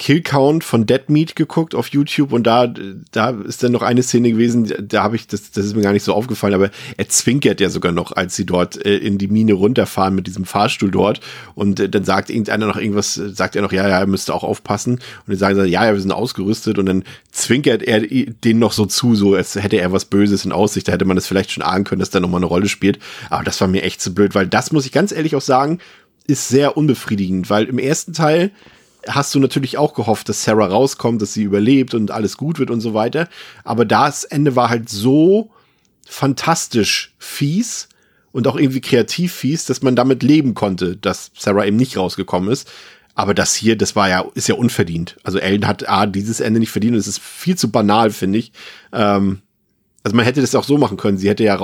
Killcount 0.02 0.64
von 0.64 0.84
Dead 0.84 1.08
Meat 1.10 1.36
geguckt 1.36 1.76
auf 1.76 1.86
YouTube 1.86 2.32
und 2.32 2.42
da, 2.42 2.66
da 3.12 3.30
ist 3.30 3.62
dann 3.62 3.70
noch 3.70 3.82
eine 3.82 4.02
Szene 4.02 4.32
gewesen, 4.32 4.74
da 4.80 5.04
habe 5.04 5.14
ich, 5.14 5.28
das, 5.28 5.52
das 5.52 5.64
ist 5.64 5.76
mir 5.76 5.82
gar 5.82 5.92
nicht 5.92 6.02
so 6.02 6.12
aufgefallen, 6.12 6.54
aber 6.54 6.70
er 6.96 7.08
zwinkert 7.08 7.60
ja 7.60 7.70
sogar 7.70 7.92
noch, 7.92 8.10
als 8.10 8.34
sie 8.34 8.44
dort 8.44 8.84
äh, 8.84 8.96
in 8.96 9.16
die 9.16 9.28
Mine 9.28 9.52
runterfahren 9.52 10.16
mit 10.16 10.26
diesem 10.26 10.44
Fahrstuhl 10.44 10.90
dort 10.90 11.20
und 11.54 11.78
äh, 11.78 11.88
dann 11.88 12.02
sagt 12.02 12.30
irgendeiner 12.30 12.66
noch 12.66 12.78
irgendwas, 12.78 13.14
sagt 13.14 13.54
er 13.54 13.62
noch, 13.62 13.70
ja, 13.70 13.88
ja, 13.88 14.00
er 14.00 14.08
müsste 14.08 14.34
auch 14.34 14.42
aufpassen 14.42 14.94
und 14.94 15.02
dann 15.28 15.36
sagen 15.36 15.54
sie, 15.54 15.68
ja, 15.68 15.86
ja, 15.86 15.92
wir 15.92 16.00
sind 16.00 16.10
ausgerüstet 16.10 16.78
und 16.78 16.86
dann 16.86 17.04
zwinkert 17.30 17.84
er 17.84 18.00
den 18.00 18.58
noch 18.58 18.72
so 18.72 18.86
zu, 18.86 19.14
so 19.14 19.34
als 19.34 19.54
hätte 19.54 19.76
er 19.76 19.92
was 19.92 20.06
Böses 20.06 20.44
in 20.44 20.50
Aussicht, 20.50 20.88
da 20.88 20.92
hätte 20.92 21.04
man 21.04 21.14
das 21.14 21.28
vielleicht 21.28 21.52
schon 21.52 21.62
ahnen 21.62 21.84
können, 21.84 22.00
dass 22.00 22.10
da 22.10 22.18
nochmal 22.18 22.40
eine 22.40 22.46
Rolle 22.46 22.68
spielt, 22.68 22.98
aber 23.30 23.44
das 23.44 23.60
war 23.60 23.68
mir 23.68 23.84
echt 23.84 24.00
zu 24.00 24.12
blöd, 24.12 24.34
weil 24.34 24.48
das 24.48 24.72
muss 24.72 24.84
ich 24.84 24.90
ganz 24.90 25.12
ehrlich 25.12 25.36
auch 25.36 25.42
sagen, 25.42 25.78
ist 26.26 26.48
sehr 26.48 26.76
unbefriedigend, 26.76 27.50
weil 27.50 27.66
im 27.66 27.78
ersten 27.78 28.14
Teil 28.14 28.50
hast 29.08 29.34
du 29.34 29.40
natürlich 29.40 29.78
auch 29.78 29.94
gehofft, 29.94 30.28
dass 30.28 30.44
Sarah 30.44 30.66
rauskommt, 30.66 31.22
dass 31.22 31.34
sie 31.34 31.42
überlebt 31.42 31.94
und 31.94 32.10
alles 32.10 32.36
gut 32.36 32.58
wird 32.58 32.70
und 32.70 32.80
so 32.80 32.94
weiter. 32.94 33.28
Aber 33.64 33.84
das 33.84 34.24
Ende 34.24 34.56
war 34.56 34.70
halt 34.70 34.88
so 34.88 35.50
fantastisch 36.06 37.14
fies 37.18 37.88
und 38.32 38.46
auch 38.46 38.56
irgendwie 38.56 38.80
kreativ 38.80 39.32
fies, 39.32 39.66
dass 39.66 39.82
man 39.82 39.96
damit 39.96 40.22
leben 40.22 40.54
konnte, 40.54 40.96
dass 40.96 41.30
Sarah 41.36 41.64
eben 41.64 41.76
nicht 41.76 41.96
rausgekommen 41.96 42.50
ist. 42.50 42.70
Aber 43.14 43.34
das 43.34 43.54
hier, 43.54 43.76
das 43.76 43.94
war 43.94 44.08
ja, 44.08 44.24
ist 44.34 44.48
ja 44.48 44.54
unverdient. 44.54 45.16
Also 45.22 45.38
Ellen 45.38 45.66
hat 45.66 45.88
A, 45.88 46.06
dieses 46.06 46.40
Ende 46.40 46.60
nicht 46.60 46.70
verdient 46.70 46.94
und 46.94 47.00
es 47.00 47.06
ist 47.06 47.20
viel 47.20 47.56
zu 47.56 47.70
banal, 47.70 48.10
finde 48.10 48.38
ich. 48.38 48.52
Ähm, 48.92 49.42
also 50.02 50.16
man 50.16 50.24
hätte 50.24 50.40
das 50.40 50.54
auch 50.54 50.64
so 50.64 50.78
machen 50.78 50.96
können. 50.96 51.18
Sie 51.18 51.28
hätte 51.28 51.44
ja 51.44 51.60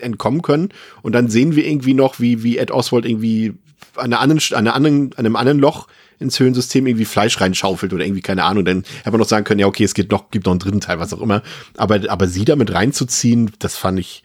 entkommen 0.00 0.42
können 0.42 0.70
und 1.02 1.12
dann 1.12 1.28
sehen 1.28 1.56
wir 1.56 1.66
irgendwie 1.66 1.94
noch, 1.94 2.20
wie, 2.20 2.42
wie 2.42 2.58
Ed 2.58 2.70
Oswald 2.70 3.04
irgendwie 3.04 3.54
an, 3.96 4.12
einer 4.12 4.20
anderen, 4.20 4.40
an, 4.52 4.58
einer 4.58 4.74
anderen, 4.74 5.12
an 5.14 5.26
einem 5.26 5.36
anderen 5.36 5.58
Loch 5.58 5.88
ins 6.18 6.38
Höhlensystem 6.38 6.86
irgendwie 6.86 7.04
Fleisch 7.04 7.40
reinschaufelt 7.40 7.92
oder 7.92 8.04
irgendwie, 8.04 8.22
keine 8.22 8.44
Ahnung, 8.44 8.64
dann 8.64 8.84
hätte 8.98 9.10
man 9.10 9.20
noch 9.20 9.28
sagen 9.28 9.44
können, 9.44 9.60
ja, 9.60 9.66
okay, 9.66 9.84
es 9.84 9.94
gibt 9.94 10.12
noch, 10.12 10.30
gibt 10.30 10.46
noch 10.46 10.52
einen 10.52 10.60
dritten 10.60 10.80
Teil, 10.80 10.98
was 10.98 11.12
auch 11.12 11.20
immer. 11.20 11.42
Aber, 11.76 12.00
aber 12.08 12.28
sie 12.28 12.44
damit 12.44 12.72
reinzuziehen, 12.72 13.52
das 13.58 13.76
fand 13.76 13.98
ich, 13.98 14.22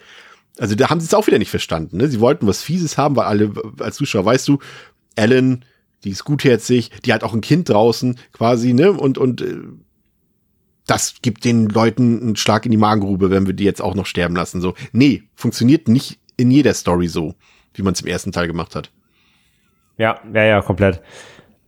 also 0.58 0.76
da 0.76 0.90
haben 0.90 1.00
sie 1.00 1.06
es 1.06 1.14
auch 1.14 1.28
wieder 1.28 1.40
nicht 1.40 1.50
verstanden. 1.50 1.98
Ne? 1.98 2.08
Sie 2.08 2.20
wollten 2.20 2.48
was 2.48 2.64
Fieses 2.64 2.98
haben, 2.98 3.16
weil 3.16 3.26
alle, 3.26 3.54
als 3.80 3.98
Zuschauer 3.98 4.26
weißt 4.26 4.48
du, 4.48 4.60
Ellen, 5.16 5.66
die 6.04 6.12
ist 6.12 6.24
gutherzig, 6.24 6.92
die 7.06 7.14
hat 7.14 7.24
auch 7.24 7.34
ein 7.34 7.42
Kind 7.42 7.70
draußen 7.70 8.18
quasi, 8.34 8.74
ne? 8.74 8.92
Und, 8.92 9.18
und 9.18 9.42
äh, 9.42 9.60
das 10.88 11.16
gibt 11.22 11.46
den 11.46 11.68
Leuten 11.68 12.22
einen 12.22 12.36
Schlag 12.36 12.66
in 12.66 12.72
die 12.72 12.78
Magengrube, 12.78 13.30
wenn 13.30 13.46
wir 13.46 13.54
die 13.54 13.64
jetzt 13.64 13.82
auch 13.82 13.96
noch 13.96 14.06
sterben 14.06 14.36
lassen. 14.36 14.62
So, 14.62 14.74
nee, 14.92 15.24
funktioniert 15.36 15.88
nicht 15.88 16.20
in 16.38 16.50
jeder 16.50 16.74
Story 16.74 17.08
so, 17.08 17.36
wie 17.74 17.84
man 17.84 17.94
es 17.94 18.02
im 18.02 18.08
ersten 18.08 18.32
Teil 18.32 18.48
gemacht 18.48 18.76
hat. 18.76 18.92
Ja, 19.98 20.20
ja, 20.34 20.44
ja, 20.44 20.62
komplett. 20.62 21.02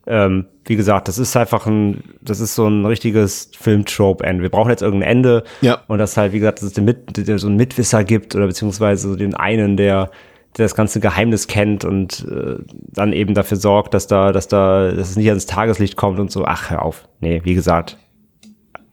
Ähm, 0.05 0.45
wie 0.65 0.75
gesagt, 0.75 1.07
das 1.07 1.17
ist 1.17 1.35
einfach 1.37 1.65
ein, 1.65 2.03
das 2.21 2.39
ist 2.39 2.55
so 2.55 2.67
ein 2.67 2.85
richtiges 2.85 3.51
Film-Trope-End. 3.57 4.41
Wir 4.41 4.49
brauchen 4.49 4.69
jetzt 4.69 4.81
irgendein 4.81 5.09
Ende. 5.09 5.43
Ja. 5.61 5.81
Und 5.87 5.99
das 5.99 6.17
halt, 6.17 6.33
wie 6.33 6.39
gesagt, 6.39 6.59
dass 6.59 6.67
es 6.67 6.73
den 6.73 6.85
Mit, 6.85 7.15
so 7.39 7.47
einen 7.47 7.55
Mitwisser 7.55 8.03
gibt 8.03 8.35
oder 8.35 8.47
beziehungsweise 8.47 9.15
den 9.15 9.33
einen, 9.33 9.77
der, 9.77 10.11
der 10.57 10.65
das 10.65 10.75
ganze 10.75 10.99
Geheimnis 10.99 11.47
kennt 11.47 11.85
und 11.85 12.27
äh, 12.29 12.55
dann 12.69 13.13
eben 13.13 13.33
dafür 13.33 13.57
sorgt, 13.57 13.93
dass 13.93 14.07
da, 14.07 14.31
dass 14.31 14.47
da, 14.47 14.91
dass 14.91 15.11
es 15.11 15.15
nicht 15.15 15.29
ans 15.29 15.45
Tageslicht 15.45 15.95
kommt 15.95 16.19
und 16.19 16.31
so. 16.31 16.45
Ach, 16.45 16.69
hör 16.69 16.81
auf. 16.83 17.07
Nee, 17.21 17.41
wie 17.43 17.53
gesagt, 17.53 17.97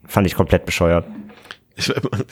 fand 0.05 0.27
ich 0.27 0.35
komplett 0.35 0.65
bescheuert. 0.65 1.07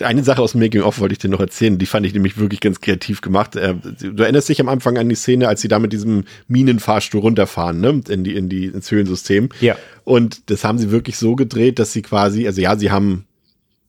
Eine 0.00 0.24
Sache 0.24 0.42
aus 0.42 0.52
dem 0.52 0.60
Making-of 0.60 1.00
wollte 1.00 1.12
ich 1.12 1.18
dir 1.18 1.28
noch 1.28 1.40
erzählen, 1.40 1.78
die 1.78 1.86
fand 1.86 2.04
ich 2.06 2.12
nämlich 2.12 2.38
wirklich 2.38 2.60
ganz 2.60 2.80
kreativ 2.80 3.20
gemacht. 3.20 3.56
Äh, 3.56 3.74
du 3.74 4.22
erinnerst 4.22 4.48
dich 4.48 4.60
am 4.60 4.68
Anfang 4.68 4.98
an 4.98 5.08
die 5.08 5.14
Szene, 5.14 5.48
als 5.48 5.60
sie 5.60 5.68
da 5.68 5.78
mit 5.78 5.92
diesem 5.92 6.24
Minenfahrstuhl 6.48 7.20
runterfahren, 7.20 7.80
ne, 7.80 8.00
in 8.08 8.24
die, 8.24 8.34
in 8.34 8.48
die, 8.48 8.66
ins 8.66 8.90
Höhlensystem. 8.90 9.48
Ja. 9.60 9.76
Und 10.04 10.50
das 10.50 10.64
haben 10.64 10.78
sie 10.78 10.90
wirklich 10.90 11.16
so 11.16 11.34
gedreht, 11.36 11.78
dass 11.78 11.92
sie 11.92 12.02
quasi, 12.02 12.46
also 12.46 12.60
ja, 12.60 12.76
sie 12.76 12.90
haben 12.90 13.24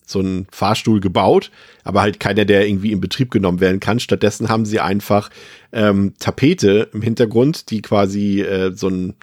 so 0.05 0.19
einen 0.19 0.47
Fahrstuhl 0.51 0.99
gebaut, 0.99 1.51
aber 1.83 2.01
halt 2.01 2.19
keiner, 2.19 2.45
der 2.45 2.67
irgendwie 2.67 2.91
in 2.91 3.01
Betrieb 3.01 3.31
genommen 3.31 3.59
werden 3.59 3.79
kann. 3.79 3.99
Stattdessen 3.99 4.49
haben 4.49 4.65
sie 4.65 4.79
einfach 4.79 5.29
ähm, 5.71 6.13
Tapete 6.19 6.89
im 6.93 7.01
Hintergrund, 7.01 7.69
die 7.69 7.81
quasi 7.81 8.41
äh, 8.41 8.71
so 8.73 8.89
ein 8.89 9.13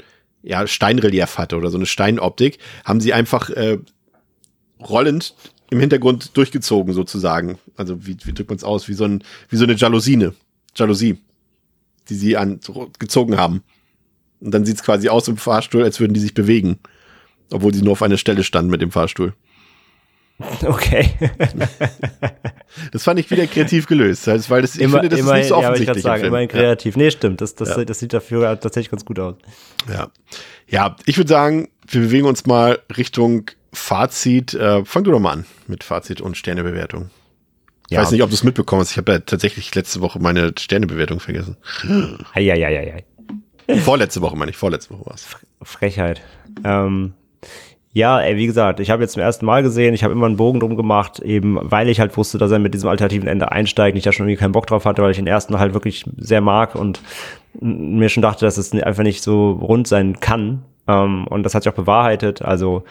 ja, 0.43 0.66
Steinrelief 0.66 1.39
hatte 1.39 1.57
oder 1.57 1.70
so 1.70 1.77
eine 1.77 1.87
Steinoptik, 1.87 2.59
haben 2.85 3.01
sie 3.01 3.12
einfach 3.12 3.51
äh, 3.51 3.79
rollend 4.81 5.35
im 5.71 5.81
Hintergrund 5.81 6.37
durchgezogen 6.37 6.95
sozusagen. 6.95 7.59
Also 7.77 8.07
wie, 8.07 8.17
wie 8.25 8.33
drückt 8.33 8.51
man 8.51 8.57
es 8.57 8.64
aus? 8.64 8.89
Wie 8.89 8.95
so, 8.95 9.05
ein, 9.05 9.23
wie 9.49 9.57
so 9.57 9.64
eine 9.64 9.75
Jalousine. 9.75 10.35
Jalousie, 10.75 11.19
die 12.09 12.14
sie 12.14 12.37
an, 12.37 12.61
gezogen 12.99 13.37
haben. 13.37 13.62
Und 14.41 14.53
dann 14.53 14.64
sieht 14.64 14.77
es 14.77 14.83
quasi 14.83 15.09
aus 15.09 15.29
im 15.29 15.37
Fahrstuhl, 15.37 15.83
als 15.83 15.99
würden 16.01 16.14
die 16.14 16.21
sich 16.21 16.35
bewegen. 16.35 16.79
Obwohl 17.51 17.73
sie 17.73 17.83
nur 17.83 17.93
auf 17.93 18.03
einer 18.03 18.19
Stelle 18.19 18.45
standen 18.45 18.71
mit 18.71 18.83
dem 18.83 18.91
Fahrstuhl. 18.91 19.35
Okay. 20.64 21.11
das 22.93 23.05
fand 23.05 23.19
ich 23.19 23.31
wieder 23.31 23.47
kreativ 23.47 23.87
gelöst, 23.87 24.27
weil 24.27 24.61
das, 24.61 24.75
ich 24.75 24.83
immer, 24.83 25.01
finde, 25.01 25.09
das 25.09 25.21
immer, 25.21 25.33
ist 25.33 25.39
nicht 25.39 25.49
so 25.49 25.55
ja, 25.55 25.61
offensichtlich. 25.61 25.97
ich 25.99 26.03
sagen, 26.03 26.25
immerhin 26.25 26.49
kreativ. 26.49 26.97
Nee, 26.97 27.11
stimmt. 27.11 27.41
Das, 27.41 27.55
das, 27.55 27.71
Ja. 27.71 27.85
das 27.85 27.99
sieht 28.01 28.12
dafür 28.12 28.61
tatsächlich 28.61 28.91
ganz 28.91 29.05
gut 29.05 29.19
aus. 29.19 29.37
Ja. 29.91 30.11
Ja, 30.69 30.97
ich 31.07 31.17
würde 31.17 31.29
sagen, 31.29 31.69
wir 31.89 32.03
bewegen 32.03 32.27
uns 32.27 32.45
mal 32.45 32.81
Richtung 32.97 33.51
Fazit. 33.77 34.55
Äh, 34.55 34.85
fang 34.85 35.05
du 35.05 35.11
doch 35.11 35.20
mal 35.20 35.33
an 35.33 35.45
mit 35.66 35.85
Fazit 35.85 36.20
und 36.20 36.37
Sternebewertung. 36.37 37.11
Ich 37.89 37.95
Ja. 37.95 38.01
weiß 38.03 38.11
nicht, 38.11 38.22
ob 38.22 38.31
du 38.31 38.35
es 38.35 38.43
mitbekommen 38.43 38.81
hast. 38.81 38.91
Ich 38.93 38.97
habe 38.97 39.12
ja 39.12 39.18
tatsächlich 39.20 39.72
letzte 39.74 40.01
Woche 40.01 40.18
meine 40.18 40.53
Sternebewertung 40.59 41.20
vergessen. 41.20 41.57
Eieieiei. 42.35 43.05
Vorletzte 43.85 44.20
Woche, 44.22 44.37
meine 44.37 44.51
ich. 44.51 44.57
Vorletzte 44.57 44.95
Woche 44.95 45.07
war's. 45.07 45.27
Frechheit. 45.62 46.20
Ähm, 46.64 47.12
ja, 47.93 48.20
ey, 48.20 48.37
wie 48.37 48.47
gesagt, 48.47 48.81
ich 48.81 48.91
habe 48.91 49.03
jetzt 49.03 49.12
zum 49.12 49.22
ersten 49.22 49.47
Mal 49.47 49.62
gesehen, 49.62 49.95
ich 49.95 50.05
habe 50.05 50.12
immer 50.12 50.27
einen 50.27 50.37
Bogen 50.37 50.61
drum 50.61 50.77
gemacht, 50.77 51.20
eben 51.20 51.59
weil 51.62 51.89
ich 51.89 51.99
halt 51.99 52.16
wusste, 52.16 52.39
dass 52.39 52.51
er 52.51 52.59
mit 52.59 52.74
diesem 52.74 52.89
alternativen 52.91 53.29
Ende 53.29 53.53
einsteigt, 53.53 53.95
und 53.95 53.99
ich 53.99 54.05
da 54.05 54.12
schon 54.12 54.27
irgendwie 54.27 54.41
keinen 54.41 54.53
Bock 54.53 54.66
drauf 54.66 54.85
hatte, 54.85 55.03
weil 55.03 55.11
ich 55.12 55.16
den 55.16 55.27
ersten 55.27 55.59
halt 55.59 55.72
wirklich 55.74 56.05
sehr 56.18 56.41
mag 56.41 56.74
und 56.74 57.01
mir 57.61 58.09
schon 58.09 58.22
dachte, 58.22 58.45
dass 58.45 58.59
es 58.59 58.72
einfach 58.72 59.03
nicht 59.03 59.22
so 59.22 59.53
rund 59.53 59.89
sein 59.89 60.20
kann. 60.20 60.62
Ähm, 60.87 61.27
und 61.27 61.43
das 61.43 61.55
hat 61.55 61.62
sich 61.62 61.72
auch 61.72 61.77
bewahrheitet. 61.77 62.43
Also 62.43 62.85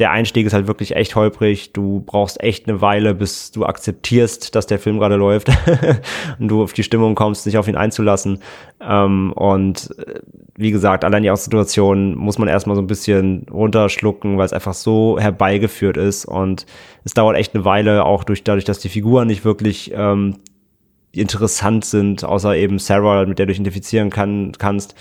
der 0.00 0.10
Einstieg 0.10 0.46
ist 0.46 0.54
halt 0.54 0.66
wirklich 0.66 0.96
echt 0.96 1.14
holprig. 1.14 1.72
Du 1.72 2.02
brauchst 2.04 2.42
echt 2.42 2.66
eine 2.66 2.80
Weile, 2.80 3.14
bis 3.14 3.52
du 3.52 3.66
akzeptierst, 3.66 4.54
dass 4.54 4.66
der 4.66 4.78
Film 4.78 4.98
gerade 4.98 5.16
läuft 5.16 5.48
und 6.38 6.48
du 6.48 6.62
auf 6.62 6.72
die 6.72 6.82
Stimmung 6.82 7.14
kommst, 7.14 7.44
sich 7.44 7.58
auf 7.58 7.68
ihn 7.68 7.76
einzulassen. 7.76 8.38
Ähm, 8.80 9.32
und 9.32 9.90
äh, 9.98 10.20
wie 10.56 10.70
gesagt, 10.70 11.04
allein 11.04 11.22
die 11.22 11.36
Situation 11.36 12.16
muss 12.16 12.38
man 12.38 12.48
erstmal 12.48 12.76
so 12.76 12.82
ein 12.82 12.86
bisschen 12.86 13.46
runterschlucken, 13.50 14.38
weil 14.38 14.46
es 14.46 14.54
einfach 14.54 14.74
so 14.74 15.18
herbeigeführt 15.18 15.98
ist. 15.98 16.24
Und 16.24 16.64
es 17.04 17.12
dauert 17.12 17.36
echt 17.36 17.54
eine 17.54 17.64
Weile, 17.66 18.04
auch 18.04 18.24
durch, 18.24 18.42
dadurch, 18.42 18.64
dass 18.64 18.78
die 18.78 18.88
Figuren 18.88 19.26
nicht 19.26 19.44
wirklich 19.44 19.92
ähm, 19.94 20.38
interessant 21.12 21.84
sind, 21.84 22.24
außer 22.24 22.56
eben 22.56 22.78
Sarah, 22.78 23.26
mit 23.26 23.38
der 23.38 23.46
du 23.46 23.52
dich 23.52 23.60
identifizieren 23.60 24.08
kann, 24.08 24.52
kannst. 24.58 24.94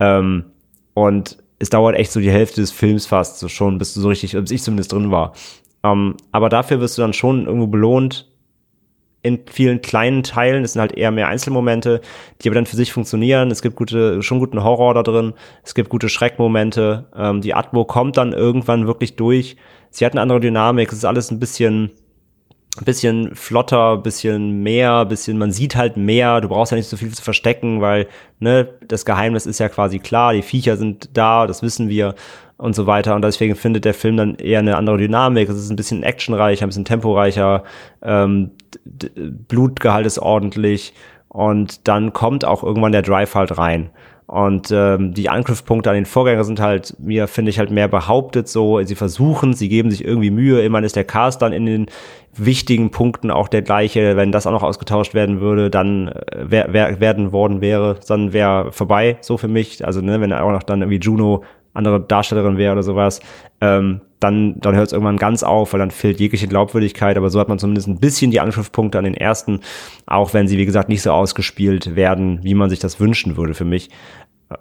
Ähm, 0.00 0.46
und 0.94 1.38
es 1.58 1.70
dauert 1.70 1.96
echt 1.96 2.12
so 2.12 2.20
die 2.20 2.30
Hälfte 2.30 2.60
des 2.60 2.70
Films 2.70 3.06
fast 3.06 3.38
so 3.38 3.48
schon, 3.48 3.78
bis 3.78 3.94
du 3.94 4.00
so 4.00 4.08
richtig, 4.08 4.32
bis 4.32 4.50
ich 4.50 4.62
zumindest 4.62 4.92
drin 4.92 5.10
war. 5.10 5.32
Ähm, 5.82 6.16
aber 6.32 6.48
dafür 6.48 6.80
wirst 6.80 6.98
du 6.98 7.02
dann 7.02 7.12
schon 7.12 7.46
irgendwo 7.46 7.66
belohnt 7.66 8.30
in 9.22 9.40
vielen 9.50 9.82
kleinen 9.82 10.22
Teilen. 10.22 10.64
Es 10.64 10.74
sind 10.74 10.80
halt 10.80 10.92
eher 10.92 11.10
mehr 11.10 11.28
Einzelmomente, 11.28 12.00
die 12.40 12.48
aber 12.48 12.54
dann 12.54 12.66
für 12.66 12.76
sich 12.76 12.92
funktionieren. 12.92 13.50
Es 13.50 13.62
gibt 13.62 13.76
gute, 13.76 14.22
schon 14.22 14.38
guten 14.38 14.62
Horror 14.62 14.94
da 14.94 15.02
drin. 15.02 15.34
Es 15.64 15.74
gibt 15.74 15.88
gute 15.88 16.08
Schreckmomente. 16.08 17.06
Ähm, 17.16 17.40
die 17.40 17.54
Atmo 17.54 17.84
kommt 17.84 18.16
dann 18.16 18.32
irgendwann 18.32 18.86
wirklich 18.86 19.16
durch. 19.16 19.56
Sie 19.90 20.06
hat 20.06 20.12
eine 20.12 20.20
andere 20.20 20.40
Dynamik. 20.40 20.92
Es 20.92 20.98
ist 20.98 21.04
alles 21.04 21.30
ein 21.30 21.40
bisschen, 21.40 21.90
ein 22.80 22.84
bisschen 22.84 23.34
flotter, 23.34 23.96
bisschen 23.98 24.62
mehr, 24.62 25.04
bisschen, 25.04 25.38
man 25.38 25.52
sieht 25.52 25.76
halt 25.76 25.96
mehr, 25.96 26.40
du 26.40 26.48
brauchst 26.48 26.72
ja 26.72 26.76
nicht 26.76 26.88
so 26.88 26.96
viel 26.96 27.12
zu 27.12 27.22
verstecken, 27.22 27.80
weil, 27.80 28.06
ne, 28.40 28.68
das 28.86 29.04
Geheimnis 29.04 29.46
ist 29.46 29.60
ja 29.60 29.68
quasi 29.68 29.98
klar, 29.98 30.32
die 30.32 30.42
Viecher 30.42 30.76
sind 30.76 31.10
da, 31.16 31.46
das 31.46 31.62
wissen 31.62 31.88
wir 31.88 32.14
und 32.56 32.74
so 32.74 32.86
weiter. 32.86 33.14
Und 33.14 33.22
deswegen 33.22 33.54
findet 33.54 33.84
der 33.84 33.94
Film 33.94 34.16
dann 34.16 34.34
eher 34.36 34.58
eine 34.58 34.76
andere 34.76 34.98
Dynamik. 34.98 35.48
Es 35.48 35.56
ist 35.56 35.70
ein 35.70 35.76
bisschen 35.76 36.02
actionreicher, 36.02 36.66
ein 36.66 36.68
bisschen 36.68 36.84
temporeicher, 36.84 37.64
ähm, 38.02 38.50
Blutgehalt 39.48 40.06
ist 40.06 40.18
ordentlich 40.18 40.92
und 41.28 41.86
dann 41.88 42.12
kommt 42.12 42.44
auch 42.44 42.62
irgendwann 42.62 42.92
der 42.92 43.02
Drive 43.02 43.34
halt 43.34 43.56
rein. 43.58 43.90
Und 44.28 44.70
ähm, 44.70 45.14
die 45.14 45.30
Angriffspunkte 45.30 45.88
an 45.88 45.96
den 45.96 46.04
Vorgänger 46.04 46.44
sind 46.44 46.60
halt, 46.60 46.94
mir 46.98 47.28
finde 47.28 47.48
ich 47.48 47.58
halt 47.58 47.70
mehr 47.70 47.88
behauptet 47.88 48.46
so. 48.46 48.82
Sie 48.82 48.94
versuchen, 48.94 49.54
sie 49.54 49.70
geben 49.70 49.90
sich 49.90 50.04
irgendwie 50.04 50.30
Mühe. 50.30 50.60
Immerhin 50.60 50.84
ist 50.84 50.96
der 50.96 51.04
Cast 51.04 51.40
dann 51.40 51.54
in 51.54 51.64
den 51.64 51.86
wichtigen 52.34 52.90
Punkten 52.90 53.30
auch 53.30 53.48
der 53.48 53.62
gleiche. 53.62 54.18
Wenn 54.18 54.30
das 54.30 54.46
auch 54.46 54.52
noch 54.52 54.62
ausgetauscht 54.62 55.14
werden 55.14 55.40
würde, 55.40 55.70
dann 55.70 56.08
äh, 56.08 56.44
wer, 56.44 56.74
wer, 56.74 57.00
werden 57.00 57.32
worden 57.32 57.62
wäre, 57.62 58.00
dann 58.06 58.34
wäre 58.34 58.70
vorbei, 58.70 59.16
so 59.22 59.38
für 59.38 59.48
mich. 59.48 59.86
Also 59.86 60.02
ne, 60.02 60.20
wenn 60.20 60.34
auch 60.34 60.52
noch 60.52 60.62
dann 60.62 60.82
irgendwie 60.82 61.00
Juno 61.00 61.42
andere 61.74 62.00
Darstellerin 62.00 62.56
wäre 62.56 62.72
oder 62.72 62.82
sowas, 62.82 63.20
ähm, 63.60 64.00
dann, 64.20 64.58
dann 64.60 64.74
hört 64.74 64.88
es 64.88 64.92
irgendwann 64.92 65.16
ganz 65.16 65.42
auf, 65.42 65.72
weil 65.72 65.80
dann 65.80 65.90
fehlt 65.90 66.18
jegliche 66.18 66.48
Glaubwürdigkeit, 66.48 67.16
aber 67.16 67.30
so 67.30 67.38
hat 67.38 67.48
man 67.48 67.58
zumindest 67.58 67.88
ein 67.88 68.00
bisschen 68.00 68.30
die 68.30 68.40
Angriffspunkte 68.40 68.98
an 68.98 69.04
den 69.04 69.14
ersten, 69.14 69.60
auch 70.06 70.34
wenn 70.34 70.48
sie, 70.48 70.58
wie 70.58 70.66
gesagt, 70.66 70.88
nicht 70.88 71.02
so 71.02 71.12
ausgespielt 71.12 71.94
werden, 71.94 72.40
wie 72.42 72.54
man 72.54 72.70
sich 72.70 72.80
das 72.80 72.98
wünschen 72.98 73.36
würde 73.36 73.54
für 73.54 73.64
mich. 73.64 73.90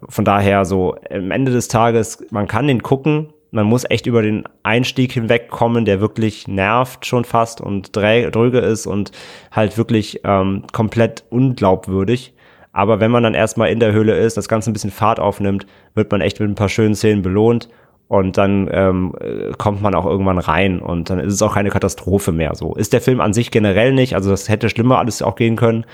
Von 0.10 0.26
daher 0.26 0.66
so, 0.66 0.95
am 1.10 1.32
Ende 1.32 1.51
des 1.51 1.70
Tages, 1.70 2.24
man 2.30 2.47
kann 2.47 2.68
den 2.68 2.84
gucken, 2.84 3.34
man 3.51 3.66
muss 3.66 3.89
echt 3.89 4.05
über 4.05 4.22
den 4.22 4.43
Einstieg 4.64 5.14
hinwegkommen, 5.14 5.86
der 5.86 6.01
wirklich 6.01 6.47
nervt 6.47 7.05
schon 7.05 7.24
fast 7.24 7.62
und 7.62 7.95
dröge 7.95 8.60
ist 8.60 8.86
und 8.86 9.12
halt 9.51 9.78
wirklich 9.78 10.22
ähm, 10.24 10.64
komplett 10.74 11.24
unglaubwürdig. 11.30 12.34
Aber 12.78 12.99
wenn 12.99 13.09
man 13.09 13.23
dann 13.23 13.34
erstmal 13.34 13.71
in 13.71 13.80
der 13.80 13.91
Höhle 13.91 14.15
ist, 14.15 14.38
das 14.38 14.47
Ganze 14.47 14.69
ein 14.69 14.73
bisschen 14.73 14.91
Fahrt 14.91 15.19
aufnimmt, 15.19 15.65
wird 15.95 16.11
man 16.11 16.21
echt 16.21 16.39
mit 16.39 16.47
ein 16.47 16.53
paar 16.53 16.69
schönen 16.69 16.93
Szenen 16.93 17.23
belohnt. 17.23 17.69
Und 18.07 18.38
dann 18.38 18.69
ähm, 18.71 19.15
äh, 19.19 19.51
kommt 19.57 19.82
man 19.82 19.95
auch 19.95 20.05
irgendwann 20.05 20.38
rein 20.38 20.80
und 20.80 21.09
dann 21.09 21.17
ist 21.19 21.34
es 21.34 21.41
auch 21.41 21.55
keine 21.55 21.71
Katastrophe 21.71 22.32
mehr. 22.32 22.53
So 22.53 22.75
ist 22.75 22.93
der 22.93 23.01
Film 23.01 23.19
an 23.19 23.34
sich 23.34 23.49
generell 23.49 23.93
nicht. 23.93 24.13
Also 24.13 24.30
das 24.30 24.47
hätte 24.47 24.69
schlimmer 24.69 24.99
alles 24.99 25.23
auch 25.23 25.36
gehen 25.36 25.55
können. 25.55 25.86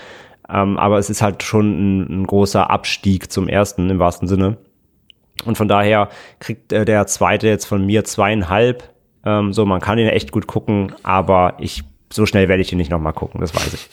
Ähm, 0.46 0.76
aber 0.76 0.98
es 0.98 1.08
ist 1.08 1.22
halt 1.22 1.42
schon 1.42 1.70
ein, 2.02 2.20
ein 2.20 2.26
großer 2.26 2.68
Abstieg 2.68 3.32
zum 3.32 3.48
ersten 3.48 3.88
im 3.88 3.98
wahrsten 3.98 4.28
Sinne. 4.28 4.58
Und 5.46 5.56
von 5.56 5.68
daher 5.68 6.10
kriegt 6.38 6.70
äh, 6.70 6.84
der 6.84 7.06
zweite 7.06 7.48
jetzt 7.48 7.64
von 7.64 7.86
mir 7.86 8.04
zweieinhalb. 8.04 8.90
Ähm, 9.24 9.54
so, 9.54 9.64
man 9.64 9.80
kann 9.80 9.98
ihn 9.98 10.08
echt 10.08 10.32
gut 10.32 10.46
gucken, 10.46 10.92
aber 11.02 11.54
ich 11.60 11.82
so 12.12 12.26
schnell 12.26 12.48
werde 12.48 12.60
ich 12.60 12.70
ihn 12.72 12.78
nicht 12.78 12.90
nochmal 12.90 13.14
gucken, 13.14 13.40
das 13.40 13.54
weiß 13.54 13.72
ich. 13.72 13.88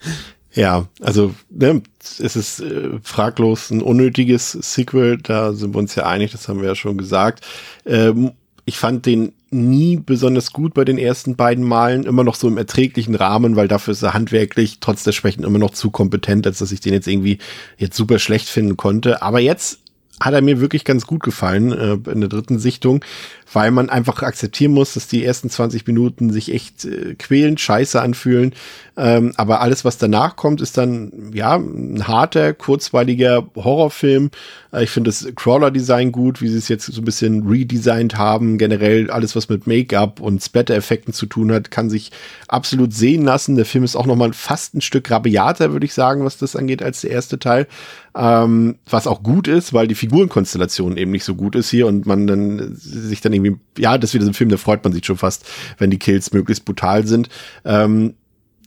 Ja, 0.58 0.88
also 1.00 1.36
ne, 1.50 1.82
es 2.00 2.34
ist 2.34 2.58
äh, 2.58 2.98
fraglos 3.04 3.70
ein 3.70 3.80
unnötiges 3.80 4.50
Sequel, 4.50 5.18
da 5.18 5.52
sind 5.52 5.72
wir 5.72 5.78
uns 5.78 5.94
ja 5.94 6.04
einig, 6.04 6.32
das 6.32 6.48
haben 6.48 6.60
wir 6.60 6.66
ja 6.66 6.74
schon 6.74 6.98
gesagt. 6.98 7.46
Ähm, 7.86 8.32
ich 8.64 8.76
fand 8.76 9.06
den 9.06 9.34
nie 9.50 9.98
besonders 9.98 10.52
gut 10.52 10.74
bei 10.74 10.84
den 10.84 10.98
ersten 10.98 11.36
beiden 11.36 11.62
Malen, 11.62 12.06
immer 12.06 12.24
noch 12.24 12.34
so 12.34 12.48
im 12.48 12.58
erträglichen 12.58 13.14
Rahmen, 13.14 13.54
weil 13.54 13.68
dafür 13.68 13.92
ist 13.92 14.02
er 14.02 14.14
handwerklich 14.14 14.78
trotz 14.80 15.04
der 15.04 15.12
Schwächen 15.12 15.44
immer 15.44 15.60
noch 15.60 15.70
zu 15.70 15.92
kompetent, 15.92 16.44
als 16.44 16.58
dass 16.58 16.72
ich 16.72 16.80
den 16.80 16.92
jetzt 16.92 17.06
irgendwie 17.06 17.38
jetzt 17.76 17.96
super 17.96 18.18
schlecht 18.18 18.48
finden 18.48 18.76
konnte. 18.76 19.22
Aber 19.22 19.38
jetzt 19.38 19.78
hat 20.20 20.34
er 20.34 20.42
mir 20.42 20.60
wirklich 20.60 20.84
ganz 20.84 21.06
gut 21.06 21.22
gefallen 21.22 21.72
äh, 21.72 22.10
in 22.10 22.20
der 22.20 22.28
dritten 22.28 22.58
Sichtung, 22.58 23.04
weil 23.52 23.70
man 23.70 23.88
einfach 23.88 24.22
akzeptieren 24.22 24.72
muss, 24.72 24.94
dass 24.94 25.06
die 25.06 25.24
ersten 25.24 25.48
20 25.48 25.86
Minuten 25.86 26.32
sich 26.32 26.52
echt 26.52 26.84
äh, 26.84 27.14
quälend 27.14 27.60
scheiße 27.60 28.00
anfühlen. 28.00 28.54
Ähm, 28.98 29.32
aber 29.36 29.60
alles, 29.60 29.84
was 29.84 29.96
danach 29.96 30.34
kommt, 30.34 30.60
ist 30.60 30.76
dann 30.76 31.30
ja 31.32 31.54
ein 31.54 32.08
harter, 32.08 32.52
kurzweiliger 32.52 33.46
Horrorfilm. 33.54 34.30
Äh, 34.72 34.82
ich 34.82 34.90
finde 34.90 35.10
das 35.10 35.28
Crawler-Design 35.36 36.10
gut, 36.10 36.42
wie 36.42 36.48
sie 36.48 36.58
es 36.58 36.66
jetzt 36.66 36.86
so 36.86 37.00
ein 37.00 37.04
bisschen 37.04 37.46
redesigned 37.46 38.18
haben. 38.18 38.58
Generell 38.58 39.08
alles, 39.08 39.36
was 39.36 39.48
mit 39.48 39.68
Make-up 39.68 40.20
und 40.20 40.42
Splatter-Effekten 40.42 41.14
zu 41.14 41.26
tun 41.26 41.52
hat, 41.52 41.70
kann 41.70 41.90
sich 41.90 42.10
absolut 42.48 42.92
sehen 42.92 43.24
lassen. 43.24 43.54
Der 43.54 43.66
Film 43.66 43.84
ist 43.84 43.94
auch 43.94 44.06
nochmal 44.06 44.32
fast 44.32 44.74
ein 44.74 44.80
Stück 44.80 45.08
rabiater, 45.12 45.72
würde 45.72 45.86
ich 45.86 45.94
sagen, 45.94 46.24
was 46.24 46.36
das 46.36 46.56
angeht, 46.56 46.82
als 46.82 47.02
der 47.02 47.12
erste 47.12 47.38
Teil. 47.38 47.68
Ähm, 48.16 48.78
was 48.90 49.06
auch 49.06 49.22
gut 49.22 49.46
ist, 49.46 49.72
weil 49.72 49.86
die 49.86 49.94
Figurenkonstellation 49.94 50.96
eben 50.96 51.12
nicht 51.12 51.24
so 51.24 51.36
gut 51.36 51.54
ist 51.54 51.70
hier 51.70 51.86
und 51.86 52.04
man 52.04 52.26
dann 52.26 52.74
sich 52.74 53.20
dann 53.20 53.32
irgendwie, 53.32 53.56
ja, 53.78 53.96
das 53.96 54.10
ist 54.10 54.14
wieder 54.14 54.24
so 54.24 54.32
ein 54.32 54.34
Film, 54.34 54.50
da 54.50 54.56
freut 54.56 54.82
man 54.82 54.92
sich 54.92 55.06
schon 55.06 55.18
fast, 55.18 55.46
wenn 55.78 55.92
die 55.92 56.00
Kills 56.00 56.32
möglichst 56.32 56.64
brutal 56.64 57.06
sind. 57.06 57.28
Ähm, 57.64 58.14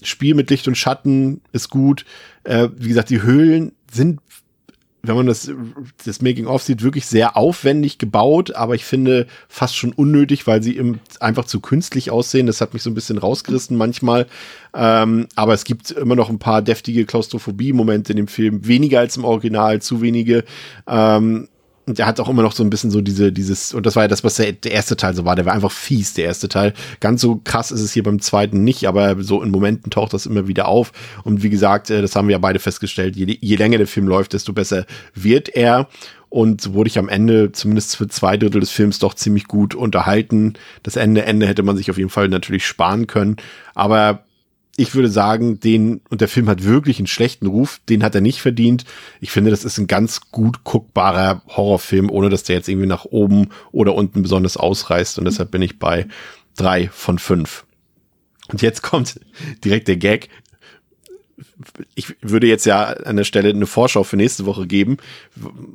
Spiel 0.01 0.35
mit 0.35 0.49
Licht 0.49 0.67
und 0.67 0.77
Schatten 0.77 1.41
ist 1.51 1.69
gut. 1.69 2.05
Äh, 2.43 2.69
wie 2.75 2.89
gesagt, 2.89 3.09
die 3.09 3.21
Höhlen 3.21 3.73
sind 3.91 4.19
wenn 5.03 5.15
man 5.15 5.25
das, 5.25 5.51
das 6.05 6.21
Making-of 6.21 6.61
sieht, 6.61 6.83
wirklich 6.83 7.07
sehr 7.07 7.35
aufwendig 7.35 7.97
gebaut, 7.97 8.53
aber 8.53 8.75
ich 8.75 8.85
finde 8.85 9.25
fast 9.47 9.75
schon 9.75 9.93
unnötig, 9.93 10.45
weil 10.45 10.61
sie 10.61 10.75
im, 10.75 10.99
einfach 11.19 11.45
zu 11.45 11.59
künstlich 11.59 12.11
aussehen. 12.11 12.45
Das 12.45 12.61
hat 12.61 12.73
mich 12.73 12.83
so 12.83 12.91
ein 12.91 12.93
bisschen 12.93 13.17
rausgerissen 13.17 13.77
manchmal. 13.77 14.27
Ähm, 14.75 15.27
aber 15.35 15.53
es 15.53 15.63
gibt 15.63 15.91
immer 15.91 16.15
noch 16.15 16.29
ein 16.29 16.39
paar 16.39 16.61
deftige 16.61 17.05
Klaustrophobie-Momente 17.05 18.13
in 18.13 18.17
dem 18.17 18.27
Film. 18.27 18.67
Weniger 18.67 18.99
als 18.99 19.17
im 19.17 19.25
Original, 19.25 19.81
zu 19.81 20.01
wenige. 20.01 20.43
Ähm, 20.87 21.47
und 21.91 21.99
der 21.99 22.05
hat 22.05 22.21
auch 22.21 22.29
immer 22.29 22.41
noch 22.41 22.53
so 22.53 22.63
ein 22.63 22.69
bisschen 22.69 22.89
so 22.89 23.01
diese, 23.01 23.33
dieses, 23.33 23.73
und 23.73 23.85
das 23.85 23.97
war 23.97 24.03
ja 24.03 24.07
das, 24.07 24.23
was 24.23 24.35
der, 24.35 24.53
der 24.53 24.71
erste 24.71 24.95
Teil 24.95 25.13
so 25.13 25.25
war, 25.25 25.35
der 25.35 25.45
war 25.45 25.51
einfach 25.51 25.73
fies, 25.73 26.13
der 26.13 26.23
erste 26.23 26.47
Teil. 26.47 26.73
Ganz 27.01 27.19
so 27.19 27.41
krass 27.43 27.69
ist 27.69 27.81
es 27.81 27.91
hier 27.91 28.03
beim 28.03 28.21
zweiten 28.21 28.63
nicht, 28.63 28.87
aber 28.87 29.21
so 29.21 29.43
in 29.43 29.51
Momenten 29.51 29.91
taucht 29.91 30.13
das 30.13 30.25
immer 30.25 30.47
wieder 30.47 30.69
auf. 30.69 30.93
Und 31.25 31.43
wie 31.43 31.49
gesagt, 31.49 31.89
äh, 31.89 32.01
das 32.01 32.15
haben 32.15 32.29
wir 32.29 32.31
ja 32.31 32.37
beide 32.37 32.59
festgestellt, 32.59 33.17
je, 33.17 33.37
je 33.41 33.55
länger 33.57 33.77
der 33.77 33.87
Film 33.87 34.07
läuft, 34.07 34.31
desto 34.31 34.53
besser 34.53 34.85
wird 35.13 35.49
er. 35.49 35.89
Und 36.29 36.61
so 36.61 36.75
wurde 36.75 36.87
ich 36.87 36.97
am 36.97 37.09
Ende, 37.09 37.51
zumindest 37.51 37.97
für 37.97 38.07
zwei 38.07 38.37
Drittel 38.37 38.61
des 38.61 38.71
Films, 38.71 38.99
doch 38.99 39.13
ziemlich 39.13 39.49
gut 39.49 39.75
unterhalten. 39.75 40.53
Das 40.81 40.95
Ende, 40.95 41.25
Ende 41.25 41.45
hätte 41.45 41.61
man 41.61 41.75
sich 41.75 41.91
auf 41.91 41.97
jeden 41.97 42.09
Fall 42.09 42.29
natürlich 42.29 42.65
sparen 42.65 43.05
können. 43.05 43.35
Aber 43.75 44.23
ich 44.77 44.95
würde 44.95 45.09
sagen, 45.09 45.59
den, 45.59 46.01
und 46.09 46.21
der 46.21 46.27
Film 46.27 46.47
hat 46.47 46.63
wirklich 46.63 46.97
einen 46.97 47.07
schlechten 47.07 47.45
Ruf, 47.45 47.81
den 47.89 48.03
hat 48.03 48.15
er 48.15 48.21
nicht 48.21 48.41
verdient. 48.41 48.85
Ich 49.19 49.31
finde, 49.31 49.51
das 49.51 49.65
ist 49.65 49.77
ein 49.77 49.87
ganz 49.87 50.31
gut 50.31 50.63
guckbarer 50.63 51.41
Horrorfilm, 51.47 52.09
ohne 52.09 52.29
dass 52.29 52.43
der 52.43 52.55
jetzt 52.55 52.69
irgendwie 52.69 52.87
nach 52.87 53.05
oben 53.05 53.49
oder 53.71 53.95
unten 53.95 54.21
besonders 54.21 54.57
ausreißt. 54.57 55.19
Und 55.19 55.25
deshalb 55.25 55.51
bin 55.51 55.61
ich 55.61 55.77
bei 55.77 56.07
drei 56.55 56.89
von 56.89 57.19
fünf. 57.19 57.65
Und 58.47 58.61
jetzt 58.61 58.81
kommt 58.81 59.19
direkt 59.63 59.87
der 59.87 59.97
Gag 59.97 60.29
ich 61.95 62.15
würde 62.21 62.47
jetzt 62.47 62.65
ja 62.65 62.85
an 62.85 63.17
der 63.17 63.23
Stelle 63.23 63.49
eine 63.49 63.65
Vorschau 63.65 64.03
für 64.03 64.17
nächste 64.17 64.45
Woche 64.45 64.67
geben. 64.67 64.97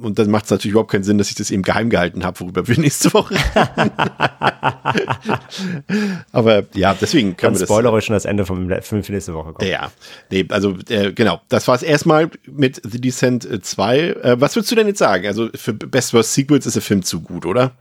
Und 0.01 0.19
dann 0.19 0.31
macht 0.31 0.47
es 0.47 0.51
natürlich 0.51 0.73
überhaupt 0.73 0.91
keinen 0.91 1.05
Sinn, 1.05 1.19
dass 1.19 1.29
ich 1.29 1.35
das 1.35 1.51
eben 1.51 1.63
geheim 1.63 1.91
gehalten 1.91 2.25
habe, 2.25 2.41
worüber 2.41 2.67
wir 2.69 2.79
nächste 2.79 3.13
Woche 3.13 3.35
reden. 3.35 3.93
Aber 6.33 6.65
ja, 6.75 6.95
deswegen 6.95 7.37
können 7.37 7.53
dann 7.53 7.55
wir 7.55 7.61
das. 7.61 7.69
Spoiler 7.69 7.93
euch 7.93 8.05
schon 8.05 8.15
das 8.15 8.25
Ende 8.25 8.47
vom 8.47 8.69
Film 8.83 9.03
für 9.03 9.13
nächste 9.13 9.35
Woche. 9.35 9.53
Kommen. 9.53 9.69
Ja, 9.69 9.91
nee, 10.31 10.45
also 10.49 10.77
äh, 10.89 11.13
genau, 11.13 11.41
das 11.49 11.69
war 11.69 11.75
es 11.75 11.83
erstmal 11.83 12.31
mit 12.47 12.81
The 12.85 13.01
Descent 13.01 13.65
2. 13.65 13.99
Äh, 13.99 14.41
was 14.41 14.57
würdest 14.57 14.71
du 14.71 14.77
denn 14.77 14.87
jetzt 14.87 14.99
sagen? 14.99 15.27
Also 15.27 15.49
für 15.55 15.73
Best 15.73 16.15
Worst 16.15 16.35
Sequels 16.35 16.67
ist 16.67 16.75
der 16.75 16.83
Film 16.83 17.03
zu 17.03 17.21
gut, 17.21 17.47
oder? 17.47 17.73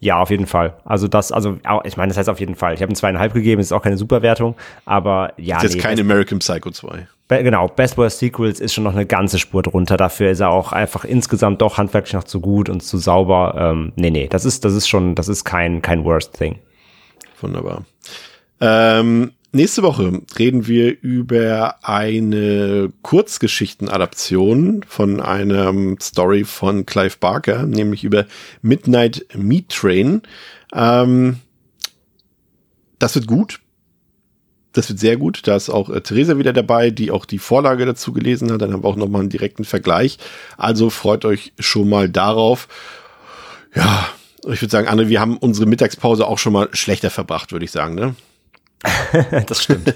Ja, 0.00 0.20
auf 0.20 0.30
jeden 0.30 0.46
Fall. 0.46 0.74
Also 0.84 1.08
das, 1.08 1.32
also 1.32 1.58
ich 1.84 1.96
meine, 1.96 2.08
das 2.08 2.16
heißt 2.16 2.28
auf 2.28 2.40
jeden 2.40 2.54
Fall. 2.54 2.74
Ich 2.74 2.82
habe 2.82 2.92
ihm 2.92 2.96
zweieinhalb 2.96 3.32
gegeben, 3.34 3.60
ist 3.60 3.72
auch 3.72 3.82
keine 3.82 3.96
Superwertung, 3.96 4.56
aber 4.84 5.32
ja. 5.36 5.56
Das 5.56 5.64
ist 5.64 5.74
nee, 5.76 5.80
kein 5.80 6.00
American 6.00 6.38
Psycho 6.40 6.70
2. 6.70 7.06
Be 7.28 7.42
genau, 7.42 7.68
Best 7.68 7.96
Worst 7.96 8.18
Sequels 8.18 8.60
ist 8.60 8.74
schon 8.74 8.84
noch 8.84 8.92
eine 8.92 9.06
ganze 9.06 9.38
Spur 9.38 9.62
drunter. 9.62 9.96
Dafür 9.96 10.30
ist 10.30 10.40
er 10.40 10.50
auch 10.50 10.72
einfach 10.72 11.04
insgesamt 11.04 11.62
doch 11.62 11.78
handwerklich 11.78 12.14
noch 12.14 12.24
zu 12.24 12.40
gut 12.40 12.68
und 12.68 12.82
zu 12.82 12.98
sauber. 12.98 13.54
Ähm, 13.56 13.92
nee, 13.96 14.10
nee, 14.10 14.26
das 14.28 14.44
ist, 14.44 14.64
das 14.64 14.74
ist 14.74 14.88
schon, 14.88 15.14
das 15.14 15.28
ist 15.28 15.44
kein, 15.44 15.82
kein 15.82 16.04
Worst 16.04 16.34
Thing. 16.34 16.58
Wunderbar. 17.40 17.84
Ähm, 18.60 19.32
Nächste 19.54 19.82
Woche 19.82 20.22
reden 20.38 20.66
wir 20.66 20.98
über 21.02 21.76
eine 21.82 22.90
Kurzgeschichtenadaption 23.02 24.82
von 24.88 25.20
einem 25.20 25.98
Story 26.00 26.44
von 26.44 26.86
Clive 26.86 27.18
Barker, 27.20 27.66
nämlich 27.66 28.02
über 28.02 28.24
Midnight 28.62 29.26
Meat 29.36 29.68
Train. 29.68 30.22
Ähm, 30.72 31.40
das 32.98 33.14
wird 33.14 33.26
gut. 33.26 33.60
Das 34.72 34.88
wird 34.88 34.98
sehr 34.98 35.18
gut. 35.18 35.46
Da 35.46 35.54
ist 35.54 35.68
auch 35.68 35.90
äh, 35.90 36.00
Theresa 36.00 36.38
wieder 36.38 36.54
dabei, 36.54 36.90
die 36.90 37.10
auch 37.10 37.26
die 37.26 37.38
Vorlage 37.38 37.84
dazu 37.84 38.14
gelesen 38.14 38.50
hat. 38.50 38.62
Dann 38.62 38.72
haben 38.72 38.82
wir 38.82 38.88
auch 38.88 38.96
nochmal 38.96 39.20
einen 39.20 39.28
direkten 39.28 39.66
Vergleich. 39.66 40.16
Also 40.56 40.88
freut 40.88 41.26
euch 41.26 41.52
schon 41.58 41.90
mal 41.90 42.08
darauf. 42.08 42.68
Ja, 43.74 44.08
ich 44.50 44.62
würde 44.62 44.72
sagen, 44.72 44.88
Anne, 44.88 45.10
wir 45.10 45.20
haben 45.20 45.36
unsere 45.36 45.66
Mittagspause 45.66 46.26
auch 46.26 46.38
schon 46.38 46.54
mal 46.54 46.70
schlechter 46.72 47.10
verbracht, 47.10 47.52
würde 47.52 47.66
ich 47.66 47.70
sagen, 47.70 47.94
ne? 47.94 48.14
das 49.46 49.62
stimmt. 49.62 49.94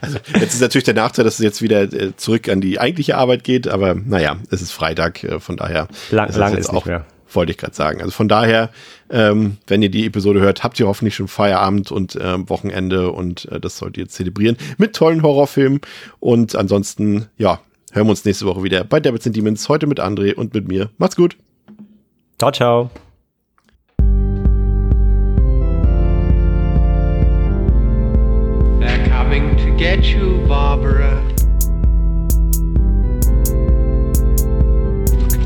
Also 0.00 0.18
jetzt 0.38 0.54
ist 0.54 0.60
natürlich 0.60 0.84
der 0.84 0.94
Nachteil, 0.94 1.24
dass 1.24 1.34
es 1.34 1.40
jetzt 1.40 1.62
wieder 1.62 1.82
äh, 1.82 2.14
zurück 2.16 2.48
an 2.48 2.60
die 2.60 2.78
eigentliche 2.78 3.16
Arbeit 3.16 3.44
geht, 3.44 3.66
aber 3.66 3.94
naja, 3.94 4.36
es 4.50 4.60
ist 4.62 4.72
Freitag, 4.72 5.24
äh, 5.24 5.40
von 5.40 5.56
daher. 5.56 5.88
Lang, 6.10 6.30
lang 6.36 6.52
ist, 6.52 6.68
ist 6.68 6.70
auch, 6.70 6.84
mehr. 6.84 7.06
Wollte 7.32 7.52
ich 7.52 7.58
gerade 7.58 7.74
sagen. 7.74 8.00
Also 8.00 8.10
von 8.10 8.28
daher, 8.28 8.70
ähm, 9.08 9.58
wenn 9.66 9.82
ihr 9.82 9.90
die 9.90 10.06
Episode 10.06 10.40
hört, 10.40 10.64
habt 10.64 10.80
ihr 10.80 10.86
hoffentlich 10.86 11.14
schon 11.14 11.28
Feierabend 11.28 11.92
und 11.92 12.16
äh, 12.16 12.48
Wochenende 12.48 13.12
und 13.12 13.46
äh, 13.46 13.60
das 13.60 13.78
sollt 13.78 13.96
ihr 13.96 14.08
zelebrieren 14.08 14.56
mit 14.78 14.96
tollen 14.96 15.22
Horrorfilmen. 15.22 15.80
Und 16.18 16.56
ansonsten, 16.56 17.26
ja, 17.38 17.60
hören 17.92 18.06
wir 18.06 18.10
uns 18.10 18.24
nächste 18.24 18.46
Woche 18.46 18.62
wieder 18.62 18.84
bei 18.84 19.00
Devils 19.00 19.26
and 19.26 19.36
Demons. 19.36 19.68
Heute 19.68 19.86
mit 19.86 20.00
André 20.00 20.34
und 20.34 20.54
mit 20.54 20.66
mir. 20.66 20.90
Macht's 20.98 21.16
gut. 21.16 21.36
Ciao, 22.38 22.50
ciao. 22.50 22.90
coming 29.30 29.56
to 29.56 29.70
get 29.76 30.06
you, 30.06 30.44
Barbara. 30.48 31.22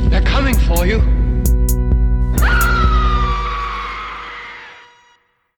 They're 0.09 0.22
coming 0.22 0.55
for 0.55 0.87
you. 0.87 1.14